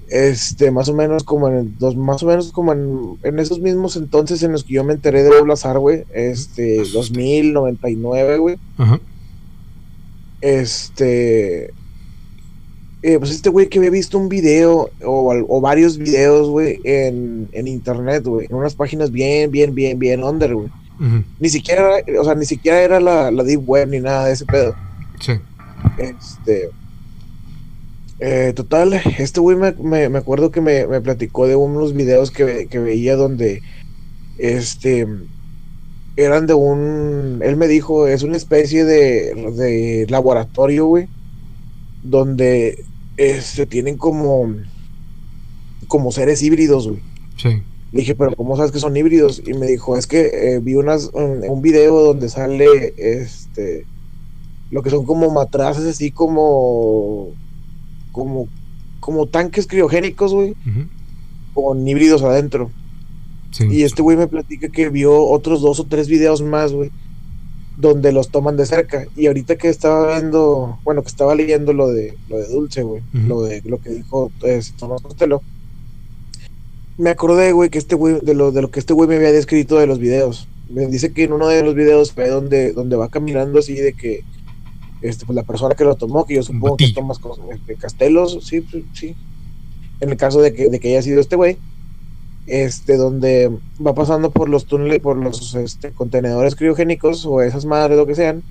Este, 0.09 0.71
más 0.71 0.91
o 0.91 0.95
menos 0.95 1.25
como 1.25 1.49
en 1.49 1.57
el 1.57 1.79
dos, 1.79 1.97
más 1.97 2.23
o 2.23 2.27
menos 2.27 2.53
como 2.53 2.73
en, 2.75 3.39
esos 3.39 3.59
mismos 3.59 3.97
entonces 3.97 4.43
en 4.43 4.53
los 4.53 4.65
que 4.65 4.75
yo 4.75 4.85
me 4.85 4.93
enteré 4.93 5.23
de 5.23 5.41
Blazar, 5.41 5.79
güey. 5.79 6.05
Este, 6.13 6.83
2099, 6.93 8.37
güey. 8.37 8.59
Ajá. 8.77 9.01
Este. 10.43 11.73
Eh, 13.07 13.21
pues 13.21 13.31
este 13.31 13.51
güey 13.51 13.69
que 13.69 13.79
había 13.79 13.91
visto 13.91 14.19
un 14.19 14.29
video 14.29 14.91
o, 15.05 15.45
o 15.49 15.61
varios 15.61 15.97
videos, 15.97 16.49
güey, 16.49 16.81
en, 16.83 17.49
en 17.53 17.69
internet, 17.69 18.25
güey, 18.25 18.47
en 18.51 18.57
unas 18.57 18.75
páginas 18.75 19.13
bien, 19.13 19.53
bien, 19.53 19.77
bien, 19.77 19.97
bien 19.97 20.25
under, 20.25 20.53
güey. 20.57 20.69
Ni 21.39 21.49
siquiera, 21.49 21.99
o 22.19 22.25
sea, 22.25 22.35
ni 22.35 22.47
siquiera 22.47 22.83
era 22.83 22.99
la, 22.99 23.31
la, 23.31 23.45
deep 23.45 23.63
web 23.65 23.87
ni 23.91 24.01
nada 24.01 24.25
de 24.25 24.33
ese 24.33 24.45
pedo. 24.45 24.75
Sí. 25.21 25.35
Este. 25.99 26.71
Eh, 28.19 28.53
total, 28.57 28.95
este 29.19 29.39
güey 29.39 29.57
me, 29.57 30.09
me, 30.09 30.19
acuerdo 30.19 30.51
que 30.51 30.61
me, 30.61 30.89
me, 30.89 31.01
platicó 31.01 31.47
de 31.47 31.55
unos 31.55 31.95
videos 31.95 32.33
que, 32.33 32.67
que, 32.67 32.81
veía 32.81 33.15
donde 33.15 33.63
este 34.37 35.07
eran 36.17 36.49
de 36.49 36.55
un 36.55 37.41
él 37.41 37.55
me 37.55 37.69
dijo 37.69 38.09
es 38.09 38.25
una 38.25 38.37
especie 38.37 38.85
de, 38.85 39.33
de 39.55 40.07
laboratorio 40.09 40.87
güey 40.87 41.09
donde 42.03 42.85
este 43.17 43.67
tienen 43.67 43.97
como 43.97 44.55
como 45.89 46.13
seres 46.13 46.43
híbridos 46.43 46.89
güey 46.89 47.01
sí 47.37 47.63
dije, 47.97 48.15
pero 48.15 48.35
¿cómo 48.35 48.57
sabes 48.57 48.73
que 48.73 48.79
son 48.79 48.97
híbridos? 48.97 49.43
Y 49.47 49.55
me 49.55 49.67
dijo, 49.67 49.97
es 49.97 50.07
que 50.07 50.31
eh, 50.33 50.61
vi 50.61 50.75
unas, 50.75 51.11
un, 51.13 51.63
video 51.63 52.01
donde 52.03 52.29
sale 52.29 52.95
este 52.97 53.87
lo 54.71 54.83
que 54.83 54.91
son 54.91 55.05
como 55.05 55.31
matraces 55.31 55.85
así 55.85 56.11
como 56.11 57.29
como 58.11 58.49
como 58.99 59.27
tanques 59.27 59.69
criogénicos, 59.69 60.35
güey, 60.35 60.55
con 61.55 61.87
híbridos 61.87 62.23
adentro. 62.23 62.71
Y 63.71 63.83
este 63.83 64.03
güey 64.03 64.17
me 64.17 64.27
platica 64.27 64.69
que 64.69 64.91
vio 64.91 65.19
otros 65.19 65.63
dos 65.63 65.81
o 65.81 65.85
tres 65.85 66.09
videos 66.09 66.43
más, 66.43 66.73
güey, 66.73 66.91
donde 67.77 68.13
los 68.13 68.31
toman 68.31 68.57
de 68.57 68.67
cerca. 68.67 69.07
Y 69.17 69.27
ahorita 69.27 69.57
que 69.57 69.69
estaba 69.69 70.15
viendo, 70.15 70.79
bueno, 70.85 71.03
que 71.03 71.09
estaba 71.09 71.35
leyendo 71.35 71.73
lo 71.73 71.89
de 71.89 72.17
lo 72.29 72.39
de 72.39 72.49
Dulce, 72.49 72.83
güey, 72.83 73.03
lo 73.13 73.43
de 73.43 73.63
lo 73.65 73.79
que 73.79 73.91
dijo 73.91 74.31
este, 74.43 74.77
Tomás 74.79 75.03
Costello 75.03 75.43
me 76.99 77.11
acordé, 77.11 77.53
güey, 77.53 77.71
que 77.71 77.79
este 77.79 77.95
güey, 77.95 78.21
de 78.23 78.35
lo, 78.35 78.53
de 78.53 78.63
lo 78.63 78.71
que 78.71 78.81
este 78.81 78.95
güey 78.95 79.09
me 79.09 79.17
había 79.17 79.33
descrito 79.33 79.79
de 79.79 79.87
los 79.87 79.99
videos. 79.99 80.49
Me 80.69 80.87
dice 80.87 81.13
que 81.13 81.25
en 81.25 81.33
uno 81.33 81.49
de 81.49 81.63
los 81.63 81.75
videos 81.75 82.13
fue 82.13 82.29
donde, 82.29 82.73
donde 82.73 82.97
va 82.97 83.09
caminando 83.09 83.59
así 83.59 83.75
de 83.75 83.93
que 83.93 84.25
este, 85.03 85.27
pues 85.27 85.37
la 85.37 85.43
persona 85.43 85.75
que 85.75 85.85
lo 85.85 85.95
tomó, 85.95 86.25
que 86.25 86.35
yo 86.35 86.43
supongo 86.43 86.77
que 86.77 86.93
tomas 86.93 87.21
este, 87.53 87.77
Castelos, 87.77 88.39
sí, 88.43 88.63
pues, 88.63 88.85
sí. 88.95 89.15
En 90.01 90.11
el 90.11 90.17
caso 90.17 90.41
de 90.41 90.53
que, 90.53 90.69
de 90.69 90.81
que 90.81 90.89
haya 90.89 91.03
sido 91.03 91.21
este 91.21 91.37
güey, 91.37 91.59
este, 92.47 92.97
donde 92.97 93.51
va 93.85 93.95
pasando 93.95 94.31
por 94.31 94.49
los 94.49 94.67
túneles, 94.67 95.01
por 95.01 95.17
los 95.17 95.55
este, 95.55 95.91
contenedores 95.91 96.55
criogénicos 96.55 97.27
o 97.27 97.43
esas 97.43 97.65
madres, 97.65 97.97
lo 97.97 98.07
que 98.07 98.15
sean, 98.15 98.43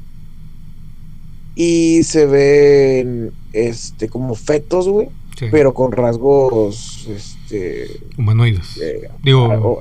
y 1.55 2.03
se 2.03 2.25
ven 2.25 3.31
este, 3.53 4.09
como 4.09 4.35
fetos, 4.35 4.87
güey, 4.89 5.07
pero 5.51 5.73
con 5.73 5.91
rasgos 5.91 7.07
este, 7.09 7.87
humanoides. 8.17 8.77
Eh, 8.81 9.09
Digo, 9.23 9.79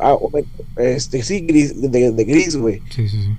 este, 0.77 1.23
sí, 1.23 1.41
gris, 1.41 1.81
de, 1.81 2.25
gris, 2.25 2.57
güey. 2.57 2.81
Sí, 2.91 3.09
sí, 3.09 3.23
sí. 3.23 3.31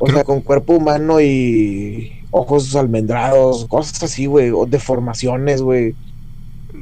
O 0.00 0.10
sea, 0.10 0.24
con 0.24 0.40
cuerpo 0.40 0.74
humano 0.74 1.20
y 1.20 2.12
ojos 2.30 2.74
almendrados, 2.76 3.66
cosas 3.66 4.02
así, 4.02 4.26
güey, 4.26 4.50
o 4.50 4.66
deformaciones, 4.66 5.62
güey. 5.62 5.94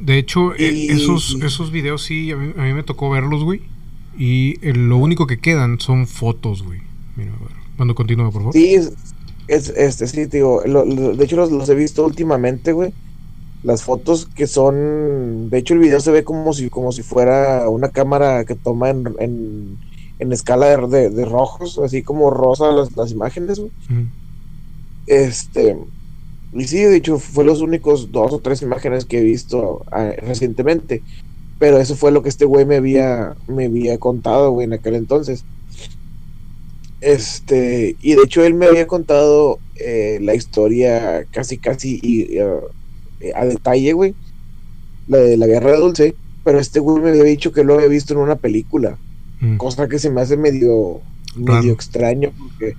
De 0.01 0.17
hecho, 0.17 0.55
e, 0.55 0.87
esos, 0.87 1.37
esos 1.41 1.71
videos 1.71 2.03
sí, 2.03 2.31
a 2.31 2.35
mí, 2.35 2.73
me 2.73 2.83
tocó 2.83 3.09
verlos, 3.09 3.43
güey. 3.43 3.61
Y 4.17 4.55
lo 4.73 4.97
único 4.97 5.27
que 5.27 5.39
quedan 5.39 5.79
son 5.79 6.07
fotos, 6.07 6.63
güey. 6.63 6.81
Mira, 7.15 7.33
a 7.33 7.39
ver, 7.39 7.51
cuando 7.77 7.95
continúa, 7.95 8.31
por 8.31 8.41
favor. 8.41 8.53
Sí, 8.53 8.75
es, 8.75 8.93
este, 9.47 10.07
sí, 10.07 10.25
digo, 10.25 10.61
de 10.61 11.23
hecho 11.23 11.35
los, 11.35 11.51
los 11.51 11.69
he 11.69 11.75
visto 11.75 12.05
últimamente, 12.05 12.71
güey 12.71 12.93
las 13.63 13.83
fotos 13.83 14.25
que 14.25 14.47
son, 14.47 15.49
de 15.49 15.57
hecho 15.57 15.73
el 15.73 15.81
video 15.81 15.99
se 15.99 16.11
ve 16.11 16.23
como 16.23 16.53
si, 16.53 16.69
como 16.69 16.91
si 16.91 17.03
fuera 17.03 17.67
una 17.69 17.89
cámara 17.89 18.45
que 18.45 18.55
toma 18.55 18.89
en, 18.89 19.77
en, 20.19 20.31
escala 20.31 20.67
de, 20.87 21.25
rojos, 21.25 21.77
así 21.79 22.01
como 22.03 22.29
rosa 22.29 22.71
las, 22.71 23.11
imágenes, 23.11 23.61
Este, 25.07 25.77
y 26.53 26.63
sí, 26.65 26.77
de 26.77 26.97
hecho 26.97 27.19
fue 27.19 27.45
los 27.45 27.61
únicos 27.61 28.11
dos 28.11 28.33
o 28.33 28.39
tres 28.39 28.61
imágenes 28.61 29.05
que 29.05 29.19
he 29.19 29.23
visto 29.23 29.83
ah, 29.91 30.11
recientemente, 30.17 31.03
pero 31.59 31.77
eso 31.77 31.95
fue 31.95 32.11
lo 32.11 32.23
que 32.23 32.29
este 32.29 32.45
güey 32.45 32.65
me 32.65 32.77
había, 32.77 33.35
me 33.47 33.65
había 33.65 33.97
contado, 33.99 34.51
güey, 34.51 34.65
en 34.65 34.73
aquel 34.73 34.95
entonces. 34.95 35.45
Este, 37.01 37.95
y 38.01 38.15
de 38.15 38.23
hecho 38.23 38.43
él 38.43 38.55
me 38.55 38.65
había 38.65 38.87
contado 38.87 39.59
eh, 39.75 40.19
la 40.21 40.35
historia 40.35 41.25
casi, 41.31 41.57
casi 41.57 41.99
y, 42.01 42.41
uh, 42.41 42.59
eh, 43.21 43.31
a 43.35 43.45
detalle, 43.45 43.93
güey, 43.93 44.15
la 45.07 45.19
de 45.19 45.37
la 45.37 45.47
guerra 45.47 45.71
de 45.71 45.77
Dulce, 45.77 46.15
pero 46.43 46.59
este 46.59 46.79
güey 46.79 47.01
me 47.01 47.09
había 47.09 47.23
dicho 47.23 47.51
que 47.51 47.63
lo 47.63 47.75
había 47.75 47.87
visto 47.87 48.13
en 48.13 48.19
una 48.19 48.35
película, 48.35 48.97
mm. 49.39 49.57
cosa 49.57 49.87
que 49.87 49.99
se 49.99 50.09
me 50.09 50.21
hace 50.21 50.35
medio, 50.35 51.01
medio 51.35 51.73
extraño, 51.73 52.31
porque 52.37 52.75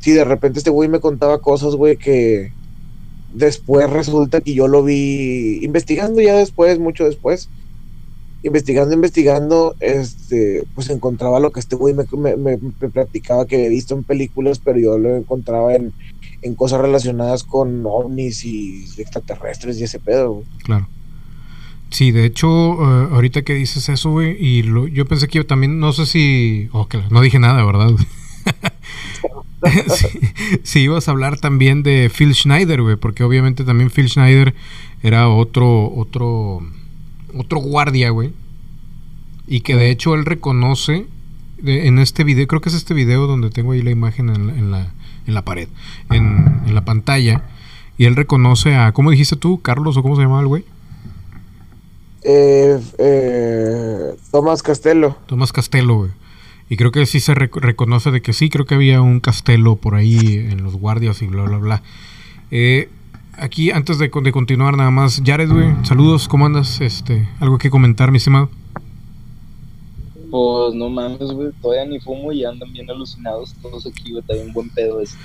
si 0.00 0.12
de 0.12 0.24
repente 0.24 0.58
este 0.58 0.70
güey 0.70 0.88
me 0.88 1.00
contaba 1.00 1.40
cosas, 1.40 1.74
güey, 1.74 1.96
que 1.96 2.52
después 3.32 3.88
resulta 3.90 4.40
que 4.40 4.54
yo 4.54 4.68
lo 4.68 4.82
vi 4.82 5.60
investigando 5.62 6.20
ya 6.20 6.36
después, 6.36 6.78
mucho 6.78 7.04
después, 7.04 7.48
investigando, 8.42 8.94
investigando, 8.94 9.74
este, 9.80 10.64
pues 10.74 10.90
encontraba 10.90 11.40
lo 11.40 11.52
que 11.52 11.60
este 11.60 11.76
güey 11.76 11.94
me, 11.94 12.04
me, 12.16 12.36
me, 12.36 12.58
platicaba 12.88 13.46
que 13.46 13.56
había 13.56 13.68
visto 13.68 13.94
en 13.94 14.04
películas, 14.04 14.58
pero 14.58 14.78
yo 14.78 14.98
lo 14.98 15.16
encontraba 15.16 15.74
en, 15.74 15.92
en 16.42 16.54
cosas 16.54 16.80
relacionadas 16.80 17.44
con 17.44 17.84
ovnis 17.84 18.44
y 18.44 18.84
extraterrestres 18.96 19.78
y 19.78 19.84
ese 19.84 19.98
pedo. 19.98 20.42
Claro. 20.64 20.88
Sí, 21.90 22.12
de 22.12 22.24
hecho, 22.24 22.48
eh, 22.48 23.08
ahorita 23.12 23.42
que 23.42 23.54
dices 23.54 23.88
eso, 23.88 24.10
güey, 24.10 24.36
y 24.38 24.62
lo, 24.62 24.86
yo 24.86 25.06
pensé 25.06 25.26
que 25.26 25.38
yo 25.38 25.46
también, 25.46 25.80
no 25.80 25.92
sé 25.92 26.06
si, 26.06 26.68
oh, 26.72 26.88
no 27.10 27.20
dije 27.20 27.40
nada, 27.40 27.64
¿verdad? 27.64 27.90
sí, 30.62 30.80
ibas 30.80 31.08
a 31.08 31.10
hablar 31.10 31.38
también 31.38 31.82
de 31.82 32.10
Phil 32.14 32.34
Schneider, 32.34 32.82
güey, 32.82 32.96
porque 32.96 33.24
obviamente 33.24 33.64
también 33.64 33.90
Phil 33.90 34.08
Schneider 34.08 34.54
era 35.02 35.28
otro, 35.28 35.92
otro, 35.94 36.60
otro 37.36 37.58
guardia, 37.60 38.10
güey, 38.10 38.32
y 39.46 39.60
que 39.60 39.76
de 39.76 39.90
hecho 39.90 40.14
él 40.14 40.24
reconoce 40.24 41.06
en 41.64 41.98
este 41.98 42.24
video, 42.24 42.46
creo 42.46 42.60
que 42.60 42.70
es 42.70 42.74
este 42.74 42.94
video 42.94 43.26
donde 43.26 43.50
tengo 43.50 43.72
ahí 43.72 43.82
la 43.82 43.90
imagen 43.90 44.30
en 44.30 44.70
la 44.70 44.92
en 45.26 45.34
la 45.34 45.44
pared, 45.44 45.68
en, 46.10 46.74
la 46.74 46.84
pantalla. 46.84 47.42
Y 47.98 48.06
él 48.06 48.16
reconoce 48.16 48.74
a, 48.74 48.92
¿cómo 48.92 49.10
dijiste 49.10 49.36
tú, 49.36 49.60
Carlos, 49.60 49.96
o 49.96 50.02
cómo 50.02 50.16
se 50.16 50.22
llamaba 50.22 50.40
el 50.40 50.46
güey? 50.46 50.64
Eh, 52.22 52.78
eh, 52.98 54.14
Tomás 54.30 54.62
Castelo. 54.62 55.16
Tomás 55.26 55.52
Castelo, 55.52 55.96
güey. 55.96 56.10
Y 56.70 56.76
creo 56.76 56.92
que 56.92 57.04
sí 57.04 57.18
se 57.18 57.34
reconoce 57.34 58.12
de 58.12 58.22
que 58.22 58.32
sí, 58.32 58.48
creo 58.48 58.64
que 58.64 58.76
había 58.76 59.02
un 59.02 59.18
castelo 59.18 59.74
por 59.74 59.96
ahí 59.96 60.36
en 60.36 60.62
los 60.62 60.76
guardias 60.76 61.20
y 61.20 61.26
bla, 61.26 61.42
bla, 61.42 61.58
bla. 61.58 61.82
Eh, 62.52 62.88
aquí, 63.36 63.72
antes 63.72 63.98
de, 63.98 64.08
de, 64.08 64.32
continuar, 64.32 64.76
nada 64.76 64.92
más, 64.92 65.20
Jared, 65.26 65.50
güey, 65.50 65.74
saludos, 65.82 66.28
¿cómo 66.28 66.46
andas? 66.46 66.80
Este, 66.80 67.28
¿Algo 67.40 67.58
que 67.58 67.70
comentar, 67.70 68.12
mi 68.12 68.18
estimado? 68.18 68.50
Pues 70.30 70.74
no 70.76 70.88
mames, 70.88 71.32
güey, 71.32 71.50
todavía 71.60 71.86
ni 71.86 71.98
fumo 71.98 72.30
y 72.30 72.44
andan 72.44 72.72
bien 72.72 72.88
alucinados 72.88 73.52
todos 73.60 73.84
aquí, 73.84 74.12
güey, 74.12 74.20
está 74.20 74.34
bien 74.34 74.52
buen 74.52 74.68
pedo 74.70 75.00
ese. 75.00 75.16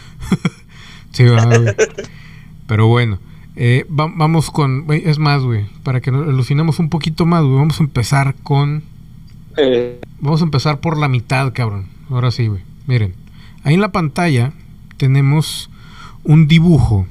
sí, 1.12 1.26
güey. 1.28 1.76
Pero 2.66 2.88
bueno, 2.88 3.20
eh, 3.56 3.86
vamos 3.88 4.50
con, 4.50 4.88
es 4.90 5.20
más, 5.20 5.44
güey, 5.44 5.68
para 5.84 6.02
que 6.02 6.10
nos 6.10 6.28
alucinemos 6.28 6.80
un 6.80 6.90
poquito 6.90 7.28
más, 7.28 7.44
güey, 7.44 7.56
vamos 7.56 7.80
a 7.80 7.84
empezar 7.84 8.34
con... 8.42 8.95
Vamos 10.20 10.42
a 10.42 10.46
empezar 10.46 10.80
por 10.80 10.98
la 10.98 11.08
mitad, 11.08 11.54
cabrón. 11.54 11.88
Ahora 12.10 12.32
sí, 12.32 12.48
güey. 12.48 12.62
Miren, 12.88 13.16
ahí 13.64 13.74
en 13.74 13.82
la 13.82 13.92
pantalla 13.92 14.54
tenemos 14.98 15.70
un 16.24 16.48
dibujo 16.48 17.08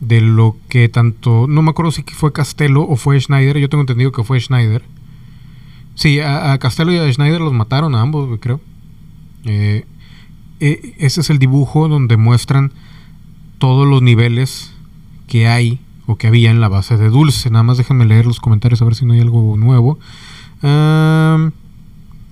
de 0.00 0.20
lo 0.20 0.56
que 0.68 0.88
tanto, 0.88 1.46
no 1.48 1.62
me 1.62 1.70
acuerdo 1.70 1.90
si 1.90 2.02
fue 2.02 2.32
Castelo 2.32 2.82
o 2.82 2.96
fue 2.96 3.18
Schneider, 3.20 3.58
yo 3.58 3.68
tengo 3.68 3.82
entendido 3.82 4.12
que 4.12 4.24
fue 4.24 4.38
Schneider 4.38 4.82
Sí, 5.96 6.20
a, 6.20 6.56
Castelo 6.58 6.92
y 6.92 6.98
a 6.98 7.10
Schneider 7.10 7.40
los 7.40 7.54
mataron 7.54 7.94
a 7.94 8.02
ambos, 8.02 8.38
creo. 8.38 8.60
Eh, 9.44 9.86
eh, 10.60 10.94
ese 10.98 11.22
es 11.22 11.30
el 11.30 11.38
dibujo 11.38 11.88
donde 11.88 12.18
muestran 12.18 12.70
todos 13.58 13.88
los 13.88 14.02
niveles 14.02 14.74
que 15.26 15.48
hay 15.48 15.80
o 16.06 16.16
que 16.16 16.26
había 16.26 16.50
en 16.50 16.60
la 16.60 16.68
base 16.68 16.98
de 16.98 17.08
Dulce. 17.08 17.50
Nada 17.50 17.62
más 17.62 17.78
déjenme 17.78 18.04
leer 18.04 18.26
los 18.26 18.40
comentarios 18.40 18.82
a 18.82 18.84
ver 18.84 18.94
si 18.94 19.06
no 19.06 19.14
hay 19.14 19.20
algo 19.20 19.56
nuevo. 19.56 19.98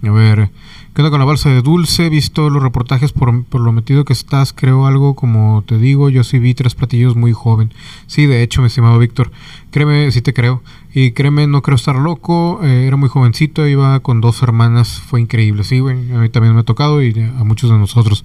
A 0.09 0.13
ver, 0.13 0.51
¿Qué 0.95 1.03
onda 1.03 1.11
con 1.11 1.19
la 1.19 1.27
balsa 1.27 1.51
de 1.51 1.61
dulce? 1.61 2.09
Visto 2.09 2.51
los 2.51 2.63
reportajes 2.63 3.11
por, 3.11 3.45
por, 3.47 3.61
lo 3.61 3.73
metido 3.73 4.05
que 4.05 4.13
estás. 4.13 4.53
Creo 4.53 4.87
algo 4.87 5.17
como 5.17 5.65
te 5.67 5.77
digo. 5.77 6.09
Yo 6.09 6.23
sí 6.23 6.39
vi 6.39 6.55
tres 6.55 6.77
platillos 6.77 7.17
muy 7.17 7.33
joven. 7.33 7.75
Sí, 8.07 8.27
de 8.27 8.45
hecho, 8.45 8.61
mi 8.61 8.69
estimado 8.69 8.97
Víctor. 9.01 9.33
Créeme, 9.73 10.13
sí 10.13 10.23
te 10.23 10.33
creo. 10.33 10.63
Y 10.95 11.11
créeme, 11.11 11.49
no 11.49 11.63
creo 11.63 11.75
estar 11.75 11.97
loco. 11.97 12.61
Eh, 12.63 12.87
era 12.87 12.97
muy 12.97 13.09
jovencito. 13.09 13.67
Iba 13.67 13.99
con 14.01 14.21
dos 14.21 14.41
hermanas. 14.45 15.01
Fue 15.01 15.21
increíble. 15.21 15.65
Sí, 15.65 15.81
güey. 15.81 16.13
A 16.13 16.19
mí 16.19 16.29
también 16.29 16.55
me 16.55 16.61
ha 16.61 16.65
tocado 16.65 17.03
y 17.03 17.11
a 17.19 17.43
muchos 17.43 17.71
de 17.71 17.77
nosotros. 17.77 18.25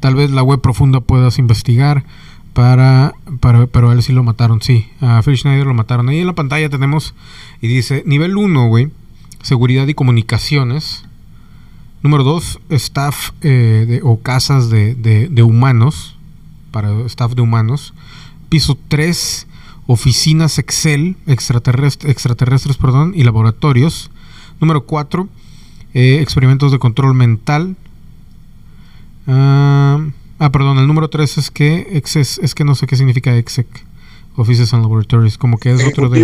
Tal 0.00 0.14
vez 0.14 0.30
la 0.30 0.42
web 0.42 0.60
profunda 0.60 1.00
puedas 1.00 1.38
investigar. 1.38 2.04
Para, 2.52 3.14
para, 3.40 3.66
pero 3.66 3.88
a 3.88 3.94
él 3.94 4.02
sí 4.02 4.12
lo 4.12 4.24
mataron, 4.24 4.60
sí. 4.60 4.88
A 5.00 5.22
Phil 5.22 5.38
Schneider 5.38 5.66
lo 5.66 5.72
mataron. 5.72 6.10
Ahí 6.10 6.18
en 6.18 6.26
la 6.26 6.34
pantalla 6.34 6.68
tenemos, 6.68 7.14
y 7.62 7.68
dice, 7.68 8.02
nivel 8.04 8.36
1, 8.36 8.66
güey, 8.66 8.90
seguridad 9.40 9.86
y 9.86 9.94
comunicaciones. 9.94 11.04
Número 12.02 12.24
dos, 12.24 12.60
staff 12.70 13.30
eh, 13.42 14.00
o 14.02 14.20
casas 14.20 14.70
de, 14.70 15.42
humanos, 15.42 16.16
para 16.70 16.90
staff 17.06 17.34
de 17.34 17.42
humanos. 17.42 17.92
Piso 18.48 18.78
3, 18.88 19.46
oficinas 19.86 20.58
Excel, 20.58 21.16
extraterrestres, 21.26 22.76
perdón, 22.78 23.12
y 23.14 23.22
laboratorios. 23.22 24.10
Número 24.60 24.86
4, 24.86 25.28
eh, 25.92 26.18
experimentos 26.22 26.72
de 26.72 26.78
control 26.78 27.14
mental. 27.14 27.76
ah, 29.26 30.00
ah 30.38 30.50
perdón, 30.50 30.78
el 30.78 30.86
número 30.86 31.10
3 31.10 31.38
es 31.38 31.50
que 31.50 32.02
es, 32.02 32.54
que 32.54 32.64
no 32.64 32.74
sé 32.74 32.86
qué 32.86 32.96
significa 32.96 33.36
exec. 33.36 33.66
Offices 34.36 34.72
and 34.72 34.82
Laboratories, 34.82 35.36
como 35.36 35.58
que 35.58 35.72
es 35.72 35.84
otro 35.84 36.08
de... 36.08 36.18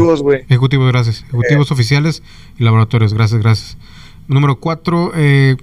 Ejecutivos, 0.48 0.88
gracias. 0.88 1.24
Ejecutivos 1.28 1.70
eh. 1.70 1.74
oficiales 1.74 2.22
y 2.58 2.64
laboratorios, 2.64 3.12
gracias, 3.12 3.42
gracias. 3.42 3.76
Número 4.28 4.56
4, 4.56 5.12
eh, 5.14 5.56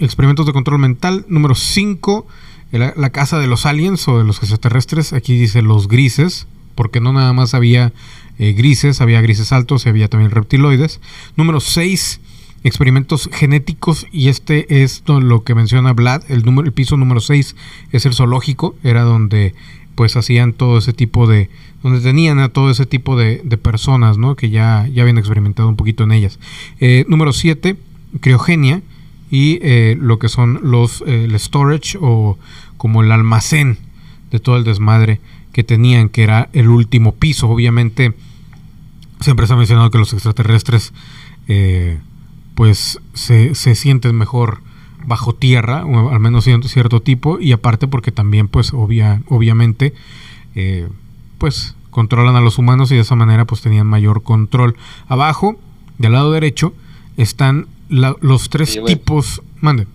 experimentos 0.00 0.46
de 0.46 0.52
control 0.52 0.78
mental. 0.78 1.24
Número 1.28 1.54
5, 1.54 2.26
la, 2.72 3.10
casa 3.10 3.38
de 3.38 3.46
los 3.46 3.66
aliens 3.66 4.06
o 4.08 4.18
de 4.18 4.24
los 4.24 4.38
extraterrestres. 4.38 5.12
Aquí 5.12 5.38
dice 5.38 5.62
los 5.62 5.88
grises, 5.88 6.46
porque 6.74 7.00
no 7.00 7.12
nada 7.12 7.32
más 7.32 7.54
había 7.54 7.92
eh, 8.38 8.52
grises, 8.52 9.00
había 9.00 9.20
grises 9.20 9.52
altos 9.52 9.86
y 9.86 9.88
había 9.88 10.08
también 10.08 10.30
reptiloides. 10.30 11.00
Número 11.36 11.60
6, 11.60 12.20
experimentos 12.64 13.30
genéticos. 13.32 14.06
Y 14.10 14.28
este 14.28 14.82
es 14.82 15.02
lo 15.06 15.44
que 15.44 15.54
menciona 15.54 15.92
Vlad. 15.92 16.22
El, 16.28 16.44
número, 16.44 16.66
el 16.66 16.72
piso 16.72 16.96
número 16.96 17.20
6 17.20 17.56
es 17.92 18.06
el 18.06 18.14
zoológico. 18.14 18.74
Era 18.82 19.02
donde 19.02 19.54
pues 19.94 20.16
hacían 20.16 20.52
todo 20.52 20.78
ese 20.78 20.92
tipo 20.92 21.26
de 21.26 21.50
donde 21.82 22.00
tenían 22.00 22.38
a 22.38 22.50
todo 22.50 22.70
ese 22.70 22.86
tipo 22.86 23.16
de, 23.16 23.38
personas 23.60 24.16
¿no? 24.16 24.36
que 24.36 24.48
ya, 24.48 24.88
ya 24.92 25.02
habían 25.02 25.18
experimentado 25.18 25.68
un 25.68 25.74
poquito 25.74 26.04
en 26.04 26.12
ellas 26.12 26.38
eh, 26.78 27.04
número 27.08 27.32
7 27.32 27.76
criogenia 28.20 28.82
y 29.30 29.58
eh, 29.62 29.96
lo 30.00 30.18
que 30.18 30.28
son 30.28 30.60
los 30.62 31.02
eh, 31.06 31.24
el 31.24 31.38
storage 31.38 31.98
o 32.00 32.38
como 32.76 33.02
el 33.02 33.12
almacén 33.12 33.78
de 34.30 34.38
todo 34.40 34.56
el 34.56 34.64
desmadre 34.64 35.20
que 35.52 35.64
tenían, 35.64 36.08
que 36.08 36.22
era 36.22 36.48
el 36.52 36.68
último 36.68 37.14
piso. 37.14 37.48
Obviamente, 37.48 38.14
siempre 39.20 39.46
se 39.46 39.52
ha 39.52 39.56
mencionado 39.56 39.90
que 39.90 39.98
los 39.98 40.12
extraterrestres 40.12 40.92
eh, 41.48 41.98
pues 42.54 43.00
se, 43.14 43.54
se, 43.54 43.74
sienten 43.74 44.16
mejor 44.16 44.60
bajo 45.06 45.34
tierra, 45.34 45.84
o 45.84 46.10
al 46.10 46.20
menos 46.20 46.44
cierto, 46.44 46.68
cierto 46.68 47.00
tipo, 47.00 47.40
y 47.40 47.52
aparte 47.52 47.88
porque 47.88 48.12
también 48.12 48.48
pues 48.48 48.72
obvia, 48.72 49.22
obviamente 49.28 49.94
pues 51.38 51.76
controlan 51.90 52.34
a 52.34 52.40
los 52.40 52.58
humanos 52.58 52.90
y 52.90 52.96
de 52.96 53.02
esa 53.02 53.14
manera 53.14 53.44
pues 53.44 53.62
tenían 53.62 53.86
mayor 53.86 54.22
control. 54.22 54.76
Abajo, 55.06 55.56
del 55.98 56.12
lado 56.12 56.32
derecho, 56.32 56.74
están 57.16 57.68
los 57.88 58.48
tres 58.50 58.78
tipos. 58.86 59.42
Mande. 59.60 59.86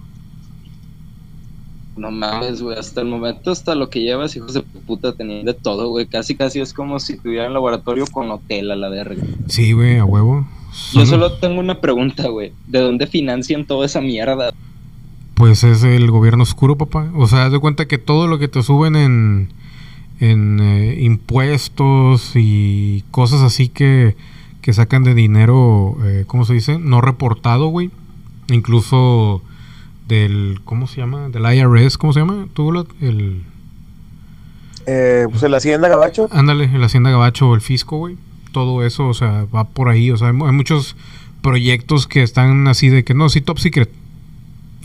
No 1.95 2.09
mames, 2.11 2.61
güey. 2.61 2.77
Hasta 2.77 3.01
el 3.01 3.07
momento, 3.07 3.51
hasta 3.51 3.75
lo 3.75 3.89
que 3.89 4.01
llevas, 4.01 4.35
hijos 4.35 4.53
de 4.53 4.61
puta, 4.61 5.13
teniendo 5.13 5.53
de 5.53 5.59
todo, 5.59 5.89
güey. 5.89 6.07
Casi, 6.07 6.35
casi 6.35 6.59
es 6.59 6.73
como 6.73 6.99
si 6.99 7.17
tuvieran 7.17 7.53
laboratorio 7.53 8.05
con 8.07 8.31
hotel 8.31 8.71
a 8.71 8.75
la 8.75 8.89
verga. 8.89 9.23
Sí, 9.47 9.73
güey, 9.73 9.97
a 9.97 10.05
huevo. 10.05 10.47
Yo 10.93 11.05
solo 11.05 11.33
tengo 11.33 11.59
una 11.59 11.79
pregunta, 11.81 12.27
güey. 12.29 12.51
¿De 12.67 12.79
dónde 12.79 13.05
financian 13.05 13.65
toda 13.65 13.85
esa 13.85 14.01
mierda? 14.01 14.51
Pues 15.35 15.63
es 15.63 15.83
el 15.83 16.09
gobierno 16.09 16.43
oscuro, 16.43 16.77
papá. 16.77 17.11
O 17.15 17.27
sea, 17.27 17.45
haz 17.45 17.51
de 17.51 17.59
cuenta 17.59 17.87
que 17.87 17.99
todo 17.99 18.27
lo 18.27 18.39
que 18.39 18.47
te 18.47 18.63
suben 18.63 18.95
en, 18.95 19.49
en 20.19 20.59
eh, 20.59 21.03
impuestos 21.03 22.31
y 22.35 23.03
cosas 23.11 23.41
así 23.41 23.69
que 23.69 24.15
que 24.63 24.73
sacan 24.73 25.03
de 25.03 25.13
dinero, 25.13 25.97
eh, 26.05 26.23
¿cómo 26.25 26.45
se 26.45 26.53
dice? 26.53 26.79
No 26.79 27.01
reportado, 27.01 27.67
güey. 27.67 27.91
Incluso 28.47 29.41
del, 30.07 30.61
¿cómo 30.63 30.87
se 30.87 31.01
llama? 31.01 31.27
Del 31.29 31.43
IRS, 31.53 31.97
¿cómo 31.97 32.13
se 32.13 32.21
llama? 32.21 32.47
¿Tú, 32.53 32.71
el... 33.01 33.43
Eh, 34.85 35.27
pues 35.29 35.43
el 35.43 35.53
Hacienda 35.53 35.89
Gabacho. 35.89 36.29
Ándale, 36.31 36.65
el 36.73 36.81
Hacienda 36.81 37.11
Gabacho 37.11 37.53
el 37.53 37.59
Fisco, 37.59 37.97
güey. 37.97 38.15
Todo 38.53 38.85
eso, 38.85 39.07
o 39.07 39.13
sea, 39.13 39.45
va 39.53 39.65
por 39.65 39.89
ahí. 39.89 40.11
O 40.11 40.17
sea, 40.17 40.29
hay, 40.29 40.33
muchos 40.33 40.95
proyectos 41.41 42.07
que 42.07 42.23
están 42.23 42.65
así 42.69 42.87
de 42.87 43.03
que 43.03 43.13
no, 43.13 43.27
sí, 43.27 43.41
top 43.41 43.59
secret. 43.59 43.91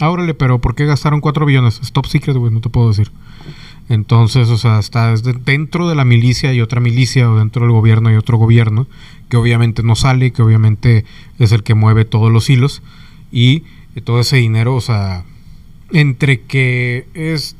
Ábrale, 0.00 0.34
pero 0.34 0.58
¿por 0.58 0.74
qué 0.74 0.86
gastaron 0.86 1.20
4 1.20 1.46
billones? 1.46 1.78
Es 1.80 1.92
top 1.92 2.06
secret, 2.06 2.36
güey, 2.36 2.52
no 2.52 2.60
te 2.60 2.68
puedo 2.68 2.88
decir. 2.88 3.12
Entonces, 3.88 4.48
o 4.48 4.58
sea, 4.58 4.78
está 4.78 5.14
dentro 5.16 5.88
de 5.88 5.94
la 5.94 6.04
milicia 6.04 6.52
y 6.52 6.60
otra 6.60 6.80
milicia, 6.80 7.30
o 7.30 7.38
dentro 7.38 7.62
del 7.62 7.72
gobierno 7.72 8.10
y 8.10 8.16
otro 8.16 8.36
gobierno, 8.36 8.86
que 9.28 9.36
obviamente 9.36 9.82
no 9.82 9.96
sale, 9.96 10.30
que 10.30 10.42
obviamente 10.42 11.04
es 11.38 11.52
el 11.52 11.62
que 11.62 11.74
mueve 11.74 12.04
todos 12.04 12.30
los 12.30 12.50
hilos, 12.50 12.82
y 13.30 13.62
todo 14.04 14.20
ese 14.20 14.36
dinero, 14.36 14.74
o 14.74 14.80
sea, 14.80 15.24
entre 15.90 16.42
que 16.42 17.06
es, 17.14 17.56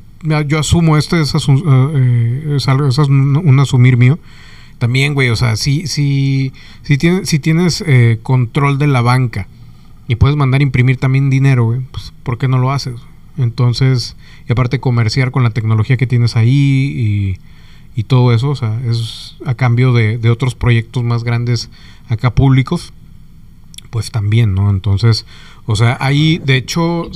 yo 0.47 0.59
asumo, 0.59 0.97
este 0.97 1.21
es, 1.21 1.33
eh, 1.35 2.55
es, 2.55 2.67
algo, 2.67 2.89
un, 3.07 3.59
asumir 3.59 3.97
mío, 3.97 4.19
también, 4.77 5.13
güey, 5.13 5.29
o 5.29 5.35
sea, 5.35 5.55
si, 5.55 5.87
si, 5.87 6.53
si, 6.83 6.97
tienes, 6.97 7.27
si 7.27 7.39
tienes 7.39 7.83
eh, 7.85 8.19
control 8.23 8.77
de 8.77 8.87
la 8.87 9.01
banca 9.01 9.47
y 10.07 10.15
puedes 10.15 10.37
mandar 10.37 10.61
imprimir 10.61 10.97
también 10.97 11.29
dinero, 11.29 11.65
güey, 11.65 11.81
pues, 11.91 12.13
¿por 12.23 12.37
qué 12.37 12.47
no 12.47 12.57
lo 12.57 12.71
haces? 12.71 12.95
Entonces, 13.37 14.15
y 14.49 14.51
aparte 14.51 14.79
comerciar 14.79 15.29
con 15.29 15.43
la 15.43 15.51
tecnología 15.51 15.95
que 15.95 16.07
tienes 16.07 16.35
ahí 16.35 17.37
y, 17.95 18.03
todo 18.07 18.33
eso, 18.33 18.51
o 18.51 18.55
sea, 18.55 18.79
es 18.89 19.35
a 19.45 19.55
cambio 19.55 19.91
de, 19.91 20.17
de, 20.17 20.29
otros 20.29 20.55
proyectos 20.55 21.03
más 21.03 21.25
grandes 21.25 21.69
acá 22.07 22.33
públicos, 22.33 22.93
pues 23.89 24.09
también, 24.09 24.55
¿no? 24.55 24.69
Entonces, 24.69 25.25
o 25.65 25.75
sea, 25.75 25.97
ahí, 25.99 26.39
de 26.39 26.55
hecho, 26.55 27.11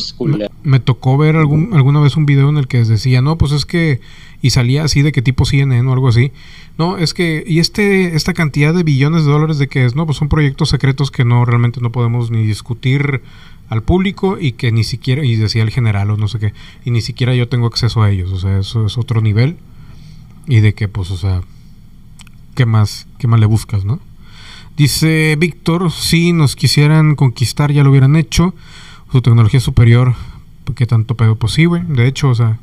me, 0.63 0.79
tocó 0.79 1.17
ver 1.17 1.37
algún, 1.37 1.73
alguna 1.73 2.01
vez 2.01 2.17
un 2.17 2.25
video 2.25 2.49
en 2.49 2.57
el 2.57 2.67
que 2.67 2.83
decía, 2.83 3.21
no, 3.21 3.37
pues 3.37 3.53
es 3.53 3.65
que, 3.65 4.01
y 4.41 4.49
salía 4.49 4.83
así 4.83 5.01
de 5.01 5.13
qué 5.13 5.21
tipo 5.21 5.45
CNN 5.45 5.89
o 5.89 5.93
algo 5.93 6.09
así, 6.09 6.33
no, 6.77 6.97
es 6.97 7.13
que, 7.13 7.43
y 7.47 7.59
este, 7.59 8.15
esta 8.15 8.33
cantidad 8.33 8.73
de 8.73 8.83
billones 8.83 9.25
de 9.25 9.31
dólares 9.31 9.59
de 9.59 9.67
que 9.67 9.85
es, 9.85 9.95
no, 9.95 10.05
pues 10.05 10.17
son 10.17 10.29
proyectos 10.29 10.69
secretos 10.69 11.11
que 11.11 11.23
no, 11.23 11.45
realmente 11.45 11.79
no 11.81 11.91
podemos 11.91 12.29
ni 12.29 12.45
discutir 12.45 13.21
al 13.69 13.83
público 13.83 14.37
y 14.39 14.53
que 14.53 14.71
ni 14.71 14.83
siquiera, 14.83 15.25
y 15.25 15.35
decía 15.35 15.63
el 15.63 15.71
general 15.71 16.11
o 16.11 16.17
no 16.17 16.27
sé 16.27 16.39
qué, 16.39 16.53
y 16.85 16.91
ni 16.91 17.01
siquiera 17.01 17.33
yo 17.35 17.47
tengo 17.47 17.67
acceso 17.67 18.01
a 18.01 18.11
ellos, 18.11 18.31
o 18.31 18.39
sea, 18.39 18.59
eso 18.59 18.85
es 18.85 18.97
otro 18.97 19.21
nivel. 19.21 19.57
Y 20.45 20.59
de 20.59 20.73
que, 20.73 20.89
pues, 20.89 21.09
o 21.09 21.17
sea, 21.17 21.41
¿qué 22.55 22.65
más, 22.65 23.07
qué 23.17 23.27
más 23.27 23.39
le 23.39 23.45
buscas, 23.45 23.85
no? 23.85 23.99
Dice 24.75 25.35
Víctor, 25.39 25.91
si 25.91 26.33
nos 26.33 26.55
quisieran 26.55 27.15
conquistar 27.15 27.71
ya 27.71 27.83
lo 27.83 27.91
hubieran 27.91 28.15
hecho. 28.15 28.55
Su 29.11 29.21
tecnología 29.21 29.59
es 29.59 29.63
superior, 29.63 30.15
¿qué 30.75 30.87
tanto 30.87 31.15
pedo 31.15 31.35
posible? 31.35 31.83
De 31.87 32.07
hecho, 32.07 32.29
o 32.29 32.35
sea, 32.35 32.59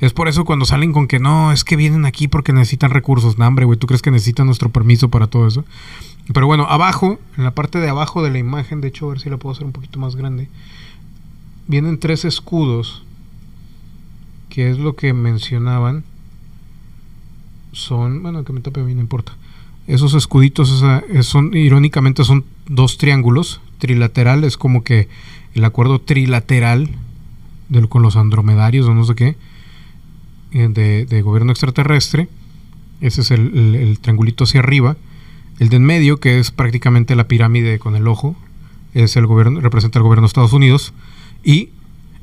es 0.00 0.14
por 0.14 0.28
eso 0.28 0.46
cuando 0.46 0.64
salen 0.64 0.94
con 0.94 1.06
que 1.06 1.18
no, 1.18 1.52
es 1.52 1.62
que 1.62 1.76
vienen 1.76 2.06
aquí 2.06 2.26
porque 2.26 2.54
necesitan 2.54 2.90
recursos. 2.90 3.36
No, 3.36 3.46
hombre, 3.46 3.66
güey, 3.66 3.78
¿tú 3.78 3.86
crees 3.86 4.00
que 4.00 4.10
necesitan 4.10 4.46
nuestro 4.46 4.70
permiso 4.70 5.10
para 5.10 5.26
todo 5.26 5.46
eso? 5.46 5.64
Pero 6.32 6.46
bueno, 6.46 6.66
abajo, 6.68 7.18
en 7.36 7.44
la 7.44 7.52
parte 7.52 7.78
de 7.78 7.88
abajo 7.88 8.22
de 8.22 8.30
la 8.30 8.38
imagen, 8.38 8.80
de 8.80 8.88
hecho, 8.88 9.06
a 9.06 9.10
ver 9.10 9.20
si 9.20 9.30
la 9.30 9.36
puedo 9.36 9.52
hacer 9.52 9.66
un 9.66 9.72
poquito 9.72 9.98
más 9.98 10.16
grande, 10.16 10.48
vienen 11.66 11.98
tres 11.98 12.24
escudos, 12.24 13.02
que 14.48 14.70
es 14.70 14.78
lo 14.78 14.96
que 14.96 15.12
mencionaban. 15.12 16.04
Son, 17.72 18.22
bueno, 18.22 18.44
que 18.44 18.52
me 18.52 18.60
tape 18.60 18.82
bien, 18.82 18.98
no 18.98 19.02
importa. 19.02 19.32
Esos 19.86 20.14
escuditos, 20.14 20.84
son, 21.22 21.54
irónicamente, 21.54 22.24
son 22.24 22.44
dos 22.66 22.98
triángulos. 22.98 23.60
Trilateral 23.78 24.44
es 24.44 24.56
como 24.56 24.84
que 24.84 25.08
el 25.54 25.64
acuerdo 25.64 26.00
trilateral 26.00 26.90
con 27.88 28.02
los 28.02 28.16
andromedarios 28.16 28.86
o 28.86 28.94
no 28.94 29.04
sé 29.04 29.14
qué 29.14 29.36
eh, 30.52 31.06
de, 31.08 31.22
gobierno 31.22 31.52
extraterrestre. 31.52 32.28
Ese 33.00 33.22
es 33.22 33.30
el, 33.30 33.98
triangulito 34.00 34.44
hacia 34.44 34.60
arriba. 34.60 34.96
El 35.60 35.68
de 35.68 35.76
en 35.76 35.84
medio, 35.84 36.18
que 36.18 36.38
es 36.38 36.50
prácticamente 36.50 37.14
la 37.14 37.28
pirámide 37.28 37.78
con 37.78 37.94
el 37.94 38.08
ojo, 38.08 38.34
es 38.94 39.14
el 39.16 39.26
gobierno, 39.26 39.60
representa 39.60 39.98
el 39.98 40.02
gobierno 40.04 40.22
de 40.22 40.28
Estados 40.28 40.54
Unidos. 40.54 40.94
Y 41.44 41.68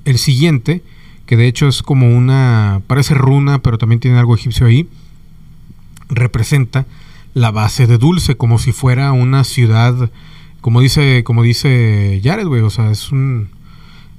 el 0.05 0.17
siguiente, 0.17 0.81
que 1.27 1.37
de 1.37 1.47
hecho 1.47 1.67
es 1.67 1.83
como 1.83 2.17
una, 2.17 2.81
parece 2.87 3.13
runa, 3.13 3.59
pero 3.59 3.77
también 3.77 3.99
tiene 3.99 4.17
algo 4.17 4.33
egipcio 4.33 4.65
ahí, 4.65 4.89
representa 6.09 6.87
la 7.35 7.51
base 7.51 7.85
de 7.85 7.99
Dulce, 7.99 8.37
como 8.37 8.57
si 8.57 8.71
fuera 8.71 9.11
una 9.11 9.43
ciudad, 9.43 10.09
como 10.59 10.81
dice, 10.81 11.23
como 11.23 11.43
dice 11.43 12.19
Jared, 12.23 12.47
o 12.47 12.69
sea, 12.71 12.89
es 12.89 13.11
un, 13.11 13.49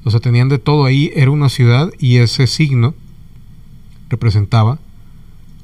o 0.05 0.13
sea, 0.13 0.21
tenían 0.21 0.49
de 0.49 0.59
todo 0.59 0.85
ahí, 0.85 1.11
era 1.17 1.33
una 1.33 1.49
ciudad 1.49 1.91
y 1.99 2.19
ese 2.19 2.47
signo 2.47 2.95
representaba 4.11 4.79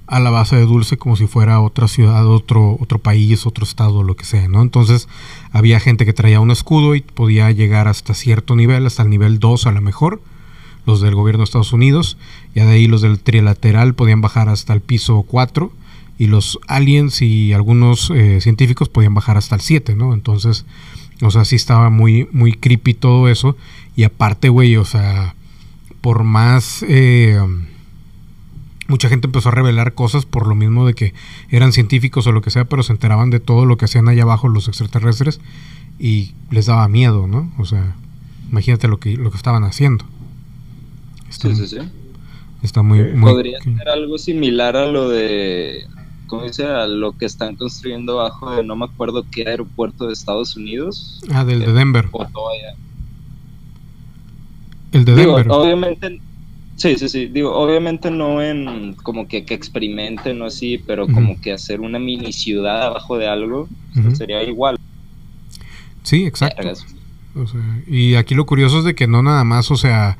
a 0.06 0.20
la 0.20 0.30
base 0.30 0.56
de 0.56 0.66
Dulce 0.66 0.98
como 0.98 1.16
si 1.16 1.26
fuera 1.26 1.60
otra 1.60 1.88
ciudad, 1.88 2.26
otro, 2.26 2.76
otro 2.80 2.98
país, 2.98 3.46
otro 3.46 3.64
estado, 3.64 4.02
lo 4.02 4.16
que 4.16 4.24
sea, 4.24 4.48
¿no? 4.48 4.62
Entonces 4.62 5.08
había 5.50 5.80
gente 5.80 6.04
que 6.04 6.12
traía 6.12 6.40
un 6.40 6.50
escudo 6.50 6.94
y 6.94 7.00
podía 7.00 7.50
llegar 7.50 7.88
hasta 7.88 8.14
cierto 8.14 8.54
nivel, 8.54 8.86
hasta 8.86 9.02
el 9.02 9.10
nivel 9.10 9.38
2 9.38 9.66
a 9.66 9.72
lo 9.72 9.80
mejor, 9.80 10.20
los 10.86 11.00
del 11.00 11.14
gobierno 11.14 11.40
de 11.40 11.44
Estados 11.44 11.72
Unidos, 11.72 12.18
y 12.54 12.60
de 12.60 12.70
ahí 12.70 12.86
los 12.86 13.00
del 13.00 13.18
trilateral 13.18 13.94
podían 13.94 14.20
bajar 14.20 14.48
hasta 14.48 14.74
el 14.74 14.82
piso 14.82 15.22
4, 15.22 15.72
y 16.18 16.26
los 16.26 16.60
aliens 16.68 17.22
y 17.22 17.52
algunos 17.52 18.10
eh, 18.14 18.40
científicos 18.40 18.88
podían 18.88 19.14
bajar 19.14 19.36
hasta 19.36 19.54
el 19.54 19.62
7, 19.62 19.96
¿no? 19.96 20.12
Entonces, 20.12 20.66
o 21.22 21.30
sea, 21.30 21.44
sí 21.44 21.56
estaba 21.56 21.88
muy, 21.88 22.28
muy 22.30 22.52
creepy 22.52 22.92
todo 22.92 23.28
eso, 23.28 23.56
y 23.96 24.02
aparte, 24.02 24.50
güey, 24.50 24.76
o 24.76 24.84
sea, 24.84 25.34
por 26.02 26.24
más... 26.24 26.84
Eh, 26.86 27.40
mucha 28.88 29.08
gente 29.08 29.26
empezó 29.26 29.48
a 29.48 29.52
revelar 29.52 29.94
cosas 29.94 30.26
por 30.26 30.46
lo 30.46 30.54
mismo 30.54 30.86
de 30.86 30.94
que 30.94 31.14
eran 31.48 31.72
científicos 31.72 32.26
o 32.26 32.32
lo 32.32 32.42
que 32.42 32.50
sea, 32.50 32.64
pero 32.64 32.82
se 32.82 32.92
enteraban 32.92 33.30
de 33.30 33.40
todo 33.40 33.64
lo 33.64 33.76
que 33.76 33.86
hacían 33.86 34.08
allá 34.08 34.22
abajo 34.22 34.48
los 34.48 34.68
extraterrestres 34.68 35.40
y 35.98 36.32
les 36.50 36.66
daba 36.66 36.86
miedo, 36.88 37.26
¿no? 37.26 37.52
O 37.58 37.64
sea, 37.64 37.96
imagínate 38.50 38.88
lo 38.88 38.98
que, 38.98 39.16
lo 39.16 39.30
que 39.30 39.36
estaban 39.36 39.64
haciendo. 39.64 40.04
sí, 41.30 41.54
sí, 41.54 41.66
sí. 41.66 41.78
Está 42.62 42.80
muy, 42.80 43.02
Podría 43.20 43.60
ser 43.60 43.88
algo 43.90 44.16
similar 44.16 44.74
a 44.74 44.86
lo 44.86 45.10
de, 45.10 45.84
¿cómo 46.28 46.44
dice? 46.44 46.64
A 46.64 46.86
lo 46.86 47.12
que 47.12 47.26
están 47.26 47.56
construyendo 47.56 48.20
abajo 48.20 48.56
de 48.56 48.64
no 48.64 48.74
me 48.74 48.86
acuerdo 48.86 49.26
qué 49.30 49.46
aeropuerto 49.46 50.06
de 50.06 50.14
Estados 50.14 50.56
Unidos. 50.56 51.22
Ah, 51.30 51.44
del 51.44 51.60
de 51.60 51.72
Denver. 51.74 52.08
O 52.12 52.26
El 54.92 55.04
de 55.04 55.14
Denver. 55.14 55.46
Obviamente 55.50 56.22
Sí, 56.76 56.96
sí, 56.96 57.08
sí. 57.08 57.26
Digo, 57.26 57.54
obviamente 57.54 58.10
no 58.10 58.42
en 58.42 58.94
como 58.94 59.28
que, 59.28 59.44
que 59.44 59.54
experimenten 59.54 60.42
o 60.42 60.46
así, 60.46 60.78
pero 60.78 61.06
como 61.06 61.40
que 61.40 61.52
hacer 61.52 61.80
una 61.80 61.98
mini 61.98 62.32
ciudad 62.32 62.82
abajo 62.82 63.16
de 63.16 63.28
algo 63.28 63.68
sería 64.14 64.42
igual. 64.42 64.78
Sí, 66.02 66.26
exacto. 66.26 66.72
y 67.86 68.14
aquí 68.16 68.34
lo 68.34 68.44
curioso 68.44 68.80
es 68.80 68.84
de 68.84 68.94
que 68.94 69.06
no 69.06 69.22
nada 69.22 69.44
más, 69.44 69.70
o 69.70 69.76
sea, 69.76 70.18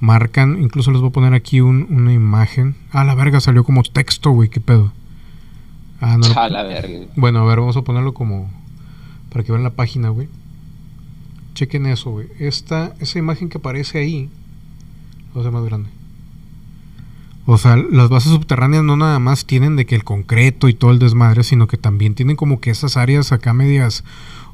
marcan, 0.00 0.62
incluso 0.62 0.90
les 0.90 1.00
voy 1.00 1.10
a 1.10 1.12
poner 1.12 1.34
aquí 1.34 1.60
una 1.60 2.12
imagen. 2.12 2.76
Ah, 2.92 3.04
la 3.04 3.14
verga, 3.14 3.40
salió 3.40 3.64
como 3.64 3.82
texto, 3.82 4.30
güey, 4.30 4.48
qué 4.48 4.60
pedo. 4.60 4.92
Ah, 6.00 6.18
no. 6.18 6.26
Ah, 6.36 6.48
la 6.48 6.62
verga. 6.62 7.06
Bueno, 7.16 7.40
a 7.40 7.44
ver, 7.44 7.60
vamos 7.60 7.76
a 7.76 7.82
ponerlo 7.82 8.14
como 8.14 8.50
para 9.30 9.44
que 9.44 9.52
vean 9.52 9.64
la 9.64 9.70
página, 9.70 10.10
güey. 10.10 10.28
Chequen 11.54 11.86
eso, 11.86 12.10
güey. 12.10 12.28
Esta, 12.38 12.94
esa 13.00 13.18
imagen 13.18 13.48
que 13.48 13.58
aparece 13.58 13.98
ahí, 13.98 14.28
o 15.34 15.42
sea, 15.42 15.50
más 15.50 15.64
grande. 15.64 15.88
O 17.48 17.58
sea, 17.58 17.76
las 17.76 18.08
bases 18.08 18.32
subterráneas 18.32 18.82
no 18.82 18.96
nada 18.96 19.20
más 19.20 19.46
tienen 19.46 19.76
de 19.76 19.86
que 19.86 19.94
el 19.94 20.02
concreto 20.02 20.68
y 20.68 20.74
todo 20.74 20.90
el 20.90 20.98
desmadre, 20.98 21.44
sino 21.44 21.68
que 21.68 21.76
también 21.76 22.16
tienen 22.16 22.34
como 22.34 22.60
que 22.60 22.70
esas 22.70 22.96
áreas 22.96 23.30
acá 23.30 23.54
medias 23.54 24.02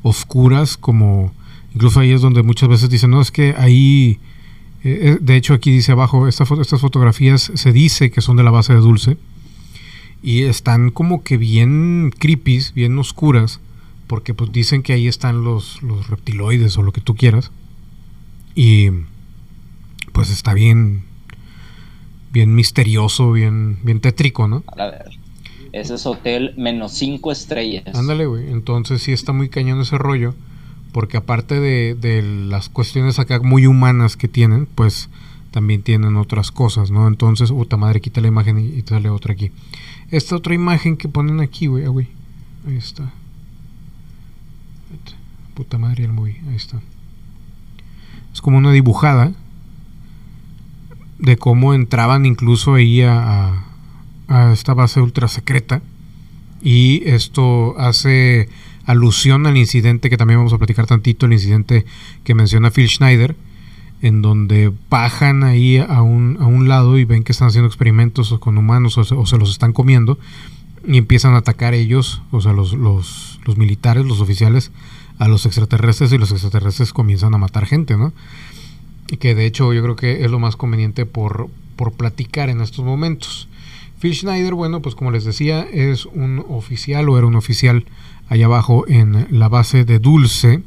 oscuras, 0.03 0.77
como 0.77 1.33
incluso 1.75 2.01
ahí 2.01 2.13
es 2.13 2.21
donde 2.21 2.43
muchas 2.43 2.69
veces 2.69 2.91
dicen, 2.91 3.11
no, 3.11 3.23
es 3.23 3.31
que 3.31 3.55
ahí, 3.57 4.21
eh, 4.85 4.99
eh, 5.03 5.19
de 5.23 5.37
hecho 5.37 5.55
aquí 5.55 5.71
dice 5.71 5.93
abajo, 5.93 6.29
estas 6.29 6.49
fotografías 6.49 7.51
se 7.55 7.73
dice 7.73 8.11
que 8.11 8.21
son 8.21 8.37
de 8.37 8.43
la 8.43 8.51
base 8.51 8.75
de 8.75 8.81
Dulce 8.81 9.17
y 10.23 10.43
están 10.43 10.91
como 10.91 11.23
que 11.23 11.39
bien 11.39 12.13
creepy, 12.19 12.61
bien 12.75 12.99
oscuras, 12.99 13.61
porque 14.07 14.35
pues 14.35 14.53
dicen 14.53 14.83
que 14.83 14.93
ahí 14.93 15.09
están 15.09 15.45
los, 15.45 15.83
los 15.83 16.09
reptiloides 16.09 16.77
o 16.77 16.83
lo 16.83 16.93
que 16.93 17.01
tú 17.01 17.15
quieras. 17.15 17.53
Y 18.55 18.91
pues 20.13 20.29
está 20.29 20.53
bien 20.53 21.05
bien 22.33 22.55
misterioso, 22.55 23.33
bien, 23.33 23.79
bien 23.83 24.01
tétrico, 24.01 24.49
¿no? 24.49 24.65
A 24.77 24.87
ver. 24.87 25.11
Ese 25.73 25.95
es 25.95 26.07
hotel 26.07 26.55
menos 26.57 26.93
cinco 26.93 27.33
estrellas. 27.33 27.95
Ándale, 27.95 28.27
güey. 28.27 28.51
Entonces 28.51 29.03
sí 29.03 29.13
está 29.13 29.33
muy 29.33 29.49
cañón 29.49 29.81
ese 29.81 29.99
rollo. 29.99 30.35
Porque 30.93 31.17
aparte 31.17 31.59
de, 31.59 31.95
de, 31.95 32.23
las 32.23 32.69
cuestiones 32.69 33.19
acá 33.19 33.41
muy 33.41 33.67
humanas 33.67 34.19
que 34.19 34.29
tienen, 34.29 34.67
pues 34.67 35.09
también 35.51 35.83
tienen 35.83 36.17
otras 36.17 36.51
cosas, 36.51 36.91
¿no? 36.91 37.09
Entonces, 37.09 37.51
puta 37.51 37.79
madre, 37.79 38.03
quita 38.03 38.21
la 38.21 38.29
imagen 38.29 38.59
y, 38.59 38.79
y 38.79 38.83
sale 38.83 39.09
otra 39.09 39.33
aquí. 39.33 39.53
Esta 40.11 40.37
otra 40.37 40.55
imagen 40.55 40.99
que 40.99 41.09
ponen 41.09 41.41
aquí, 41.41 41.67
güey, 41.67 41.87
ah, 41.87 41.89
güey. 41.89 42.09
Ahí 42.69 42.77
está. 42.77 43.11
Puta 45.55 45.79
madre 45.79 46.05
el 46.05 46.13
movie, 46.13 46.41
ahí 46.49 46.57
está. 46.57 46.81
Es 48.33 48.41
como 48.41 48.59
una 48.59 48.73
dibujada 48.73 49.33
de 51.23 51.37
cómo 51.37 51.73
entraban 51.73 52.27
incluso 52.27 52.75
ahí 52.75 53.01
a, 53.01 53.65
esta 54.53 54.75
base 54.75 55.01
ultra 55.01 55.29
secreta. 55.29 55.83
Y 56.63 57.03
esto 57.07 57.79
hace 57.79 58.49
alusión 58.85 59.47
al 59.47 59.57
incidente 59.57 60.11
que 60.11 60.17
también 60.17 60.41
vamos 60.41 60.53
a 60.53 60.59
platicar 60.59 60.87
tantito, 60.87 61.27
el 61.27 61.33
incidente 61.33 61.87
que 62.25 62.35
menciona 62.35 62.71
Phil 62.71 62.89
Schneider, 62.89 63.37
en 64.01 64.21
donde 64.21 64.73
bajan 64.91 65.45
ahí 65.45 65.79
a 65.79 66.03
un, 66.03 66.39
a 66.41 66.47
un 66.47 66.69
lado 66.69 66.99
y 66.99 67.05
ven 67.05 67.23
que 67.23 67.33
están 67.33 67.49
haciendo 67.49 67.69
experimentos 67.69 68.37
con 68.41 68.59
humanos 68.59 68.99
o 68.99 69.05
se, 69.05 69.39
los 69.39 69.51
están 69.51 69.73
comiendo 69.73 70.19
y 70.87 70.99
empiezan 70.99 71.35
a 71.35 71.39
atacar 71.39 71.75
ellos, 71.75 72.23
o 72.33 72.41
sea, 72.41 72.53
los, 72.53 72.73
los, 72.73 73.39
los 73.45 73.57
militares, 73.57 74.05
los 74.05 74.21
oficiales, 74.21 74.73
a 75.19 75.29
los 75.29 75.47
extraterrestres 75.47 76.13
y 76.13 76.19
los 76.19 76.33
extraterrestres 76.33 76.93
comienzan 76.93 77.35
a 77.35 77.39
matar 77.39 77.67
gente, 77.67 77.97
¿no? 77.97 78.13
Y 79.09 79.17
que 79.17 79.35
de 79.35 79.47
hecho 79.47 79.73
yo 79.73 79.83
creo 79.83 79.97
que 79.97 80.25
es 80.25 80.31
lo 80.31 80.39
más 80.39 80.57
conveniente 80.57 81.07
por, 81.07 81.49
por 81.77 81.93
platicar 81.93 82.49
en 82.49 82.61
estos 82.61 82.85
momentos. 82.85 83.49
Phil 84.01 84.15
Schneider, 84.15 84.55
bueno, 84.55 84.83
pues 84.83 84.95
como 84.95 85.11
les 85.11 85.25
decía, 85.25 85.63
es 85.63 86.07
un 86.07 86.45
oficial 86.49 87.09
o 87.09 87.19
era 87.19 87.27
un 87.27 87.37
oficial 87.37 87.85
allá 88.29 88.47
abajo 88.47 88.85
en 88.89 89.29
la 89.31 89.49
base 89.49 89.85
de 89.85 89.99
Dulce 89.99 90.63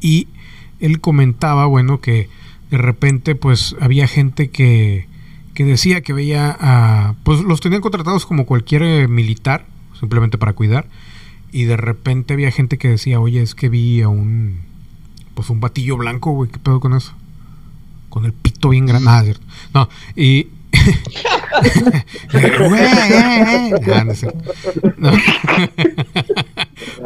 y 0.00 0.28
él 0.80 1.00
comentaba, 1.00 1.66
bueno, 1.66 2.00
que 2.00 2.28
de 2.70 2.78
repente 2.78 3.34
pues 3.34 3.76
había 3.80 4.06
gente 4.06 4.50
que, 4.50 5.06
que 5.54 5.64
decía 5.64 6.00
que 6.00 6.12
veía 6.12 6.56
a, 6.58 7.14
pues 7.22 7.40
los 7.40 7.60
tenían 7.60 7.82
contratados 7.82 8.26
como 8.26 8.46
cualquier 8.46 9.08
militar, 9.08 9.66
simplemente 9.98 10.38
para 10.38 10.52
cuidar, 10.52 10.88
y 11.52 11.64
de 11.64 11.76
repente 11.76 12.34
había 12.34 12.50
gente 12.50 12.78
que 12.78 12.88
decía, 12.88 13.20
oye, 13.20 13.42
es 13.42 13.54
que 13.54 13.68
vi 13.68 14.02
a 14.02 14.08
un 14.08 14.73
pues 15.34 15.50
un 15.50 15.60
batillo 15.60 15.96
blanco, 15.96 16.32
güey, 16.32 16.50
¿qué 16.50 16.58
pedo 16.58 16.80
con 16.80 16.94
eso? 16.94 17.12
Con 18.08 18.24
el 18.24 18.32
pito 18.32 18.70
bien 18.70 18.86
grande. 18.86 19.08
Ah, 19.10 19.22
cierto. 19.22 19.44
No, 19.72 19.88
y. 20.16 20.48
no, 24.98 25.12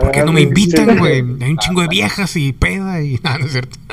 ¿Por 0.00 0.10
qué 0.10 0.22
no 0.24 0.32
me 0.32 0.40
invitan, 0.42 0.98
güey? 0.98 1.16
Hay 1.16 1.50
un 1.50 1.58
chingo 1.58 1.82
de 1.82 1.88
viejas 1.88 2.36
y 2.36 2.52
peda 2.52 3.02
y. 3.02 3.18
nada, 3.22 3.38
no 3.38 3.46
es 3.46 3.52
cierto. 3.52 3.78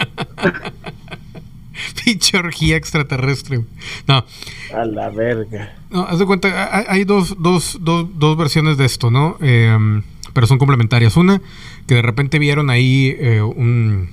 Pinche 2.04 2.38
orgía 2.38 2.78
extraterrestre. 2.78 3.62
No. 4.08 4.26
A 4.74 4.86
la 4.86 5.10
verga. 5.10 5.74
No, 5.90 6.04
haz 6.04 6.20
de 6.20 6.26
cuenta, 6.26 6.90
hay, 6.90 7.04
dos, 7.04 7.36
dos, 7.40 7.80
dos, 7.82 8.08
dos 8.16 8.38
versiones 8.38 8.78
de 8.78 8.86
esto, 8.86 9.12
¿no? 9.12 9.38
Eh, 9.42 10.02
pero 10.34 10.48
son 10.48 10.58
complementarias. 10.58 11.18
Una, 11.18 11.42
que 11.88 11.96
de 11.96 12.02
repente 12.02 12.40
vieron 12.40 12.70
ahí 12.70 13.16
eh, 13.20 13.42
un, 13.42 14.10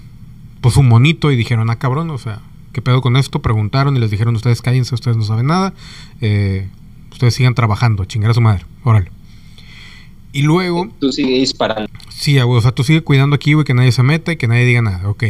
pues 0.63 0.79
un 0.79 0.89
monito 0.89 1.31
y 1.31 1.37
dijeron, 1.37 1.69
ah, 1.69 1.79
cabrón, 1.79 2.09
o 2.11 2.17
sea, 2.17 2.41
¿qué 2.73 2.81
pedo 2.81 3.03
con 3.03 3.17
esto? 3.19 3.43
Preguntaron 3.43 3.95
y 3.97 4.01
les 4.01 4.11
dijeron, 4.11 4.35
ustedes 4.35 4.63
cállense, 4.63 4.95
ustedes 4.95 5.19
no 5.19 5.25
saben 5.25 5.49
nada, 5.49 5.75
eh, 6.23 6.69
ustedes 7.11 7.35
sigan 7.35 7.55
trabajando, 7.55 8.07
chingar 8.07 8.31
a 8.31 8.35
su 8.35 8.41
madre, 8.41 8.65
órale. 8.85 9.11
Y 10.33 10.43
luego... 10.43 10.89
Tú 10.99 11.13
sigues 11.13 11.41
disparando. 11.41 11.91
Sí, 12.09 12.39
o 12.39 12.61
sea, 12.63 12.73
tú 12.73 12.85
sigues 12.85 13.03
cuidando 13.03 13.37
aquí, 13.37 13.53
güey, 13.53 13.67
que 13.67 13.75
nadie 13.75 13.93
se 13.93 14.03
meta 14.03 14.33
y 14.33 14.37
que 14.37 14.49
nadie 14.49 14.65
diga 14.65 14.81
nada, 14.81 15.11
ok. 15.11 15.25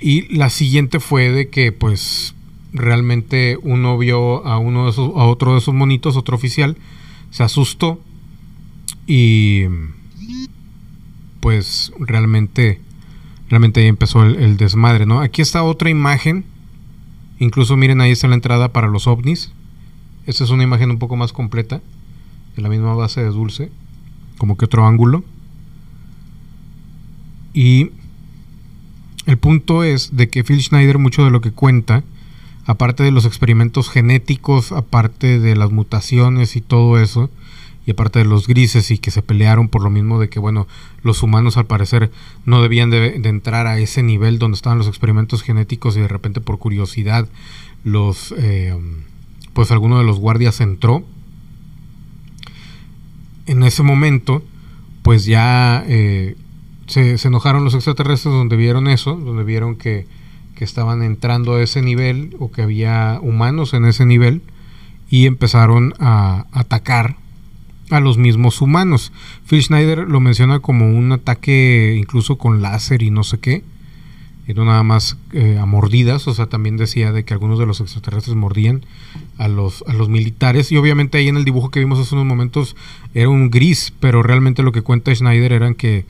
Y 0.00 0.34
la 0.34 0.48
siguiente 0.48 1.00
fue 1.00 1.30
de 1.30 1.50
que, 1.50 1.72
pues, 1.72 2.34
realmente 2.72 3.58
uno 3.62 3.98
vio 3.98 4.46
a 4.46 4.58
uno 4.58 4.84
de 4.84 4.90
esos, 4.92 5.10
a 5.10 5.24
otro 5.26 5.52
de 5.52 5.58
esos 5.58 5.74
monitos, 5.74 6.16
otro 6.16 6.36
oficial, 6.36 6.78
se 7.30 7.42
asustó 7.42 8.00
y 9.06 9.64
pues 11.40 11.92
realmente 11.98 12.80
realmente 13.52 13.80
ahí 13.80 13.86
empezó 13.86 14.24
el, 14.24 14.56
desmadre, 14.56 15.04
¿no? 15.04 15.20
Aquí 15.20 15.42
está 15.42 15.62
otra 15.62 15.90
imagen, 15.90 16.46
incluso 17.38 17.76
miren 17.76 18.00
ahí 18.00 18.10
está 18.10 18.26
la 18.26 18.34
entrada 18.34 18.72
para 18.72 18.88
los 18.88 19.06
ovnis. 19.06 19.52
Esta 20.24 20.44
es 20.44 20.48
una 20.48 20.62
imagen 20.62 20.90
un 20.90 20.98
poco 20.98 21.16
más 21.16 21.34
completa, 21.34 21.82
de 22.56 22.62
la 22.62 22.70
misma 22.70 22.94
base 22.94 23.22
de 23.22 23.28
dulce, 23.28 23.70
como 24.38 24.56
que 24.56 24.64
otro 24.64 24.86
ángulo. 24.86 25.22
Y 27.52 27.90
el 29.26 29.36
punto 29.36 29.84
es 29.84 30.16
de 30.16 30.30
que 30.30 30.44
Phil 30.44 30.62
Schneider 30.62 30.96
mucho 30.96 31.22
de 31.22 31.30
lo 31.30 31.42
que 31.42 31.52
cuenta 31.52 32.04
aparte 32.64 33.02
de 33.02 33.10
los 33.10 33.26
experimentos 33.26 33.90
genéticos, 33.90 34.72
aparte 34.72 35.38
de 35.40 35.56
las 35.56 35.72
mutaciones 35.72 36.56
y 36.56 36.62
todo 36.62 36.98
eso, 36.98 37.28
y 37.86 37.92
aparte 37.92 38.20
de 38.20 38.24
los 38.24 38.46
grises 38.46 38.90
y 38.90 38.98
que 38.98 39.10
se 39.10 39.22
pelearon 39.22 39.68
por 39.68 39.82
lo 39.82 39.90
mismo 39.90 40.20
de 40.20 40.28
que, 40.28 40.38
bueno, 40.38 40.66
los 41.02 41.22
humanos 41.22 41.56
al 41.56 41.66
parecer 41.66 42.10
no 42.44 42.62
debían 42.62 42.90
de, 42.90 43.16
entrar 43.24 43.66
a 43.66 43.78
ese 43.78 44.02
nivel 44.02 44.38
donde 44.38 44.56
estaban 44.56 44.78
los 44.78 44.88
experimentos 44.88 45.42
genéticos 45.42 45.96
y 45.96 46.00
de 46.00 46.08
repente 46.08 46.40
por 46.40 46.58
curiosidad 46.58 47.28
los, 47.84 48.34
eh, 48.38 48.76
pues 49.52 49.70
alguno 49.70 49.98
de 49.98 50.04
los 50.04 50.18
guardias 50.18 50.60
entró. 50.60 51.04
En 53.46 53.64
ese 53.64 53.82
momento, 53.82 54.42
pues 55.02 55.24
ya 55.24 55.84
eh, 55.88 56.36
se, 56.86 57.18
se 57.18 57.28
enojaron 57.28 57.64
los 57.64 57.74
extraterrestres 57.74 58.32
donde 58.32 58.56
vieron 58.56 58.86
eso, 58.86 59.16
donde 59.16 59.42
vieron 59.42 59.76
que 59.76 60.06
que 60.54 60.64
estaban 60.64 61.02
entrando 61.02 61.54
a 61.54 61.62
ese 61.62 61.82
nivel 61.82 62.36
o 62.38 62.50
que 62.50 62.62
había 62.62 63.18
humanos 63.20 63.74
en 63.74 63.84
ese 63.84 64.06
nivel 64.06 64.42
y 65.08 65.26
empezaron 65.26 65.94
a 65.98 66.46
atacar 66.52 67.16
a 67.92 68.00
los 68.00 68.18
mismos 68.18 68.60
humanos. 68.60 69.12
Phil 69.46 69.62
Schneider 69.62 69.98
lo 70.08 70.20
menciona 70.20 70.60
como 70.60 70.90
un 70.90 71.12
ataque 71.12 71.96
incluso 71.98 72.38
con 72.38 72.62
láser 72.62 73.02
y 73.02 73.10
no 73.10 73.24
sé 73.24 73.38
qué. 73.38 73.62
Y 74.48 74.54
no 74.54 74.64
nada 74.64 74.82
más 74.82 75.16
eh, 75.32 75.58
a 75.60 75.66
mordidas, 75.66 76.26
o 76.26 76.34
sea, 76.34 76.46
también 76.46 76.76
decía 76.76 77.12
de 77.12 77.24
que 77.24 77.32
algunos 77.32 77.60
de 77.60 77.66
los 77.66 77.80
extraterrestres 77.80 78.34
mordían 78.34 78.84
a 79.38 79.46
los, 79.46 79.84
a 79.86 79.92
los 79.92 80.08
militares. 80.08 80.72
Y 80.72 80.76
obviamente 80.76 81.18
ahí 81.18 81.28
en 81.28 81.36
el 81.36 81.44
dibujo 81.44 81.70
que 81.70 81.78
vimos 81.78 82.00
hace 82.00 82.14
unos 82.16 82.26
momentos 82.26 82.74
era 83.14 83.28
un 83.28 83.50
gris, 83.50 83.92
pero 84.00 84.22
realmente 84.22 84.64
lo 84.64 84.72
que 84.72 84.82
cuenta 84.82 85.14
Schneider 85.14 85.52
eran 85.52 85.74
que 85.74 86.04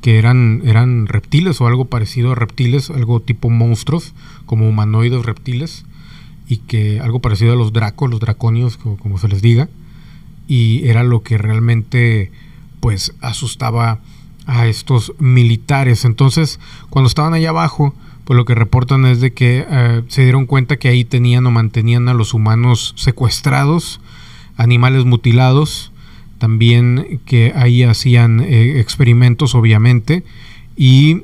que 0.00 0.18
eran, 0.18 0.62
eran 0.64 1.06
reptiles 1.06 1.60
o 1.60 1.66
algo 1.66 1.86
parecido 1.86 2.32
a 2.32 2.34
reptiles, 2.34 2.90
algo 2.90 3.20
tipo 3.20 3.50
monstruos, 3.50 4.14
como 4.46 4.68
humanoides 4.68 5.24
reptiles, 5.24 5.84
y 6.48 6.58
que 6.58 7.00
algo 7.00 7.20
parecido 7.20 7.52
a 7.52 7.56
los 7.56 7.72
dracos, 7.72 8.10
los 8.10 8.20
draconios, 8.20 8.76
como, 8.76 9.18
se 9.18 9.28
les 9.28 9.42
diga, 9.42 9.68
y 10.50 10.88
era 10.88 11.04
lo 11.04 11.22
que 11.22 11.38
realmente 11.38 12.32
pues 12.80 13.14
asustaba 13.20 14.00
a 14.46 14.66
estos 14.66 15.12
militares. 15.20 16.04
Entonces, 16.04 16.58
cuando 16.90 17.06
estaban 17.06 17.34
allá 17.34 17.50
abajo, 17.50 17.94
pues 18.24 18.36
lo 18.36 18.44
que 18.44 18.56
reportan 18.56 19.06
es 19.06 19.20
de 19.20 19.32
que 19.32 19.64
eh, 19.70 20.02
se 20.08 20.24
dieron 20.24 20.46
cuenta 20.46 20.76
que 20.76 20.88
ahí 20.88 21.04
tenían 21.04 21.46
o 21.46 21.52
mantenían 21.52 22.08
a 22.08 22.14
los 22.14 22.34
humanos 22.34 22.94
secuestrados, 22.96 24.00
animales 24.56 25.04
mutilados, 25.04 25.92
también 26.38 27.20
que 27.26 27.52
ahí 27.54 27.84
hacían 27.84 28.40
eh, 28.40 28.80
experimentos 28.80 29.54
obviamente 29.54 30.24
y 30.74 31.22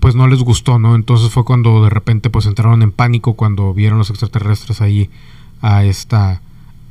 pues 0.00 0.14
no 0.14 0.28
les 0.28 0.40
gustó, 0.40 0.78
¿no? 0.78 0.96
Entonces 0.96 1.30
fue 1.30 1.46
cuando 1.46 1.82
de 1.82 1.88
repente 1.88 2.28
pues 2.28 2.44
entraron 2.44 2.82
en 2.82 2.92
pánico 2.92 3.36
cuando 3.36 3.72
vieron 3.72 3.96
los 3.96 4.10
extraterrestres 4.10 4.82
ahí 4.82 5.08
a 5.62 5.84
esta 5.84 6.42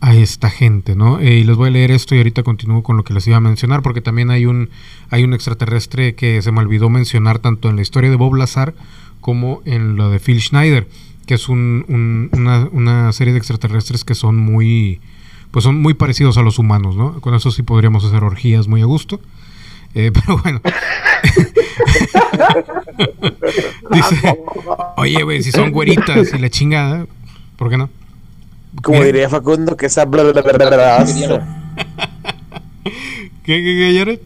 a 0.02 0.16
esta 0.16 0.50
gente, 0.50 0.95
¿no? 0.95 1.20
Eh, 1.20 1.39
y 1.39 1.43
les 1.43 1.58
voy 1.58 1.70
a 1.70 1.72
leer 1.72 1.91
esto 1.91 2.16
y 2.16 2.20
ahorita 2.20 2.43
continúo 2.43 2.84
con 2.84 2.97
lo 2.97 3.04
que 3.04 3.14
les 3.14 3.28
iba 3.28 3.38
a 3.38 3.41
mencionar 3.41 3.82
porque 3.82 4.02
también 4.02 4.32
hay 4.32 4.45
un 4.45 4.70
hay 5.10 5.24
un 5.24 5.34
extraterrestre 5.34 6.16
que 6.16 6.41
se 6.41 6.52
me 6.52 6.60
olvidó 6.60 6.89
mencionar 6.89 7.39
tanto 7.39 7.70
en 7.70 7.76
la 7.76 7.82
historia 7.82 8.10
de 8.10 8.16
Bob 8.16 8.36
Lazar 8.36 8.74
como 9.20 9.62
en 9.66 9.95
lo 9.95 10.10
de 10.10 10.20
Phil 10.20 10.41
Schneider, 10.41 10.88
que 11.26 11.34
es 11.34 11.50
un, 11.50 12.30
una, 12.32 12.70
una 12.72 13.12
serie 13.12 13.34
de 13.34 13.39
extraterrestres 13.39 14.06
que 14.06 14.16
son 14.16 14.38
muy 14.38 15.02
pues 15.52 15.64
son 15.64 15.82
muy 15.82 15.95
parecidos 15.95 16.38
a 16.38 16.43
los 16.43 16.60
humanos, 16.60 16.95
¿no? 16.95 17.20
Con 17.22 17.34
eso 17.34 17.52
sí 17.52 17.64
podríamos 17.64 18.06
hacer 18.06 18.24
orgías 18.24 18.68
muy 18.68 18.82
a 18.82 18.86
gusto. 18.86 19.20
Eh, 19.95 20.12
pero 20.14 20.38
bueno. 20.38 20.62
Oye, 24.97 25.24
güey, 25.24 25.41
si 25.41 25.52
son 25.52 25.72
güeritas 25.72 26.34
y 26.34 26.38
la 26.38 26.50
chingada, 26.50 27.08
¿por 27.58 27.70
qué 27.70 27.78
no? 27.78 27.89
Como 28.82 29.04
diría 29.04 29.30
Facundo, 29.30 29.76
que 29.76 29.88
esa 29.88 30.06
bla 30.06 30.24
bla 30.24 30.44
¿Qué, 33.44 33.64
qué, 33.64 33.64
qué, 33.64 33.96
Jared? 33.98 34.20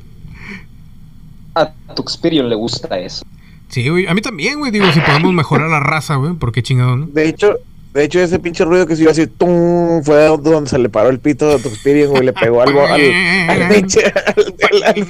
A 1.56 1.72
Tuxperion 1.96 2.50
le 2.50 2.56
gusta 2.56 3.00
eso. 3.00 3.26
Sí, 3.70 3.88
güey, 3.89 4.06
a 4.08 4.14
mí 4.14 4.22
también, 4.22 4.60
güey, 4.60 4.72
digo, 4.72 4.91
si 4.91 5.00
podemos 5.00 5.34
mejorar 5.34 5.70
la 5.70 5.80
raza, 5.80 6.16
güey, 6.16 6.34
¿por 6.34 6.52
qué 6.52 6.62
chingado, 6.62 6.96
no? 6.96 7.06
De 7.08 7.28
hecho, 7.28 7.58
de 7.94 8.04
hecho, 8.04 8.20
ese 8.20 8.39
pinche 8.39 8.66
ruido 8.66 8.88
que 8.88 8.96
se 8.96 9.04
iba 9.04 9.12
así, 9.12 9.28
¡tum! 9.28 10.02
fue 10.04 10.26
donde 10.26 10.68
se 10.68 10.80
le 10.80 10.89
paró 10.89 11.10
el 11.10 11.20
pito 11.20 11.48
de 11.48 11.60
Tuxperion, 11.60 12.10
güey, 12.10 12.26
le 12.26 12.34
pegó 12.34 12.64
algo 12.64 12.86
al, 12.86 13.02
al, 13.50 13.70
pinche, 13.70 14.02
al, 14.04 14.84
al, 14.84 15.06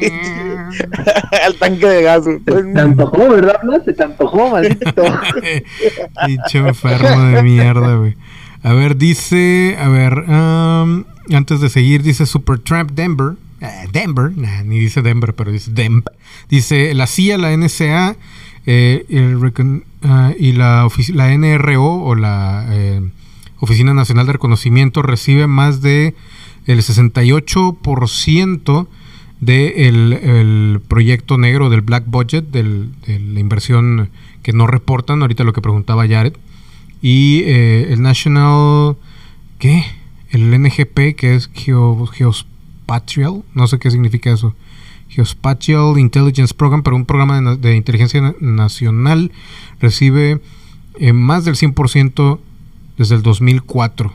al, 1.45 1.55
tanque 1.55 1.87
de 1.87 2.03
gas. 2.03 2.25
Se 2.25 2.39
te 2.39 2.79
antojó, 2.79 3.29
¿verdad? 3.29 3.61
No? 3.63 3.81
Se 3.83 3.93
te 3.93 4.03
antojó, 4.03 4.49
maldito. 4.49 5.03
Pinche 6.25 6.57
enfermo 6.57 7.21
de 7.21 7.43
mierda, 7.43 7.95
güey. 7.95 8.17
A 8.63 8.73
ver, 8.73 8.97
dice, 8.97 9.77
a 9.77 9.89
ver, 9.89 10.25
um, 10.29 11.03
antes 11.33 11.59
de 11.59 11.69
seguir, 11.69 12.01
dice 12.01 12.25
Supertramp 12.25 12.91
Denver. 12.91 13.35
Eh, 13.59 13.87
Denver, 13.91 14.31
ni 14.65 14.79
dice 14.79 15.01
Denver, 15.01 15.35
pero 15.35 15.51
dice 15.51 15.71
Demp. 15.71 16.07
Dice 16.49 16.93
la 16.93 17.05
CIA, 17.05 17.37
la 17.37 17.55
NSA 17.55 18.15
eh, 18.65 19.05
ah, 20.03 20.31
y 20.39 20.53
la, 20.53 20.87
la 21.13 21.37
NRO 21.37 21.83
o 21.83 22.15
la 22.15 22.65
eh, 22.69 23.01
Oficina 23.59 23.93
Nacional 23.93 24.27
de 24.27 24.33
Reconocimiento 24.33 25.01
recibe 25.01 25.47
más 25.47 25.81
de 25.81 26.15
el 26.65 26.79
68% 26.79 28.87
del 29.41 29.41
de 29.41 29.89
el 30.39 30.79
proyecto 30.87 31.37
negro 31.37 31.69
del 31.69 31.81
Black 31.81 32.05
Budget, 32.07 32.45
de 32.45 32.63
la 32.63 33.39
inversión 33.39 34.09
que 34.41 34.53
no 34.53 34.67
reportan, 34.67 35.21
ahorita 35.21 35.43
lo 35.43 35.51
que 35.51 35.61
preguntaba 35.61 36.07
Jared, 36.07 36.33
y 37.03 37.41
eh, 37.41 37.91
el 37.91 38.01
National, 38.01 38.95
¿qué? 39.59 39.83
El 40.29 40.49
NGP, 40.49 41.17
que 41.17 41.35
es 41.35 41.51
Geospatial, 41.53 43.43
no 43.53 43.67
sé 43.67 43.77
qué 43.77 43.91
significa 43.91 44.31
eso. 44.31 44.55
Geospatial 45.09 45.99
Intelligence 45.99 46.53
Program, 46.53 46.81
pero 46.81 46.95
un 46.95 47.05
programa 47.05 47.57
de, 47.57 47.75
inteligencia 47.75 48.33
nacional, 48.39 49.33
recibe 49.81 50.39
eh, 50.97 51.11
más 51.11 51.43
del 51.43 51.55
100% 51.55 52.39
desde 52.97 53.15
el 53.15 53.21
2004. 53.21 54.13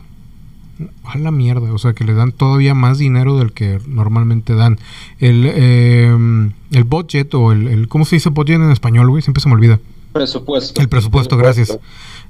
A 1.05 1.19
la 1.19 1.31
mierda, 1.31 1.71
o 1.73 1.79
sea 1.79 1.93
que 1.93 2.05
le 2.05 2.15
dan 2.15 2.33
todavía 2.33 2.73
más 2.73 2.97
dinero 2.97 3.37
del 3.37 3.53
que 3.53 3.81
normalmente 3.87 4.55
dan. 4.55 4.79
El, 5.19 5.45
em, 5.45 6.53
el 6.71 6.85
budget 6.85 7.35
o 7.35 7.53
el, 7.53 7.87
¿Cómo 7.89 8.07
se 8.07 8.17
dice 8.17 8.31
budget 8.31 8.57
en 8.57 8.71
español, 8.71 9.11
güey? 9.11 9.23
Siempre 9.23 9.43
se 9.43 9.49
me 9.49 9.57
olvida. 9.57 9.79
Presupuesto. 10.13 10.81
El 10.81 10.89
presupuesto, 10.89 11.37
gracias. 11.37 11.79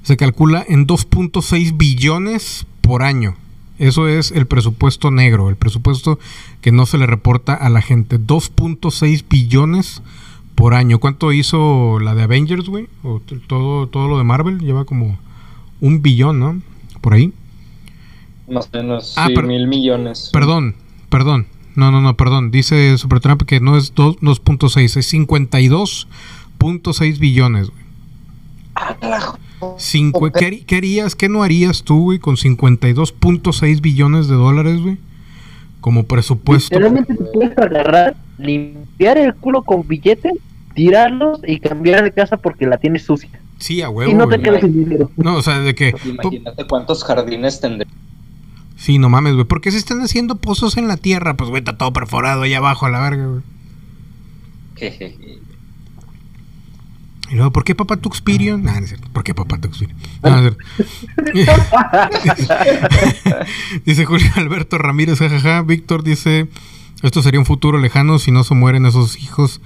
Se 0.03 0.17
calcula 0.17 0.65
en 0.67 0.87
2.6 0.87 1.77
billones 1.77 2.65
por 2.81 3.03
año. 3.03 3.35
Eso 3.77 4.07
es 4.07 4.31
el 4.31 4.45
presupuesto 4.45 5.09
negro, 5.09 5.49
el 5.49 5.55
presupuesto 5.55 6.19
que 6.61 6.71
no 6.71 6.85
se 6.85 6.97
le 6.97 7.05
reporta 7.05 7.53
a 7.53 7.69
la 7.69 7.81
gente. 7.81 8.19
2.6 8.19 9.23
billones 9.29 10.01
por 10.55 10.73
año. 10.73 10.99
¿Cuánto 10.99 11.31
hizo 11.31 11.99
la 11.99 12.15
de 12.15 12.23
Avengers, 12.23 12.67
güey? 12.67 12.89
O 13.03 13.21
todo, 13.47 13.87
todo 13.87 14.09
lo 14.09 14.17
de 14.17 14.25
Marvel 14.25 14.59
lleva 14.59 14.83
como 14.83 15.17
un 15.79 16.01
billón, 16.01 16.39
¿no? 16.39 16.61
Por 16.99 17.13
ahí. 17.13 17.31
Más 18.49 18.69
o 18.73 18.77
menos, 18.77 19.13
ah, 19.17 19.29
mil 19.29 19.67
millones. 19.67 20.29
Perdón, 20.33 20.75
perdón. 21.09 21.47
No, 21.75 21.91
no, 21.91 22.01
no, 22.01 22.17
perdón. 22.17 22.49
Dice 22.51 22.97
Supertramp 22.97 23.43
que 23.43 23.61
no 23.61 23.77
es 23.77 23.95
2.6, 23.95 24.97
es 24.97 25.13
52.6 25.13 27.19
billones, 27.19 27.69
güey. 27.69 27.83
Cinco, 29.77 30.31
¿qué, 30.31 30.65
harías, 30.75 31.15
qué 31.15 31.29
no 31.29 31.43
harías 31.43 31.83
tú, 31.83 32.03
güey, 32.03 32.19
con 32.19 32.35
52.6 32.35 33.81
billones 33.81 34.27
de 34.27 34.35
dólares, 34.35 34.81
güey? 34.81 34.97
Como 35.81 36.03
presupuesto. 36.03 36.77
Realmente 36.77 37.15
te 37.15 37.23
puedes 37.25 37.57
agarrar 37.57 38.15
limpiar 38.37 39.17
el 39.17 39.35
culo 39.35 39.63
con 39.63 39.87
billetes, 39.87 40.33
tirarlos 40.73 41.41
y 41.45 41.59
cambiar 41.59 42.03
de 42.03 42.11
casa 42.11 42.37
porque 42.37 42.65
la 42.65 42.77
tienes 42.77 43.03
sucia. 43.03 43.29
Sí, 43.57 43.81
a 43.81 43.89
huevo. 43.89 44.11
Y 44.11 44.13
no 44.13 44.27
te 44.27 44.37
güey. 44.37 44.43
quedes 44.43 44.61
sin 44.61 44.85
dinero. 44.85 45.11
No, 45.17 45.35
o 45.35 45.41
sea, 45.41 45.59
de 45.59 45.75
que. 45.75 45.91
Pues 45.91 46.05
Imagínate 46.05 46.65
cuántos 46.65 47.03
jardines 47.03 47.59
tendré. 47.59 47.87
Sí, 48.77 48.97
no 48.97 49.09
mames, 49.09 49.33
güey. 49.33 49.45
¿Por 49.45 49.59
qué 49.59 49.71
se 49.71 49.77
están 49.77 49.99
haciendo 49.99 50.37
pozos 50.37 50.77
en 50.77 50.87
la 50.87 50.95
tierra? 50.95 51.35
Pues, 51.35 51.49
güey, 51.49 51.59
está 51.59 51.77
todo 51.77 51.91
perforado 51.91 52.43
ahí 52.43 52.53
abajo 52.53 52.85
a 52.85 52.89
la 52.89 53.01
verga, 53.01 53.25
güey. 53.27 53.41
Jejeje. 54.77 55.39
Y 57.29 57.35
luego, 57.35 57.51
¿por 57.51 57.63
qué 57.63 57.75
Papá 57.75 57.97
Tuxpirion? 57.97 58.63
No, 58.63 58.71
no 58.71 58.79
es 58.79 58.87
cierto. 58.89 59.07
¿Por 59.13 59.23
qué 59.23 59.35
Papá 59.35 59.59
Tuxpirion? 59.59 59.95
No, 60.23 60.41
no 60.41 60.47
es 60.47 60.55
cierto. 60.55 61.59
dice 63.85 64.05
Julio 64.05 64.27
Alberto 64.35 64.77
Ramírez, 64.77 65.19
jajaja. 65.19 65.61
Víctor 65.61 66.03
dice, 66.03 66.47
esto 67.03 67.21
sería 67.21 67.39
un 67.39 67.45
futuro 67.45 67.77
lejano 67.77 68.19
si 68.19 68.31
no 68.31 68.43
se 68.43 68.55
mueren 68.55 68.85
esos 68.85 69.17
hijos 69.21 69.61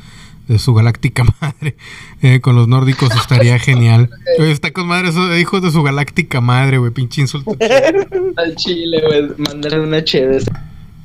de 0.47 0.59
su 0.59 0.73
galáctica 0.73 1.23
madre. 1.41 1.75
Eh, 2.21 2.39
con 2.41 2.55
los 2.55 2.67
nórdicos 2.67 3.11
estaría 3.15 3.57
genial. 3.59 4.09
Oye, 4.39 4.51
está 4.51 4.71
con 4.71 4.87
madre 4.87 5.09
esos 5.09 5.37
hijos 5.39 5.61
de 5.61 5.71
su 5.71 5.83
galáctica 5.83 6.41
madre, 6.41 6.77
güey. 6.77 6.91
Pinche 6.91 7.21
insulto. 7.21 7.55
Al 8.37 8.55
chile, 8.55 9.01
güey. 9.05 9.29
Mándale 9.37 9.79
una 9.79 10.03
chévere. 10.03 10.43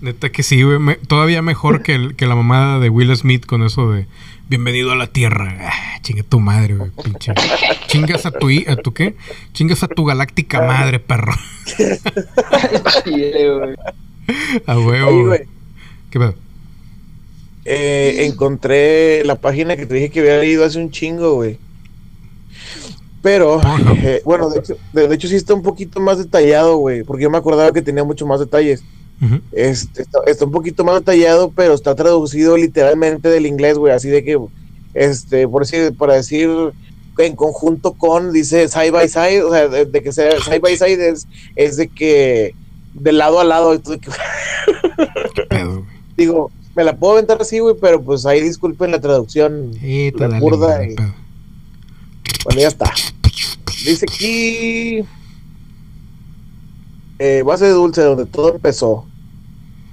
Neta 0.01 0.31
que 0.31 0.43
sí, 0.43 0.63
güey. 0.63 0.79
Me- 0.79 0.95
todavía 0.97 1.43
mejor 1.43 1.83
que, 1.83 1.95
el- 1.95 2.15
que 2.17 2.27
la 2.27 2.35
mamada 2.35 2.79
de 2.81 2.89
Will 2.89 3.15
Smith 3.17 3.47
con 3.47 3.63
eso 3.63 3.91
de 3.93 4.07
bienvenido 4.49 4.93
a 4.93 4.97
la 4.97 5.07
tierra. 5.09 5.57
Ah, 5.61 5.99
chinga 6.03 6.23
tu 6.23 6.41
madre, 6.41 6.75
güey. 6.75 6.91
Pinche. 7.03 7.33
Chingas 7.87 8.27
a 8.27 8.31
tu, 8.31 8.49
a 8.67 8.77
tu 8.77 8.93
qué? 8.93 9.15
Chingas 9.53 9.83
a 9.83 9.89
tu 9.89 10.05
galáctica 10.05 10.61
madre, 10.63 10.99
perro. 11.01 11.33
A 14.67 14.79
huevo, 14.79 15.09
Oye, 15.09 15.25
güey. 15.27 15.41
¿Qué 16.11 16.19
pedo? 16.19 16.35
eh, 17.65 18.27
encontré 18.27 19.25
la 19.25 19.35
página 19.37 19.77
que 19.77 19.85
te 19.87 19.95
dije 19.95 20.11
que 20.11 20.21
había 20.21 20.39
leído 20.39 20.65
hace 20.65 20.79
un 20.79 20.91
chingo, 20.91 21.35
güey. 21.35 21.59
Pero, 23.23 23.61
Pornhub. 23.61 23.99
eh, 24.03 24.23
bueno, 24.25 24.49
de 24.51 24.61
hecho, 24.61 24.77
de, 24.93 25.09
de 25.09 25.15
hecho 25.15 25.29
sí 25.29 25.37
está 25.37 25.53
un 25.55 25.63
poquito 25.63 26.01
más 26.01 26.19
detallado, 26.19 26.77
güey, 26.77 27.03
porque 27.05 27.25
yo 27.25 27.31
me 27.31 27.37
acordaba 27.39 27.73
que 27.73 27.83
tenía 27.83 28.05
mucho 28.05 28.27
más 28.27 28.41
detalles. 28.41 28.83
Este, 29.53 30.03
está, 30.03 30.21
está 30.27 30.45
un 30.45 30.53
poquito 30.53 30.85
más 30.85 30.97
detallado, 31.01 31.51
pero 31.51 31.75
está 31.75 31.95
traducido 31.95 32.57
literalmente 32.57 33.29
del 33.29 33.47
inglés, 33.47 33.77
güey, 33.77 33.93
así 33.93 34.09
de 34.09 34.23
que, 34.23 34.39
este, 34.95 35.49
por 35.49 35.63
decir, 35.67 35.93
para 35.97 36.15
decir 36.15 36.49
en 37.19 37.35
conjunto 37.35 37.95
con, 37.95 38.33
dice 38.33 38.69
side 38.69 38.93
by 38.93 39.09
side, 39.09 39.43
o 39.43 39.51
sea, 39.51 39.67
de, 39.67 39.87
de 39.87 40.03
que 40.05 40.13
sea 40.13 40.31
side 40.41 40.61
by 40.61 40.77
side 40.77 41.09
es, 41.09 41.27
es 41.57 41.77
de 41.77 41.89
que 41.89 42.55
de 42.95 43.13
lado 43.13 43.41
a 43.41 43.45
lado, 43.45 43.81
que- 43.83 43.99
¿Qué 45.35 45.43
pedo, 45.51 45.85
digo, 46.17 46.53
me 46.77 46.85
la 46.85 46.97
puedo 46.97 47.15
aventar 47.15 47.43
así, 47.43 47.59
güey, 47.59 47.75
pero 47.81 48.01
pues 48.01 48.25
ahí 48.25 48.41
disculpen 48.41 48.93
la 48.93 49.01
traducción, 49.01 49.73
La 49.83 50.29
dale, 50.29 50.39
burda 50.41 50.85
y- 50.87 50.95
pedo. 50.95 51.15
bueno, 52.45 52.61
ya 52.61 52.69
está. 52.69 52.93
Dice 53.85 54.07
aquí, 54.09 55.05
eh, 57.19 57.43
base 57.45 57.65
de 57.65 57.73
dulce, 57.73 58.01
donde 58.03 58.27
todo 58.27 58.55
empezó. 58.55 59.07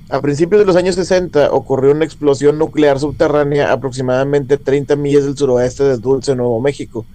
A 0.10 0.22
principios 0.22 0.60
de 0.60 0.66
los 0.66 0.76
años 0.76 0.95
60 0.95 1.51
ocurrió 1.51 1.91
una 1.91 2.06
explosión 2.06 2.60
nuclear 2.60 2.99
subterránea 2.99 3.72
aproximadamente 3.72 4.58
30 4.58 4.95
millas 4.95 5.24
del 5.26 5.36
suroeste 5.36 5.84
de 5.84 5.97
Dulce, 5.97 6.36
Nuevo 6.36 6.62
México, 6.62 7.06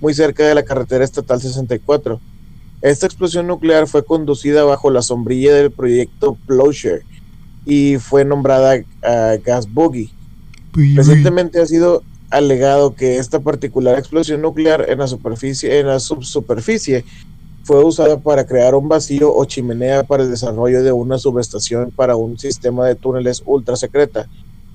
muy 0.00 0.14
cerca 0.14 0.44
de 0.44 0.56
la 0.56 0.64
carretera 0.64 1.04
estatal 1.04 1.40
64. 1.40 2.20
Esta 2.82 3.06
explosión 3.06 3.46
nuclear 3.46 3.86
fue 3.86 4.04
conducida 4.04 4.64
bajo 4.64 4.90
la 4.90 5.02
sombrilla 5.02 5.54
del 5.54 5.70
proyecto 5.70 6.36
Plowshare 6.46 7.04
y 7.64 7.98
fue 7.98 8.24
nombrada 8.24 8.82
ah, 9.04 9.36
Gas 9.44 9.68
uy. 9.74 10.10
Recientemente 10.96 11.60
ha 11.60 11.66
sido 11.66 12.02
alegado 12.30 12.94
que 12.94 13.18
esta 13.18 13.40
particular 13.40 13.98
explosión 13.98 14.40
nuclear 14.40 14.86
en 14.88 14.98
la 14.98 15.06
superficie, 15.06 15.78
en 15.78 15.86
la 15.86 16.00
subsuperficie, 16.00 17.04
fue 17.62 17.84
usada 17.84 18.18
para 18.18 18.46
crear 18.46 18.74
un 18.74 18.88
vacío 18.88 19.34
o 19.34 19.44
chimenea 19.44 20.02
para 20.02 20.22
el 20.22 20.30
desarrollo 20.30 20.82
de 20.82 20.92
una 20.92 21.18
subestación 21.18 21.90
para 21.90 22.16
un 22.16 22.38
sistema 22.38 22.86
de 22.86 22.94
túneles 22.94 23.42
ultra 23.44 23.76
secreta, 23.76 24.28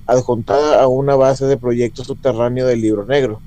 adjuntada 0.06 0.82
a 0.82 0.86
una 0.88 1.16
base 1.16 1.46
de 1.46 1.56
proyecto 1.56 2.04
subterráneo 2.04 2.66
del 2.66 2.80
libro 2.80 3.04
negro. 3.04 3.40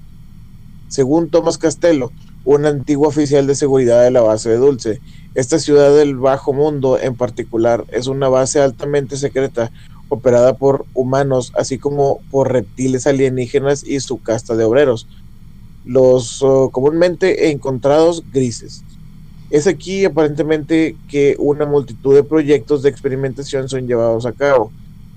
Según 0.88 1.30
Thomas 1.30 1.58
Castello, 1.58 2.12
un 2.46 2.66
antiguo 2.66 3.08
oficial 3.08 3.48
de 3.48 3.56
seguridad 3.56 4.04
de 4.04 4.12
la 4.12 4.22
base 4.22 4.50
de 4.50 4.58
Dulce, 4.58 5.02
esta 5.36 5.60
ciudad 5.60 5.96
del 5.96 6.16
bajo 6.16 6.54
mundo 6.54 7.00
en 7.00 7.16
particular 7.16 7.86
es 7.90 8.08
una 8.08 8.28
base 8.28 8.60
altamente 8.60 9.18
secreta 9.18 9.72
operada 10.10 10.58
por 10.58 10.86
humanos, 10.94 11.54
así 11.56 11.78
como 11.78 12.20
por 12.32 12.52
reptiles 12.52 13.08
alienígenas 13.08 13.84
y 13.84 14.00
su 14.00 14.22
casta 14.22 14.56
de 14.56 14.64
obreros, 14.64 15.08
los 15.86 16.42
uh, 16.42 16.70
comúnmente 16.72 17.52
encontrados 17.52 18.24
grises. 18.34 18.84
Es 19.50 19.66
aquí 19.66 20.06
aparentemente 20.06 20.96
que 21.08 21.36
una 21.40 21.66
multitud 21.66 22.14
de 22.14 22.24
proyectos 22.24 22.84
de 22.84 22.90
experimentación 22.90 23.68
son 23.68 23.88
llevados 23.88 24.26
a 24.26 24.32
cabo, 24.32 24.72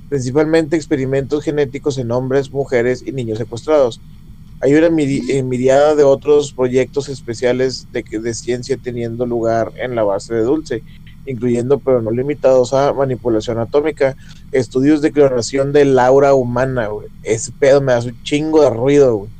principalmente 0.08 0.76
experimentos 0.76 1.44
genéticos 1.44 1.98
en 1.98 2.10
hombres, 2.10 2.50
mujeres 2.50 3.02
y 3.06 3.12
niños 3.12 3.38
secuestrados. 3.38 4.00
Hay 4.60 4.74
una 4.74 4.86
eh, 4.86 5.42
miriada 5.42 5.94
de 5.94 6.04
otros 6.04 6.52
proyectos 6.52 7.08
especiales 7.08 7.88
de 7.92 8.34
ciencia 8.34 8.76
teniendo 8.76 9.26
lugar 9.26 9.72
en 9.76 9.94
la 9.94 10.04
base 10.04 10.34
de 10.34 10.42
Dulce, 10.42 10.82
incluyendo 11.26 11.78
pero 11.78 12.00
no 12.00 12.10
limitados 12.10 12.72
a 12.72 12.92
manipulación 12.92 13.58
atómica, 13.58 14.16
estudios 14.50 15.02
de 15.02 15.12
clonación 15.12 15.72
del 15.72 15.98
aura 15.98 16.34
humana, 16.34 16.86
güey. 16.86 17.08
Ese 17.22 17.52
pedo 17.52 17.80
me 17.80 17.92
hace 17.92 18.08
un 18.08 18.22
chingo 18.22 18.62
de 18.62 18.70
ruido, 18.70 19.16
güey. 19.16 19.30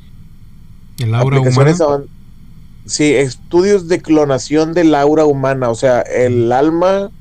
El 0.99 1.15
aura 1.15 1.39
humana. 1.39 2.03
Sí, 2.85 3.13
estudios 3.15 3.87
de 3.87 4.01
clonación 4.01 4.73
del 4.73 4.93
aura 4.95 5.25
humana, 5.25 5.69
o 5.69 5.75
sea, 5.75 6.01
el 6.01 6.51
alma, 6.51 7.11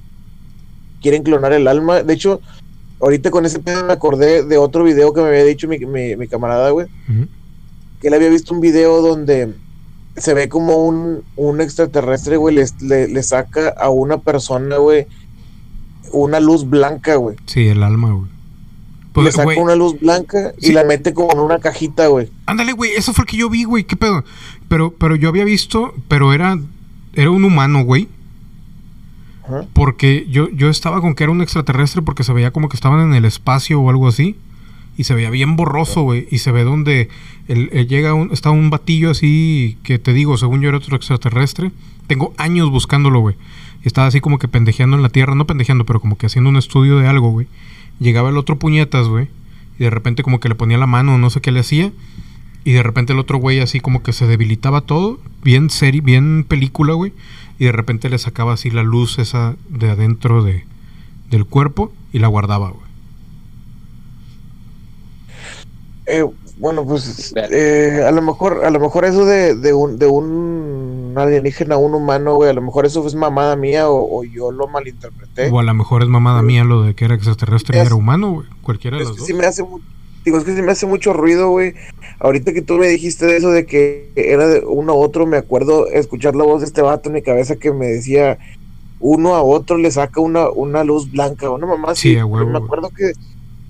quieren 1.01 1.23
clonar 1.23 1.53
el 1.53 1.69
alma. 1.69 2.03
De 2.03 2.15
hecho, 2.15 2.41
ahorita 3.01 3.31
con 3.31 3.47
ese 3.47 3.61
pedo 3.61 3.85
me 3.85 3.93
acordé 3.93 4.45
de 4.45 4.59
otro 4.59 4.83
video 4.85 5.13
que 5.13 5.21
me 5.23 5.29
había 5.29 5.45
dicho 5.45 5.69
mi, 5.69 5.79
mi- 5.79 6.17
mi 6.17 6.27
camarada, 6.29 6.71
güey, 6.71 6.87
que 8.01 8.09
él 8.09 8.15
había 8.15 8.29
visto 8.29 8.53
un 8.55 8.61
video 8.61 9.01
donde 9.03 9.55
se 10.17 10.35
ve 10.35 10.49
como 10.49 10.85
un, 10.85 11.25
un 11.37 11.61
extraterrestre, 11.61 12.37
güey, 12.37 12.55
le, 12.57 12.67
le- 12.81 13.09
le 13.09 13.23
saca 13.23 13.69
a 13.79 13.89
una 13.91 14.19
persona, 14.21 14.79
güey, 14.79 15.07
una 16.13 16.41
luz 16.41 16.69
blanca, 16.69 17.15
güey. 17.17 17.37
Sí, 17.47 17.69
el 17.69 17.83
alma, 17.85 18.13
güey. 18.13 18.31
Le 19.15 19.31
Pues, 19.31 19.35
saca 19.35 19.45
güey, 19.45 19.59
una 19.59 19.75
luz 19.75 19.99
blanca 20.01 20.53
y 20.61 20.67
Sí. 20.67 20.73
la 20.73 20.85
mete 20.85 21.13
como 21.13 21.33
en 21.33 21.39
una 21.41 21.59
cajita, 21.59 22.07
güey. 22.07 22.31
ándale, 22.47 22.73
güey, 22.73 22.93
eso 22.93 23.13
fue 23.13 23.23
el 23.25 23.29
que 23.31 23.37
yo 23.37 23.51
vi, 23.51 23.65
güey, 23.65 23.85
qué 23.85 23.97
pedo. 23.97 24.25
Pero, 24.69 24.93
pero 24.93 25.17
yo 25.17 25.29
había 25.29 25.45
visto, 25.45 25.95
pero 26.09 26.33
era, 26.33 26.59
era 27.15 27.31
un 27.31 27.45
humano, 27.45 27.85
güey. 27.85 28.09
Porque 29.73 30.27
yo, 30.31 30.49
yo 30.51 30.69
estaba 30.71 31.01
con 31.01 31.15
que 31.15 31.25
era 31.25 31.33
un 31.33 31.43
extraterrestre 31.43 32.01
porque 32.01 32.25
se 32.25 32.33
veía 32.33 32.53
como 32.53 32.69
que 32.69 32.77
estaban 32.77 33.01
en 33.09 33.15
el 33.15 33.25
espacio 33.25 33.81
o 33.81 33.91
algo 33.91 34.09
así. 34.09 34.37
Y 34.97 35.05
se 35.05 35.15
veía 35.15 35.31
bien 35.31 35.57
borroso, 35.57 36.03
güey. 36.03 36.29
Y 36.31 36.39
se 36.39 36.53
ve 36.53 36.65
donde 36.65 37.09
el 37.49 37.69
llega 37.89 38.15
un, 38.15 38.31
está 38.33 38.51
un 38.51 38.71
batillo 38.71 39.11
así 39.11 39.79
que 39.83 39.99
te 39.99 40.13
digo, 40.13 40.37
según 40.39 40.61
yo 40.61 40.69
era 40.69 40.79
otro 40.79 40.97
extraterrestre. 40.97 41.73
Tengo 42.07 42.33
años 42.37 42.71
buscándolo, 42.71 43.21
güey. 43.21 43.37
Y 43.85 43.89
estaba 43.89 44.07
así 44.07 44.21
como 44.21 44.39
que 44.39 44.49
pendejeando 44.49 44.97
en 44.97 45.03
la 45.03 45.09
Tierra. 45.09 45.35
No 45.35 45.47
pendejeando, 45.47 45.85
pero 45.85 45.99
como 46.01 46.17
que 46.17 46.27
haciendo 46.27 46.49
un 46.51 46.57
estudio 46.57 46.99
de 46.99 47.09
algo, 47.09 47.31
güey. 47.31 47.47
Llegaba 48.03 48.31
el 48.31 48.37
otro 48.37 48.59
puñetas, 48.59 49.07
güey. 49.07 49.29
Y 49.79 49.85
de 49.85 49.91
repente 49.91 50.25
como 50.25 50.41
que 50.41 50.49
le 50.49 50.57
ponía 50.57 50.77
la 50.77 50.89
mano, 50.89 51.19
no 51.19 51.31
sé 51.31 51.41
qué 51.41 51.53
le 51.53 51.61
hacía. 51.61 51.93
Y 52.65 52.73
de 52.73 52.83
repente 52.83 53.13
el 53.13 53.21
otro 53.21 53.39
güey 53.39 53.61
así 53.61 53.79
como 53.79 54.03
que 54.03 54.13
se 54.13 54.27
debilitaba 54.27 54.81
todo. 54.81 55.21
Bien 55.45 55.71
serie, 55.71 56.01
bien 56.01 56.45
película, 56.45 56.95
güey. 56.95 57.13
Y 57.61 57.67
de 57.67 57.73
repente 57.73 58.11
le 58.11 58.19
sacaba 58.19 58.55
así 58.55 58.71
la 58.71 58.83
luz 58.83 59.21
esa 59.21 59.55
de 59.69 59.89
adentro 59.89 60.43
de, 60.43 60.65
del 61.31 61.47
cuerpo 61.47 61.93
y 62.13 62.19
la 62.19 62.27
guardaba, 62.27 62.71
güey. 62.71 62.83
Eh, 66.07 66.25
bueno, 66.63 66.87
pues 66.87 67.35
eh, 67.37 68.05
a 68.07 68.13
lo 68.13 68.23
mejor, 68.23 68.65
a 68.65 68.71
lo 68.71 68.79
mejor 68.79 69.05
eso 69.05 69.25
de, 69.25 69.57
de 69.57 69.75
un, 69.75 69.99
de 69.99 70.07
un 70.07 71.13
alienígena 71.17 71.75
a 71.75 71.79
un 71.79 71.93
humano, 71.93 72.37
güey, 72.37 72.51
a 72.51 72.53
lo 72.53 72.63
mejor 72.63 72.87
eso 72.87 73.05
es 73.05 73.17
mamada 73.17 73.57
mía 73.57 73.91
o, 73.91 74.21
o 74.21 74.23
yo 74.23 74.53
lo 74.53 74.69
malinterpreté. 74.69 75.51
O 75.51 75.59
a 75.59 75.65
lo 75.65 75.75
mejor 75.75 76.03
es 76.03 76.09
mamada 76.09 76.41
mía 76.41 76.63
lo 76.63 76.85
de 76.85 76.95
que 76.95 77.05
era 77.05 77.17
extraterrestre 77.17 77.77
y 77.77 77.81
era 77.81 77.97
humano, 77.97 78.31
güey. 78.31 78.47
Cualquiera 78.63 78.97
de 78.97 79.03
es 79.03 79.09
dos. 79.09 79.27
sí 79.27 79.35
me 79.35 79.45
hace 79.45 79.65
digo, 80.25 80.39
es 80.39 80.45
que 80.45 80.55
sí 80.55 80.63
me 80.63 80.71
hace 80.71 80.87
mucho 80.87 81.13
ruido, 81.13 81.51
güey. 81.51 81.75
Ahorita 82.21 82.53
que 82.53 82.63
tú 82.63 82.75
me 82.75 82.87
dijiste 82.87 83.27
de 83.27 83.39
eso 83.39 83.51
de 83.51 83.67
que 83.67 84.13
era 84.15 84.47
de 84.47 84.61
uno 84.65 84.93
a 84.93 84.95
otro, 84.95 85.27
me 85.27 85.39
acuerdo 85.39 85.89
escuchar 85.89 86.37
la 86.37 86.45
voz 86.45 86.61
de 86.61 86.67
este 86.67 86.81
vato 86.81 87.09
en 87.09 87.17
mi 87.17 87.23
cabeza 87.23 87.57
que 87.57 87.73
me 87.73 87.87
decía 87.87 88.39
uno 89.01 89.35
a 89.35 89.43
otro 89.43 89.79
le 89.79 89.91
saca 89.91 90.21
una, 90.21 90.49
una 90.49 90.85
luz 90.85 91.11
blanca, 91.11 91.51
una 91.51 91.67
mamá 91.67 91.97
Sí, 91.97 92.17
a 92.17 92.25
huevo, 92.25 92.49
me 92.49 92.59
acuerdo 92.59 92.91
que, 92.91 93.15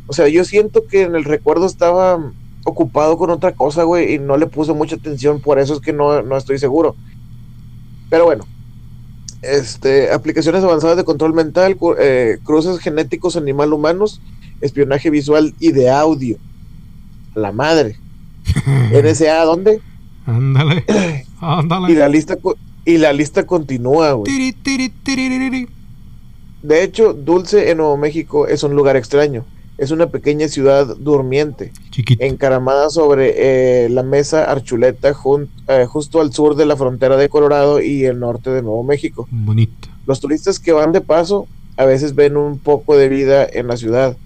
o 0.09 0.13
sea, 0.13 0.29
yo 0.29 0.45
siento 0.45 0.87
que 0.87 1.05
en 1.05 1.15
el 1.15 1.25
recuerdo 1.25 1.65
estaba 1.65 2.33
ocupado 2.65 3.19
con 3.19 3.31
otra 3.31 3.53
cosa, 3.53 3.83
güey, 3.85 4.15
y 4.15 4.19
no 4.19 4.37
le 4.37 4.47
puse 4.47 4.73
mucha 4.73 4.97
atención, 4.97 5.41
por 5.41 5.59
eso 5.59 5.75
es 5.75 5.81
que 5.81 5.93
no, 5.93 6.23
no 6.23 6.37
estoy 6.37 6.59
seguro. 6.59 6.97
Pero 8.11 8.25
bueno, 8.25 8.45
este, 9.43 10.13
aplicaciones 10.13 10.63
avanzadas 10.63 10.97
de 10.97 11.05
control 11.05 11.35
mental, 11.35 11.77
eh, 11.99 12.39
cruces 12.45 12.79
genéticos 12.79 13.37
animal-humanos, 13.37 14.21
espionaje 14.61 15.11
visual 15.11 15.55
y 15.59 15.73
de 15.73 15.91
audio. 15.91 16.37
La 17.35 17.53
madre. 17.53 17.97
NSA, 18.93 19.45
¿dónde? 19.45 19.81
Ándale. 20.27 20.85
Ándale. 21.41 21.93
Y 21.93 21.97
la 21.97 22.09
lista, 22.09 22.37
y 22.85 22.99
la 22.99 23.13
lista 23.13 23.47
continúa, 23.47 24.13
güey. 24.13 24.33
De 26.63 26.85
hecho, 26.85 27.13
Dulce 27.13 27.71
en 27.71 27.79
Nuevo 27.79 27.97
México 27.97 28.47
es 28.47 28.63
un 28.63 28.75
lugar 28.77 28.97
extraño. 28.97 29.45
Es 29.83 29.91
una 29.91 30.07
pequeña 30.07 30.47
ciudad 30.47 30.97
durmiente, 30.97 31.73
encaramada 32.21 32.89
sobre 32.89 33.35
eh, 33.85 33.89
la 33.89 34.05
mesa 34.05 34.45
Archuleta, 34.45 35.13
eh, 35.67 35.87
justo 35.89 36.21
al 36.21 36.33
sur 36.33 36.55
de 36.55 36.67
la 36.67 36.77
frontera 36.77 37.17
de 37.17 37.29
Colorado 37.29 37.81
y 37.81 38.05
el 38.05 38.21
norte 38.21 38.51
de 38.51 38.63
Nuevo 38.63 38.85
México. 38.85 39.27
Bonito. 39.33 39.89
Los 40.07 40.21
turistas 40.21 40.61
que 40.61 40.71
van 40.71 40.93
de 40.93 41.01
paso 41.01 41.49
a 41.77 41.85
veces 41.85 42.15
ven 42.15 42.37
un 42.37 42.61
poco 42.61 42.97
de 42.97 43.09
vida 43.09 43.45
en 43.45 43.67
la 43.67 43.77
ciudad, 43.77 44.17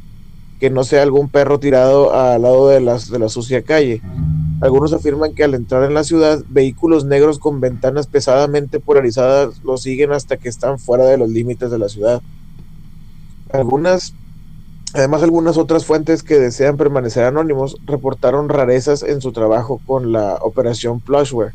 que 0.61 0.69
no 0.69 0.85
sea 0.85 1.03
algún 1.03 1.31
perro 1.31 1.59
tirado 1.59 2.13
al 2.15 2.43
lado 2.43 2.69
de, 2.69 2.83
las, 2.83 3.11
de 3.11 3.19
la 3.19 3.31
sucia 3.31 3.63
calle. 3.63 4.03
Algunos 4.61 4.93
afirman 4.93 5.35
que 5.35 5.43
al 5.43 5.55
entrar 5.55 5.85
en 5.85 5.95
la 5.95 6.05
ciudad, 6.05 6.45
vehículos 6.51 7.07
negros 7.07 7.39
con 7.39 7.63
ventanas 7.63 8.09
pesadamente 8.09 8.79
polarizadas 8.79 9.65
los 9.65 9.81
siguen 9.81 10.13
hasta 10.13 10.37
que 10.37 10.51
están 10.51 10.79
fuera 10.79 11.07
de 11.07 11.17
los 11.17 11.31
límites 11.31 11.71
de 11.71 11.79
la 11.79 11.89
ciudad. 11.89 12.21
Algunas, 13.51 14.13
además 14.97 15.23
algunas 15.23 15.59
otras 15.59 15.85
fuentes 15.85 16.23
que 16.23 16.39
desean 16.39 16.77
permanecer 16.77 17.25
anónimos 17.25 17.77
reportaron 17.87 18.49
rarezas 18.49 19.03
en 19.03 19.21
su 19.21 19.33
trabajo 19.33 19.81
con 19.87 20.13
la 20.13 20.37
operación 20.43 21.01
Plushware 21.01 21.53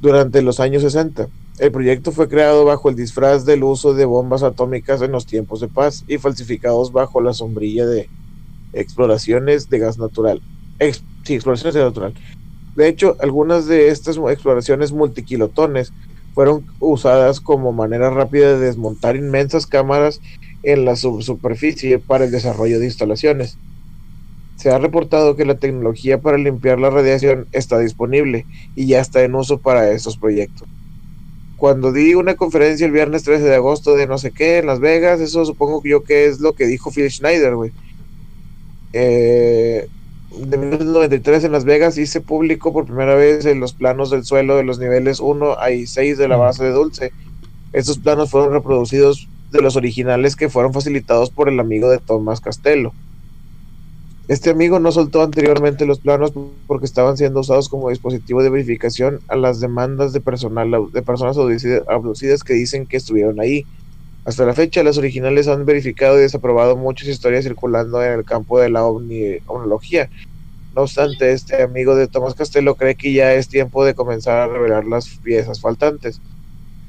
durante 0.00 0.42
los 0.42 0.60
años 0.60 0.82
60. 0.82 1.28
El 1.58 1.72
proyecto 1.72 2.12
fue 2.12 2.28
creado 2.28 2.64
bajo 2.64 2.88
el 2.88 2.96
disfraz 2.96 3.44
del 3.44 3.64
uso 3.64 3.94
de 3.94 4.04
bombas 4.04 4.42
atómicas 4.42 5.02
en 5.02 5.12
los 5.12 5.26
tiempos 5.26 5.60
de 5.60 5.68
paz 5.68 6.04
y 6.06 6.18
falsificados 6.18 6.92
bajo 6.92 7.20
la 7.20 7.32
sombrilla 7.32 7.86
de 7.86 8.08
exploraciones 8.72 9.68
de 9.68 9.78
gas 9.78 9.98
natural 9.98 10.42
sí, 11.24 11.34
exploraciones 11.34 11.74
de 11.74 11.80
natural. 11.80 12.14
De 12.74 12.88
hecho, 12.88 13.16
algunas 13.20 13.66
de 13.66 13.88
estas 13.88 14.16
exploraciones 14.16 14.92
multiquilotones 14.92 15.92
fueron 16.34 16.66
usadas 16.80 17.40
como 17.40 17.72
manera 17.72 18.10
rápida 18.10 18.54
de 18.54 18.66
desmontar 18.66 19.16
inmensas 19.16 19.66
cámaras 19.66 20.20
en 20.64 20.84
la 20.84 20.96
subsuperficie 20.96 21.98
para 21.98 22.24
el 22.24 22.30
desarrollo 22.30 22.78
de 22.78 22.86
instalaciones. 22.86 23.58
Se 24.56 24.70
ha 24.70 24.78
reportado 24.78 25.36
que 25.36 25.44
la 25.44 25.56
tecnología 25.56 26.20
para 26.20 26.38
limpiar 26.38 26.78
la 26.78 26.90
radiación 26.90 27.46
está 27.52 27.78
disponible 27.78 28.46
y 28.74 28.86
ya 28.86 29.00
está 29.00 29.22
en 29.22 29.34
uso 29.34 29.58
para 29.58 29.90
estos 29.90 30.16
proyectos. 30.16 30.68
Cuando 31.56 31.92
di 31.92 32.14
una 32.14 32.34
conferencia 32.34 32.86
el 32.86 32.92
viernes 32.92 33.22
13 33.22 33.44
de 33.44 33.54
agosto 33.54 33.94
de 33.94 34.06
no 34.06 34.18
sé 34.18 34.30
qué 34.32 34.58
en 34.58 34.66
Las 34.66 34.80
Vegas, 34.80 35.20
eso 35.20 35.44
supongo 35.44 35.82
yo 35.84 36.02
que 36.02 36.26
es 36.26 36.40
lo 36.40 36.52
que 36.52 36.66
dijo 36.66 36.90
Phil 36.90 37.10
Schneider, 37.10 37.54
güey. 37.54 37.72
Eh, 38.92 39.88
de 40.36 40.56
1993 40.56 41.44
en 41.44 41.52
Las 41.52 41.64
Vegas 41.64 41.96
hice 41.96 42.20
público 42.20 42.72
por 42.72 42.86
primera 42.86 43.14
vez 43.14 43.44
en 43.46 43.60
los 43.60 43.72
planos 43.72 44.10
del 44.10 44.24
suelo 44.24 44.56
de 44.56 44.64
los 44.64 44.78
niveles 44.78 45.20
1 45.20 45.56
y 45.70 45.86
6 45.86 46.18
de 46.18 46.28
la 46.28 46.36
base 46.36 46.64
de 46.64 46.70
Dulce. 46.70 47.12
Estos 47.72 47.98
planos 47.98 48.30
fueron 48.30 48.52
reproducidos 48.52 49.28
de 49.50 49.62
los 49.62 49.76
originales 49.76 50.36
que 50.36 50.48
fueron 50.48 50.72
facilitados 50.72 51.30
por 51.30 51.48
el 51.48 51.60
amigo 51.60 51.88
de 51.88 51.98
Tomás 51.98 52.40
Castello. 52.40 52.92
Este 54.26 54.48
amigo 54.48 54.80
no 54.80 54.90
soltó 54.90 55.22
anteriormente 55.22 55.84
los 55.84 56.00
planos 56.00 56.32
porque 56.66 56.86
estaban 56.86 57.18
siendo 57.18 57.40
usados 57.40 57.68
como 57.68 57.90
dispositivo 57.90 58.42
de 58.42 58.48
verificación 58.48 59.20
a 59.28 59.36
las 59.36 59.60
demandas 59.60 60.14
de 60.14 60.20
personal 60.20 60.70
de 60.92 61.02
personas 61.02 61.36
abducidas 61.36 62.42
que 62.42 62.54
dicen 62.54 62.86
que 62.86 62.96
estuvieron 62.96 63.38
ahí. 63.38 63.66
Hasta 64.24 64.46
la 64.46 64.54
fecha, 64.54 64.82
las 64.82 64.96
originales 64.96 65.46
han 65.46 65.66
verificado 65.66 66.16
y 66.18 66.22
desaprobado 66.22 66.74
muchas 66.76 67.08
historias 67.08 67.44
circulando 67.44 68.02
en 68.02 68.12
el 68.12 68.24
campo 68.24 68.58
de 68.58 68.70
la 68.70 68.84
omnología. 68.86 70.08
No 70.74 70.82
obstante, 70.82 71.32
este 71.32 71.62
amigo 71.62 71.94
de 71.94 72.08
Tomás 72.08 72.34
Castelo 72.34 72.76
cree 72.76 72.94
que 72.94 73.12
ya 73.12 73.34
es 73.34 73.48
tiempo 73.48 73.84
de 73.84 73.94
comenzar 73.94 74.38
a 74.38 74.48
revelar 74.48 74.86
las 74.86 75.18
piezas 75.22 75.60
faltantes. 75.60 76.22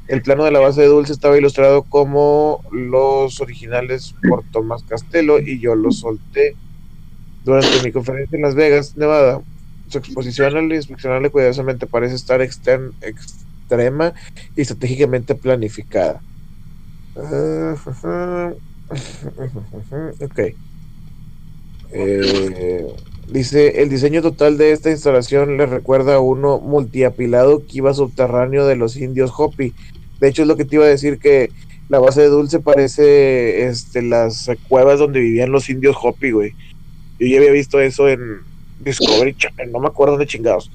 El 0.07 0.21
plano 0.21 0.43
de 0.43 0.51
la 0.51 0.59
base 0.59 0.81
de 0.81 0.87
Dulce 0.87 1.13
estaba 1.13 1.37
ilustrado 1.37 1.83
como 1.83 2.61
los 2.71 3.41
originales 3.41 4.15
por 4.27 4.43
Tomás 4.51 4.83
Castelo 4.83 5.39
y 5.39 5.59
yo 5.59 5.75
lo 5.75 5.91
solté 5.91 6.55
durante 7.43 7.81
mi 7.83 7.91
conferencia 7.91 8.35
en 8.35 8.43
Las 8.43 8.55
Vegas, 8.55 8.95
Nevada. 8.97 9.41
Su 9.87 9.99
exposición 9.99 10.57
al 10.57 10.71
inspeccionarle 10.71 11.29
cuidadosamente 11.29 11.87
parece 11.87 12.15
estar 12.15 12.41
extrema 12.41 14.13
y 14.55 14.61
estratégicamente 14.61 15.35
planificada. 15.35 16.21
Ok. 20.21 20.39
Eh, 21.91 22.95
dice, 23.27 23.81
el 23.81 23.89
diseño 23.89 24.21
total 24.21 24.57
de 24.57 24.71
esta 24.71 24.91
instalación 24.91 25.57
le 25.57 25.65
recuerda 25.65 26.15
a 26.15 26.19
uno 26.19 26.59
multiapilado 26.59 27.59
que 27.59 27.77
iba 27.77 27.93
subterráneo 27.93 28.65
de 28.65 28.75
los 28.75 28.95
indios 28.95 29.31
Hopi. 29.35 29.73
De 30.19 30.27
hecho, 30.27 30.43
es 30.43 30.47
lo 30.47 30.55
que 30.55 30.65
te 30.65 30.75
iba 30.75 30.85
a 30.85 30.89
decir 30.89 31.19
que 31.19 31.51
la 31.89 31.99
base 31.99 32.21
de 32.21 32.29
Dulce 32.29 32.59
parece 32.59 33.67
este, 33.67 34.01
las 34.01 34.49
cuevas 34.67 34.99
donde 34.99 35.19
vivían 35.19 35.51
los 35.51 35.69
indios 35.69 35.95
Hopi, 36.01 36.31
güey. 36.31 36.53
Yo 37.19 37.27
ya 37.27 37.37
había 37.37 37.51
visto 37.51 37.79
eso 37.79 38.09
en 38.09 38.39
Discovery 38.81 39.35
Channel, 39.35 39.71
no 39.71 39.79
me 39.79 39.87
acuerdo 39.87 40.17
de 40.17 40.27
chingados. 40.27 40.71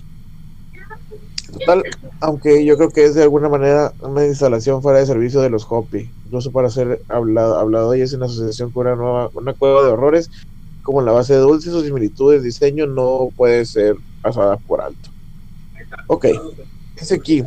Total, 1.53 1.83
aunque 2.21 2.65
yo 2.65 2.77
creo 2.77 2.91
que 2.91 3.05
es 3.05 3.15
de 3.15 3.25
alguna 3.25 3.49
manera 3.49 3.93
una 4.01 4.25
instalación 4.25 4.83
fuera 4.83 5.01
de 5.01 5.07
servicio 5.07 5.41
de 5.41 5.51
los 5.51 5.67
Hopi 5.69 6.09
incluso 6.31 6.53
para 6.53 6.71
ser 6.71 7.03
hablado, 7.09 7.59
hablado 7.59 7.93
y 7.97 8.03
es 8.03 8.13
en 8.13 8.23
asociación 8.23 8.71
con 8.71 8.87
una 8.87 8.95
nueva 8.95 9.31
una 9.35 9.53
cueva 9.53 9.83
de 9.83 9.89
horrores 9.89 10.31
como 10.91 11.03
la 11.03 11.13
base 11.13 11.35
de 11.35 11.39
dulces 11.39 11.73
o 11.73 11.85
similitudes 11.85 12.41
de 12.41 12.47
diseño 12.47 12.85
no 12.85 13.29
puede 13.37 13.65
ser 13.65 13.95
pasada 14.23 14.57
por 14.57 14.81
alto. 14.81 15.09
Ok, 16.09 16.27
es 16.97 17.13
aquí. 17.13 17.45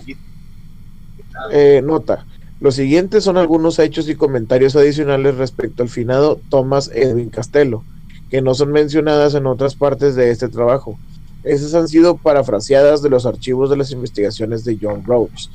Eh, 1.51 1.81
nota. 1.83 2.25
Los 2.61 2.75
siguientes 2.75 3.25
son 3.25 3.35
algunos 3.35 3.79
hechos 3.79 4.07
y 4.07 4.15
comentarios 4.15 4.77
adicionales 4.77 5.35
respecto 5.35 5.83
al 5.83 5.89
finado 5.89 6.39
Thomas 6.47 6.89
Edwin 6.93 7.29
Castello, 7.29 7.83
que 8.29 8.41
no 8.41 8.53
son 8.53 8.71
mencionadas 8.71 9.35
en 9.35 9.45
otras 9.45 9.75
partes 9.75 10.15
de 10.15 10.31
este 10.31 10.47
trabajo. 10.47 10.97
Esas 11.43 11.73
han 11.73 11.89
sido 11.89 12.15
parafraseadas 12.15 13.01
de 13.01 13.09
los 13.09 13.25
archivos 13.25 13.69
de 13.69 13.75
las 13.75 13.91
investigaciones 13.91 14.63
de 14.63 14.77
John 14.81 15.03
Rhodes. 15.03 15.49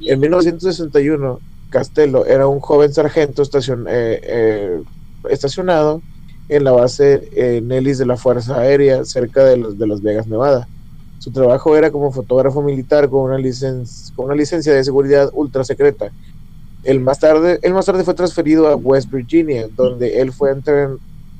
En 0.00 0.20
1961, 0.20 1.38
Castello 1.68 2.24
era 2.24 2.46
un 2.46 2.60
joven 2.60 2.94
sargento 2.94 3.42
eh, 3.42 4.20
eh, 4.22 4.82
estacionado 5.28 6.00
en 6.50 6.64
la 6.64 6.72
base 6.72 7.60
Nellis 7.62 7.98
de 7.98 8.06
la 8.06 8.16
Fuerza 8.16 8.58
Aérea 8.58 9.04
cerca 9.04 9.44
de, 9.44 9.56
los, 9.56 9.78
de 9.78 9.86
Las 9.86 10.02
Vegas, 10.02 10.26
Nevada. 10.26 10.68
Su 11.18 11.30
trabajo 11.30 11.76
era 11.76 11.92
como 11.92 12.10
fotógrafo 12.10 12.60
militar 12.60 13.08
con 13.08 13.22
una, 13.22 13.38
licencia, 13.38 14.12
con 14.16 14.26
una 14.26 14.34
licencia 14.34 14.74
de 14.74 14.82
seguridad 14.82 15.30
ultra 15.32 15.62
secreta. 15.62 16.12
Él 16.82 16.98
más, 16.98 17.20
tarde, 17.20 17.60
él 17.62 17.72
más 17.72 17.86
tarde 17.86 18.02
fue 18.02 18.14
transferido 18.14 18.66
a 18.66 18.74
West 18.74 19.10
Virginia, 19.12 19.68
donde 19.76 20.20
él 20.20 20.32
fue 20.32 20.50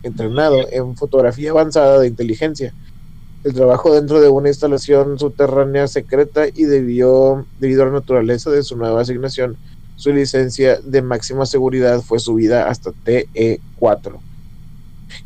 entrenado 0.02 0.58
en 0.70 0.96
fotografía 0.96 1.50
avanzada 1.50 1.98
de 1.98 2.06
inteligencia. 2.06 2.72
El 3.42 3.54
trabajo 3.54 3.92
dentro 3.92 4.20
de 4.20 4.28
una 4.28 4.48
instalación 4.48 5.18
subterránea 5.18 5.88
secreta 5.88 6.46
y 6.46 6.64
debió, 6.64 7.46
debido 7.58 7.82
a 7.82 7.86
la 7.86 7.92
naturaleza 7.92 8.50
de 8.50 8.62
su 8.62 8.76
nueva 8.76 9.00
asignación, 9.00 9.56
su 9.96 10.12
licencia 10.12 10.78
de 10.84 11.02
máxima 11.02 11.46
seguridad 11.46 12.00
fue 12.02 12.20
subida 12.20 12.68
hasta 12.68 12.92
TE4. 13.04 14.20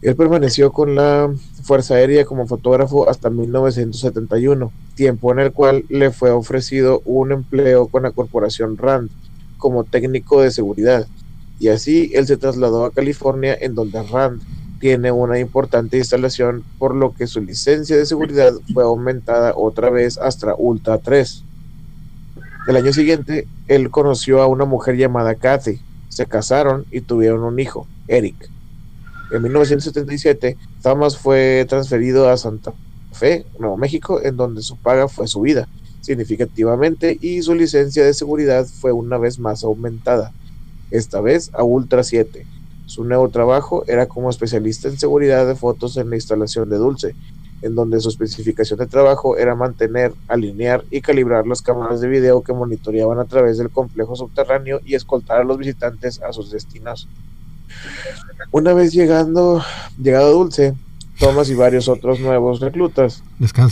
Él 0.02 0.16
permaneció 0.16 0.72
con 0.72 0.94
la 0.94 1.32
Fuerza 1.62 1.94
Aérea 1.94 2.24
como 2.24 2.46
fotógrafo 2.46 3.08
hasta 3.08 3.30
1971, 3.30 4.72
tiempo 4.94 5.32
en 5.32 5.38
el 5.38 5.52
cual 5.52 5.84
le 5.88 6.10
fue 6.10 6.30
ofrecido 6.30 7.02
un 7.04 7.32
empleo 7.32 7.88
con 7.88 8.02
la 8.02 8.10
corporación 8.10 8.76
RAND 8.76 9.10
como 9.58 9.84
técnico 9.84 10.42
de 10.42 10.50
seguridad. 10.50 11.06
Y 11.58 11.68
así 11.68 12.10
él 12.14 12.26
se 12.26 12.36
trasladó 12.36 12.84
a 12.84 12.90
California, 12.90 13.56
en 13.58 13.74
donde 13.74 14.02
RAND 14.02 14.42
tiene 14.80 15.10
una 15.12 15.38
importante 15.38 15.96
instalación, 15.96 16.62
por 16.78 16.94
lo 16.94 17.14
que 17.14 17.26
su 17.26 17.40
licencia 17.40 17.96
de 17.96 18.04
seguridad 18.04 18.52
fue 18.74 18.84
aumentada 18.84 19.54
otra 19.56 19.88
vez 19.88 20.18
hasta 20.18 20.54
Ultra 20.54 20.98
3. 20.98 21.44
El 22.66 22.76
año 22.76 22.92
siguiente, 22.92 23.46
él 23.68 23.90
conoció 23.90 24.42
a 24.42 24.46
una 24.46 24.64
mujer 24.64 24.96
llamada 24.96 25.34
Kathy. 25.34 25.80
Se 26.08 26.26
casaron 26.26 26.84
y 26.90 27.00
tuvieron 27.00 27.44
un 27.44 27.58
hijo, 27.58 27.86
Eric. 28.08 28.53
En 29.34 29.42
1977, 29.42 30.56
Thomas 30.80 31.18
fue 31.18 31.66
transferido 31.68 32.28
a 32.28 32.36
Santa 32.36 32.72
Fe, 33.12 33.44
Nuevo 33.58 33.76
México, 33.76 34.20
en 34.22 34.36
donde 34.36 34.62
su 34.62 34.76
paga 34.76 35.08
fue 35.08 35.26
subida 35.26 35.68
significativamente 36.00 37.18
y 37.20 37.42
su 37.42 37.54
licencia 37.54 38.04
de 38.04 38.14
seguridad 38.14 38.64
fue 38.66 38.92
una 38.92 39.18
vez 39.18 39.40
más 39.40 39.64
aumentada, 39.64 40.32
esta 40.92 41.20
vez 41.20 41.50
a 41.52 41.64
Ultra 41.64 42.04
7. 42.04 42.46
Su 42.86 43.02
nuevo 43.02 43.28
trabajo 43.30 43.82
era 43.88 44.06
como 44.06 44.30
especialista 44.30 44.86
en 44.86 44.98
seguridad 44.98 45.46
de 45.48 45.56
fotos 45.56 45.96
en 45.96 46.10
la 46.10 46.16
instalación 46.16 46.70
de 46.70 46.76
Dulce, 46.76 47.16
en 47.62 47.74
donde 47.74 47.98
su 47.98 48.10
especificación 48.10 48.78
de 48.78 48.86
trabajo 48.86 49.36
era 49.36 49.56
mantener, 49.56 50.12
alinear 50.28 50.84
y 50.90 51.00
calibrar 51.00 51.44
las 51.46 51.60
cámaras 51.60 52.00
de 52.00 52.06
video 52.06 52.42
que 52.42 52.52
monitoreaban 52.52 53.18
a 53.18 53.24
través 53.24 53.58
del 53.58 53.70
complejo 53.70 54.14
subterráneo 54.14 54.80
y 54.84 54.94
escoltar 54.94 55.40
a 55.40 55.44
los 55.44 55.58
visitantes 55.58 56.22
a 56.22 56.32
sus 56.32 56.52
destinos. 56.52 57.08
Una 58.50 58.72
vez 58.72 58.92
llegando, 58.92 59.62
llegado 59.98 60.32
Dulce, 60.32 60.74
Thomas 61.18 61.48
y 61.48 61.54
varios 61.54 61.88
otros 61.88 62.18
nuevos 62.20 62.60
reclutas 62.60 63.22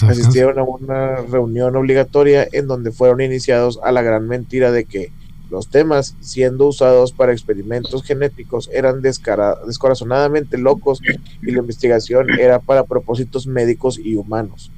asistieron 0.08 0.58
a 0.58 0.62
una 0.62 1.16
reunión 1.22 1.74
obligatoria 1.74 2.46
en 2.52 2.68
donde 2.68 2.92
fueron 2.92 3.20
iniciados 3.20 3.80
a 3.82 3.90
la 3.90 4.02
gran 4.02 4.28
mentira 4.28 4.70
de 4.70 4.84
que 4.84 5.12
los 5.50 5.68
temas 5.68 6.16
siendo 6.20 6.66
usados 6.66 7.12
para 7.12 7.32
experimentos 7.32 8.04
genéticos 8.04 8.70
eran 8.72 9.02
descorazonadamente 9.02 10.56
locos 10.56 11.00
y 11.42 11.50
la 11.50 11.58
investigación 11.58 12.30
era 12.30 12.58
para 12.58 12.84
propósitos 12.84 13.46
médicos 13.46 13.98
y 13.98 14.14
humanos. 14.14 14.70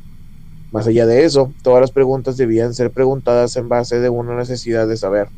Más 0.72 0.88
allá 0.88 1.06
de 1.06 1.24
eso, 1.24 1.52
todas 1.62 1.80
las 1.80 1.92
preguntas 1.92 2.36
debían 2.36 2.74
ser 2.74 2.90
preguntadas 2.90 3.56
en 3.56 3.68
base 3.68 4.01
de 4.01 4.09
una 4.09 4.36
necesidad 4.36 4.88
de 4.88 4.96
saber. 4.96 5.28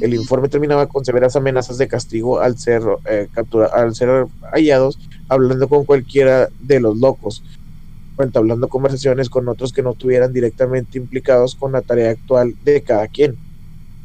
El 0.00 0.14
informe 0.14 0.48
terminaba 0.48 0.86
con 0.86 1.04
severas 1.04 1.36
amenazas 1.36 1.78
de 1.78 1.88
castigo 1.88 2.40
al 2.40 2.58
ser, 2.58 2.82
eh, 3.06 3.28
al 3.72 3.94
ser 3.94 4.26
hallados 4.52 4.98
hablando 5.28 5.68
con 5.68 5.84
cualquiera 5.84 6.48
de 6.60 6.80
los 6.80 6.98
locos, 6.98 7.42
entablando 8.18 8.68
conversaciones 8.68 9.30
con 9.30 9.48
otros 9.48 9.72
que 9.72 9.82
no 9.82 9.92
estuvieran 9.92 10.32
directamente 10.32 10.98
implicados 10.98 11.54
con 11.54 11.72
la 11.72 11.82
tarea 11.82 12.10
actual 12.10 12.54
de 12.64 12.82
cada 12.82 13.06
quien, 13.08 13.36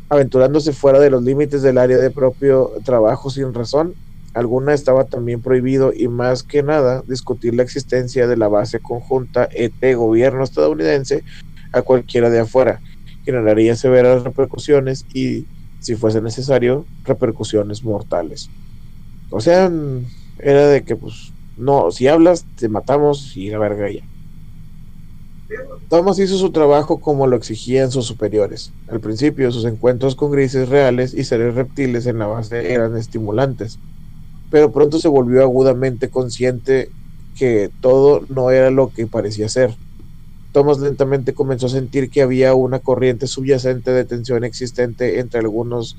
aventurándose 0.09 0.71
fuera 0.71 0.99
de 0.99 1.09
los 1.09 1.23
límites 1.23 1.61
del 1.61 1.77
área 1.77 1.97
de 1.97 2.11
propio 2.11 2.71
trabajo 2.83 3.29
sin 3.29 3.53
razón. 3.53 3.95
Alguna 4.33 4.73
estaba 4.73 5.05
también 5.05 5.41
prohibido 5.41 5.93
y 5.93 6.07
más 6.09 6.43
que 6.43 6.61
nada 6.61 7.03
discutir 7.07 7.55
la 7.55 7.63
existencia 7.63 8.27
de 8.27 8.37
la 8.37 8.49
base 8.49 8.79
conjunta 8.79 9.47
ET 9.51 9.95
gobierno 9.95 10.43
estadounidense 10.43 11.23
a 11.71 11.81
cualquiera 11.81 12.29
de 12.29 12.39
afuera, 12.39 12.81
generaría 13.25 13.75
severas 13.75 14.23
repercusiones 14.23 15.05
y 15.13 15.45
si 15.85 15.95
fuese 15.95 16.19
necesario, 16.19 16.87
repercusiones 17.03 17.83
mortales. 17.83 18.49
O 19.29 19.39
sea, 19.39 19.71
era 20.39 20.67
de 20.67 20.83
que, 20.83 20.95
pues, 20.95 21.31
no, 21.55 21.91
si 21.91 22.07
hablas, 22.07 22.47
te 22.55 22.69
matamos 22.69 23.37
y 23.37 23.51
la 23.51 23.59
verga 23.59 23.91
ya. 23.91 24.01
Thomas 25.87 26.17
hizo 26.17 26.37
su 26.39 26.51
trabajo 26.51 26.99
como 26.99 27.27
lo 27.27 27.35
exigían 27.35 27.91
sus 27.91 28.07
superiores. 28.07 28.73
Al 28.87 28.99
principio, 28.99 29.51
sus 29.51 29.65
encuentros 29.65 30.15
con 30.15 30.31
grises 30.31 30.69
reales 30.69 31.13
y 31.13 31.23
seres 31.23 31.53
reptiles 31.53 32.07
en 32.07 32.17
la 32.17 32.25
base 32.25 32.73
eran 32.73 32.97
estimulantes, 32.97 33.77
pero 34.49 34.71
pronto 34.71 34.97
se 34.97 35.07
volvió 35.07 35.43
agudamente 35.43 36.09
consciente 36.09 36.89
que 37.35 37.69
todo 37.79 38.25
no 38.29 38.49
era 38.49 38.71
lo 38.71 38.89
que 38.89 39.05
parecía 39.05 39.49
ser. 39.49 39.75
Thomas 40.55 40.79
lentamente 40.79 41.33
comenzó 41.33 41.65
a 41.65 41.69
sentir 41.69 42.09
que 42.09 42.21
había 42.21 42.55
una 42.55 42.79
corriente 42.79 43.27
subyacente 43.27 43.91
de 43.91 44.05
tensión 44.05 44.45
existente 44.45 45.19
entre 45.19 45.41
algunos 45.41 45.97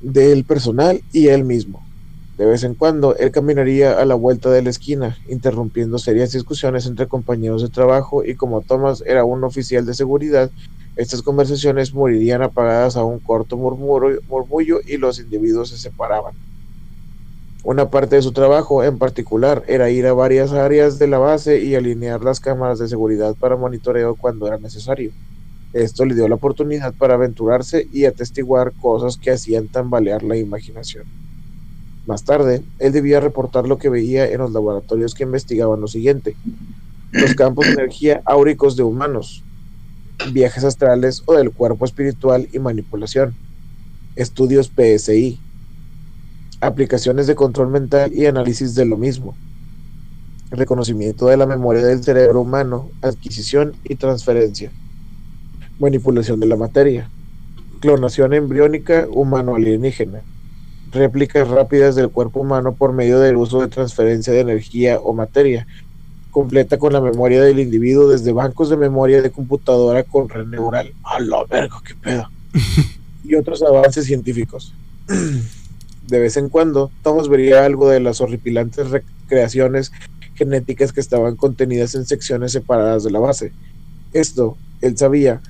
del 0.00 0.44
personal 0.44 1.02
y 1.10 1.28
él 1.28 1.46
mismo. 1.46 1.88
De 2.36 2.44
vez 2.44 2.62
en 2.62 2.74
cuando, 2.74 3.16
él 3.16 3.30
caminaría 3.32 3.98
a 3.98 4.04
la 4.04 4.14
vuelta 4.16 4.50
de 4.50 4.60
la 4.60 4.68
esquina, 4.68 5.16
interrumpiendo 5.26 5.98
serias 5.98 6.32
discusiones 6.32 6.84
entre 6.84 7.08
compañeros 7.08 7.62
de 7.62 7.70
trabajo 7.70 8.22
y 8.22 8.36
como 8.36 8.60
Thomas 8.60 9.02
era 9.06 9.24
un 9.24 9.42
oficial 9.42 9.86
de 9.86 9.94
seguridad, 9.94 10.52
estas 10.94 11.22
conversaciones 11.22 11.94
morirían 11.94 12.42
apagadas 12.42 12.96
a 12.96 13.04
un 13.04 13.18
corto 13.18 13.56
murmullo 13.56 14.80
y 14.86 14.98
los 14.98 15.18
individuos 15.20 15.70
se 15.70 15.78
separaban. 15.78 16.34
Una 17.64 17.90
parte 17.90 18.16
de 18.16 18.22
su 18.22 18.32
trabajo 18.32 18.84
en 18.84 18.98
particular 18.98 19.64
era 19.66 19.90
ir 19.90 20.06
a 20.06 20.12
varias 20.12 20.52
áreas 20.52 20.98
de 20.98 21.08
la 21.08 21.18
base 21.18 21.60
y 21.60 21.74
alinear 21.74 22.22
las 22.22 22.38
cámaras 22.38 22.78
de 22.78 22.88
seguridad 22.88 23.34
para 23.34 23.56
monitoreo 23.56 24.14
cuando 24.14 24.46
era 24.46 24.58
necesario. 24.58 25.10
Esto 25.72 26.04
le 26.04 26.14
dio 26.14 26.28
la 26.28 26.36
oportunidad 26.36 26.94
para 26.94 27.14
aventurarse 27.14 27.86
y 27.92 28.04
atestiguar 28.04 28.72
cosas 28.80 29.16
que 29.16 29.32
hacían 29.32 29.68
tambalear 29.68 30.22
la 30.22 30.36
imaginación. 30.36 31.04
Más 32.06 32.24
tarde, 32.24 32.62
él 32.78 32.92
debía 32.92 33.20
reportar 33.20 33.66
lo 33.66 33.76
que 33.76 33.90
veía 33.90 34.30
en 34.30 34.38
los 34.38 34.52
laboratorios 34.52 35.14
que 35.14 35.24
investigaban 35.24 35.80
lo 35.80 35.88
siguiente. 35.88 36.36
Los 37.10 37.34
campos 37.34 37.66
de 37.66 37.72
energía 37.72 38.22
áuricos 38.24 38.76
de 38.76 38.84
humanos, 38.84 39.44
viajes 40.32 40.64
astrales 40.64 41.22
o 41.26 41.34
del 41.34 41.50
cuerpo 41.50 41.84
espiritual 41.84 42.48
y 42.52 42.60
manipulación, 42.60 43.34
estudios 44.16 44.72
PSI, 44.74 45.38
aplicaciones 46.60 47.26
de 47.26 47.34
control 47.34 47.68
mental 47.68 48.12
y 48.12 48.26
análisis 48.26 48.74
de 48.74 48.84
lo 48.84 48.96
mismo, 48.96 49.34
reconocimiento 50.50 51.26
de 51.26 51.36
la 51.36 51.46
memoria 51.46 51.84
del 51.84 52.02
cerebro 52.02 52.40
humano, 52.40 52.90
adquisición 53.02 53.74
y 53.84 53.94
transferencia, 53.94 54.70
manipulación 55.78 56.40
de 56.40 56.46
la 56.46 56.56
materia, 56.56 57.08
clonación 57.80 58.34
embriónica 58.34 59.06
humano-alienígena, 59.10 60.22
réplicas 60.90 61.46
rápidas 61.48 61.94
del 61.94 62.08
cuerpo 62.08 62.40
humano 62.40 62.72
por 62.72 62.92
medio 62.92 63.20
del 63.20 63.36
uso 63.36 63.60
de 63.60 63.68
transferencia 63.68 64.32
de 64.32 64.40
energía 64.40 64.98
o 64.98 65.12
materia, 65.12 65.66
completa 66.30 66.78
con 66.78 66.92
la 66.92 67.00
memoria 67.00 67.42
del 67.42 67.58
individuo 67.58 68.08
desde 68.08 68.32
bancos 68.32 68.68
de 68.68 68.76
memoria 68.76 69.22
de 69.22 69.30
computadora 69.30 70.02
con 70.02 70.28
red 70.28 70.46
neural. 70.46 70.92
A 71.04 71.20
la 71.20 71.44
verga, 71.44 71.76
qué 71.86 71.94
pedo. 71.94 72.28
y 73.24 73.34
otros 73.34 73.62
avances 73.62 74.06
científicos. 74.06 74.74
de 76.08 76.18
vez 76.18 76.36
en 76.36 76.48
cuando, 76.48 76.90
Thomas 77.02 77.28
vería 77.28 77.64
algo 77.64 77.88
de 77.88 78.00
las 78.00 78.20
horripilantes 78.20 78.90
recreaciones 78.90 79.92
genéticas 80.34 80.92
que 80.92 81.00
estaban 81.00 81.36
contenidas 81.36 81.94
en 81.94 82.06
secciones 82.06 82.52
separadas 82.52 83.04
de 83.04 83.10
la 83.10 83.18
base. 83.18 83.52
Esto, 84.14 84.56
él 84.80 84.96
sabía, 84.96 85.42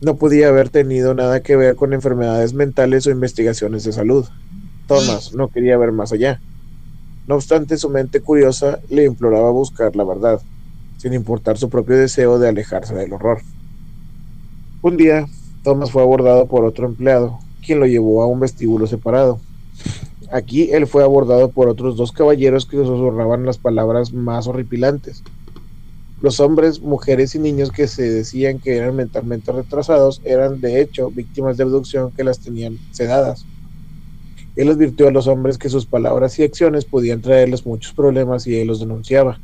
no 0.00 0.16
podía 0.16 0.48
haber 0.48 0.68
tenido 0.68 1.14
nada 1.14 1.40
que 1.40 1.56
ver 1.56 1.74
con 1.74 1.92
enfermedades 1.92 2.52
mentales 2.52 3.06
o 3.06 3.10
investigaciones 3.10 3.82
de 3.82 3.92
salud. 3.92 4.26
Thomas 4.86 5.32
no 5.34 5.48
quería 5.48 5.76
ver 5.76 5.90
más 5.90 6.12
allá. 6.12 6.40
No 7.26 7.34
obstante, 7.34 7.76
su 7.76 7.90
mente 7.90 8.20
curiosa 8.20 8.78
le 8.88 9.04
imploraba 9.04 9.50
buscar 9.50 9.96
la 9.96 10.04
verdad, 10.04 10.40
sin 10.98 11.14
importar 11.14 11.58
su 11.58 11.68
propio 11.68 11.96
deseo 11.96 12.38
de 12.38 12.48
alejarse 12.48 12.94
del 12.94 13.12
horror. 13.12 13.40
Un 14.82 14.96
día, 14.96 15.26
Thomas 15.64 15.90
fue 15.90 16.02
abordado 16.02 16.46
por 16.46 16.64
otro 16.64 16.86
empleado, 16.86 17.40
quien 17.64 17.80
lo 17.80 17.86
llevó 17.86 18.22
a 18.22 18.26
un 18.26 18.38
vestíbulo 18.38 18.86
separado. 18.86 19.40
Aquí 20.30 20.70
él 20.72 20.86
fue 20.86 21.04
abordado 21.04 21.52
por 21.52 21.68
otros 21.68 21.96
dos 21.96 22.12
caballeros 22.12 22.66
que 22.66 22.76
susurraban 22.78 23.44
las 23.44 23.58
palabras 23.58 24.12
más 24.12 24.46
horripilantes. 24.46 25.22
Los 26.20 26.40
hombres, 26.40 26.80
mujeres 26.80 27.34
y 27.34 27.38
niños 27.38 27.70
que 27.70 27.86
se 27.88 28.02
decían 28.10 28.58
que 28.58 28.76
eran 28.76 28.96
mentalmente 28.96 29.52
retrasados 29.52 30.20
eran 30.24 30.60
de 30.60 30.80
hecho 30.80 31.10
víctimas 31.10 31.56
de 31.56 31.64
abducción 31.64 32.12
que 32.12 32.24
las 32.24 32.40
tenían 32.40 32.78
sedadas. 32.90 33.48
Él 34.54 34.70
advirtió 34.70 35.08
a 35.08 35.10
los 35.10 35.26
hombres 35.26 35.58
que 35.58 35.68
sus 35.68 35.86
palabras 35.86 36.38
y 36.38 36.42
acciones 36.42 36.86
podían 36.86 37.20
traerles 37.20 37.66
muchos 37.66 37.92
problemas 37.92 38.46
y 38.46 38.58
él 38.58 38.68
los 38.68 38.80
denunciaba. 38.80 39.42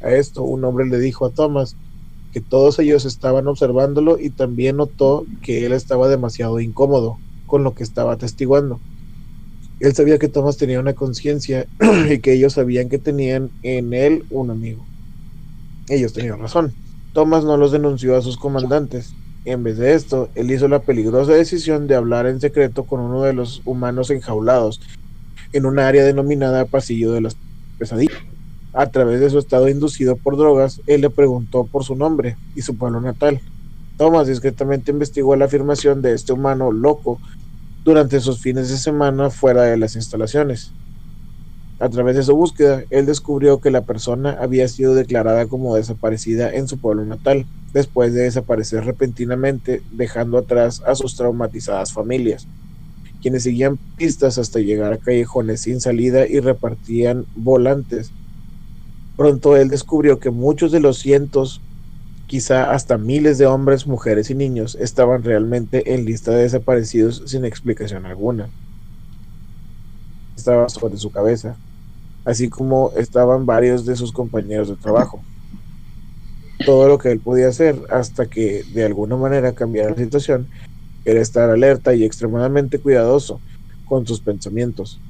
A 0.00 0.12
esto 0.12 0.44
un 0.44 0.64
hombre 0.64 0.86
le 0.86 0.98
dijo 0.98 1.26
a 1.26 1.32
Thomas 1.32 1.78
que 2.30 2.40
todos 2.40 2.78
ellos 2.78 3.04
estaban 3.04 3.48
observándolo 3.48 4.18
y 4.18 4.30
también 4.30 4.76
notó 4.76 5.26
que 5.42 5.66
él 5.66 5.72
estaba 5.72 6.08
demasiado 6.08 6.60
incómodo 6.60 7.22
con 7.46 7.64
lo 7.64 7.74
que 7.74 7.82
estaba 7.82 8.12
atestiguando. 8.12 8.82
Él 9.84 9.94
sabía 9.94 10.18
que 10.18 10.28
Thomas 10.28 10.56
tenía 10.56 10.80
una 10.80 10.94
conciencia 10.94 11.66
y 12.10 12.18
que 12.20 12.32
ellos 12.32 12.54
sabían 12.54 12.88
que 12.88 12.98
tenían 12.98 13.50
en 13.62 13.92
él 13.92 14.24
un 14.30 14.50
amigo. 14.50 14.82
Ellos 15.90 16.14
tenían 16.14 16.38
razón. 16.38 16.72
Thomas 17.12 17.44
no 17.44 17.58
los 17.58 17.70
denunció 17.70 18.16
a 18.16 18.22
sus 18.22 18.38
comandantes. 18.38 19.12
En 19.44 19.62
vez 19.62 19.76
de 19.76 19.92
esto, 19.92 20.30
él 20.36 20.50
hizo 20.50 20.68
la 20.68 20.78
peligrosa 20.78 21.32
decisión 21.32 21.86
de 21.86 21.96
hablar 21.96 22.26
en 22.26 22.40
secreto 22.40 22.84
con 22.84 23.00
uno 23.00 23.20
de 23.20 23.34
los 23.34 23.60
humanos 23.66 24.08
enjaulados 24.08 24.80
en 25.52 25.66
un 25.66 25.78
área 25.78 26.02
denominada 26.02 26.64
Pasillo 26.64 27.12
de 27.12 27.20
las 27.20 27.36
Pesadillas. 27.78 28.16
A 28.72 28.86
través 28.86 29.20
de 29.20 29.28
su 29.28 29.38
estado 29.38 29.68
inducido 29.68 30.16
por 30.16 30.38
drogas, 30.38 30.80
él 30.86 31.02
le 31.02 31.10
preguntó 31.10 31.64
por 31.64 31.84
su 31.84 31.94
nombre 31.94 32.38
y 32.56 32.62
su 32.62 32.74
pueblo 32.74 33.02
natal. 33.02 33.38
Thomas 33.98 34.28
discretamente 34.28 34.92
investigó 34.92 35.36
la 35.36 35.44
afirmación 35.44 36.00
de 36.00 36.14
este 36.14 36.32
humano 36.32 36.72
loco 36.72 37.20
durante 37.84 38.20
sus 38.20 38.40
fines 38.40 38.70
de 38.70 38.78
semana 38.78 39.30
fuera 39.30 39.62
de 39.62 39.76
las 39.76 39.94
instalaciones. 39.94 40.74
A 41.78 41.88
través 41.90 42.16
de 42.16 42.22
su 42.22 42.34
búsqueda, 42.34 42.84
él 42.88 43.04
descubrió 43.04 43.60
que 43.60 43.70
la 43.70 43.84
persona 43.84 44.38
había 44.40 44.68
sido 44.68 44.94
declarada 44.94 45.48
como 45.48 45.76
desaparecida 45.76 46.50
en 46.50 46.66
su 46.66 46.78
pueblo 46.78 47.04
natal, 47.04 47.46
después 47.74 48.14
de 48.14 48.22
desaparecer 48.22 48.84
repentinamente, 48.84 49.82
dejando 49.90 50.38
atrás 50.38 50.80
a 50.86 50.94
sus 50.94 51.16
traumatizadas 51.16 51.92
familias, 51.92 52.48
quienes 53.20 53.42
seguían 53.42 53.78
pistas 53.96 54.38
hasta 54.38 54.60
llegar 54.60 54.92
a 54.92 54.98
callejones 54.98 55.62
sin 55.62 55.80
salida 55.80 56.26
y 56.26 56.40
repartían 56.40 57.26
volantes. 57.34 58.14
Pronto 59.16 59.56
él 59.56 59.68
descubrió 59.68 60.18
que 60.20 60.30
muchos 60.30 60.72
de 60.72 60.80
los 60.80 60.98
cientos 60.98 61.64
quizá 62.26 62.70
hasta 62.72 62.98
miles 62.98 63.38
de 63.38 63.46
hombres, 63.46 63.86
mujeres 63.86 64.30
y 64.30 64.34
niños 64.34 64.76
estaban 64.80 65.22
realmente 65.22 65.94
en 65.94 66.04
lista 66.04 66.32
de 66.32 66.42
desaparecidos 66.42 67.22
sin 67.26 67.44
explicación 67.44 68.06
alguna. 68.06 68.50
Estaba 70.36 70.68
sobre 70.68 70.96
su 70.96 71.10
cabeza, 71.10 71.56
así 72.24 72.48
como 72.48 72.92
estaban 72.96 73.46
varios 73.46 73.86
de 73.86 73.96
sus 73.96 74.12
compañeros 74.12 74.68
de 74.68 74.76
trabajo. 74.76 75.22
Todo 76.64 76.88
lo 76.88 76.98
que 76.98 77.10
él 77.10 77.20
podía 77.20 77.48
hacer 77.48 77.76
hasta 77.90 78.26
que 78.26 78.64
de 78.72 78.84
alguna 78.84 79.16
manera 79.16 79.54
cambiara 79.54 79.90
la 79.90 79.96
situación 79.96 80.48
era 81.04 81.20
estar 81.20 81.50
alerta 81.50 81.94
y 81.94 82.04
extremadamente 82.04 82.78
cuidadoso 82.78 83.40
con 83.84 84.06
sus 84.06 84.20
pensamientos. 84.20 85.00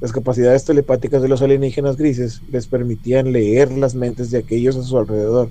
Las 0.00 0.12
capacidades 0.12 0.64
telepáticas 0.64 1.22
de 1.22 1.28
los 1.28 1.42
alienígenas 1.42 1.96
grises 1.96 2.42
les 2.48 2.66
permitían 2.66 3.32
leer 3.32 3.70
las 3.72 3.94
mentes 3.94 4.30
de 4.30 4.38
aquellos 4.38 4.76
a 4.76 4.82
su 4.82 4.98
alrededor, 4.98 5.50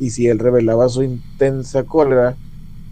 y 0.00 0.10
si 0.10 0.28
él 0.28 0.38
revelaba 0.38 0.88
su 0.88 1.02
intensa 1.02 1.84
cólera, 1.84 2.38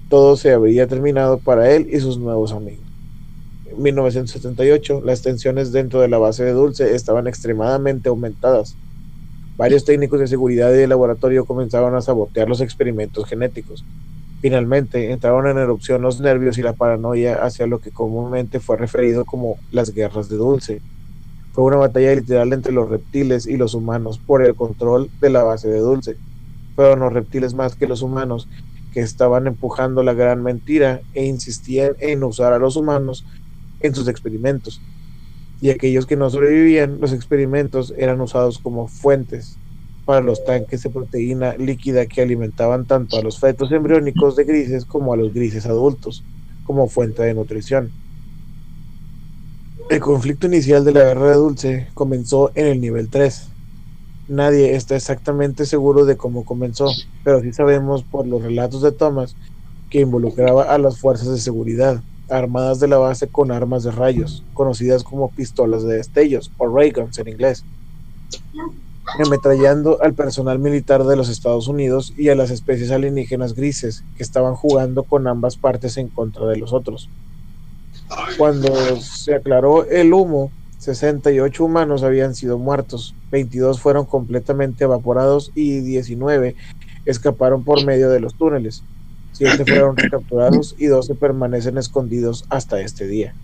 todo 0.09 0.37
se 0.37 0.53
habría 0.53 0.87
terminado 0.87 1.41
para 1.41 1.73
él 1.75 1.89
y 1.91 2.01
sus 2.01 2.19
nuevos 2.19 2.53
amigos. 2.53 2.87
En 3.65 3.83
1978, 3.83 5.01
las 5.05 5.23
tensiones 5.23 5.73
dentro 5.73 6.01
de 6.01 6.09
la 6.09 6.19
base 6.19 6.45
de 6.45 6.53
Dulce 6.53 6.95
estaban 6.95 7.27
extremadamente 7.27 8.11
aumentadas. 8.11 8.79
Varios 9.57 9.87
técnicos 9.87 10.21
de 10.21 10.27
seguridad 10.29 10.71
y 10.73 10.77
de 10.77 10.87
laboratorio 10.87 11.47
comenzaron 11.47 11.95
a 11.97 12.03
sabotear 12.03 12.49
los 12.49 12.61
experimentos 12.61 13.27
genéticos. 13.27 13.87
Finalmente, 14.41 15.11
entraron 15.11 15.49
en 15.49 15.59
erupción 15.59 16.03
los 16.03 16.21
nervios 16.21 16.59
y 16.59 16.63
la 16.63 16.75
paranoia 16.75 17.37
hacia 17.37 17.67
lo 17.67 17.81
que 17.81 17.91
comúnmente 17.91 18.61
fue 18.61 18.77
referido 18.77 19.25
como 19.25 19.61
las 19.71 19.93
guerras 19.95 20.29
de 20.29 20.37
Dulce. 20.37 20.83
Fue 21.53 21.65
una 21.65 21.77
batalla 21.77 22.15
literal 22.15 22.53
entre 22.53 22.73
los 22.73 22.91
reptiles 22.91 23.47
y 23.47 23.57
los 23.57 23.75
humanos 23.75 24.21
por 24.25 24.45
el 24.45 24.55
control 24.55 25.11
de 25.21 25.31
la 25.31 25.43
base 25.43 25.69
de 25.69 25.81
Dulce. 25.81 26.19
Los 26.79 27.13
reptiles 27.13 27.55
más 27.55 27.75
que 27.75 27.89
los 27.89 28.03
humanos 28.03 28.49
que 28.93 29.01
estaban 29.01 29.49
empujando 29.49 30.05
la 30.05 30.15
gran 30.15 30.45
mentira 30.45 31.03
e 31.13 31.25
insistían 31.25 31.97
en 31.99 32.23
usar 32.23 32.53
a 32.53 32.59
los 32.61 32.77
humanos 32.77 33.27
en 33.81 33.97
sus 33.97 34.07
experimentos. 34.07 34.81
Y 35.61 35.71
aquellos 35.71 36.07
que 36.07 36.17
no 36.17 36.31
sobrevivían, 36.31 37.01
los 37.01 37.13
experimentos 37.13 37.93
eran 37.99 38.21
usados 38.21 38.61
como 38.61 38.87
fuentes 38.87 39.59
para 40.05 40.21
los 40.21 40.45
tanques 40.45 40.85
de 40.85 40.91
proteína 40.91 41.57
líquida 41.57 42.07
que 42.07 42.23
alimentaban 42.23 42.87
tanto 42.87 43.19
a 43.19 43.23
los 43.23 43.41
fetos 43.41 43.73
embriónicos 43.73 44.37
de 44.37 44.45
grises 44.45 44.85
como 44.85 45.13
a 45.13 45.17
los 45.17 45.35
grises 45.35 45.67
adultos, 45.67 46.23
como 46.63 46.87
fuente 46.87 47.25
de 47.25 47.35
nutrición. 47.35 47.91
El 49.91 49.99
conflicto 49.99 50.47
inicial 50.47 50.85
de 50.85 50.93
la 50.93 51.03
guerra 51.03 51.31
de 51.31 51.35
Dulce 51.35 51.89
comenzó 51.95 52.53
en 52.55 52.67
el 52.67 52.81
nivel 52.81 53.11
3. 53.11 53.58
Nadie 54.29 54.77
está 54.77 54.95
exactamente 54.95 55.67
seguro 55.67 56.05
de 56.05 56.17
cómo 56.17 56.45
comenzó, 56.45 56.89
pero 57.25 57.41
sí 57.41 57.53
sabemos 57.53 58.03
por 58.05 58.27
los 58.27 58.43
relatos 58.43 58.83
de 58.83 58.93
Thomas 58.93 59.37
que 59.91 60.01
involucraba 60.01 60.65
a 60.65 60.79
las 60.79 60.99
fuerzas 60.99 61.29
de 61.29 61.39
seguridad, 61.39 62.03
armadas 62.29 62.79
de 62.79 62.89
la 62.89 62.99
base 62.99 63.29
con 63.29 63.51
armas 63.51 63.85
de 63.85 63.91
rayos, 63.91 64.45
conocidas 64.53 65.03
como 65.03 65.31
pistolas 65.31 65.83
de 65.83 65.97
destellos 65.97 66.53
o 66.59 66.69
ray 66.69 66.91
guns 66.91 67.19
en 67.19 67.29
inglés 67.29 67.65
ametrallando 69.25 69.99
al 70.03 70.15
personal 70.15 70.59
militar 70.59 71.05
de 71.05 71.17
los 71.17 71.29
Estados 71.29 71.69
Unidos 71.69 72.13
y 72.17 72.29
a 72.29 72.35
las 72.35 72.51
especies 72.51 72.91
alienígenas 72.91 73.55
grises 73.55 74.05
que 74.17 74.23
estaban 74.23 74.55
jugando 74.55 75.05
con 75.05 75.27
ambas 75.27 75.57
partes 75.57 75.97
en 75.97 76.09
contra 76.09 76.47
de 76.47 76.57
los 76.57 76.73
otros. 76.73 77.09
Cuando 78.37 78.69
se 79.01 79.35
aclaró 79.35 79.85
el 79.85 80.13
humo, 80.13 80.51
68 80.79 81.65
humanos 81.65 82.03
habían 82.03 82.35
sido 82.35 82.59
muertos, 82.59 83.15
22 83.31 83.81
fueron 83.81 84.07
completamente 84.07 84.85
evaporados 84.85 85.51
y 85.55 85.81
19 85.81 86.55
escaparon 87.05 87.65
por 87.65 87.85
medio 87.85 88.11
de 88.11 88.21
los 88.21 88.35
túneles. 88.35 88.85
7 89.33 89.65
fueron 89.67 89.97
recapturados 89.97 90.75
y 90.79 90.87
12 90.87 91.15
permanecen 91.17 91.79
escondidos 91.79 92.45
hasta 92.49 92.81
este 92.81 93.07
día. 93.07 93.35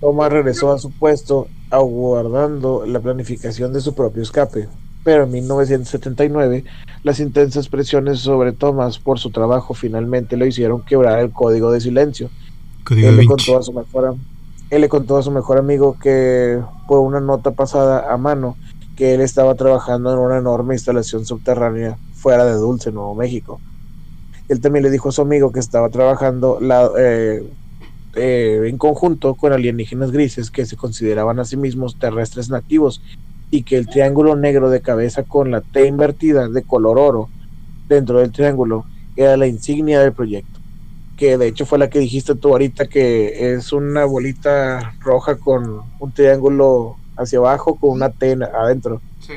Thomas 0.00 0.32
regresó 0.32 0.72
a 0.72 0.78
su 0.78 0.90
puesto 0.90 1.48
aguardando 1.70 2.84
la 2.86 3.00
planificación 3.00 3.72
de 3.72 3.80
su 3.80 3.94
propio 3.94 4.22
escape, 4.22 4.68
pero 5.04 5.24
en 5.24 5.30
1979 5.32 6.64
las 7.02 7.20
intensas 7.20 7.68
presiones 7.68 8.20
sobre 8.20 8.52
Thomas 8.52 8.98
por 8.98 9.18
su 9.18 9.30
trabajo 9.30 9.74
finalmente 9.74 10.36
lo 10.36 10.46
hicieron 10.46 10.82
quebrar 10.82 11.18
el 11.20 11.30
código 11.30 11.70
de 11.70 11.80
silencio. 11.80 12.30
él, 12.90 13.16
le 13.16 13.26
contó 13.26 13.58
a 13.58 13.62
su 13.62 13.72
mejor, 13.72 14.16
él 14.70 14.80
le 14.80 14.88
contó 14.88 15.18
a 15.18 15.22
su 15.22 15.30
mejor 15.30 15.58
amigo 15.58 15.96
que 16.00 16.60
por 16.86 17.00
una 17.00 17.20
nota 17.20 17.50
pasada 17.50 18.12
a 18.12 18.16
mano 18.16 18.56
que 18.96 19.14
él 19.14 19.20
estaba 19.20 19.54
trabajando 19.56 20.12
en 20.12 20.18
una 20.18 20.38
enorme 20.38 20.74
instalación 20.74 21.26
subterránea 21.26 21.98
fuera 22.14 22.44
de 22.44 22.54
Dulce, 22.54 22.92
Nuevo 22.92 23.14
México. 23.14 23.60
Él 24.48 24.60
también 24.60 24.84
le 24.84 24.90
dijo 24.90 25.08
a 25.08 25.12
su 25.12 25.22
amigo 25.22 25.52
que 25.52 25.60
estaba 25.60 25.88
trabajando 25.88 26.58
eh, 26.98 27.50
eh, 28.14 28.62
en 28.66 28.78
conjunto 28.78 29.34
con 29.34 29.52
alienígenas 29.52 30.12
grises 30.12 30.50
que 30.50 30.66
se 30.66 30.76
consideraban 30.76 31.40
a 31.40 31.44
sí 31.44 31.56
mismos 31.56 31.98
terrestres 31.98 32.50
nativos 32.50 33.02
y 33.50 33.64
que 33.64 33.76
el 33.76 33.88
triángulo 33.88 34.36
negro 34.36 34.70
de 34.70 34.80
cabeza 34.80 35.24
con 35.24 35.50
la 35.50 35.62
T 35.62 35.86
invertida 35.86 36.48
de 36.48 36.62
color 36.62 36.98
oro 36.98 37.28
dentro 37.88 38.20
del 38.20 38.30
triángulo 38.30 38.84
era 39.16 39.36
la 39.36 39.46
insignia 39.46 40.00
del 40.00 40.12
proyecto. 40.12 40.59
Que 41.20 41.38
de 41.38 41.46
hecho 41.46 41.66
fue 41.66 41.78
la 41.78 41.88
que 41.88 42.00
dijiste 42.00 42.34
tú 42.34 42.48
ahorita 42.48 42.88
que 42.88 43.52
es 43.54 43.72
una 43.72 44.04
bolita 44.06 44.94
roja 45.00 45.36
con 45.36 45.82
un 46.00 46.12
triángulo 46.12 46.96
hacia 47.16 47.38
abajo 47.38 47.76
con 47.76 47.90
una 47.90 48.10
T 48.10 48.36
adentro. 48.42 49.00
Sí. 49.20 49.34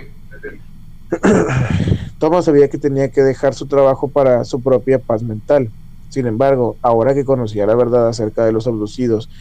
Thomas 2.20 2.46
sabía 2.46 2.70
que 2.70 2.80
tenía 2.80 3.12
que 3.12 3.22
dejar 3.22 3.54
su 3.54 3.68
trabajo 3.68 4.08
para 4.08 4.44
su 4.46 4.64
propia 4.64 4.98
paz 4.98 5.22
mental 5.22 5.70
sin 6.14 6.28
embargo, 6.28 6.78
ahora 6.84 7.16
que 7.16 7.26
conocía 7.26 7.66
la 7.66 7.74
verdad 7.74 8.08
acerca 8.08 8.46
de 8.46 8.52
los 8.52 8.68
abducidos 8.68 9.32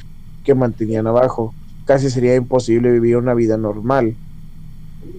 que 0.43 0.55
mantenían 0.55 1.07
abajo, 1.07 1.53
casi 1.85 2.09
sería 2.09 2.35
imposible 2.35 2.91
vivir 2.91 3.19
una 3.19 3.35
vida 3.35 3.59
normal. 3.59 4.17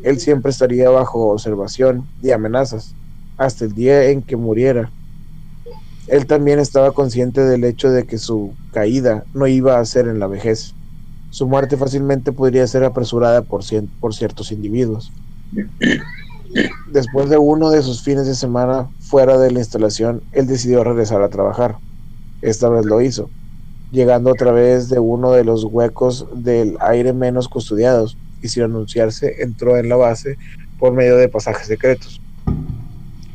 Él 0.03 0.19
siempre 0.19 0.49
estaría 0.49 0.89
bajo 0.89 1.29
observación 1.29 2.07
y 2.23 2.31
amenazas, 2.31 2.95
hasta 3.37 3.65
el 3.65 3.75
día 3.75 4.05
en 4.05 4.23
que 4.23 4.35
muriera. 4.35 4.89
Él 6.07 6.25
también 6.25 6.59
estaba 6.59 6.91
consciente 6.91 7.41
del 7.41 7.63
hecho 7.63 7.89
de 7.89 8.05
que 8.05 8.17
su 8.17 8.53
caída 8.71 9.25
no 9.34 9.47
iba 9.47 9.80
a 9.80 9.85
ser 9.85 10.07
en 10.07 10.19
la 10.19 10.27
vejez. 10.27 10.73
Su 11.30 11.47
muerte 11.47 11.77
fácilmente 11.77 12.31
podría 12.31 12.67
ser 12.67 12.84
apresurada 12.84 13.41
por, 13.41 13.61
por 13.99 14.13
ciertos 14.13 14.51
individuos. 14.51 15.11
Después 16.91 17.30
de 17.30 17.38
uno 17.38 17.71
de 17.71 17.81
sus 17.81 18.03
fines 18.03 18.27
de 18.27 18.35
semana 18.35 18.89
fuera 18.99 19.38
de 19.38 19.51
la 19.51 19.59
instalación, 19.59 20.21
él 20.31 20.45
decidió 20.45 20.84
regresar 20.84 21.21
a 21.23 21.30
trabajar. 21.30 21.77
Esta 22.41 22.69
vez 22.69 22.85
lo 22.85 23.01
hizo, 23.01 23.30
llegando 23.91 24.31
a 24.31 24.35
través 24.35 24.89
de 24.89 24.99
uno 24.99 25.31
de 25.31 25.43
los 25.43 25.63
huecos 25.63 26.27
del 26.35 26.77
aire 26.81 27.13
menos 27.13 27.47
custodiados 27.47 28.17
y 28.41 28.49
sin 28.49 28.63
anunciarse 28.63 29.41
entró 29.41 29.77
en 29.77 29.89
la 29.89 29.95
base 29.95 30.38
por 30.77 30.93
medio 30.93 31.15
de 31.15 31.30
pasajes 31.30 31.65
secretos. 31.65 32.21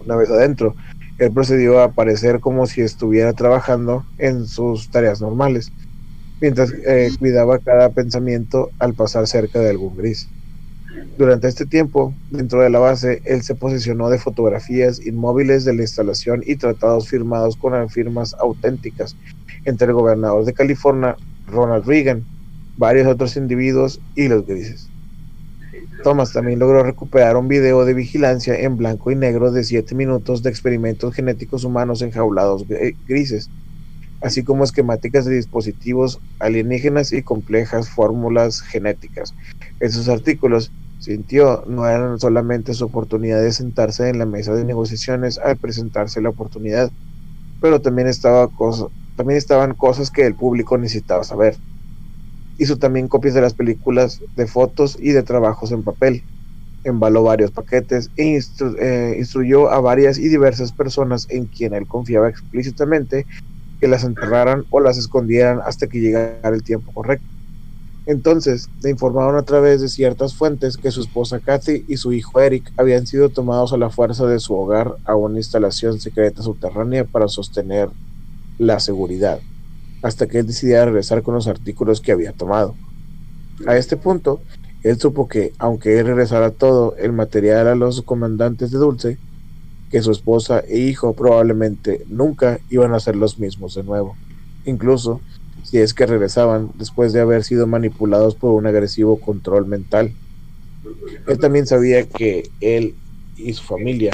Una 0.04 0.16
vez 0.16 0.30
adentro, 0.30 0.76
él 1.18 1.32
procedió 1.32 1.80
a 1.80 1.84
aparecer 1.84 2.40
como 2.40 2.66
si 2.66 2.80
estuviera 2.80 3.32
trabajando 3.32 4.06
en 4.18 4.46
sus 4.46 4.88
tareas 4.88 5.20
normales, 5.20 5.72
mientras 6.40 6.72
eh, 6.86 7.10
cuidaba 7.18 7.58
cada 7.58 7.90
pensamiento 7.90 8.70
al 8.78 8.94
pasar 8.94 9.26
cerca 9.26 9.58
de 9.58 9.70
algún 9.70 9.96
gris. 9.96 10.28
Durante 11.18 11.48
este 11.48 11.66
tiempo, 11.66 12.14
dentro 12.30 12.62
de 12.62 12.70
la 12.70 12.78
base, 12.78 13.20
él 13.24 13.42
se 13.42 13.54
posesionó 13.54 14.08
de 14.08 14.18
fotografías 14.18 15.04
inmóviles 15.04 15.64
de 15.64 15.74
la 15.74 15.82
instalación 15.82 16.42
y 16.46 16.56
tratados 16.56 17.08
firmados 17.08 17.56
con 17.56 17.88
firmas 17.90 18.34
auténticas 18.40 19.16
entre 19.64 19.88
el 19.88 19.94
gobernador 19.94 20.44
de 20.44 20.54
California, 20.54 21.16
Ronald 21.46 21.84
Reagan, 21.84 22.24
varios 22.76 23.06
otros 23.06 23.36
individuos 23.36 24.00
y 24.14 24.28
los 24.28 24.46
grises. 24.46 24.92
Thomas 26.02 26.32
también 26.32 26.58
logró 26.58 26.82
recuperar 26.82 27.36
un 27.36 27.48
video 27.48 27.84
de 27.84 27.94
vigilancia 27.94 28.58
en 28.58 28.76
blanco 28.76 29.10
y 29.10 29.16
negro 29.16 29.50
de 29.52 29.64
7 29.64 29.94
minutos 29.94 30.42
de 30.42 30.50
experimentos 30.50 31.14
genéticos 31.14 31.64
humanos 31.64 32.02
enjaulados 32.02 32.66
grises, 33.06 33.50
así 34.20 34.44
como 34.44 34.64
esquemáticas 34.64 35.24
de 35.24 35.34
dispositivos 35.36 36.20
alienígenas 36.38 37.12
y 37.12 37.22
complejas 37.22 37.90
fórmulas 37.90 38.62
genéticas. 38.62 39.34
Esos 39.80 40.08
artículos 40.08 40.72
sintió 40.98 41.64
no 41.66 41.88
eran 41.88 42.18
solamente 42.18 42.74
su 42.74 42.86
oportunidad 42.86 43.40
de 43.42 43.52
sentarse 43.52 44.08
en 44.08 44.18
la 44.18 44.26
mesa 44.26 44.54
de 44.54 44.64
negociaciones 44.64 45.38
al 45.38 45.58
presentarse 45.58 46.20
la 46.20 46.30
oportunidad, 46.30 46.92
pero 47.60 47.80
también, 47.80 48.08
estaba 48.08 48.50
también 49.16 49.38
estaban 49.38 49.74
cosas 49.74 50.10
que 50.10 50.26
el 50.26 50.36
público 50.36 50.78
necesitaba 50.78 51.24
saber. 51.24 51.58
Hizo 52.58 52.76
también 52.78 53.08
copias 53.08 53.34
de 53.34 53.40
las 53.40 53.54
películas, 53.54 54.20
de 54.34 54.46
fotos 54.46 54.96
y 55.00 55.12
de 55.12 55.22
trabajos 55.22 55.72
en 55.72 55.84
papel. 55.84 56.24
Embaló 56.84 57.22
varios 57.22 57.52
paquetes 57.52 58.10
e 58.16 58.38
eh, 58.80 59.14
instruyó 59.18 59.70
a 59.70 59.80
varias 59.80 60.18
y 60.18 60.28
diversas 60.28 60.72
personas 60.72 61.26
en 61.30 61.46
quien 61.46 61.74
él 61.74 61.86
confiaba 61.86 62.28
explícitamente 62.28 63.26
que 63.80 63.88
las 63.88 64.04
enterraran 64.04 64.66
o 64.70 64.80
las 64.80 64.98
escondieran 64.98 65.60
hasta 65.64 65.86
que 65.86 66.00
llegara 66.00 66.48
el 66.54 66.62
tiempo 66.62 66.92
correcto. 66.92 67.26
Entonces, 68.06 68.70
le 68.82 68.90
informaron 68.90 69.36
a 69.36 69.44
través 69.44 69.82
de 69.82 69.88
ciertas 69.88 70.34
fuentes 70.34 70.78
que 70.78 70.90
su 70.90 71.02
esposa 71.02 71.40
Kathy 71.40 71.84
y 71.86 71.98
su 71.98 72.12
hijo 72.14 72.40
Eric 72.40 72.72
habían 72.76 73.06
sido 73.06 73.28
tomados 73.28 73.74
a 73.74 73.76
la 73.76 73.90
fuerza 73.90 74.26
de 74.26 74.40
su 74.40 74.54
hogar 74.54 74.96
a 75.04 75.14
una 75.14 75.38
instalación 75.38 76.00
secreta 76.00 76.42
subterránea 76.42 77.04
para 77.04 77.28
sostener 77.28 77.90
la 78.58 78.80
seguridad, 78.80 79.42
hasta 80.02 80.26
que 80.26 80.38
él 80.38 80.46
decidiera 80.46 80.84
regresar 80.84 81.22
con 81.22 81.34
los 81.34 81.48
artículos 81.48 82.00
que 82.00 82.12
había 82.12 82.32
tomado. 82.32 82.74
A 83.66 83.76
este 83.76 83.96
punto, 83.96 84.40
él 84.82 84.98
supo 84.98 85.28
que, 85.28 85.52
aunque 85.58 85.98
él 85.98 86.06
regresara 86.06 86.50
todo 86.50 86.94
el 86.96 87.12
material 87.12 87.66
a 87.68 87.74
los 87.74 88.02
comandantes 88.02 88.70
de 88.70 88.78
Dulce, 88.78 89.18
que 89.90 90.02
su 90.02 90.12
esposa 90.12 90.60
e 90.60 90.78
hijo 90.78 91.14
probablemente 91.14 92.04
nunca 92.08 92.60
iban 92.70 92.92
a 92.92 93.00
ser 93.00 93.16
los 93.16 93.38
mismos 93.38 93.74
de 93.74 93.82
nuevo. 93.82 94.16
incluso 94.64 95.20
si 95.64 95.78
es 95.78 95.92
que 95.92 96.06
regresaban 96.06 96.70
después 96.74 97.12
de 97.12 97.20
haber 97.20 97.44
sido 97.44 97.66
manipulados 97.66 98.34
por 98.34 98.52
un 98.52 98.66
agresivo 98.66 99.20
control 99.20 99.66
mental. 99.66 100.12
Él 101.26 101.38
también 101.38 101.66
sabía 101.66 102.08
que 102.08 102.50
él 102.60 102.94
y 103.36 103.52
su 103.52 103.64
familia 103.64 104.12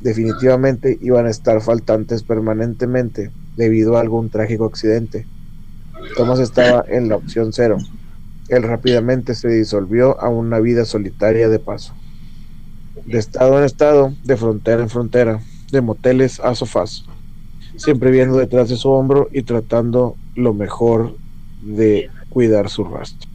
definitivamente 0.00 0.98
iban 1.00 1.26
a 1.26 1.30
estar 1.30 1.60
faltantes 1.60 2.22
permanentemente 2.22 3.30
debido 3.56 3.96
a 3.96 4.00
algún 4.00 4.30
trágico 4.30 4.66
accidente. 4.66 5.26
Thomas 6.16 6.38
estaba 6.38 6.84
en 6.88 7.08
la 7.08 7.16
opción 7.16 7.52
cero. 7.52 7.78
Él 8.48 8.62
rápidamente 8.62 9.34
se 9.34 9.48
disolvió 9.48 10.20
a 10.20 10.28
una 10.28 10.60
vida 10.60 10.84
solitaria 10.84 11.48
de 11.48 11.58
paso. 11.58 11.94
De 13.04 13.18
estado 13.18 13.58
en 13.58 13.64
estado, 13.64 14.14
de 14.24 14.36
frontera 14.36 14.82
en 14.82 14.88
frontera, 14.88 15.40
de 15.72 15.80
moteles 15.80 16.40
a 16.40 16.54
sofás, 16.54 17.04
siempre 17.76 18.10
viendo 18.10 18.36
detrás 18.36 18.68
de 18.68 18.76
su 18.76 18.90
hombro 18.90 19.28
y 19.32 19.42
tratando 19.42 20.16
lo 20.34 20.54
mejor 20.54 21.16
de 21.62 22.10
cuidar 22.28 22.68
su 22.68 22.84
rastro. 22.84 23.28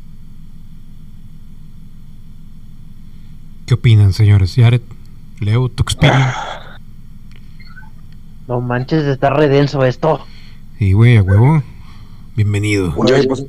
¿Qué 3.65 3.73
opinan, 3.73 4.13
señores? 4.13 4.55
Jared, 4.55 4.81
Leo, 5.39 5.69
tu 5.69 5.83
experiencia. 5.83 6.35
No 8.47 8.61
manches, 8.61 9.03
está 9.03 9.29
redenso 9.29 9.83
esto. 9.85 10.19
Sí, 10.77 10.93
güey, 10.93 11.17
a 11.17 11.23
huevo. 11.23 11.63
Bienvenido. 12.35 12.91
Güey, 12.93 13.27
pues, 13.27 13.45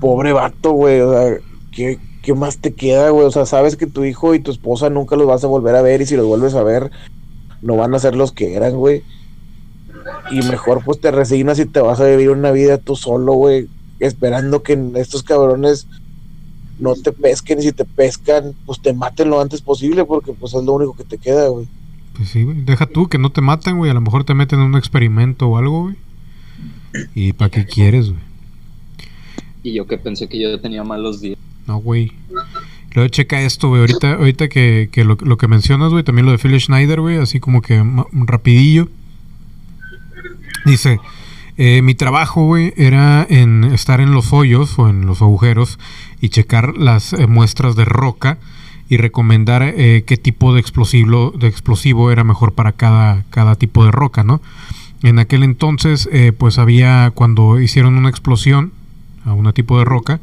pobre 0.00 0.32
vato, 0.32 0.72
güey. 0.72 1.00
O 1.00 1.12
sea, 1.12 1.38
¿qué, 1.72 1.98
¿qué 2.22 2.34
más 2.34 2.58
te 2.58 2.72
queda, 2.72 3.10
güey? 3.10 3.26
O 3.26 3.30
sea, 3.30 3.46
sabes 3.46 3.76
que 3.76 3.86
tu 3.86 4.04
hijo 4.04 4.34
y 4.34 4.40
tu 4.40 4.50
esposa 4.50 4.90
nunca 4.90 5.16
los 5.16 5.26
vas 5.26 5.44
a 5.44 5.48
volver 5.48 5.74
a 5.74 5.82
ver 5.82 6.00
y 6.00 6.06
si 6.06 6.16
los 6.16 6.26
vuelves 6.26 6.54
a 6.54 6.62
ver, 6.62 6.90
no 7.62 7.76
van 7.76 7.94
a 7.94 7.98
ser 7.98 8.14
los 8.14 8.32
que 8.32 8.54
eran, 8.54 8.76
güey. 8.76 9.02
Y 10.30 10.42
mejor 10.42 10.84
pues 10.84 11.00
te 11.00 11.10
resignas 11.10 11.58
y 11.58 11.66
te 11.66 11.80
vas 11.80 12.00
a 12.00 12.06
vivir 12.06 12.30
una 12.30 12.50
vida 12.50 12.78
tú 12.78 12.94
solo, 12.94 13.32
güey, 13.34 13.68
esperando 13.98 14.62
que 14.62 14.78
estos 14.96 15.22
cabrones 15.22 15.86
no 16.78 16.94
te 16.94 17.12
pesquen 17.12 17.58
y 17.60 17.62
si 17.62 17.72
te 17.72 17.84
pescan, 17.84 18.54
pues 18.66 18.80
te 18.80 18.92
maten 18.92 19.30
lo 19.30 19.40
antes 19.40 19.62
posible 19.62 20.04
porque 20.04 20.32
pues 20.32 20.54
es 20.54 20.64
lo 20.64 20.72
único 20.74 20.94
que 20.94 21.04
te 21.04 21.18
queda, 21.18 21.48
güey. 21.48 21.66
Pues 22.16 22.30
sí, 22.30 22.42
güey. 22.42 22.62
Deja 22.62 22.86
tú 22.86 23.08
que 23.08 23.18
no 23.18 23.30
te 23.30 23.40
maten, 23.40 23.76
güey. 23.76 23.90
A 23.90 23.94
lo 23.94 24.00
mejor 24.00 24.24
te 24.24 24.34
meten 24.34 24.60
en 24.60 24.66
un 24.66 24.76
experimento 24.76 25.48
o 25.48 25.58
algo, 25.58 25.82
güey. 25.82 25.96
¿Y 27.14 27.32
para 27.32 27.50
qué 27.50 27.66
quieres, 27.66 28.10
güey? 28.10 28.22
Y 29.62 29.74
yo 29.74 29.86
que 29.86 29.98
pensé 29.98 30.28
que 30.28 30.40
yo 30.40 30.60
tenía 30.60 30.84
malos 30.84 31.20
días. 31.20 31.38
No, 31.66 31.78
güey. 31.78 32.12
Luego 32.94 33.08
checa 33.08 33.40
esto, 33.40 33.68
güey. 33.68 33.80
Ahorita, 33.80 34.14
ahorita 34.14 34.48
que, 34.48 34.88
que 34.92 35.04
lo, 35.04 35.16
lo, 35.20 35.36
que 35.36 35.48
mencionas, 35.48 35.90
güey, 35.90 36.04
también 36.04 36.26
lo 36.26 36.32
de 36.32 36.38
Phil 36.38 36.58
Schneider, 36.60 37.00
güey, 37.00 37.16
así 37.16 37.40
como 37.40 37.62
que 37.62 37.82
rapidillo. 38.12 38.88
Dice, 40.64 41.00
eh, 41.56 41.82
mi 41.82 41.94
trabajo, 41.94 42.44
güey, 42.46 42.72
era 42.76 43.26
en 43.28 43.64
estar 43.64 44.00
en 44.00 44.12
los 44.12 44.32
hoyos 44.32 44.78
o 44.78 44.88
en 44.88 45.06
los 45.06 45.22
agujeros 45.22 45.78
y 46.20 46.28
checar 46.28 46.76
las 46.76 47.12
eh, 47.12 47.26
muestras 47.26 47.76
de 47.76 47.84
roca 47.84 48.38
y 48.94 48.96
recomendar 48.96 49.62
eh, 49.62 50.04
qué 50.06 50.16
tipo 50.16 50.54
de 50.54 50.60
explosivo, 50.60 51.32
de 51.36 51.48
explosivo 51.48 52.12
era 52.12 52.22
mejor 52.22 52.54
para 52.54 52.70
cada, 52.70 53.24
cada 53.30 53.56
tipo 53.56 53.84
de 53.84 53.90
roca, 53.90 54.22
¿no? 54.22 54.40
En 55.02 55.18
aquel 55.18 55.42
entonces, 55.42 56.08
eh, 56.12 56.30
pues 56.30 56.58
había, 56.58 57.10
cuando 57.12 57.60
hicieron 57.60 57.96
una 57.96 58.08
explosión 58.08 58.72
a 59.24 59.32
un 59.32 59.52
tipo 59.52 59.78
de 59.80 59.84
roca, 59.84 60.20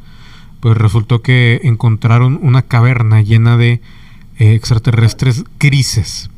pues 0.61 0.77
resultó 0.77 1.21
que 1.21 1.59
encontraron 1.63 2.39
una 2.41 2.61
caverna 2.61 3.21
llena 3.21 3.57
de 3.57 3.81
eh, 4.39 4.53
extraterrestres 4.53 5.43
grises. 5.59 6.29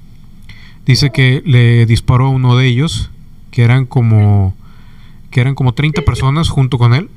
Dice 0.88 1.12
que 1.12 1.44
le 1.46 1.86
disparó 1.86 2.28
a 2.28 2.30
uno 2.30 2.58
de 2.58 2.66
ellos, 2.66 3.12
que 3.52 3.62
eran 3.62 3.86
como 3.86 4.56
que 5.30 5.42
eran 5.42 5.54
como 5.54 5.74
30 5.74 6.02
personas 6.02 6.50
junto 6.50 6.80
con 6.80 6.96
él 6.96 7.10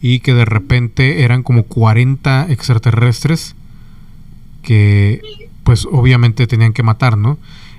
y 0.00 0.20
que 0.20 0.34
de 0.34 0.44
repente 0.44 1.22
eran 1.22 1.42
como 1.42 1.64
40 1.64 2.46
extraterrestres 2.50 3.55
que 4.66 5.22
pues 5.62 5.86
obviamente 5.90 6.48
tenían 6.48 6.72
que 6.72 6.82
matar, 6.82 7.16
¿no? 7.16 7.38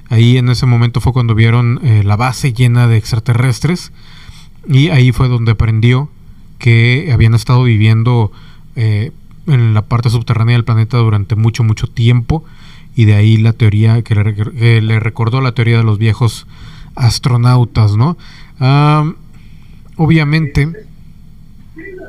Ahí 0.10 0.38
en 0.38 0.48
ese 0.48 0.66
momento 0.66 1.02
fue 1.02 1.12
cuando 1.12 1.36
vieron 1.36 1.82
eh, 1.84 2.02
la 2.06 2.16
base 2.16 2.54
llena 2.54 2.88
de 2.88 2.96
extraterrestres 2.96 3.92
y 4.68 4.88
ahí 4.88 5.12
fue 5.12 5.28
donde 5.28 5.52
aprendió 5.52 6.10
que 6.60 7.10
habían 7.12 7.34
estado 7.34 7.64
viviendo 7.64 8.32
eh, 8.78 9.12
en 9.48 9.74
la 9.74 9.82
parte 9.82 10.10
subterránea 10.10 10.56
del 10.56 10.64
planeta 10.64 10.98
durante 10.98 11.36
mucho, 11.36 11.66
mucho 11.66 11.88
tiempo 11.88 12.46
y 12.96 13.04
de 13.04 13.16
ahí 13.16 13.36
la 13.36 13.52
teoría 13.52 14.02
que 14.02 14.16
le, 14.16 15.00
recordó 15.02 15.42
la 15.42 15.52
teoría 15.52 15.78
de 15.78 15.84
los 15.84 15.98
viejos 15.98 16.48
astronautas, 16.96 17.98
¿no? 17.98 18.18
Obviamente, 19.98 20.72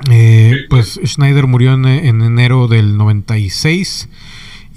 eh, 0.09 0.55
pues 0.71 1.01
Schneider 1.05 1.49
murió 1.49 1.75
en, 1.75 1.85
en 1.85 2.23
enero 2.23 2.69
del 2.69 2.97
96 2.97 4.09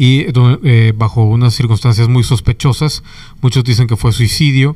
y 0.01 0.25
eh, 0.63 0.93
bajo 0.97 1.25
unas 1.25 1.53
circunstancias 1.53 2.07
muy 2.09 2.23
sospechosas. 2.23 3.03
Muchos 3.39 3.63
dicen 3.63 3.85
que 3.85 3.95
fue 3.95 4.11
suicidio. 4.11 4.75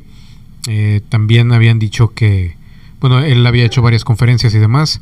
Eh, 0.68 1.00
también 1.08 1.50
habían 1.50 1.80
dicho 1.80 2.14
que, 2.14 2.54
bueno, 3.00 3.18
él 3.18 3.44
había 3.44 3.64
hecho 3.64 3.82
varias 3.82 4.04
conferencias 4.04 4.54
y 4.54 4.60
demás, 4.60 5.00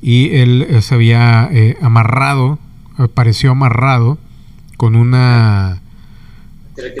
y 0.00 0.34
él 0.36 0.66
eh, 0.66 0.80
se 0.80 0.94
había 0.94 1.50
amarrado, 1.82 2.58
apareció 2.96 3.50
amarrado 3.50 4.16
con 4.78 4.96
una, 4.96 5.82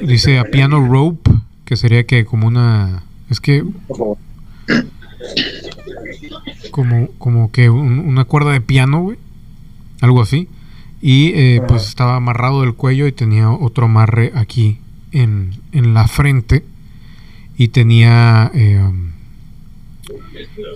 dice 0.02 0.38
a 0.38 0.44
piano 0.44 0.86
rope, 0.86 1.30
que 1.64 1.76
sería 1.76 2.04
que 2.04 2.26
como 2.26 2.46
una, 2.46 3.04
es 3.30 3.40
que 3.40 3.64
como, 6.70 7.08
como 7.16 7.50
que 7.50 7.70
una 7.70 8.26
cuerda 8.26 8.52
de 8.52 8.60
piano, 8.60 9.12
algo 10.02 10.20
así 10.20 10.46
y 11.00 11.32
eh, 11.34 11.62
pues 11.66 11.86
estaba 11.88 12.16
amarrado 12.16 12.62
del 12.62 12.74
cuello 12.74 13.06
y 13.06 13.12
tenía 13.12 13.50
otro 13.50 13.86
amarre 13.86 14.32
aquí 14.34 14.78
en, 15.12 15.52
la 15.72 16.08
frente. 16.08 16.64
Y 17.56 17.68
tenía... 17.68 18.50
Eh, 18.54 18.90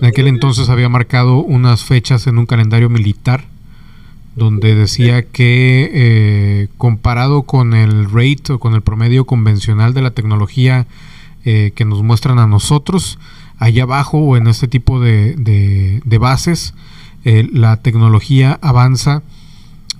en 0.01 0.07
aquel 0.07 0.27
entonces 0.27 0.69
había 0.69 0.89
marcado 0.89 1.37
unas 1.37 1.83
fechas 1.83 2.27
en 2.27 2.37
un 2.37 2.45
calendario 2.45 2.89
militar 2.89 3.45
donde 4.35 4.75
decía 4.75 5.23
que 5.23 5.89
eh, 5.93 6.67
comparado 6.77 7.43
con 7.43 7.73
el 7.73 8.09
rate 8.09 8.53
o 8.53 8.59
con 8.59 8.73
el 8.73 8.81
promedio 8.81 9.25
convencional 9.25 9.93
de 9.93 10.01
la 10.01 10.11
tecnología 10.11 10.87
que 11.43 11.85
nos 11.85 12.03
muestran 12.03 12.37
a 12.37 12.45
nosotros, 12.45 13.17
allá 13.57 13.83
abajo 13.83 14.19
o 14.19 14.37
en 14.37 14.45
este 14.45 14.67
tipo 14.67 14.99
de, 14.99 15.33
de 16.05 16.17
bases, 16.19 16.75
la 17.23 17.77
tecnología 17.77 18.59
avanza 18.61 19.23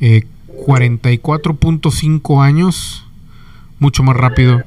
44.5 0.02 2.44
años, 2.44 3.06
mucho 3.80 4.04
más 4.04 4.18
rápido 4.18 4.64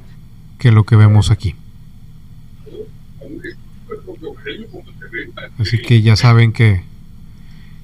que 0.59 0.73
lo 0.73 0.85
que 0.85 0.97
vemos 0.97 1.31
aquí. 1.31 1.55
Así 5.59 5.79
que 5.79 6.03
ya 6.03 6.17
saben 6.17 6.53
que, 6.53 6.83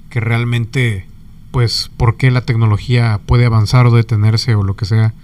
que 0.08 0.20
realmente, 0.20 1.06
pues, 1.50 1.90
por 1.96 2.16
qué 2.16 2.30
la 2.30 2.42
tecnología 2.42 3.20
puede 3.26 3.46
avanzar 3.46 3.86
o 3.86 3.90
detenerse 3.90 4.54
o 4.54 4.62
lo 4.62 4.76
que 4.76 4.86
sea 4.86 5.14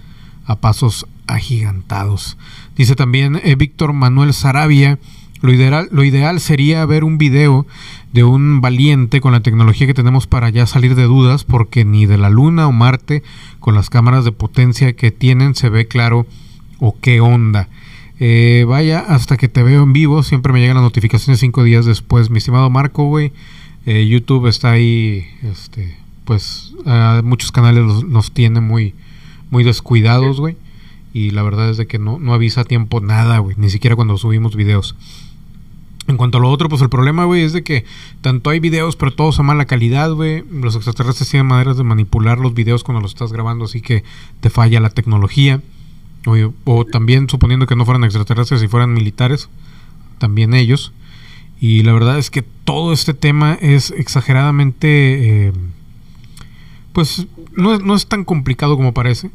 a 0.45 0.59
pasos 0.59 1.07
agigantados. 1.27 2.37
Dice 2.75 2.95
también 2.95 3.39
eh, 3.43 3.55
Víctor 3.55 3.93
Manuel 3.93 4.33
Sarabia, 4.33 4.99
lo 5.41 5.53
ideal, 5.53 5.87
lo 5.91 6.03
ideal 6.03 6.39
sería 6.39 6.85
ver 6.85 7.03
un 7.03 7.17
video 7.17 7.65
de 8.17 8.23
un 8.23 8.61
valiente 8.61 9.21
con 9.21 9.31
la 9.31 9.41
tecnología 9.41 9.85
que 9.85 9.93
tenemos 9.93 10.25
para 10.25 10.49
ya 10.49 10.65
salir 10.65 10.95
de 10.95 11.03
dudas, 11.03 11.43
porque 11.43 11.85
ni 11.85 12.07
de 12.07 12.17
la 12.17 12.31
Luna 12.31 12.65
o 12.65 12.71
Marte, 12.71 13.21
con 13.59 13.75
las 13.75 13.91
cámaras 13.91 14.25
de 14.25 14.31
potencia 14.31 14.93
que 14.93 15.11
tienen, 15.11 15.53
se 15.53 15.69
ve 15.69 15.87
claro 15.87 16.25
o 16.79 16.97
qué 16.99 17.21
onda. 17.21 17.69
Eh, 18.19 18.65
vaya, 18.67 19.01
hasta 19.01 19.37
que 19.37 19.47
te 19.47 19.61
veo 19.61 19.83
en 19.83 19.93
vivo, 19.93 20.23
siempre 20.23 20.51
me 20.51 20.59
llegan 20.59 20.77
las 20.77 20.83
notificaciones 20.83 21.41
cinco 21.41 21.63
días 21.63 21.85
después. 21.85 22.31
Mi 22.31 22.39
estimado 22.39 22.71
Marco, 22.71 23.03
güey, 23.03 23.33
eh, 23.85 24.07
YouTube 24.07 24.47
está 24.47 24.71
ahí, 24.71 25.27
este, 25.43 25.95
pues 26.25 26.73
muchos 27.23 27.51
canales 27.51 27.83
los, 27.83 28.03
nos 28.03 28.31
tienen 28.31 28.63
muy, 28.63 28.95
muy 29.51 29.63
descuidados, 29.63 30.39
güey. 30.39 30.57
Y 31.13 31.29
la 31.29 31.43
verdad 31.43 31.69
es 31.69 31.77
de 31.77 31.85
que 31.85 31.99
no, 31.99 32.17
no 32.17 32.33
avisa 32.33 32.61
a 32.61 32.63
tiempo 32.65 32.99
nada, 32.99 33.37
güey, 33.37 33.55
ni 33.59 33.69
siquiera 33.69 33.95
cuando 33.95 34.17
subimos 34.17 34.55
videos. 34.55 34.95
En 36.07 36.15
cuanto 36.15 36.37
a 36.37 36.41
lo 36.41 36.49
otro, 36.49 36.69
pues 36.69 36.81
el 36.81 36.89
problema, 36.89 37.25
güey, 37.25 37.43
es 37.43 37.51
de 37.51 37.63
que 37.63 37.83
tanto 38.21 38.49
hay 38.49 38.59
videos, 38.59 38.95
pero 38.95 39.13
todos 39.13 39.39
a 39.39 39.43
mala 39.43 39.65
calidad, 39.65 40.13
güey. 40.13 40.43
Los 40.49 40.75
extraterrestres 40.75 41.29
tienen 41.29 41.47
maneras 41.47 41.75
de 41.75 41.83
manipular 41.83 42.39
los 42.39 42.53
videos 42.53 42.83
cuando 42.85 43.01
los 43.01 43.11
estás 43.11 43.33
grabando, 43.33 43.65
así 43.65 43.81
que 43.81 44.05
te 44.39 44.49
falla 44.49 44.79
la 44.79 44.89
tecnología. 44.89 45.61
O, 46.65 46.85
también, 46.85 47.29
suponiendo 47.29 47.67
que 47.67 47.75
no 47.75 47.85
fueran 47.85 48.03
extraterrestres 48.03 48.63
y 48.63 48.67
fueran 48.67 48.93
militares, 48.93 49.49
también 50.17 50.53
ellos. 50.53 50.93
Y 51.59 51.83
la 51.83 51.93
verdad 51.93 52.17
es 52.17 52.29
que 52.29 52.41
todo 52.41 52.93
este 52.93 53.13
tema 53.13 53.53
es 53.55 53.91
exageradamente... 53.91 55.47
Eh, 55.47 55.53
pues 56.93 57.27
no 57.55 57.77
no 57.77 57.95
es 57.95 58.07
tan 58.07 58.25
complicado 58.25 58.75
como 58.75 58.93
parece, 58.93 59.29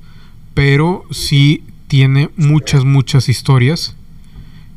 pero 0.54 1.04
sí 1.10 1.62
tiene 1.86 2.30
muchas, 2.36 2.84
muchas 2.84 3.28
historias 3.28 3.94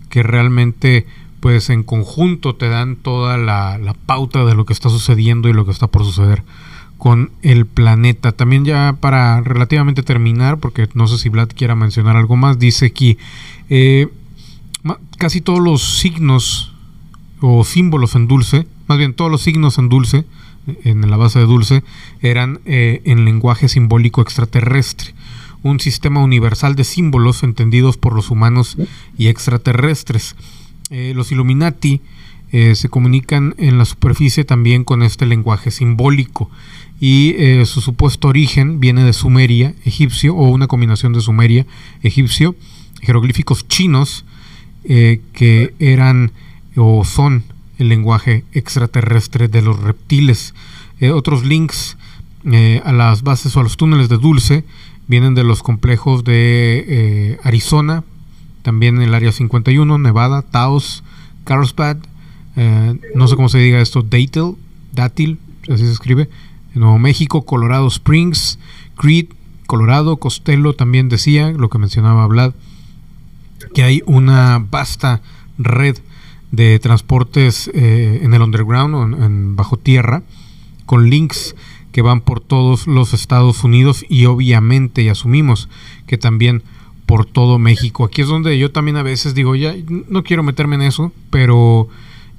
que 0.09 0.21
realmente 0.23 1.05
pues 1.45 1.69
en 1.69 1.83
conjunto 1.83 2.55
te 2.55 2.69
dan 2.69 2.95
toda 2.95 3.37
la, 3.37 3.95
pauta 4.07 4.45
de 4.45 4.55
lo 4.55 4.65
que 4.65 4.73
está 4.73 4.89
sucediendo 4.89 5.47
y 5.47 5.53
lo 5.53 5.63
que 5.63 5.69
está 5.69 5.85
por 5.85 6.03
suceder 6.03 6.41
con 6.97 7.29
el 7.43 7.67
planeta. 7.67 8.31
También 8.31 8.65
ya 8.65 8.97
para 8.99 9.41
relativamente 9.41 10.01
terminar, 10.01 10.57
porque 10.57 10.89
no 10.95 11.05
sé 11.05 11.19
si 11.19 11.29
Vlad 11.29 11.49
quiera 11.49 11.75
mencionar 11.75 12.17
algo 12.17 12.35
más, 12.35 12.57
dice 12.57 12.87
aquí, 12.87 13.19
eh, 13.69 14.07
casi 15.19 15.39
todos 15.39 15.59
los 15.59 15.99
signos 15.99 16.73
o 17.41 17.63
símbolos 17.63 18.15
en 18.15 18.27
dulce, 18.27 18.65
más 18.87 18.97
bien 18.97 19.13
todos 19.13 19.29
los 19.29 19.43
signos 19.43 19.77
en 19.77 19.87
dulce, 19.87 20.25
en 20.83 21.07
la 21.11 21.15
base 21.15 21.37
de 21.37 21.45
dulce, 21.45 21.83
eran 22.23 22.59
eh, 22.65 23.03
en 23.05 23.23
lenguaje 23.23 23.69
simbólico 23.69 24.23
extraterrestre, 24.23 25.13
un 25.61 25.79
sistema 25.79 26.23
universal 26.23 26.75
de 26.75 26.85
símbolos 26.85 27.43
entendidos 27.43 27.97
por 27.97 28.15
los 28.15 28.31
humanos 28.31 28.77
y 29.15 29.27
extraterrestres. 29.27 30.35
Eh, 30.89 31.13
los 31.15 31.31
Illuminati 31.31 32.01
se 32.73 32.87
comunican 32.87 33.53
en 33.57 33.77
la 33.77 33.83
superficie 33.83 34.45
también 34.45 34.85
con 34.85 35.03
este 35.03 35.25
lenguaje 35.25 35.71
simbólico 35.71 36.49
y 36.99 37.35
eh, 37.37 37.65
su 37.65 37.81
supuesto 37.81 38.29
origen 38.29 38.79
viene 38.79 39.03
de 39.03 39.13
Sumeria, 39.13 39.73
egipcio, 39.83 40.35
o 40.35 40.49
una 40.49 40.67
combinación 40.67 41.13
de 41.13 41.21
Sumeria, 41.21 41.65
egipcio, 42.03 42.55
jeroglíficos 43.01 43.67
chinos 43.67 44.25
eh, 44.85 45.21
que 45.33 45.73
eran 45.79 46.31
o 46.75 47.03
son 47.03 47.43
el 47.77 47.89
lenguaje 47.89 48.43
extraterrestre 48.53 49.47
de 49.47 49.61
los 49.61 49.79
reptiles. 49.79 50.53
Eh, 50.99 51.11
otros 51.11 51.45
links 51.45 51.97
a 52.83 52.91
las 52.91 53.23
bases 53.23 53.57
o 53.57 53.59
a 53.59 53.63
los 53.63 53.75
túneles 53.75 54.07
de 54.07 54.19
Dulce 54.19 54.65
vienen 55.07 55.33
de 55.33 55.43
los 55.43 55.63
complejos 55.63 56.23
de 56.23 57.39
Arizona, 57.43 58.03
también 58.65 58.99
el 58.99 59.13
área 59.13 59.31
51, 59.31 59.99
Nevada, 59.99 60.41
Taos, 60.41 61.03
Carlsbad, 61.43 61.97
no 63.13 63.27
sé 63.27 63.35
cómo 63.35 63.47
se 63.47 63.59
diga 63.59 63.79
esto, 63.79 64.01
Datil, 64.01 64.57
Dátil, 64.91 65.39
así 65.69 65.85
se 65.85 65.91
escribe, 65.91 66.29
Nuevo 66.73 66.97
México, 66.97 67.45
Colorado 67.45 67.85
Springs, 67.87 68.57
Creed, 68.97 69.27
Colorado, 69.67 70.17
Costello 70.17 70.73
también 70.73 71.09
decía, 71.09 71.51
lo 71.51 71.69
que 71.69 71.77
mencionaba 71.77 72.25
Vlad, 72.25 72.53
que 73.75 73.83
hay 73.83 74.01
una 74.07 74.57
vasta 74.57 75.21
red 75.59 75.97
de 76.51 76.79
transportes 76.79 77.69
eh, 77.75 78.21
en 78.23 78.33
el 78.33 78.41
underground 78.41 79.23
en, 79.23 79.55
bajo 79.55 79.77
tierra, 79.77 80.23
con 80.87 81.11
links 81.11 81.55
que 81.91 82.01
van 82.01 82.21
por 82.21 82.39
todos 82.39 82.87
los 82.87 83.13
Estados 83.13 83.63
Unidos 83.63 84.03
y 84.09 84.25
obviamente, 84.25 85.03
y 85.03 85.09
asumimos 85.09 85.69
que 86.07 86.17
también 86.17 86.63
por 87.05 87.25
todo 87.25 87.59
México. 87.59 88.05
Aquí 88.05 88.21
es 88.21 88.27
donde 88.27 88.57
yo 88.57 88.71
también 88.71 88.97
a 88.97 89.03
veces 89.03 89.35
digo, 89.35 89.55
ya 89.55 89.75
no 89.87 90.23
quiero 90.23 90.43
meterme 90.43 90.75
en 90.75 90.83
eso, 90.83 91.11
pero 91.29 91.87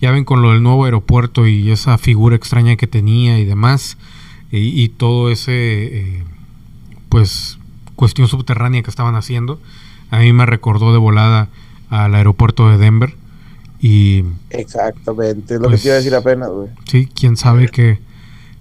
ya 0.01 0.10
ven 0.10 0.24
con 0.24 0.43
lo 0.43 0.51
del 0.51 0.62
nuevo 0.62 0.84
aeropuerto 0.84 1.47
y 1.47 1.70
esa 1.70 1.98
figura 1.98 2.36
extraña 2.36 2.76
que 2.76 2.86
tenía 2.86 3.38
y 3.38 3.44
demás 3.44 3.97
y, 4.51 4.88
todo 4.90 5.30
ese 5.30 5.52
eh, 5.52 6.24
pues 7.09 7.59
cuestión 7.94 8.28
subterránea 8.28 8.82
que 8.82 8.90
estaban 8.90 9.14
haciendo 9.14 9.60
a 10.10 10.20
mí 10.20 10.32
me 10.32 10.47
recordó 10.47 10.93
de 10.93 10.98
volada 10.98 11.48
al 11.90 12.14
aeropuerto 12.14 12.68
de 12.70 12.78
Denver 12.78 13.14
y 13.80 14.24
exactamente 14.51 15.55
lo 15.55 15.62
que 15.62 15.68
pues, 15.70 15.82
te 15.82 15.88
iba 15.88 15.94
a 15.94 15.98
decir 15.98 16.14
apenas 16.14 16.51
güey 16.51 16.68
sí 16.86 17.09
quién 17.14 17.36
sabe 17.36 17.68
qué 17.68 17.98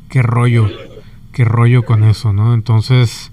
qué 0.10 0.22
rollo 0.22 0.70
qué 1.32 1.46
rollo 1.46 1.84
con 1.84 2.04
eso 2.04 2.34
no 2.34 2.54
entonces 2.54 3.32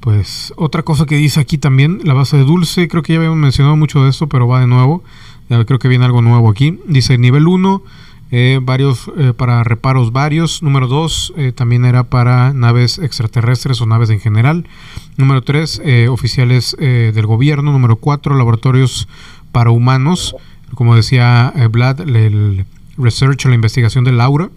pues 0.00 0.52
otra 0.56 0.82
cosa 0.82 1.06
que 1.06 1.16
dice 1.16 1.40
aquí 1.40 1.58
también 1.58 2.00
la 2.04 2.14
base 2.14 2.36
de 2.36 2.44
dulce 2.44 2.88
creo 2.88 3.02
que 3.02 3.12
ya 3.12 3.18
habíamos 3.18 3.38
mencionado 3.38 3.76
mucho 3.76 4.02
de 4.02 4.10
esto 4.10 4.28
pero 4.28 4.48
va 4.48 4.60
de 4.60 4.66
nuevo 4.66 5.04
creo 5.48 5.78
que 5.78 5.88
viene 5.88 6.04
algo 6.04 6.22
nuevo 6.22 6.48
aquí 6.48 6.78
dice 6.86 7.18
nivel 7.18 7.46
1 7.46 7.82
eh, 8.32 8.60
varios 8.62 9.10
eh, 9.16 9.32
para 9.36 9.64
reparos 9.64 10.12
varios. 10.12 10.62
Número 10.62 10.86
2 10.86 11.34
eh, 11.36 11.52
también 11.52 11.84
era 11.84 12.04
para 12.04 12.52
naves 12.52 12.98
extraterrestres 12.98 13.80
o 13.80 13.86
naves 13.86 14.10
en 14.10 14.20
general. 14.20 14.66
Número 15.16 15.42
3 15.42 15.82
oficiales 16.08 16.76
del 16.78 17.26
gobierno. 17.26 17.72
Número 17.72 17.96
4 17.96 18.36
laboratorios 18.36 19.08
para 19.52 19.70
humanos. 19.70 20.34
Como 20.74 20.94
decía 20.94 21.52
Vlad, 21.70 22.00
el 22.00 22.64
research 22.96 23.44
la 23.46 23.54
investigación 23.54 24.04
del 24.04 24.20
aura, 24.20 24.50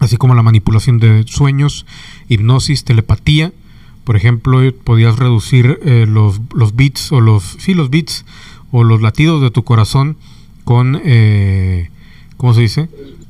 así 0.00 0.16
como 0.16 0.34
la 0.34 0.42
manipulación 0.42 0.98
de 0.98 1.24
sueños, 1.26 1.86
hipnosis, 2.28 2.84
telepatía. 2.84 3.52
Por 4.08 4.16
ejemplo, 4.16 4.60
podías 4.84 5.18
reducir 5.18 5.78
los, 6.08 6.40
los 6.54 6.74
bits 6.74 7.12
o 7.12 7.20
los 7.20 7.58
sí 7.58 7.74
los 7.74 7.90
bits 7.90 8.24
o 8.70 8.82
los 8.82 9.02
latidos 9.02 9.42
de 9.42 9.50
tu 9.50 9.64
corazón 9.64 10.16
con 10.64 10.98
¿cómo 12.38 12.54
se 12.54 12.62
dice? 12.62 12.88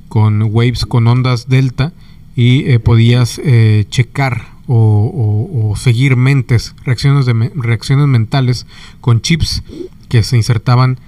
Con 0.09 0.43
waves, 0.43 0.87
con 0.87 1.09
ondas 1.09 1.49
delta 1.49 1.93
y 2.37 2.71
eh, 2.71 2.79
podías 2.79 3.41
eh, 3.45 3.87
checar 3.91 4.57
o, 4.69 5.75
seguir 5.77 6.17
mentes, 6.17 6.75
reacciones, 6.85 7.25
de, 7.25 7.51
reacciones 7.55 8.07
mentales 8.07 8.67
con 9.01 9.23
chips 9.23 9.63
que 10.09 10.23
se 10.23 10.37
insertaban 10.37 10.99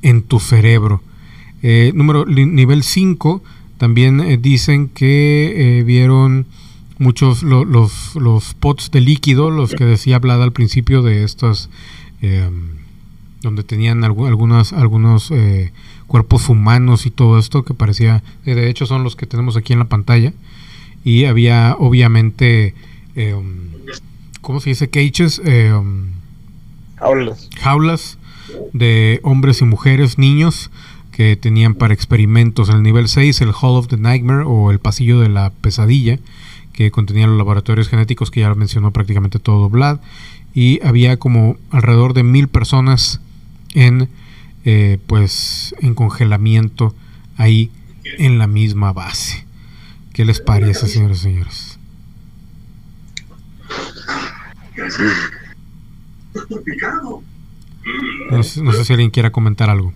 en 0.00 0.22
tu 0.22 0.40
cerebro. 0.40 1.02
Eh, 1.62 1.92
número 1.94 2.24
nivel 2.24 2.82
5 2.82 3.42
también 3.76 4.40
dicen 4.40 4.88
que 4.88 5.82
vieron 5.86 6.46
muchos 7.00 7.42
los, 7.42 8.14
los 8.14 8.54
pots 8.54 8.92
de 8.92 9.00
líquido, 9.00 9.50
los 9.50 9.74
que 9.74 9.84
decía 9.84 10.20
Vlad 10.20 10.40
al 10.40 10.52
principio 10.52 11.02
de 11.02 11.24
estos, 11.24 11.68
donde 13.42 13.64
tenían 13.64 14.04
algunas, 14.04 14.72
algunos 14.72 15.32
cuerpos 16.10 16.48
humanos 16.48 17.06
y 17.06 17.12
todo 17.12 17.38
esto 17.38 17.64
que 17.64 17.72
parecía, 17.72 18.24
eh, 18.44 18.56
de 18.56 18.68
hecho 18.68 18.84
son 18.84 19.04
los 19.04 19.14
que 19.14 19.26
tenemos 19.26 19.56
aquí 19.56 19.72
en 19.72 19.78
la 19.78 19.84
pantalla 19.84 20.32
y 21.04 21.26
había 21.26 21.76
obviamente, 21.78 22.74
eh, 23.14 23.40
¿cómo 24.40 24.58
se 24.58 24.70
dice? 24.70 24.90
Cages, 24.90 25.40
eh, 25.44 25.72
um, 25.72 26.06
jaulas. 26.96 27.48
jaulas 27.60 28.18
de 28.72 29.20
hombres 29.22 29.60
y 29.60 29.66
mujeres, 29.66 30.18
niños 30.18 30.72
que 31.12 31.36
tenían 31.36 31.76
para 31.76 31.94
experimentos 31.94 32.70
en 32.70 32.78
el 32.78 32.82
nivel 32.82 33.06
6 33.06 33.40
el 33.42 33.50
Hall 33.50 33.76
of 33.76 33.86
the 33.86 33.96
Nightmare 33.96 34.42
o 34.44 34.72
el 34.72 34.80
pasillo 34.80 35.20
de 35.20 35.28
la 35.28 35.50
pesadilla 35.50 36.18
que 36.80 36.90
contenía 36.90 37.26
los 37.26 37.36
laboratorios 37.36 37.90
genéticos 37.90 38.30
que 38.30 38.40
ya 38.40 38.54
mencionó 38.54 38.90
prácticamente 38.90 39.38
todo 39.38 39.68
Vlad 39.68 40.00
y 40.54 40.82
había 40.82 41.18
como 41.18 41.58
alrededor 41.70 42.14
de 42.14 42.22
mil 42.22 42.48
personas 42.48 43.20
en 43.74 44.08
eh, 44.64 44.98
pues 45.06 45.74
en 45.80 45.94
congelamiento 45.94 46.94
ahí 47.36 47.70
en 48.16 48.38
la 48.38 48.46
misma 48.46 48.94
base. 48.94 49.44
¿Qué 50.14 50.24
les 50.24 50.40
parece, 50.40 50.88
señores 50.88 51.18
y 51.18 51.20
señores? 51.20 51.78
No 58.30 58.42
sé, 58.42 58.84
si 58.86 58.92
alguien 58.94 59.10
quiera 59.10 59.30
comentar 59.30 59.68
algo. 59.68 59.92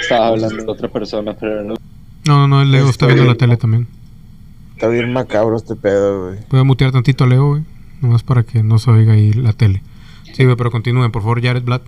Estaba 0.00 0.28
hablando 0.28 0.56
de 0.56 0.70
otra 0.70 0.88
persona, 0.88 1.36
pero 1.38 1.62
no. 1.62 1.74
No, 2.24 2.48
no, 2.48 2.62
el 2.62 2.70
Leo 2.70 2.88
está 2.88 3.04
viendo 3.04 3.26
la 3.26 3.34
tele 3.34 3.58
también. 3.58 3.86
Está 4.82 4.90
bien 4.90 5.12
macabro 5.12 5.56
este 5.56 5.76
pedo, 5.76 6.26
güey. 6.26 6.40
Voy 6.50 6.58
a 6.58 6.64
mutear 6.64 6.90
tantito 6.90 7.22
a 7.22 7.28
Leo, 7.28 7.50
güey. 7.50 7.62
Nomás 8.00 8.24
para 8.24 8.42
que 8.42 8.64
no 8.64 8.80
se 8.80 8.90
oiga 8.90 9.12
ahí 9.12 9.32
la 9.32 9.52
tele. 9.52 9.80
Sí, 10.32 10.44
pero 10.58 10.72
continúen, 10.72 11.12
por 11.12 11.22
favor, 11.22 11.40
Jared 11.40 11.62
Blatt. 11.62 11.82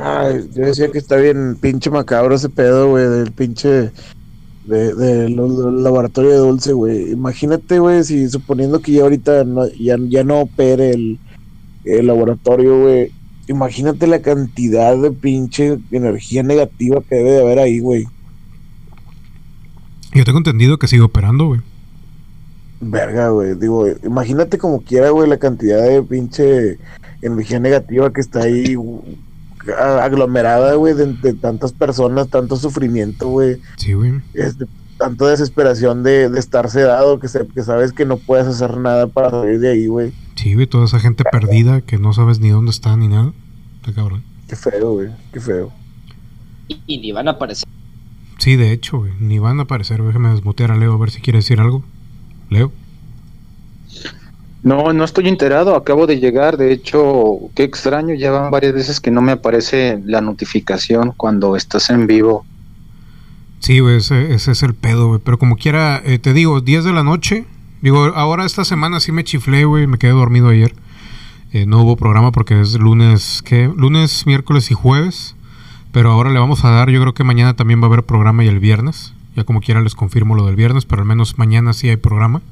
Ay, 0.00 0.48
yo 0.54 0.64
decía 0.64 0.90
que 0.90 0.96
está 0.96 1.16
bien 1.16 1.58
pinche 1.60 1.90
macabro 1.90 2.34
ese 2.34 2.48
pedo, 2.48 2.88
güey, 2.88 3.06
del 3.06 3.32
pinche 3.32 3.90
de, 4.64 4.94
de 4.94 5.28
laboratorio 5.28 6.30
de 6.30 6.38
dulce, 6.38 6.72
güey. 6.72 7.10
Imagínate, 7.10 7.78
güey, 7.78 8.02
si 8.02 8.26
suponiendo 8.30 8.80
que 8.80 8.92
ya 8.92 9.02
ahorita 9.02 9.44
no, 9.44 9.68
ya, 9.68 9.98
ya 10.08 10.24
no 10.24 10.40
opere 10.40 10.92
el, 10.92 11.18
el 11.84 12.06
laboratorio, 12.06 12.80
güey. 12.80 13.12
Imagínate 13.46 14.06
la 14.06 14.22
cantidad 14.22 14.96
de 14.96 15.10
pinche 15.12 15.76
energía 15.90 16.42
negativa 16.42 17.02
que 17.06 17.16
debe 17.16 17.32
de 17.32 17.42
haber 17.42 17.58
ahí, 17.58 17.80
güey. 17.80 18.06
Yo 20.16 20.24
tengo 20.24 20.38
entendido 20.38 20.78
que 20.78 20.88
sigue 20.88 21.02
operando, 21.02 21.46
güey. 21.46 21.60
Verga, 22.80 23.30
güey. 23.30 23.54
Digo, 23.54 23.86
imagínate 24.04 24.58
como 24.58 24.80
quiera, 24.80 25.10
güey, 25.10 25.28
la 25.28 25.38
cantidad 25.38 25.82
de 25.82 26.02
pinche 26.02 26.78
energía 27.22 27.60
negativa 27.60 28.12
que 28.12 28.20
está 28.20 28.42
ahí 28.42 28.76
aglomerada, 29.78 30.74
güey, 30.74 30.94
de, 30.94 31.34
tantas 31.34 31.72
personas, 31.72 32.28
tanto 32.28 32.56
sufrimiento, 32.56 33.28
güey. 33.28 33.60
Sí, 33.76 33.94
güey. 33.94 34.20
Este, 34.34 34.66
tanto 34.98 35.26
desesperación 35.26 36.02
de, 36.02 36.26
estar 36.38 36.70
sedado 36.70 37.18
que, 37.18 37.28
se, 37.28 37.46
que 37.46 37.62
sabes 37.62 37.92
que 37.92 38.04
no 38.04 38.16
puedes 38.16 38.46
hacer 38.46 38.76
nada 38.76 39.06
para 39.08 39.30
salir 39.30 39.60
de 39.60 39.70
ahí, 39.70 39.86
güey. 39.86 40.12
Sí, 40.36 40.54
güey, 40.54 40.66
toda 40.66 40.84
esa 40.84 41.00
gente 41.00 41.24
perdida 41.24 41.80
que 41.80 41.98
no 41.98 42.12
sabes 42.12 42.40
ni 42.40 42.50
dónde 42.50 42.70
está 42.70 42.96
ni 42.96 43.08
nada. 43.08 43.32
Está 43.76 43.92
cabrón. 43.92 44.22
Qué 44.48 44.56
feo, 44.56 44.92
güey, 44.92 45.10
qué 45.32 45.40
feo. 45.40 45.72
Y, 46.68 46.98
ni 46.98 47.12
van 47.12 47.28
a 47.28 47.32
aparecer. 47.32 47.68
Sí, 48.38 48.56
de 48.56 48.72
hecho, 48.72 48.98
güey, 48.98 49.12
ni 49.18 49.38
van 49.38 49.60
a 49.60 49.64
aparecer. 49.64 50.02
Déjame 50.02 50.30
desmutear 50.30 50.70
a 50.70 50.76
Leo 50.76 50.92
a 50.92 50.98
ver 50.98 51.10
si 51.10 51.20
quiere 51.20 51.38
decir 51.38 51.60
algo. 51.60 51.82
Leo. 52.50 52.72
No, 54.66 54.92
no 54.92 55.04
estoy 55.04 55.28
enterado, 55.28 55.76
acabo 55.76 56.08
de 56.08 56.18
llegar, 56.18 56.56
de 56.56 56.72
hecho, 56.72 57.38
qué 57.54 57.62
extraño, 57.62 58.14
ya 58.14 58.32
van 58.32 58.50
varias 58.50 58.74
veces 58.74 58.98
que 58.98 59.12
no 59.12 59.22
me 59.22 59.30
aparece 59.30 60.02
la 60.04 60.20
notificación 60.20 61.12
cuando 61.16 61.54
estás 61.54 61.88
en 61.88 62.08
vivo. 62.08 62.44
Sí, 63.60 63.78
güey, 63.78 63.98
ese, 63.98 64.34
es 64.34 64.62
el 64.64 64.74
pedo, 64.74 65.06
güey, 65.06 65.20
pero 65.22 65.38
como 65.38 65.54
quiera, 65.54 66.02
eh, 66.04 66.18
te 66.18 66.32
digo, 66.32 66.60
10 66.60 66.82
de 66.82 66.92
la 66.92 67.04
noche, 67.04 67.44
digo, 67.80 68.06
ahora 68.16 68.44
esta 68.44 68.64
semana 68.64 68.98
sí 68.98 69.12
me 69.12 69.22
chiflé, 69.22 69.66
güey, 69.66 69.86
me 69.86 69.98
quedé 69.98 70.10
dormido 70.10 70.48
ayer, 70.48 70.74
eh, 71.52 71.64
no 71.64 71.82
hubo 71.82 71.96
programa 71.96 72.32
porque 72.32 72.60
es 72.60 72.74
lunes, 72.74 73.42
¿qué? 73.44 73.70
Lunes, 73.72 74.26
miércoles 74.26 74.72
y 74.72 74.74
jueves, 74.74 75.35
pero 75.96 76.12
ahora 76.12 76.28
le 76.28 76.38
vamos 76.38 76.62
a 76.62 76.68
dar, 76.68 76.90
yo 76.90 77.00
creo 77.00 77.14
que 77.14 77.24
mañana 77.24 77.56
también 77.56 77.80
va 77.80 77.84
a 77.84 77.86
haber 77.86 78.02
programa 78.02 78.44
y 78.44 78.48
el 78.48 78.60
viernes, 78.60 79.14
ya 79.34 79.44
como 79.44 79.62
quiera 79.62 79.80
les 79.80 79.94
confirmo 79.94 80.34
lo 80.34 80.44
del 80.44 80.54
viernes, 80.54 80.84
pero 80.84 81.00
al 81.00 81.08
menos 81.08 81.38
mañana 81.38 81.72
sí 81.72 81.88
hay 81.88 81.96
programa. 81.96 82.42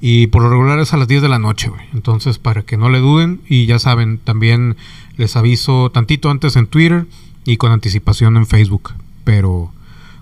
Y 0.00 0.26
por 0.26 0.42
lo 0.42 0.50
regular 0.50 0.80
es 0.80 0.92
a 0.92 0.96
las 0.96 1.06
10 1.06 1.22
de 1.22 1.28
la 1.28 1.38
noche, 1.38 1.68
güey. 1.68 1.82
Entonces, 1.94 2.40
para 2.40 2.62
que 2.62 2.76
no 2.76 2.88
le 2.88 2.98
duden, 2.98 3.40
y 3.48 3.66
ya 3.66 3.78
saben, 3.78 4.18
también 4.18 4.74
les 5.16 5.36
aviso 5.36 5.90
tantito 5.90 6.28
antes 6.28 6.56
en 6.56 6.66
Twitter 6.66 7.06
y 7.44 7.56
con 7.56 7.70
anticipación 7.70 8.36
en 8.36 8.48
Facebook. 8.48 8.94
Pero, 9.22 9.70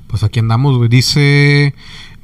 pues 0.07 0.23
aquí 0.23 0.39
andamos, 0.39 0.77
güey. 0.77 0.91
Dice 0.91 1.75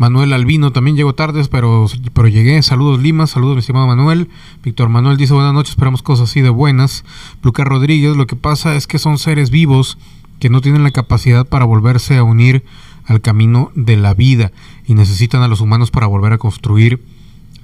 Manuel 0.00 0.32
Albino, 0.32 0.72
también 0.72 0.96
llegó 0.96 1.14
tarde, 1.14 1.46
pero, 1.50 1.84
pero 2.14 2.26
llegué. 2.26 2.62
Saludos 2.62 3.00
Lima, 3.00 3.26
saludos 3.26 3.56
mi 3.56 3.60
estimado 3.60 3.86
Manuel. 3.86 4.30
Víctor 4.64 4.88
Manuel 4.88 5.18
dice 5.18 5.34
buenas 5.34 5.52
noches, 5.52 5.72
esperamos 5.72 6.02
cosas 6.02 6.30
así 6.30 6.40
de 6.40 6.48
buenas. 6.48 7.04
Luca 7.42 7.64
Rodríguez, 7.64 8.16
lo 8.16 8.26
que 8.26 8.34
pasa 8.34 8.76
es 8.76 8.86
que 8.86 8.98
son 8.98 9.18
seres 9.18 9.50
vivos 9.50 9.98
que 10.38 10.48
no 10.48 10.62
tienen 10.62 10.84
la 10.84 10.90
capacidad 10.90 11.46
para 11.46 11.66
volverse 11.66 12.16
a 12.16 12.22
unir 12.22 12.64
al 13.04 13.20
camino 13.20 13.72
de 13.74 13.98
la 13.98 14.14
vida 14.14 14.52
y 14.86 14.94
necesitan 14.94 15.42
a 15.42 15.48
los 15.48 15.60
humanos 15.60 15.90
para 15.90 16.06
volver 16.06 16.32
a 16.32 16.38
construir 16.38 17.04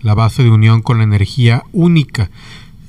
la 0.03 0.13
base 0.13 0.43
de 0.43 0.51
unión 0.51 0.83
con 0.83 0.99
la 0.99 1.05
energía 1.05 1.63
única. 1.73 2.29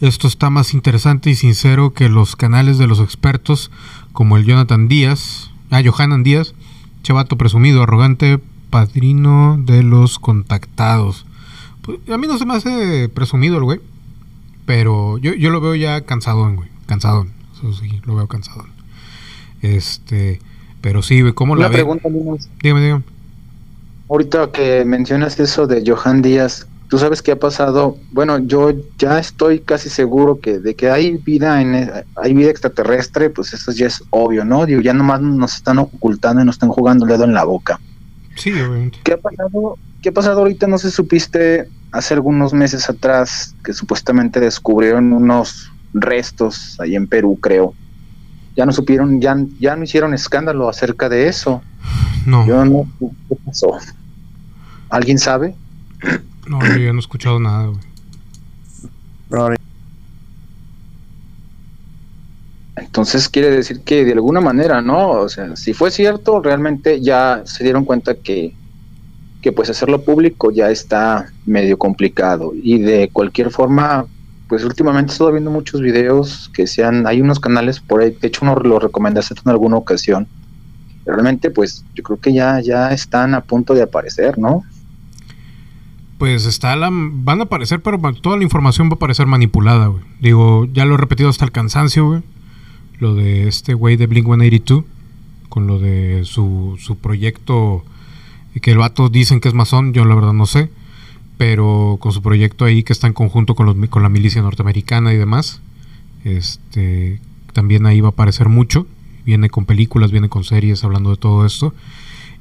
Esto 0.02 0.28
está 0.28 0.49
más 0.49 0.74
interesante 0.74 1.30
y 1.30 1.36
sincero 1.36 1.94
que 1.94 2.10
los 2.10 2.36
canales 2.36 2.80
de 2.80 2.88
los 2.88 2.99
expertos 2.99 3.72
como 4.11 4.36
el 4.36 4.44
Jonathan 4.44 4.90
Díaz, 4.90 5.52
ah, 5.72 5.82
Johanan 5.82 6.24
Díaz, 6.24 6.53
chavato 7.02 7.38
presumido, 7.38 7.82
arrogante, 7.82 8.41
padrino 8.69 9.57
de 9.60 9.84
los 9.84 10.19
contactados. 10.19 11.26
Pues, 11.81 11.99
a 12.10 12.18
mí 12.18 12.27
no 12.27 12.38
se 12.38 12.45
me 12.45 12.56
hace 12.56 13.10
presumido 13.10 13.57
el 13.57 13.64
güey, 13.64 13.80
pero 14.65 15.18
yo, 15.18 15.34
yo 15.34 15.49
lo 15.49 15.61
veo 15.61 15.76
ya 15.76 16.02
cansado, 16.02 16.53
güey, 16.53 16.69
cansado. 16.85 17.27
Eso 17.53 17.73
sí, 17.73 18.02
lo 18.06 18.15
veo 18.15 18.27
cansado. 18.27 18.65
Este, 19.61 20.39
pero 20.81 21.02
sí, 21.02 21.23
¿cómo 21.34 21.56
la 21.56 21.69
pregunta, 21.69 22.10
Dígame, 22.61 22.81
dígame. 22.81 23.03
Ahorita 24.10 24.52
que 24.52 24.85
mencionas 24.85 25.39
eso 25.39 25.68
de 25.68 25.84
Johan 25.85 26.22
Díaz, 26.22 26.68
tú 26.88 26.98
sabes 26.98 27.22
qué 27.22 27.31
ha 27.31 27.39
pasado. 27.39 27.98
Bueno, 28.11 28.39
yo 28.39 28.72
ya 28.98 29.19
estoy 29.19 29.60
casi 29.60 29.89
seguro 29.89 30.39
que 30.39 30.60
de 30.60 30.76
que 30.76 30.89
hay 30.89 31.18
vida 31.18 31.61
en 31.61 31.91
hay 32.15 32.34
vida 32.34 32.49
extraterrestre, 32.49 33.30
pues 33.30 33.53
eso 33.53 33.72
ya 33.72 33.88
es 33.88 34.03
obvio, 34.11 34.45
¿no? 34.45 34.65
Digo, 34.65 34.81
ya 34.81 34.94
nomás 34.94 35.22
nos 35.22 35.56
están 35.56 35.80
ocultando 35.80 36.41
y 36.41 36.45
nos 36.45 36.56
están 36.56 36.69
jugando 36.69 37.06
el 37.06 37.11
dedo 37.11 37.26
en 37.26 37.34
la 37.34 37.44
boca. 37.44 37.80
Sí, 38.38 38.51
obviamente. 38.53 38.99
¿Qué 39.03 39.14
ha 39.14 39.18
pasado? 39.18 39.77
¿Qué 40.01 40.09
ha 40.09 40.11
pasado 40.14 40.39
ahorita? 40.39 40.68
No 40.68 40.77
sé, 40.77 40.91
supiste 40.91 41.68
hace 41.91 42.14
algunos 42.14 42.53
meses 42.53 42.89
atrás 42.89 43.55
que 43.64 43.73
supuestamente 43.73 44.39
descubrieron 44.39 45.14
unos 45.14 45.72
restos 45.93 46.80
ahí 46.80 46.95
en 46.95 47.07
Perú, 47.07 47.38
creo. 47.41 47.73
Ya 48.55 48.65
no 48.65 48.72
supieron, 48.72 49.22
ya, 49.22 49.35
ya 49.59 49.76
no 49.76 49.84
hicieron 49.84 50.14
escándalo 50.14 50.69
acerca 50.69 51.09
de 51.09 51.27
eso. 51.27 51.61
No. 52.26 52.45
Yo 52.45 52.65
no, 52.65 52.88
¿qué 52.99 53.35
pasó? 53.45 53.77
¿Alguien 54.89 55.18
sabe? 55.19 55.55
No, 56.47 56.59
yo 56.61 56.77
ya 56.77 56.91
no 56.91 56.99
he 56.99 57.01
escuchado 57.01 57.39
nada, 57.39 57.68
güey. 57.68 59.57
Entonces 62.78 63.28
quiere 63.28 63.49
decir 63.49 63.82
que 63.82 64.06
de 64.06 64.14
alguna 64.14 64.40
manera, 64.40 64.82
¿no? 64.82 65.10
O 65.10 65.30
sea, 65.30 65.56
si 65.56 65.74
fue 65.74 65.90
cierto, 65.90 66.41
realmente 66.41 67.02
ya 67.02 67.41
se 67.45 67.64
dieron 67.64 67.86
cuenta 67.86 68.16
que, 68.16 68.54
que 69.41 69.52
pues 69.52 69.70
hacerlo 69.70 70.04
público 70.04 70.52
ya 70.52 70.70
está 70.70 71.32
medio 71.45 71.78
complicado. 71.78 72.54
Y 72.54 72.80
de 72.80 73.10
cualquier 73.12 73.49
forma, 73.49 74.06
pues 74.48 74.64
últimamente 74.64 75.12
he 75.12 75.14
estado 75.14 75.32
viendo 75.32 75.49
muchos 75.49 75.82
videos 75.82 76.52
que 76.54 76.68
sean, 76.68 77.08
hay 77.08 77.20
unos 77.20 77.40
canales 77.40 77.80
por 77.80 78.02
ahí, 78.02 78.12
de 78.12 78.28
hecho 78.28 78.41
uno 78.44 78.56
lo 78.56 78.80
recomendaste 78.80 79.34
en 79.44 79.52
alguna 79.52 79.78
ocasión. 79.78 80.28
Realmente, 81.06 81.49
pues 81.49 81.84
yo 81.95 82.04
creo 82.04 82.20
que 82.20 82.34
ya, 82.34 82.60
ya 82.60 82.91
están 82.91 83.34
a 83.34 83.41
punto 83.41 83.74
de 83.74 83.82
aparecer, 83.82 84.38
¿no? 84.38 84.64
pues 86.18 86.45
está 86.45 86.76
la, 86.76 86.90
van 86.91 87.41
a 87.41 87.44
aparecer, 87.44 87.82
pero 87.82 87.99
toda 88.14 88.38
la 88.38 88.44
información 88.44 88.90
va 88.90 88.94
a 88.94 88.95
aparecer 88.95 89.28
manipulada, 89.28 89.88
güey. 89.88 90.04
Digo, 90.20 90.66
ya 90.74 90.86
lo 90.86 90.95
he 90.95 90.98
repetido 90.98 91.30
hasta 91.30 91.45
el 91.45 91.52
cansancio, 91.52 92.08
güey. 92.08 92.24
Lo 92.99 93.15
de 93.15 93.48
este 93.48 93.74
güey 93.74 93.95
de 93.95 94.07
Blink 94.07 94.26
182, 94.26 94.84
con 95.49 95.68
lo 95.68 95.80
de 95.80 96.22
su, 96.26 96.78
su 96.80 96.98
proyecto, 96.98 97.84
que 98.61 98.72
el 98.72 98.78
vato 98.78 99.10
dicen 99.10 99.40
que 99.40 99.48
es 99.48 99.53
masón, 99.53 99.94
yo 99.94 100.06
la 100.06 100.15
verdad 100.15 100.34
no 100.34 100.45
sé, 100.45 100.69
pero 101.38 101.98
con 101.99 102.11
su 102.11 102.22
proyecto 102.22 102.65
ahí 102.65 102.84
que 102.84 102.94
está 102.94 103.07
en 103.07 103.14
conjunto 103.14 103.56
con, 103.56 103.65
los, 103.65 103.76
con 103.90 104.03
la 104.03 104.10
milicia 104.10 104.41
norteamericana 104.41 105.14
y 105.14 105.18
demás, 105.18 105.61
este, 106.24 107.19
también 107.53 107.86
ahí 107.86 108.02
va 108.02 108.10
a 108.10 108.11
aparecer 108.11 108.49
mucho. 108.49 108.88
Viene 109.26 109.49
con 109.49 109.65
películas, 109.65 110.11
viene 110.11 110.30
con 110.30 110.44
series 110.44 110.84
hablando 110.84 111.10
de 111.10 111.18
todo 111.18 111.45
esto. 111.45 111.74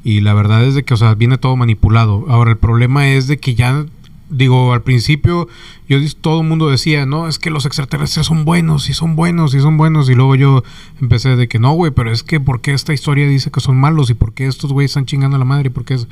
Y 0.05 0.21
la 0.21 0.35
verdad 0.35 0.65
es 0.65 0.75
de 0.75 0.85
que, 0.85 0.95
o 0.95 0.97
sea, 0.97 1.15
viene 1.15 1.39
todo 1.39 1.57
manipulado. 1.57 2.27
Ahora, 2.29 2.53
el 2.53 2.59
problema 2.59 3.09
es 3.09 3.27
de 3.27 3.39
que 3.39 3.55
ya, 3.55 3.87
digo, 4.29 4.73
al 4.73 4.83
principio, 4.83 5.49
yo 5.89 5.99
todo 6.21 6.41
el 6.41 6.49
mundo 6.49 6.69
decía, 6.69 7.07
no, 7.07 7.29
es 7.29 7.39
que 7.39 7.51
los 7.51 7.67
extraterrestres 7.67 8.27
son 8.27 8.45
buenos, 8.45 8.89
y 8.89 8.95
son 8.95 9.17
buenos, 9.17 9.55
y 9.55 9.61
son 9.61 9.77
buenos. 9.77 10.09
Y 10.09 10.15
luego 10.15 10.35
yo 10.35 10.63
empecé 11.01 11.37
de 11.37 11.49
que 11.49 11.59
no, 11.59 11.73
güey, 11.73 11.93
pero 11.93 12.13
es 12.13 12.23
que, 12.23 12.41
¿por 12.41 12.61
qué 12.61 12.73
esta 12.73 12.93
historia 12.93 13.29
dice 13.29 13.51
que 13.51 13.61
son 13.61 13.77
malos? 13.77 14.11
¿Y 14.11 14.15
por 14.15 14.33
qué 14.33 14.47
estos 14.47 14.73
güeyes 14.73 14.91
están 14.91 15.07
chingando 15.07 15.37
a 15.37 15.39
la 15.39 15.45
madre? 15.45 15.69
¿Y 15.69 15.71
por 15.71 15.85
qué 15.85 15.95
es... 15.95 16.09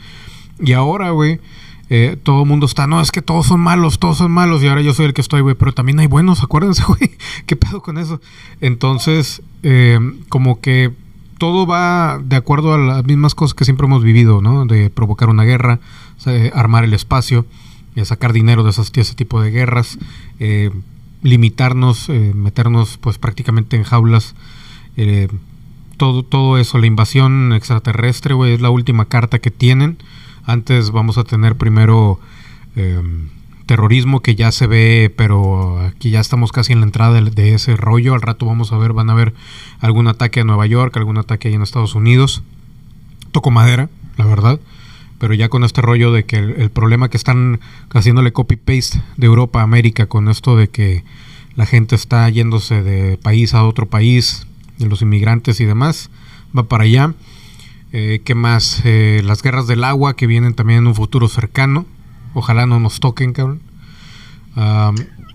Y 0.60 0.72
ahora, 0.72 1.10
güey, 1.10 1.40
eh, 1.90 2.16
todo 2.22 2.42
el 2.42 2.48
mundo 2.48 2.66
está, 2.66 2.86
no, 2.86 3.00
es 3.00 3.10
que 3.10 3.20
todos 3.20 3.46
son 3.46 3.60
malos, 3.60 3.98
todos 3.98 4.18
son 4.18 4.30
malos, 4.30 4.62
y 4.62 4.68
ahora 4.68 4.80
yo 4.80 4.94
soy 4.94 5.06
el 5.06 5.14
que 5.14 5.20
estoy, 5.20 5.42
güey, 5.42 5.54
pero 5.54 5.72
también 5.72 5.98
hay 5.98 6.06
buenos, 6.06 6.42
acuérdense, 6.42 6.82
güey, 6.84 7.10
¿qué 7.46 7.56
pedo 7.56 7.82
con 7.82 7.98
eso? 7.98 8.20
Entonces, 8.60 9.42
eh, 9.62 9.98
como 10.28 10.60
que 10.60 10.92
todo 11.38 11.66
va 11.66 12.20
de 12.24 12.36
acuerdo 12.36 12.72
a 12.72 12.78
las 12.78 13.04
mismas 13.04 13.34
cosas 13.34 13.54
que 13.54 13.64
siempre 13.64 13.86
hemos 13.86 14.02
vivido, 14.02 14.40
¿no? 14.40 14.64
De 14.66 14.88
provocar 14.88 15.28
una 15.28 15.44
guerra, 15.44 15.80
armar 16.54 16.84
el 16.84 16.94
espacio, 16.94 17.44
eh, 17.96 18.04
sacar 18.04 18.32
dinero 18.32 18.64
de, 18.64 18.70
esas, 18.70 18.90
ese 18.94 19.14
tipo 19.14 19.40
de 19.40 19.50
guerras, 19.50 19.98
eh, 20.40 20.70
limitarnos, 21.22 22.08
eh, 22.08 22.32
meternos 22.34 22.98
pues 22.98 23.18
prácticamente 23.18 23.76
en 23.76 23.84
jaulas. 23.84 24.34
todo, 25.96 26.22
todo 26.22 26.58
eso, 26.58 26.78
la 26.78 26.86
invasión 26.86 27.52
extraterrestre, 27.52 28.34
es 28.52 28.60
la 28.60 28.70
última 28.70 29.06
carta 29.06 29.38
que 29.38 29.50
tienen. 29.50 29.98
Antes 30.44 30.90
vamos 30.90 31.18
a 31.18 31.24
tener 31.24 31.56
primero 31.56 32.18
terrorismo 33.66 34.20
que 34.20 34.34
ya 34.34 34.52
se 34.52 34.66
ve, 34.66 35.12
pero 35.16 35.80
aquí 35.80 36.10
ya 36.10 36.20
estamos 36.20 36.52
casi 36.52 36.72
en 36.72 36.80
la 36.80 36.86
entrada 36.86 37.20
de, 37.20 37.54
ese 37.54 37.76
rollo. 37.76 38.14
Al 38.14 38.22
rato 38.22 38.46
vamos 38.46 38.72
a 38.72 38.78
ver, 38.78 38.92
van 38.92 39.10
a 39.10 39.14
ver 39.14 39.34
algún 39.80 40.08
ataque 40.08 40.40
a 40.40 40.44
Nueva 40.44 40.66
York, 40.66 40.96
algún 40.96 41.18
ataque 41.18 41.48
ahí 41.48 41.54
en 41.54 41.62
Estados 41.62 41.94
Unidos. 41.94 42.42
Toco 43.32 43.50
madera, 43.50 43.88
la 44.16 44.26
verdad. 44.26 44.60
Pero 45.24 45.32
ya 45.32 45.48
con 45.48 45.64
este 45.64 45.80
rollo 45.80 46.12
de 46.12 46.26
que 46.26 46.36
el, 46.36 46.68
problema 46.68 47.08
que 47.08 47.16
están 47.16 47.58
haciéndole 47.94 48.34
copy-paste 48.34 49.00
de 49.16 49.26
Europa 49.26 49.60
a 49.60 49.62
América, 49.62 50.04
con 50.04 50.28
esto 50.28 50.54
de 50.54 50.68
que 50.68 51.02
la 51.56 51.64
gente 51.64 51.94
está 51.94 52.28
yéndose 52.28 52.82
de 52.82 53.16
país 53.16 53.54
a 53.54 53.64
otro 53.64 53.86
país, 53.86 54.46
de 54.76 54.86
los 54.86 55.00
inmigrantes 55.00 55.60
y 55.60 55.64
demás, 55.64 56.10
va 56.54 56.64
para 56.64 56.84
allá. 56.84 57.14
Eh, 57.92 58.20
¿Qué 58.22 58.34
más? 58.34 58.82
Eh, 58.84 59.22
las 59.24 59.42
guerras 59.42 59.66
del 59.66 59.84
agua 59.84 60.14
que 60.14 60.26
vienen 60.26 60.52
también 60.52 60.80
en 60.80 60.88
un 60.88 60.94
futuro 60.94 61.26
cercano. 61.26 61.86
Ojalá 62.34 62.66
no 62.66 62.78
nos 62.78 63.00
toquen, 63.00 63.32
cabrón. 63.32 63.62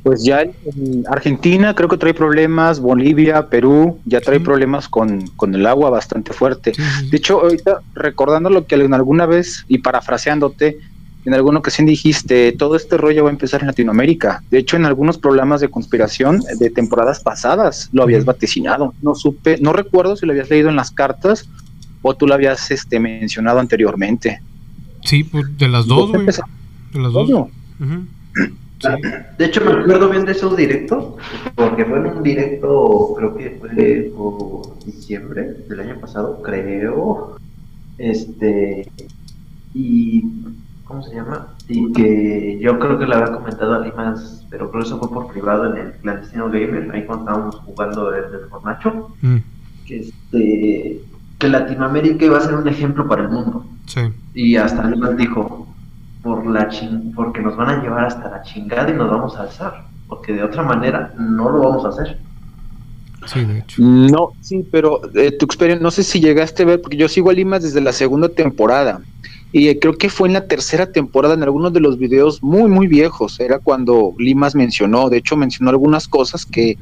Pues 0.03 0.23
ya 0.23 0.41
en 0.41 1.03
Argentina 1.09 1.76
creo 1.76 1.89
que 1.89 1.97
trae 1.97 2.13
problemas, 2.13 2.80
Bolivia, 2.80 3.47
Perú, 3.47 3.99
ya 4.05 4.21
trae 4.21 4.39
problemas 4.39 4.88
con, 4.88 5.30
el 5.53 5.65
agua 5.65 5.89
bastante 5.89 6.34
fuerte. 6.34 6.73
De 7.09 7.17
hecho, 7.17 7.41
ahorita 7.41 7.81
recordando 7.93 8.49
lo 8.49 8.65
que 8.65 8.76
alguna 8.76 9.26
vez 9.26 9.65
y 9.67 9.80
parafraseándote, 9.80 10.80
en 11.26 11.34
alguna 11.34 11.59
ocasión 11.59 11.85
dijiste, 11.85 12.53
todo 12.53 12.76
este 12.76 12.97
rollo 12.97 13.26
va 13.26 13.30
a 13.30 13.34
empezar 13.34 13.61
en 13.61 13.67
Latinoamérica. 13.67 14.41
De 14.49 14.57
hecho, 14.57 14.77
en 14.77 14.85
algunos 14.85 15.17
problemas 15.17 15.59
de 15.61 15.69
conspiración 15.69 16.41
de 16.57 16.69
temporadas 16.69 17.19
pasadas 17.19 17.89
lo 17.91 18.03
habías 18.03 18.26
vaticinado. 18.26 18.93
No 19.01 19.15
supe, 19.15 19.57
no 19.59 19.73
recuerdo 19.73 20.15
si 20.15 20.26
lo 20.26 20.31
habías 20.31 20.49
leído 20.49 20.69
en 20.69 20.76
las 20.76 20.91
cartas 20.91 21.49
o 22.01 22.15
tú 22.15 22.26
lo 22.26 22.34
habías 22.34 22.71
este, 22.71 22.99
mencionado 22.99 23.59
anteriormente. 23.59 24.41
Sí, 25.03 25.23
pues, 25.23 25.45
de 25.57 25.67
las 25.67 25.85
dos, 25.88 26.11
güey. 26.11 26.26
De 26.26 26.99
hecho, 29.39 29.65
me 29.65 29.72
acuerdo 29.72 30.10
bien 30.10 30.26
de 30.26 30.31
esos 30.31 30.56
directos, 30.56 31.15
porque 31.56 31.85
fue 31.85 31.99
en 31.99 32.06
un 32.07 32.23
directo, 32.23 33.14
creo 33.18 33.35
que 33.35 33.57
fue 33.60 34.11
por 34.15 34.80
diciembre 34.85 35.56
del 35.68 35.80
año 35.80 35.99
pasado, 35.99 36.41
creo. 36.41 37.38
Este. 37.97 38.89
Y 39.73 40.23
¿cómo 40.89 41.03
se 41.03 41.15
llama? 41.15 41.49
Y 41.68 41.93
que 41.93 42.57
yo 42.60 42.80
creo 42.80 42.97
que 42.97 43.06
le 43.06 43.15
había 43.15 43.31
comentado 43.31 43.76
a 43.76 43.85
Limas, 43.85 44.43
pero 44.49 44.72
creo 44.72 44.81
que 44.81 44.88
eso 44.88 44.99
fue 44.99 45.10
por 45.10 45.31
privado 45.31 45.72
en 45.72 45.77
el 45.85 45.91
clandestino 45.93 46.49
gamer, 46.49 46.89
ahí 46.91 47.06
cuando 47.06 47.26
estábamos 47.26 47.56
jugando 47.57 48.14
el, 48.15 48.23
el 48.34 48.49
Fornacho, 48.49 49.14
mm. 49.22 49.38
que, 49.85 49.99
este, 49.99 51.01
que 51.38 51.47
Latinoamérica 51.47 52.26
iba 52.26 52.39
a 52.39 52.41
ser 52.41 52.56
un 52.56 52.68
ejemplo 52.68 53.07
para 53.07 53.22
el 53.22 53.30
mundo. 53.30 53.65
Sí. 53.85 54.01
Y 54.34 54.56
hasta 54.56 54.89
Limas 54.89 55.15
dijo, 55.15 55.68
por 56.22 56.46
la 56.46 56.70
porque 57.16 57.41
nos 57.41 57.56
van 57.56 57.70
a 57.70 57.82
llevar 57.82 58.06
hasta 58.06 58.30
la 58.30 58.41
chingada 58.41 58.90
y 58.90 58.94
nos 58.94 59.10
vamos 59.10 59.36
a 59.38 59.44
alzar, 59.44 59.86
porque 60.08 60.34
de 60.34 60.44
otra 60.44 60.64
manera 60.64 61.14
no 61.18 61.50
lo 61.50 61.60
vamos 61.60 61.86
a 61.86 61.90
hacer. 61.90 62.20
Sí, 63.26 63.44
de 63.44 63.60
hecho. 63.60 63.82
No, 63.82 64.30
sí, 64.41 64.66
pero 64.72 65.02
eh, 65.14 65.32
tu 65.32 65.46
experiencia, 65.46 65.84
no 65.84 65.91
sé 65.91 66.04
si 66.04 66.20
llegaste 66.20 66.64
a 66.64 66.66
ver, 66.66 66.82
porque 66.82 66.98
yo 66.98 67.08
sigo 67.08 67.30
a 67.30 67.34
Limas 67.34 67.64
desde 67.64 67.82
la 67.82 67.91
segunda 67.91 68.30
temporada 68.30 69.02
y 69.52 69.74
creo 69.80 69.98
que 69.98 70.10
fue 70.10 70.28
en 70.28 70.36
la 70.36 70.48
tercera 70.48 70.91
temporada 70.91 71.34
en 71.34 71.44
algunos 71.44 71.74
de 71.74 71.80
los 71.80 71.98
videos 71.98 72.44
muy 72.44 72.70
muy 72.70 72.88
viejos 72.88 73.40
era 73.40 73.60
cuando 73.60 74.14
Limas 74.20 74.56
mencionó 74.56 75.10
de 75.10 75.18
hecho 75.18 75.36
mencionó 75.36 75.72
algunas 75.72 76.08
cosas 76.08 76.46
que 76.46 76.78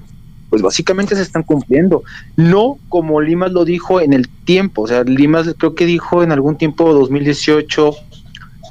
pues 0.49 0.61
básicamente 0.61 1.15
se 1.15 1.21
están 1.21 1.43
cumpliendo 1.43 2.03
no 2.35 2.77
como 2.89 3.21
Limas 3.21 3.53
lo 3.53 3.63
dijo 3.63 4.01
en 4.01 4.11
el 4.11 4.27
tiempo 4.27 4.81
o 4.81 4.87
sea 4.87 5.03
Limas 5.03 5.55
creo 5.57 5.75
que 5.75 5.85
dijo 5.85 6.23
en 6.23 6.33
algún 6.33 6.57
tiempo 6.57 6.93
2018 6.93 7.95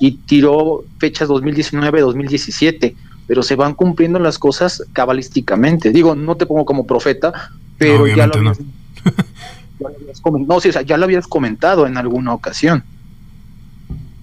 y 0.00 0.12
tiró 0.12 0.84
fechas 0.98 1.28
2019 1.28 2.00
2017 2.00 2.96
pero 3.26 3.42
se 3.42 3.56
van 3.56 3.74
cumpliendo 3.74 4.18
las 4.18 4.38
cosas 4.38 4.82
cabalísticamente 4.92 5.90
digo 5.90 6.14
no 6.14 6.36
te 6.36 6.46
pongo 6.46 6.64
como 6.64 6.86
profeta 6.86 7.50
pero 7.78 8.06
ya, 8.06 8.26
lo 8.26 8.34
habías, 8.34 8.58
no, 10.46 10.60
sí, 10.60 10.68
o 10.70 10.72
sea, 10.72 10.82
ya 10.82 10.96
lo 10.96 11.04
habías 11.04 11.26
comentado 11.26 11.86
en 11.86 11.96
alguna 11.96 12.32
ocasión 12.32 12.84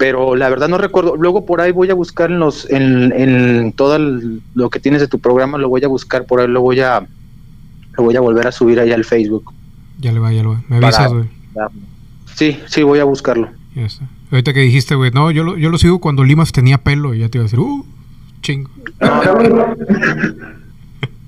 pero 0.04 0.36
la 0.36 0.50
verdad 0.50 0.68
no 0.68 0.78
recuerdo. 0.78 1.16
Luego 1.16 1.46
por 1.46 1.62
ahí 1.62 1.72
voy 1.72 1.90
a 1.90 1.94
buscar 1.94 2.30
en 2.30 2.40
los, 2.40 2.70
en, 2.70 3.72
todo 3.72 3.98
lo 3.98 4.70
que 4.70 4.82
tienes 4.82 5.00
de 5.00 5.08
tu 5.08 5.20
programa, 5.20 5.58
lo 5.58 5.70
voy 5.70 5.82
a 5.84 5.88
buscar 5.88 6.26
por 6.26 6.42
ahí, 6.42 6.48
lo 6.48 6.60
voy 6.60 6.82
a, 6.82 7.08
lo 7.98 8.04
voy 8.04 8.16
a 8.16 8.20
volver 8.20 8.48
a 8.48 8.52
subir 8.52 8.82
ahí 8.82 8.92
al 8.92 9.06
Facebook. 9.06 9.54
Ya 10.00 10.12
le 10.12 10.20
va, 10.20 10.34
ya 10.34 10.42
le 10.42 10.50
va. 10.50 10.64
Me 10.68 10.76
avisas, 10.78 11.10
güey. 11.10 11.30
Sí, 12.36 12.60
sí, 12.66 12.84
voy 12.84 13.00
a 13.00 13.06
buscarlo. 13.06 13.50
Ya 13.76 13.86
está. 13.86 14.06
Ahorita 14.34 14.52
que 14.52 14.62
dijiste, 14.62 14.96
güey, 14.96 15.12
no, 15.12 15.30
yo 15.30 15.44
lo, 15.44 15.58
yo 15.58 15.70
lo 15.70 15.78
sigo 15.78 16.00
cuando 16.00 16.24
Limas 16.24 16.52
tenía 16.52 16.80
pelo 16.80 17.14
y 17.14 17.20
ya 17.20 17.30
te 17.30 17.38
iba 17.38 17.44
a 17.44 17.46
decir, 17.46 17.60
uh, 17.60 17.86
chingo. 18.42 18.70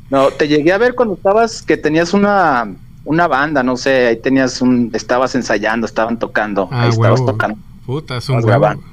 No, 0.09 0.29
te 0.29 0.47
llegué 0.47 0.71
a 0.71 0.77
ver 0.77 0.93
cuando 0.93 1.15
estabas, 1.15 1.63
que 1.63 1.77
tenías 1.77 2.13
una, 2.13 2.75
una 3.05 3.27
banda, 3.27 3.63
no 3.63 3.75
sé, 3.75 4.05
ahí 4.07 4.17
tenías 4.17 4.61
un, 4.61 4.91
estabas 4.93 5.33
ensayando, 5.33 5.87
estaban 5.87 6.19
tocando, 6.19 6.69
ah, 6.71 6.83
ahí 6.83 6.89
estabas 6.89 7.25
tocando. 7.25 7.57
Puta, 7.87 8.17
es 8.17 8.29
un 8.29 8.45
huevo. 8.45 8.83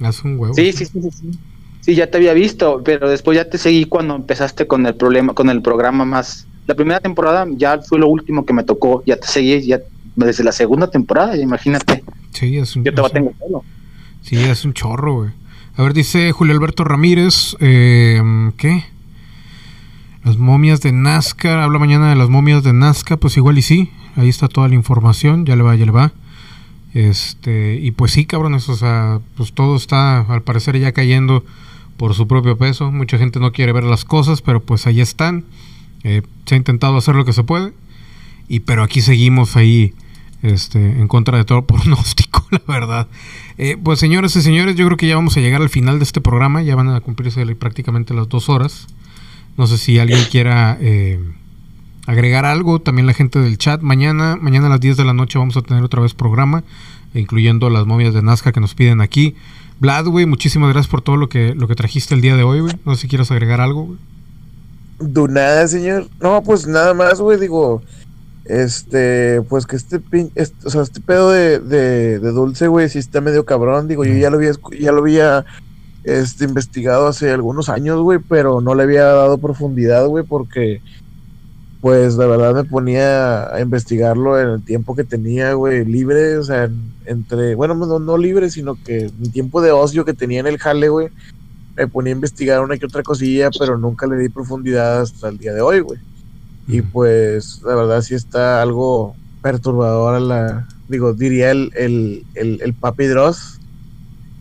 Es 0.00 0.22
un 0.22 0.38
huevo. 0.38 0.54
Sí, 0.54 0.72
sí, 0.72 0.86
sí, 0.86 1.00
sí, 1.10 1.38
sí. 1.80 1.94
ya 1.96 2.08
te 2.08 2.18
había 2.18 2.34
visto, 2.34 2.82
pero 2.84 3.08
después 3.10 3.36
ya 3.36 3.50
te 3.50 3.58
seguí 3.58 3.84
cuando 3.84 4.14
empezaste 4.14 4.68
con 4.68 4.86
el 4.86 4.94
problema, 4.94 5.34
con 5.34 5.50
el 5.50 5.60
programa 5.60 6.04
más. 6.04 6.46
La 6.68 6.76
primera 6.76 7.00
temporada 7.00 7.46
ya 7.56 7.80
fue 7.80 7.98
lo 7.98 8.06
último 8.06 8.46
que 8.46 8.52
me 8.52 8.62
tocó. 8.62 9.02
Ya 9.06 9.16
te 9.16 9.26
seguí 9.26 9.66
ya 9.66 9.80
desde 10.16 10.44
la 10.44 10.52
segunda 10.52 10.90
temporada, 10.90 11.36
imagínate. 11.36 12.04
Sí, 12.32 12.58
es 12.58 12.76
un. 12.76 12.84
Yo 12.84 12.94
te 12.94 13.02
tengo 13.10 13.32
Sí, 14.22 14.36
es 14.36 14.64
un 14.64 14.72
chorro, 14.72 15.14
güey. 15.14 15.30
A 15.76 15.82
ver, 15.82 15.92
dice 15.92 16.32
Julio 16.32 16.54
Alberto 16.54 16.84
Ramírez, 16.84 17.56
eh, 17.60 18.22
¿qué? 18.56 18.84
Las 20.22 20.38
momias 20.38 20.80
de 20.80 20.92
Nazca, 20.92 21.62
habla 21.64 21.78
mañana 21.78 22.08
de 22.08 22.16
las 22.16 22.30
momias 22.30 22.62
de 22.62 22.72
Nazca, 22.72 23.16
pues 23.16 23.36
igual 23.36 23.58
y 23.58 23.62
sí, 23.62 23.90
ahí 24.16 24.28
está 24.28 24.48
toda 24.48 24.68
la 24.68 24.74
información, 24.74 25.44
ya 25.44 25.56
le 25.56 25.62
va, 25.62 25.74
ya 25.74 25.84
le 25.84 25.92
va. 25.92 26.12
Este, 26.94 27.74
y 27.82 27.90
pues 27.90 28.12
sí, 28.12 28.24
cabrones, 28.24 28.68
o 28.68 28.76
sea, 28.76 29.20
pues 29.36 29.52
todo 29.52 29.76
está 29.76 30.20
al 30.20 30.42
parecer 30.42 30.78
ya 30.78 30.92
cayendo 30.92 31.44
por 31.96 32.14
su 32.14 32.26
propio 32.26 32.56
peso. 32.56 32.90
Mucha 32.92 33.18
gente 33.18 33.40
no 33.40 33.52
quiere 33.52 33.72
ver 33.72 33.84
las 33.84 34.04
cosas, 34.04 34.42
pero 34.42 34.62
pues 34.62 34.86
ahí 34.86 35.00
están. 35.00 35.44
Eh, 36.04 36.22
se 36.46 36.54
ha 36.54 36.58
intentado 36.58 36.96
hacer 36.96 37.16
lo 37.16 37.24
que 37.24 37.32
se 37.32 37.42
puede. 37.42 37.72
Y 38.48 38.60
pero 38.60 38.82
aquí 38.82 39.00
seguimos 39.00 39.56
ahí 39.56 39.92
este, 40.44 40.78
en 40.78 41.08
contra 41.08 41.38
de 41.38 41.44
todo 41.44 41.64
pronóstico, 41.64 42.46
la 42.50 42.60
verdad. 42.68 43.08
Eh, 43.56 43.76
pues 43.82 43.98
señores 43.98 44.36
y 44.36 44.42
señores, 44.42 44.76
yo 44.76 44.84
creo 44.86 44.96
que 44.96 45.08
ya 45.08 45.16
vamos 45.16 45.36
a 45.36 45.40
llegar 45.40 45.62
al 45.62 45.70
final 45.70 45.98
de 45.98 46.04
este 46.04 46.20
programa. 46.20 46.62
Ya 46.62 46.76
van 46.76 46.90
a 46.90 47.00
cumplirse 47.00 47.44
prácticamente 47.56 48.14
las 48.14 48.28
dos 48.28 48.48
horas. 48.48 48.86
No 49.56 49.66
sé 49.66 49.78
si 49.78 49.98
alguien 49.98 50.20
quiera 50.30 50.76
eh, 50.80 51.18
agregar 52.06 52.44
algo, 52.44 52.80
también 52.80 53.06
la 53.06 53.14
gente 53.14 53.38
del 53.38 53.56
chat. 53.56 53.80
Mañana, 53.80 54.36
mañana 54.40 54.66
a 54.66 54.70
las 54.70 54.80
10 54.80 54.98
de 54.98 55.04
la 55.04 55.14
noche 55.14 55.38
vamos 55.38 55.56
a 55.56 55.62
tener 55.62 55.82
otra 55.82 56.02
vez 56.02 56.12
programa, 56.12 56.62
incluyendo 57.14 57.70
las 57.70 57.86
momias 57.86 58.12
de 58.12 58.22
Nazca 58.22 58.52
que 58.52 58.60
nos 58.60 58.74
piden 58.74 59.00
aquí. 59.00 59.34
Vlad, 59.80 60.06
güey, 60.06 60.26
muchísimas 60.26 60.70
gracias 60.70 60.90
por 60.90 61.00
todo 61.00 61.16
lo 61.16 61.28
que, 61.28 61.54
lo 61.54 61.66
que 61.66 61.74
trajiste 61.74 62.14
el 62.14 62.20
día 62.20 62.36
de 62.36 62.42
hoy, 62.42 62.60
güey. 62.60 62.74
No 62.84 62.94
sé 62.94 63.02
si 63.02 63.08
quieres 63.08 63.30
agregar 63.30 63.60
algo, 63.60 63.84
güey. 63.86 63.98
Nada, 65.30 65.66
señor. 65.66 66.08
No, 66.20 66.42
pues 66.42 66.66
nada 66.66 66.94
más, 66.94 67.20
güey, 67.20 67.40
digo, 67.40 67.82
este, 68.44 69.40
pues 69.48 69.66
que 69.66 69.76
este, 69.76 70.00
este 70.34 70.66
o 70.66 70.70
sea, 70.70 70.82
este 70.82 71.00
pedo 71.00 71.30
de, 71.30 71.60
de, 71.60 72.18
dulce, 72.18 72.68
güey, 72.68 72.88
sí 72.88 72.98
está 72.98 73.20
medio 73.20 73.44
cabrón. 73.44 73.88
Digo, 73.88 74.04
yo 74.04 74.14
ya 74.14 74.30
lo 74.30 74.36
había, 74.36 74.52
ya 74.78 74.92
lo 74.92 75.00
había 75.00 75.44
este, 76.04 76.44
investigado 76.44 77.06
hace 77.06 77.30
algunos 77.30 77.68
años, 77.68 78.00
güey, 78.00 78.18
pero 78.18 78.60
no 78.60 78.74
le 78.74 78.82
había 78.82 79.04
dado 79.04 79.38
profundidad, 79.38 80.06
güey, 80.06 80.24
porque 80.24 80.82
pues 81.80 82.14
la 82.16 82.26
verdad 82.26 82.54
me 82.54 82.64
ponía 82.64 83.54
a 83.54 83.60
investigarlo 83.60 84.40
en 84.40 84.48
el 84.48 84.64
tiempo 84.64 84.96
que 84.96 85.04
tenía, 85.04 85.52
güey, 85.52 85.84
libre, 85.84 86.38
o 86.38 86.42
sea, 86.42 86.70
entre, 87.04 87.54
bueno, 87.54 87.74
no, 87.74 87.98
no 87.98 88.16
libre, 88.16 88.50
sino 88.50 88.74
que 88.82 89.10
mi 89.18 89.28
tiempo 89.28 89.60
de 89.60 89.70
ocio 89.70 90.04
que 90.04 90.14
tenía 90.14 90.40
en 90.40 90.46
el 90.46 90.58
jale, 90.58 90.88
güey, 90.88 91.08
me 91.76 91.86
ponía 91.86 92.12
a 92.12 92.16
investigar 92.16 92.62
una 92.62 92.78
que 92.78 92.86
otra 92.86 93.02
cosilla, 93.02 93.50
pero 93.58 93.76
nunca 93.76 94.06
le 94.06 94.16
di 94.16 94.30
profundidad 94.30 95.02
hasta 95.02 95.28
el 95.28 95.36
día 95.36 95.52
de 95.52 95.60
hoy, 95.60 95.80
güey. 95.80 95.98
Y 96.66 96.82
pues 96.82 97.60
la 97.64 97.74
verdad 97.74 98.00
sí 98.02 98.14
está 98.14 98.62
algo 98.62 99.14
perturbador 99.42 100.14
a 100.14 100.20
la, 100.20 100.68
digo, 100.88 101.12
diría 101.12 101.50
el, 101.50 101.70
el, 101.76 102.24
el, 102.34 102.60
el 102.62 102.74
Papi 102.74 103.04
Dross, 103.06 103.60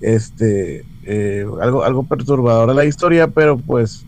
este, 0.01 0.85
eh, 1.05 1.45
algo, 1.61 1.83
algo 1.83 2.03
perturbador 2.03 2.69
a 2.69 2.73
la 2.73 2.85
historia, 2.85 3.27
pero 3.27 3.57
pues 3.57 4.05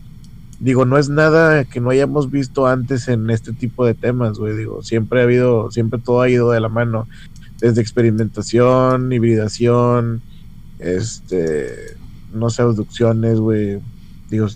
digo, 0.58 0.84
no 0.84 0.98
es 0.98 1.08
nada 1.08 1.64
que 1.64 1.80
no 1.80 1.90
hayamos 1.90 2.30
visto 2.30 2.66
antes 2.66 3.08
en 3.08 3.30
este 3.30 3.52
tipo 3.52 3.84
de 3.84 3.94
temas, 3.94 4.38
güey. 4.38 4.56
Digo, 4.56 4.82
siempre 4.82 5.20
ha 5.20 5.24
habido, 5.24 5.70
siempre 5.70 6.00
todo 6.00 6.22
ha 6.22 6.28
ido 6.28 6.50
de 6.50 6.60
la 6.60 6.68
mano. 6.68 7.06
Desde 7.60 7.80
experimentación, 7.80 9.12
hibridación, 9.12 10.22
este, 10.78 11.96
no 12.32 12.50
sé, 12.50 12.62
abducciones, 12.62 13.38
güey. 13.40 13.80
Digo, 14.30 14.46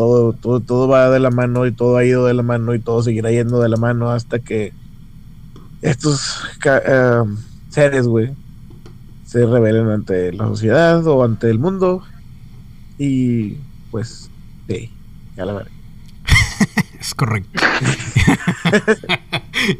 todo, 0.00 0.32
todo, 0.32 0.60
todo 0.60 0.88
va 0.88 1.10
de 1.10 1.20
la 1.20 1.30
mano 1.30 1.66
y 1.66 1.72
todo 1.72 1.98
ha 1.98 2.04
ido 2.06 2.24
de 2.24 2.32
la 2.32 2.42
mano 2.42 2.74
y 2.74 2.78
todo 2.78 3.02
seguirá 3.02 3.30
yendo 3.30 3.60
de 3.60 3.68
la 3.68 3.76
mano 3.76 4.10
hasta 4.10 4.38
que 4.38 4.72
estos 5.82 6.40
eh, 6.64 7.22
seres, 7.68 8.06
güey, 8.06 8.30
se 9.26 9.44
revelen 9.44 9.90
ante 9.90 10.32
la 10.32 10.46
sociedad 10.46 11.06
o 11.06 11.22
ante 11.22 11.50
el 11.50 11.58
mundo. 11.58 12.02
Y 12.96 13.58
pues, 13.90 14.30
sí. 14.68 14.90
Ya 15.36 15.44
la 15.44 15.52
veré. 15.52 15.70
es 16.98 17.14
correcto. 17.14 17.60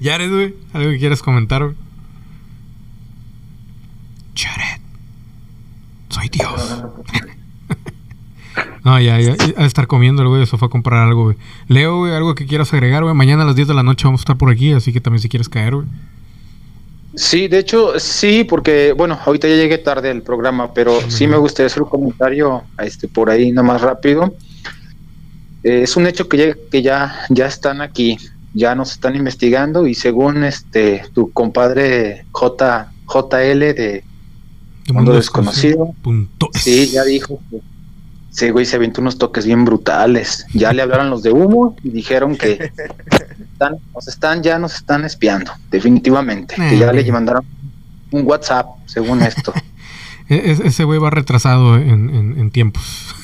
Jared, 0.02 0.30
güey, 0.30 0.54
¿algo 0.74 0.90
que 0.90 0.98
quieras 0.98 1.22
comentar, 1.22 1.64
güey? 1.64 1.76
Jared, 4.36 4.82
soy 6.10 6.28
Dios. 6.28 6.84
no, 8.84 9.00
ya, 9.00 9.20
ya, 9.20 9.36
a 9.56 9.64
estar 9.64 9.86
comiendo, 9.86 10.26
güey, 10.28 10.42
eso 10.42 10.58
fue 10.58 10.66
a 10.66 10.70
comprar 10.70 11.06
algo, 11.06 11.24
güey. 11.24 11.36
Leo, 11.68 11.98
güey, 11.98 12.14
algo 12.14 12.34
que 12.34 12.46
quieras 12.46 12.72
agregar, 12.72 13.02
güey. 13.02 13.14
Mañana 13.14 13.42
a 13.42 13.46
las 13.46 13.56
10 13.56 13.68
de 13.68 13.74
la 13.74 13.82
noche 13.82 14.04
vamos 14.04 14.20
a 14.20 14.22
estar 14.22 14.36
por 14.36 14.50
aquí, 14.50 14.72
así 14.72 14.92
que 14.92 15.00
también 15.00 15.20
si 15.20 15.28
quieres 15.28 15.48
caer, 15.48 15.74
güey. 15.74 15.86
Sí, 17.14 17.48
de 17.48 17.58
hecho, 17.58 17.98
sí, 17.98 18.44
porque, 18.44 18.92
bueno, 18.92 19.18
ahorita 19.24 19.48
ya 19.48 19.56
llegué 19.56 19.78
tarde 19.78 20.10
al 20.10 20.22
programa, 20.22 20.72
pero 20.72 20.98
sí 21.08 21.26
me 21.26 21.36
gustaría 21.36 21.66
hacer 21.66 21.82
un 21.82 21.88
comentario 21.88 22.62
este, 22.78 23.08
por 23.08 23.30
ahí, 23.30 23.50
nomás 23.50 23.80
rápido. 23.80 24.34
Eh, 25.64 25.82
es 25.82 25.96
un 25.96 26.06
hecho 26.06 26.28
que 26.28 26.36
ya, 26.36 26.56
que 26.70 26.82
ya, 26.82 27.26
ya 27.28 27.46
están 27.46 27.80
aquí, 27.80 28.16
ya 28.54 28.74
nos 28.74 28.92
están 28.92 29.16
investigando 29.16 29.86
y 29.86 29.94
según 29.94 30.44
este 30.44 31.02
tu 31.12 31.30
compadre 31.32 32.24
J, 32.32 32.92
JL 33.06 33.58
de 33.58 34.04
Mundo 34.92 35.12
Desconocido, 35.12 35.94
sí, 36.54 36.88
ya 36.88 37.04
dijo 37.04 37.40
que 37.50 37.60
sí, 38.30 38.50
güey, 38.50 38.64
se 38.64 38.76
aventó 38.76 39.00
unos 39.00 39.18
toques 39.18 39.44
bien 39.46 39.64
brutales. 39.64 40.46
Ya 40.54 40.72
le 40.72 40.82
hablaron 40.82 41.10
los 41.10 41.22
de 41.22 41.32
humo 41.32 41.76
y 41.82 41.90
dijeron 41.90 42.36
que 42.36 42.52
están, 43.52 43.76
nos 43.94 44.08
están, 44.08 44.42
ya 44.42 44.58
nos 44.58 44.74
están 44.74 45.04
espiando, 45.04 45.52
definitivamente. 45.70 46.54
que 46.54 46.78
ya 46.78 46.92
le 46.92 47.12
mandaron 47.12 47.44
un 48.10 48.26
WhatsApp, 48.26 48.66
según 48.86 49.22
esto. 49.22 49.52
E-, 50.28 50.56
ese 50.64 50.84
güey 50.84 51.00
va 51.00 51.10
retrasado 51.10 51.74
en, 51.76 52.36
en 52.38 52.50
tiempos. 52.52 53.16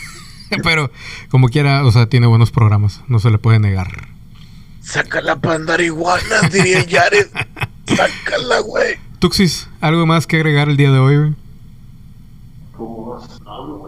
Pero 0.63 0.91
como 1.31 1.49
quiera, 1.49 1.85
o 1.85 1.93
sea, 1.93 2.09
tiene 2.09 2.27
buenos 2.27 2.51
programas, 2.51 3.03
no 3.09 3.19
se 3.19 3.31
le 3.31 3.39
puede 3.39 3.59
negar. 3.59 4.09
Saca 4.81 5.21
la 5.21 5.37
panda 5.37 5.81
iguanas, 5.83 6.53
diría 6.53 6.85
Jared. 6.89 7.27
Sácala, 7.87 8.61
güey. 8.61 8.97
Tuxis, 9.19 9.69
¿algo 9.81 10.07
más 10.07 10.27
que 10.27 10.37
agregar 10.37 10.69
el 10.69 10.77
día 10.77 10.93
de 10.93 10.99
hoy, 10.99 11.17
no, 11.17 11.37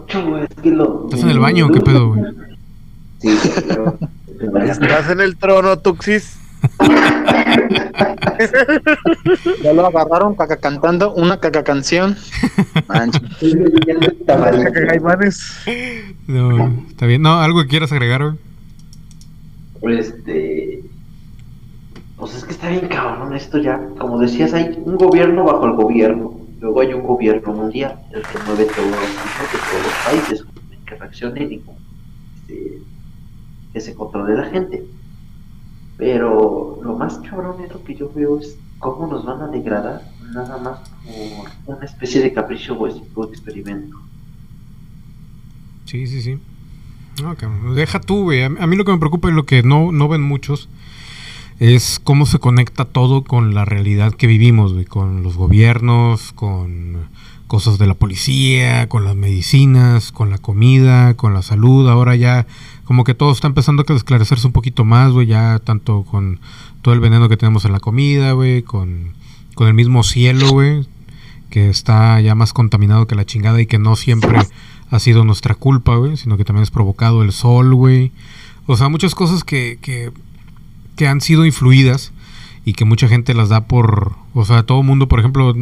mucho, 0.09 0.29
güey. 0.29 0.43
Es 0.43 0.49
que 0.61 0.71
lo. 0.71 1.05
¿Estás 1.05 1.21
en 1.21 1.29
el 1.29 1.39
baño 1.39 1.67
o 1.67 1.71
qué 1.71 1.81
pedo, 1.81 2.09
güey? 2.09 2.23
Sí, 3.19 3.37
pero. 3.67 3.97
¿Estás 4.65 5.09
en 5.09 5.21
el 5.21 5.37
trono, 5.37 5.77
Tuxis? 5.79 6.37
ya 9.63 9.73
lo 9.73 9.87
agarraron 9.87 10.35
caca 10.35 10.57
cantando 10.57 11.13
una 11.13 11.39
caca 11.39 11.63
canción. 11.63 12.17
no, 16.27 16.73
está 16.89 17.05
bien. 17.05 17.21
No, 17.21 17.39
algo 17.39 17.61
que 17.61 17.67
quieras 17.67 17.91
agregar, 17.91 18.23
güey. 18.23 18.37
Este. 19.99 20.83
Pues 22.17 22.35
es 22.35 22.43
que 22.43 22.51
está 22.51 22.69
bien 22.69 22.87
cabrón 22.89 23.33
esto 23.33 23.59
ya. 23.59 23.79
Como 23.97 24.19
decías, 24.19 24.53
hay 24.53 24.77
un 24.83 24.97
gobierno 24.97 25.45
bajo 25.45 25.65
el 25.65 25.73
gobierno. 25.73 26.48
Luego 26.59 26.81
hay 26.81 26.93
un 26.93 27.03
gobierno 27.03 27.53
mundial, 27.53 27.99
el 28.11 28.21
que 28.21 28.37
mueve 28.45 28.65
todo, 28.65 28.85
que 28.85 29.57
todos 29.57 29.83
los 29.83 29.93
países 30.05 30.45
que 30.85 30.95
reaccionen 30.95 31.51
y 31.51 31.55
este, 31.55 32.81
que 33.73 33.81
se 33.81 33.95
controle 33.95 34.35
la 34.35 34.45
gente. 34.45 34.85
Pero 35.97 36.79
lo 36.83 36.95
más 36.95 37.19
cabrón 37.19 37.63
es 37.63 37.71
lo 37.71 37.83
que 37.83 37.95
yo 37.95 38.11
veo 38.13 38.39
es 38.39 38.57
cómo 38.79 39.07
nos 39.07 39.25
van 39.25 39.41
a 39.41 39.47
degradar 39.47 40.01
nada 40.33 40.57
más 40.57 40.79
por 41.65 41.75
una 41.75 41.85
especie 41.85 42.21
de 42.21 42.33
capricho 42.33 42.77
o 42.77 43.25
experimento. 43.25 43.97
Sí, 45.85 46.07
sí, 46.07 46.21
sí. 46.21 46.39
Deja 47.75 47.99
tú. 47.99 48.31
A 48.31 48.67
mí 48.67 48.75
lo 48.75 48.85
que 48.85 48.91
me 48.91 48.97
preocupa 48.97 49.29
es 49.29 49.33
lo 49.33 49.45
que 49.45 49.63
no, 49.63 49.91
no 49.91 50.07
ven 50.07 50.21
muchos 50.21 50.69
es 51.59 51.99
cómo 52.01 52.25
se 52.25 52.39
conecta 52.39 52.85
todo 52.85 53.23
con 53.23 53.53
la 53.53 53.65
realidad 53.65 54.13
que 54.13 54.27
vivimos, 54.27 54.73
con 54.87 55.23
los 55.23 55.35
gobiernos, 55.35 56.31
con 56.31 57.09
cosas 57.47 57.77
de 57.77 57.87
la 57.87 57.95
policía, 57.95 58.87
con 58.87 59.03
las 59.03 59.15
medicinas, 59.15 60.11
con 60.11 60.29
la 60.29 60.37
comida, 60.37 61.15
con 61.15 61.33
la 61.33 61.41
salud. 61.41 61.89
Ahora 61.89 62.15
ya 62.15 62.47
como 62.85 63.03
que 63.03 63.13
todo 63.13 63.31
está 63.31 63.47
empezando 63.47 63.83
a 63.87 63.93
esclarecerse 63.93 64.47
un 64.47 64.53
poquito 64.53 64.85
más, 64.85 65.11
güey, 65.11 65.27
ya 65.27 65.59
tanto 65.59 66.03
con 66.03 66.39
todo 66.81 66.93
el 66.93 67.01
veneno 67.01 67.27
que 67.27 67.37
tenemos 67.37 67.65
en 67.65 67.73
la 67.73 67.79
comida, 67.79 68.31
güey, 68.31 68.63
con, 68.63 69.13
con 69.53 69.67
el 69.67 69.73
mismo 69.73 70.03
cielo, 70.03 70.49
güey, 70.51 70.87
que 71.49 71.69
está 71.69 72.21
ya 72.21 72.35
más 72.35 72.53
contaminado 72.53 73.05
que 73.05 73.15
la 73.15 73.25
chingada 73.25 73.59
y 73.59 73.65
que 73.65 73.79
no 73.79 73.97
siempre 73.97 74.39
ha 74.89 74.99
sido 74.99 75.25
nuestra 75.25 75.55
culpa, 75.55 75.97
güey, 75.97 76.15
sino 76.15 76.37
que 76.37 76.45
también 76.45 76.63
es 76.63 76.71
provocado 76.71 77.21
el 77.21 77.33
sol, 77.33 77.75
güey. 77.75 78.13
O 78.65 78.77
sea, 78.77 78.87
muchas 78.87 79.13
cosas 79.13 79.43
que, 79.43 79.77
que 79.81 80.11
que 80.99 81.07
han 81.07 81.21
sido 81.21 81.45
influidas 81.45 82.11
y 82.65 82.73
que 82.73 82.83
mucha 82.83 83.07
gente 83.07 83.33
las 83.33 83.47
da 83.47 83.67
por, 83.67 84.15
o 84.33 84.43
sea, 84.43 84.63
todo 84.63 84.83
mundo, 84.83 85.07
por 85.07 85.19
ejemplo, 85.19 85.55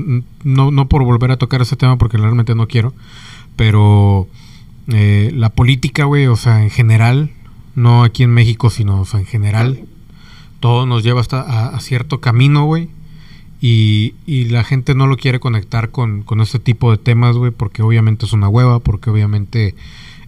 no, 0.43 0.72
no 0.72 0.89
por 0.89 1.03
volver 1.03 1.30
a 1.30 1.38
tocar 1.38 1.61
ese 1.61 1.76
tema 1.76 1.99
porque 1.99 2.18
realmente 2.18 2.55
no 2.55 2.68
quiero, 2.68 2.91
pero 3.55 4.27
eh, 4.88 5.31
la 5.35 5.51
política, 5.51 6.05
güey, 6.05 6.26
o 6.26 6.35
sea, 6.35 6.64
en 6.64 6.72
general, 6.72 7.30
no 7.76 8.03
aquí 8.03 8.23
en 8.23 8.31
México, 8.31 8.72
sino, 8.72 9.05
en 9.14 9.26
general, 9.27 9.85
todo 10.59 10.88
nos 10.88 11.03
lleva 11.03 11.22
hasta 11.22 11.68
a, 11.68 11.80
cierto 11.81 12.19
camino, 12.19 12.65
güey. 12.65 12.89
Y, 13.61 14.15
y, 14.26 14.45
la 14.45 14.64
gente 14.64 14.95
no 14.95 15.05
lo 15.05 15.18
quiere 15.18 15.39
conectar 15.39 15.91
con, 15.91 16.23
con 16.23 16.41
este 16.41 16.57
tipo 16.57 16.89
de 16.89 16.97
temas, 16.97 17.35
güey, 17.35 17.51
porque 17.51 17.84
obviamente 17.84 18.26
es 18.26 18.34
una 18.34 18.49
hueva, 18.49 18.80
porque 18.80 19.11
obviamente 19.11 19.76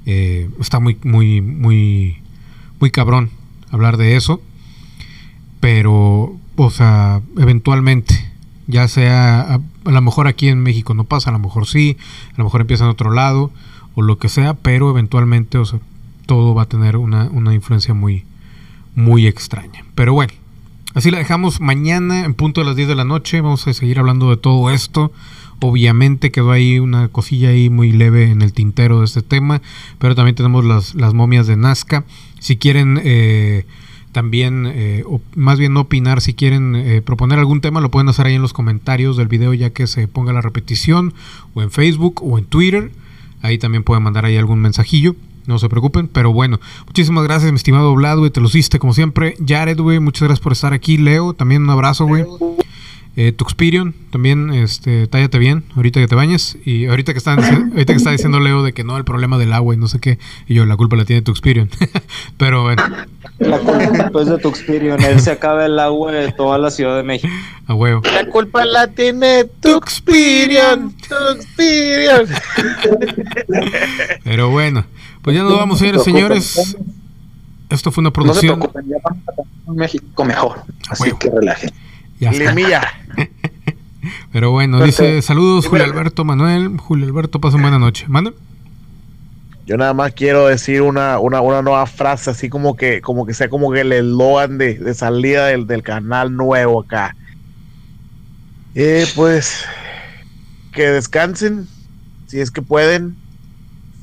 eh, 0.05 0.51
está 0.59 0.79
muy, 0.79 0.99
muy, 1.03 1.41
muy, 1.41 2.17
muy 2.79 2.91
cabrón 2.91 3.31
hablar 3.71 3.97
de 3.97 4.15
eso 4.15 4.39
pero, 5.59 6.35
o 6.55 6.69
sea, 6.69 7.21
eventualmente, 7.37 8.31
ya 8.67 8.87
sea, 8.87 9.55
a, 9.55 9.91
lo 9.91 10.01
mejor 10.01 10.27
aquí 10.27 10.47
en 10.47 10.61
México 10.61 10.93
no 10.93 11.03
pasa, 11.03 11.29
a 11.29 11.33
lo 11.33 11.39
mejor 11.39 11.67
sí, 11.67 11.97
a 12.33 12.37
lo 12.37 12.45
mejor 12.45 12.61
empieza 12.61 12.85
en 12.85 12.91
otro 12.91 13.11
lado, 13.11 13.51
o 13.95 14.01
lo 14.01 14.17
que 14.17 14.29
sea, 14.29 14.53
pero 14.53 14.89
eventualmente, 14.89 15.57
o 15.57 15.65
sea, 15.65 15.79
todo 16.25 16.53
va 16.53 16.63
a 16.63 16.69
tener 16.69 16.97
una, 16.97 17.25
una 17.25 17.53
influencia 17.53 17.93
muy, 17.93 18.23
muy 18.95 19.27
extraña. 19.27 19.83
Pero 19.95 20.13
bueno, 20.13 20.33
así 20.93 21.11
la 21.11 21.17
dejamos 21.17 21.59
mañana 21.59 22.23
en 22.23 22.33
punto 22.33 22.61
de 22.61 22.67
las 22.67 22.75
10 22.75 22.87
de 22.87 22.95
la 22.95 23.05
noche, 23.05 23.41
vamos 23.41 23.67
a 23.67 23.73
seguir 23.73 23.99
hablando 23.99 24.29
de 24.29 24.37
todo 24.37 24.69
esto. 24.69 25.11
Obviamente 25.61 26.31
quedó 26.31 26.51
ahí 26.51 26.79
una 26.79 27.09
cosilla 27.09 27.49
ahí 27.49 27.69
muy 27.69 27.91
leve 27.91 28.31
en 28.31 28.41
el 28.41 28.53
tintero 28.53 28.99
de 28.99 29.05
este 29.05 29.21
tema, 29.21 29.61
pero 29.97 30.15
también 30.15 30.35
tenemos 30.35 30.63
las, 30.63 30.95
las 30.95 31.13
momias 31.13 31.47
de 31.47 31.57
Nazca. 31.57 32.05
Si 32.39 32.55
quieren... 32.55 33.01
Eh, 33.03 33.65
también, 34.11 34.65
eh, 34.67 35.03
o 35.05 35.21
más 35.35 35.59
bien 35.59 35.73
no 35.73 35.81
opinar, 35.81 36.21
si 36.21 36.33
quieren 36.33 36.75
eh, 36.75 37.01
proponer 37.01 37.39
algún 37.39 37.61
tema, 37.61 37.81
lo 37.81 37.91
pueden 37.91 38.09
hacer 38.09 38.27
ahí 38.27 38.35
en 38.35 38.41
los 38.41 38.53
comentarios 38.53 39.17
del 39.17 39.27
video 39.27 39.53
ya 39.53 39.69
que 39.69 39.87
se 39.87 40.07
ponga 40.07 40.33
la 40.33 40.41
repetición, 40.41 41.13
o 41.53 41.61
en 41.61 41.71
Facebook 41.71 42.21
o 42.23 42.37
en 42.37 42.45
Twitter. 42.45 42.91
Ahí 43.41 43.57
también 43.57 43.83
pueden 43.83 44.03
mandar 44.03 44.25
ahí 44.25 44.37
algún 44.37 44.59
mensajillo. 44.59 45.15
No 45.45 45.57
se 45.57 45.69
preocupen, 45.69 46.07
pero 46.07 46.31
bueno, 46.31 46.59
muchísimas 46.85 47.23
gracias, 47.23 47.51
mi 47.51 47.55
estimado 47.55 47.95
Vlad, 47.95 48.17
güey, 48.19 48.29
te 48.31 48.41
lo 48.41 48.47
hiciste 48.47 48.77
como 48.77 48.93
siempre. 48.93 49.35
Jared, 49.45 49.79
güey, 49.79 49.99
muchas 49.99 50.27
gracias 50.27 50.43
por 50.43 50.51
estar 50.51 50.73
aquí. 50.73 50.97
Leo, 50.97 51.33
también 51.33 51.63
un 51.63 51.69
abrazo, 51.69 52.05
güey. 52.05 52.25
Eh, 53.15 53.33
Tuxpirion, 53.33 53.93
también, 54.11 54.53
este, 54.53 55.07
tállate 55.07 55.39
bien, 55.39 55.65
ahorita 55.75 55.99
que 55.99 56.07
te 56.07 56.15
bañes. 56.15 56.57
Y 56.63 56.85
ahorita 56.85 57.11
que, 57.11 57.17
están, 57.17 57.39
ahorita 57.71 57.93
que 57.93 57.97
está 57.97 58.11
diciendo 58.11 58.39
Leo 58.39 58.63
de 58.63 58.71
que 58.73 58.83
no, 58.83 58.97
el 58.97 59.03
problema 59.03 59.37
del 59.37 59.51
agua 59.51 59.73
y 59.73 59.77
no 59.77 59.87
sé 59.87 59.99
qué. 59.99 60.19
Y 60.47 60.53
yo, 60.53 60.65
la 60.65 60.77
culpa 60.77 60.95
la 60.95 61.05
tiene 61.05 61.21
Tuxpirion. 61.21 61.69
Pero 62.37 62.63
bueno. 62.63 62.83
La 63.39 63.59
culpa 63.59 64.21
es 64.21 64.27
de 64.27 64.37
Tuxpirion. 64.37 65.01
Él 65.01 65.19
se 65.19 65.31
acaba 65.31 65.65
el 65.65 65.79
agua 65.79 66.11
de 66.11 66.31
toda 66.31 66.57
la 66.57 66.71
Ciudad 66.71 66.95
de 66.95 67.03
México. 67.03 67.33
A 67.67 67.73
huevo. 67.73 68.01
La 68.05 68.25
culpa 68.25 68.63
la 68.65 68.87
tiene 68.87 69.45
Tuxpirion. 69.45 70.93
Tuxpirion. 70.93 72.27
Pero 74.23 74.49
bueno, 74.49 74.85
pues 75.21 75.35
ya 75.35 75.43
nos 75.43 75.57
vamos 75.57 75.81
a 75.81 75.87
ir, 75.87 75.99
señores. 75.99 76.77
Esto 77.69 77.91
fue 77.91 78.01
una 78.01 78.11
producción. 78.11 78.59
No 78.59 78.65
se 78.65 78.71
preocupen, 78.71 78.89
ya 78.89 78.97
vamos 79.03 79.23
a 79.67 79.71
México 79.73 80.25
mejor. 80.25 80.63
Así 80.89 81.11
que 81.19 81.29
relajen. 81.29 81.71
Ya 82.19 82.31
Pero 84.31 84.51
bueno, 84.51 84.83
dice 84.83 85.21
saludos 85.21 85.67
Julio 85.67 85.85
Alberto 85.85 86.25
Manuel. 86.25 86.77
Julio 86.77 87.05
Alberto, 87.05 87.39
pasen 87.39 87.61
buena 87.61 87.79
noche. 87.79 88.05
¿Manda? 88.07 88.33
Yo 89.65 89.77
nada 89.77 89.93
más 89.93 90.13
quiero 90.13 90.47
decir 90.47 90.81
una, 90.81 91.19
una, 91.19 91.41
una, 91.41 91.61
nueva 91.61 91.85
frase, 91.85 92.31
así 92.31 92.49
como 92.49 92.75
que, 92.75 93.01
como 93.01 93.25
que 93.25 93.33
sea 93.33 93.49
como 93.49 93.71
que 93.71 93.81
el 93.81 93.91
eslogan 93.91 94.57
de, 94.57 94.75
de, 94.75 94.93
salida 94.95 95.47
del, 95.47 95.67
del, 95.67 95.83
canal 95.83 96.35
nuevo 96.35 96.81
acá. 96.81 97.15
Eh, 98.73 99.05
pues 99.15 99.65
que 100.71 100.89
descansen, 100.89 101.67
si 102.27 102.39
es 102.39 102.49
que 102.49 102.61
pueden, 102.61 103.15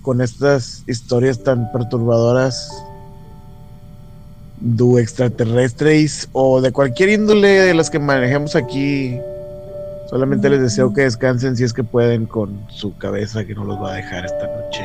con 0.02 0.20
estas 0.20 0.84
historias 0.86 1.42
tan 1.42 1.72
perturbadoras 1.72 2.70
de 4.58 5.02
extraterrestres 5.02 6.28
o 6.32 6.60
de 6.60 6.72
cualquier 6.72 7.10
índole 7.10 7.48
de 7.48 7.74
las 7.74 7.90
que 7.90 7.98
manejemos 7.98 8.56
aquí. 8.56 9.18
Solamente 10.08 10.48
les 10.48 10.60
deseo 10.60 10.92
que 10.92 11.02
descansen 11.02 11.56
si 11.56 11.64
es 11.64 11.72
que 11.72 11.82
pueden 11.82 12.26
con 12.26 12.60
su 12.70 12.96
cabeza 12.96 13.44
que 13.44 13.54
no 13.54 13.64
los 13.64 13.82
va 13.82 13.92
a 13.92 13.96
dejar 13.96 14.24
esta 14.24 14.46
noche. 14.46 14.84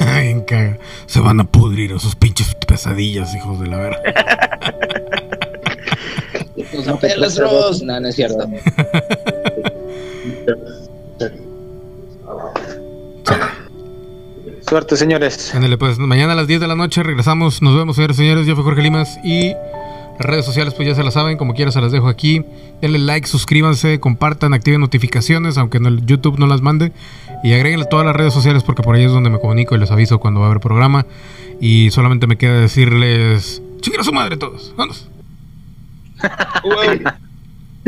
Ay, 0.00 0.44
Se 1.06 1.20
van 1.20 1.40
a 1.40 1.44
pudrir 1.44 1.92
esos 1.92 2.14
pinches 2.14 2.54
pesadillas, 2.66 3.34
hijos 3.34 3.60
de 3.60 3.66
la 3.66 3.78
verga. 3.78 3.98
no, 7.84 8.00
no 8.00 8.08
es 8.08 8.14
cierto. 8.14 8.48
Suerte, 14.70 14.96
señores. 14.96 15.52
pues 15.80 15.98
mañana 15.98 16.34
a 16.34 16.36
las 16.36 16.46
10 16.46 16.60
de 16.60 16.68
la 16.68 16.76
noche 16.76 17.02
regresamos. 17.02 17.60
Nos 17.60 17.74
vemos, 17.74 17.96
señores, 17.96 18.16
señores. 18.16 18.46
Yo 18.46 18.54
fui 18.54 18.62
Jorge 18.62 18.82
Limas 18.82 19.18
y 19.24 19.48
las 19.48 20.20
redes 20.20 20.44
sociales, 20.44 20.74
pues 20.74 20.86
ya 20.86 20.94
se 20.94 21.02
las 21.02 21.14
saben. 21.14 21.38
Como 21.38 21.54
quiera, 21.54 21.72
se 21.72 21.80
las 21.80 21.90
dejo 21.90 22.06
aquí. 22.06 22.44
Denle 22.80 23.00
like, 23.00 23.26
suscríbanse, 23.26 23.98
compartan, 23.98 24.54
activen 24.54 24.80
notificaciones, 24.80 25.58
aunque 25.58 25.78
en 25.78 26.06
YouTube 26.06 26.38
no 26.38 26.46
las 26.46 26.60
mande. 26.60 26.92
Y 27.42 27.52
agréguenle 27.52 27.84
todas 27.86 28.06
las 28.06 28.14
redes 28.14 28.32
sociales 28.32 28.62
porque 28.62 28.84
por 28.84 28.94
ahí 28.94 29.02
es 29.02 29.10
donde 29.10 29.28
me 29.28 29.40
comunico 29.40 29.74
y 29.74 29.78
les 29.80 29.90
aviso 29.90 30.20
cuando 30.20 30.38
va 30.38 30.46
a 30.46 30.50
haber 30.50 30.60
programa. 30.60 31.04
Y 31.60 31.90
solamente 31.90 32.28
me 32.28 32.38
queda 32.38 32.60
decirles: 32.60 33.60
¡Chinguen 33.80 34.02
a 34.02 34.04
su 34.04 34.12
madre 34.12 34.36
todos! 34.36 34.72
¡Vamos! 34.76 35.08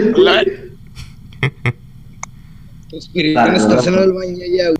en 3.86 3.94
el 3.94 4.12
baño 4.12 4.38
ya, 4.52 4.70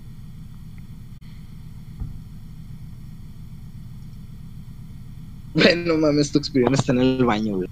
Bueno, 5.53 5.97
mames, 5.97 6.31
tu 6.31 6.37
experiencia 6.39 6.75
está 6.81 6.91
en 6.93 6.99
el 6.99 7.25
baño, 7.25 7.55
güey. 7.57 7.69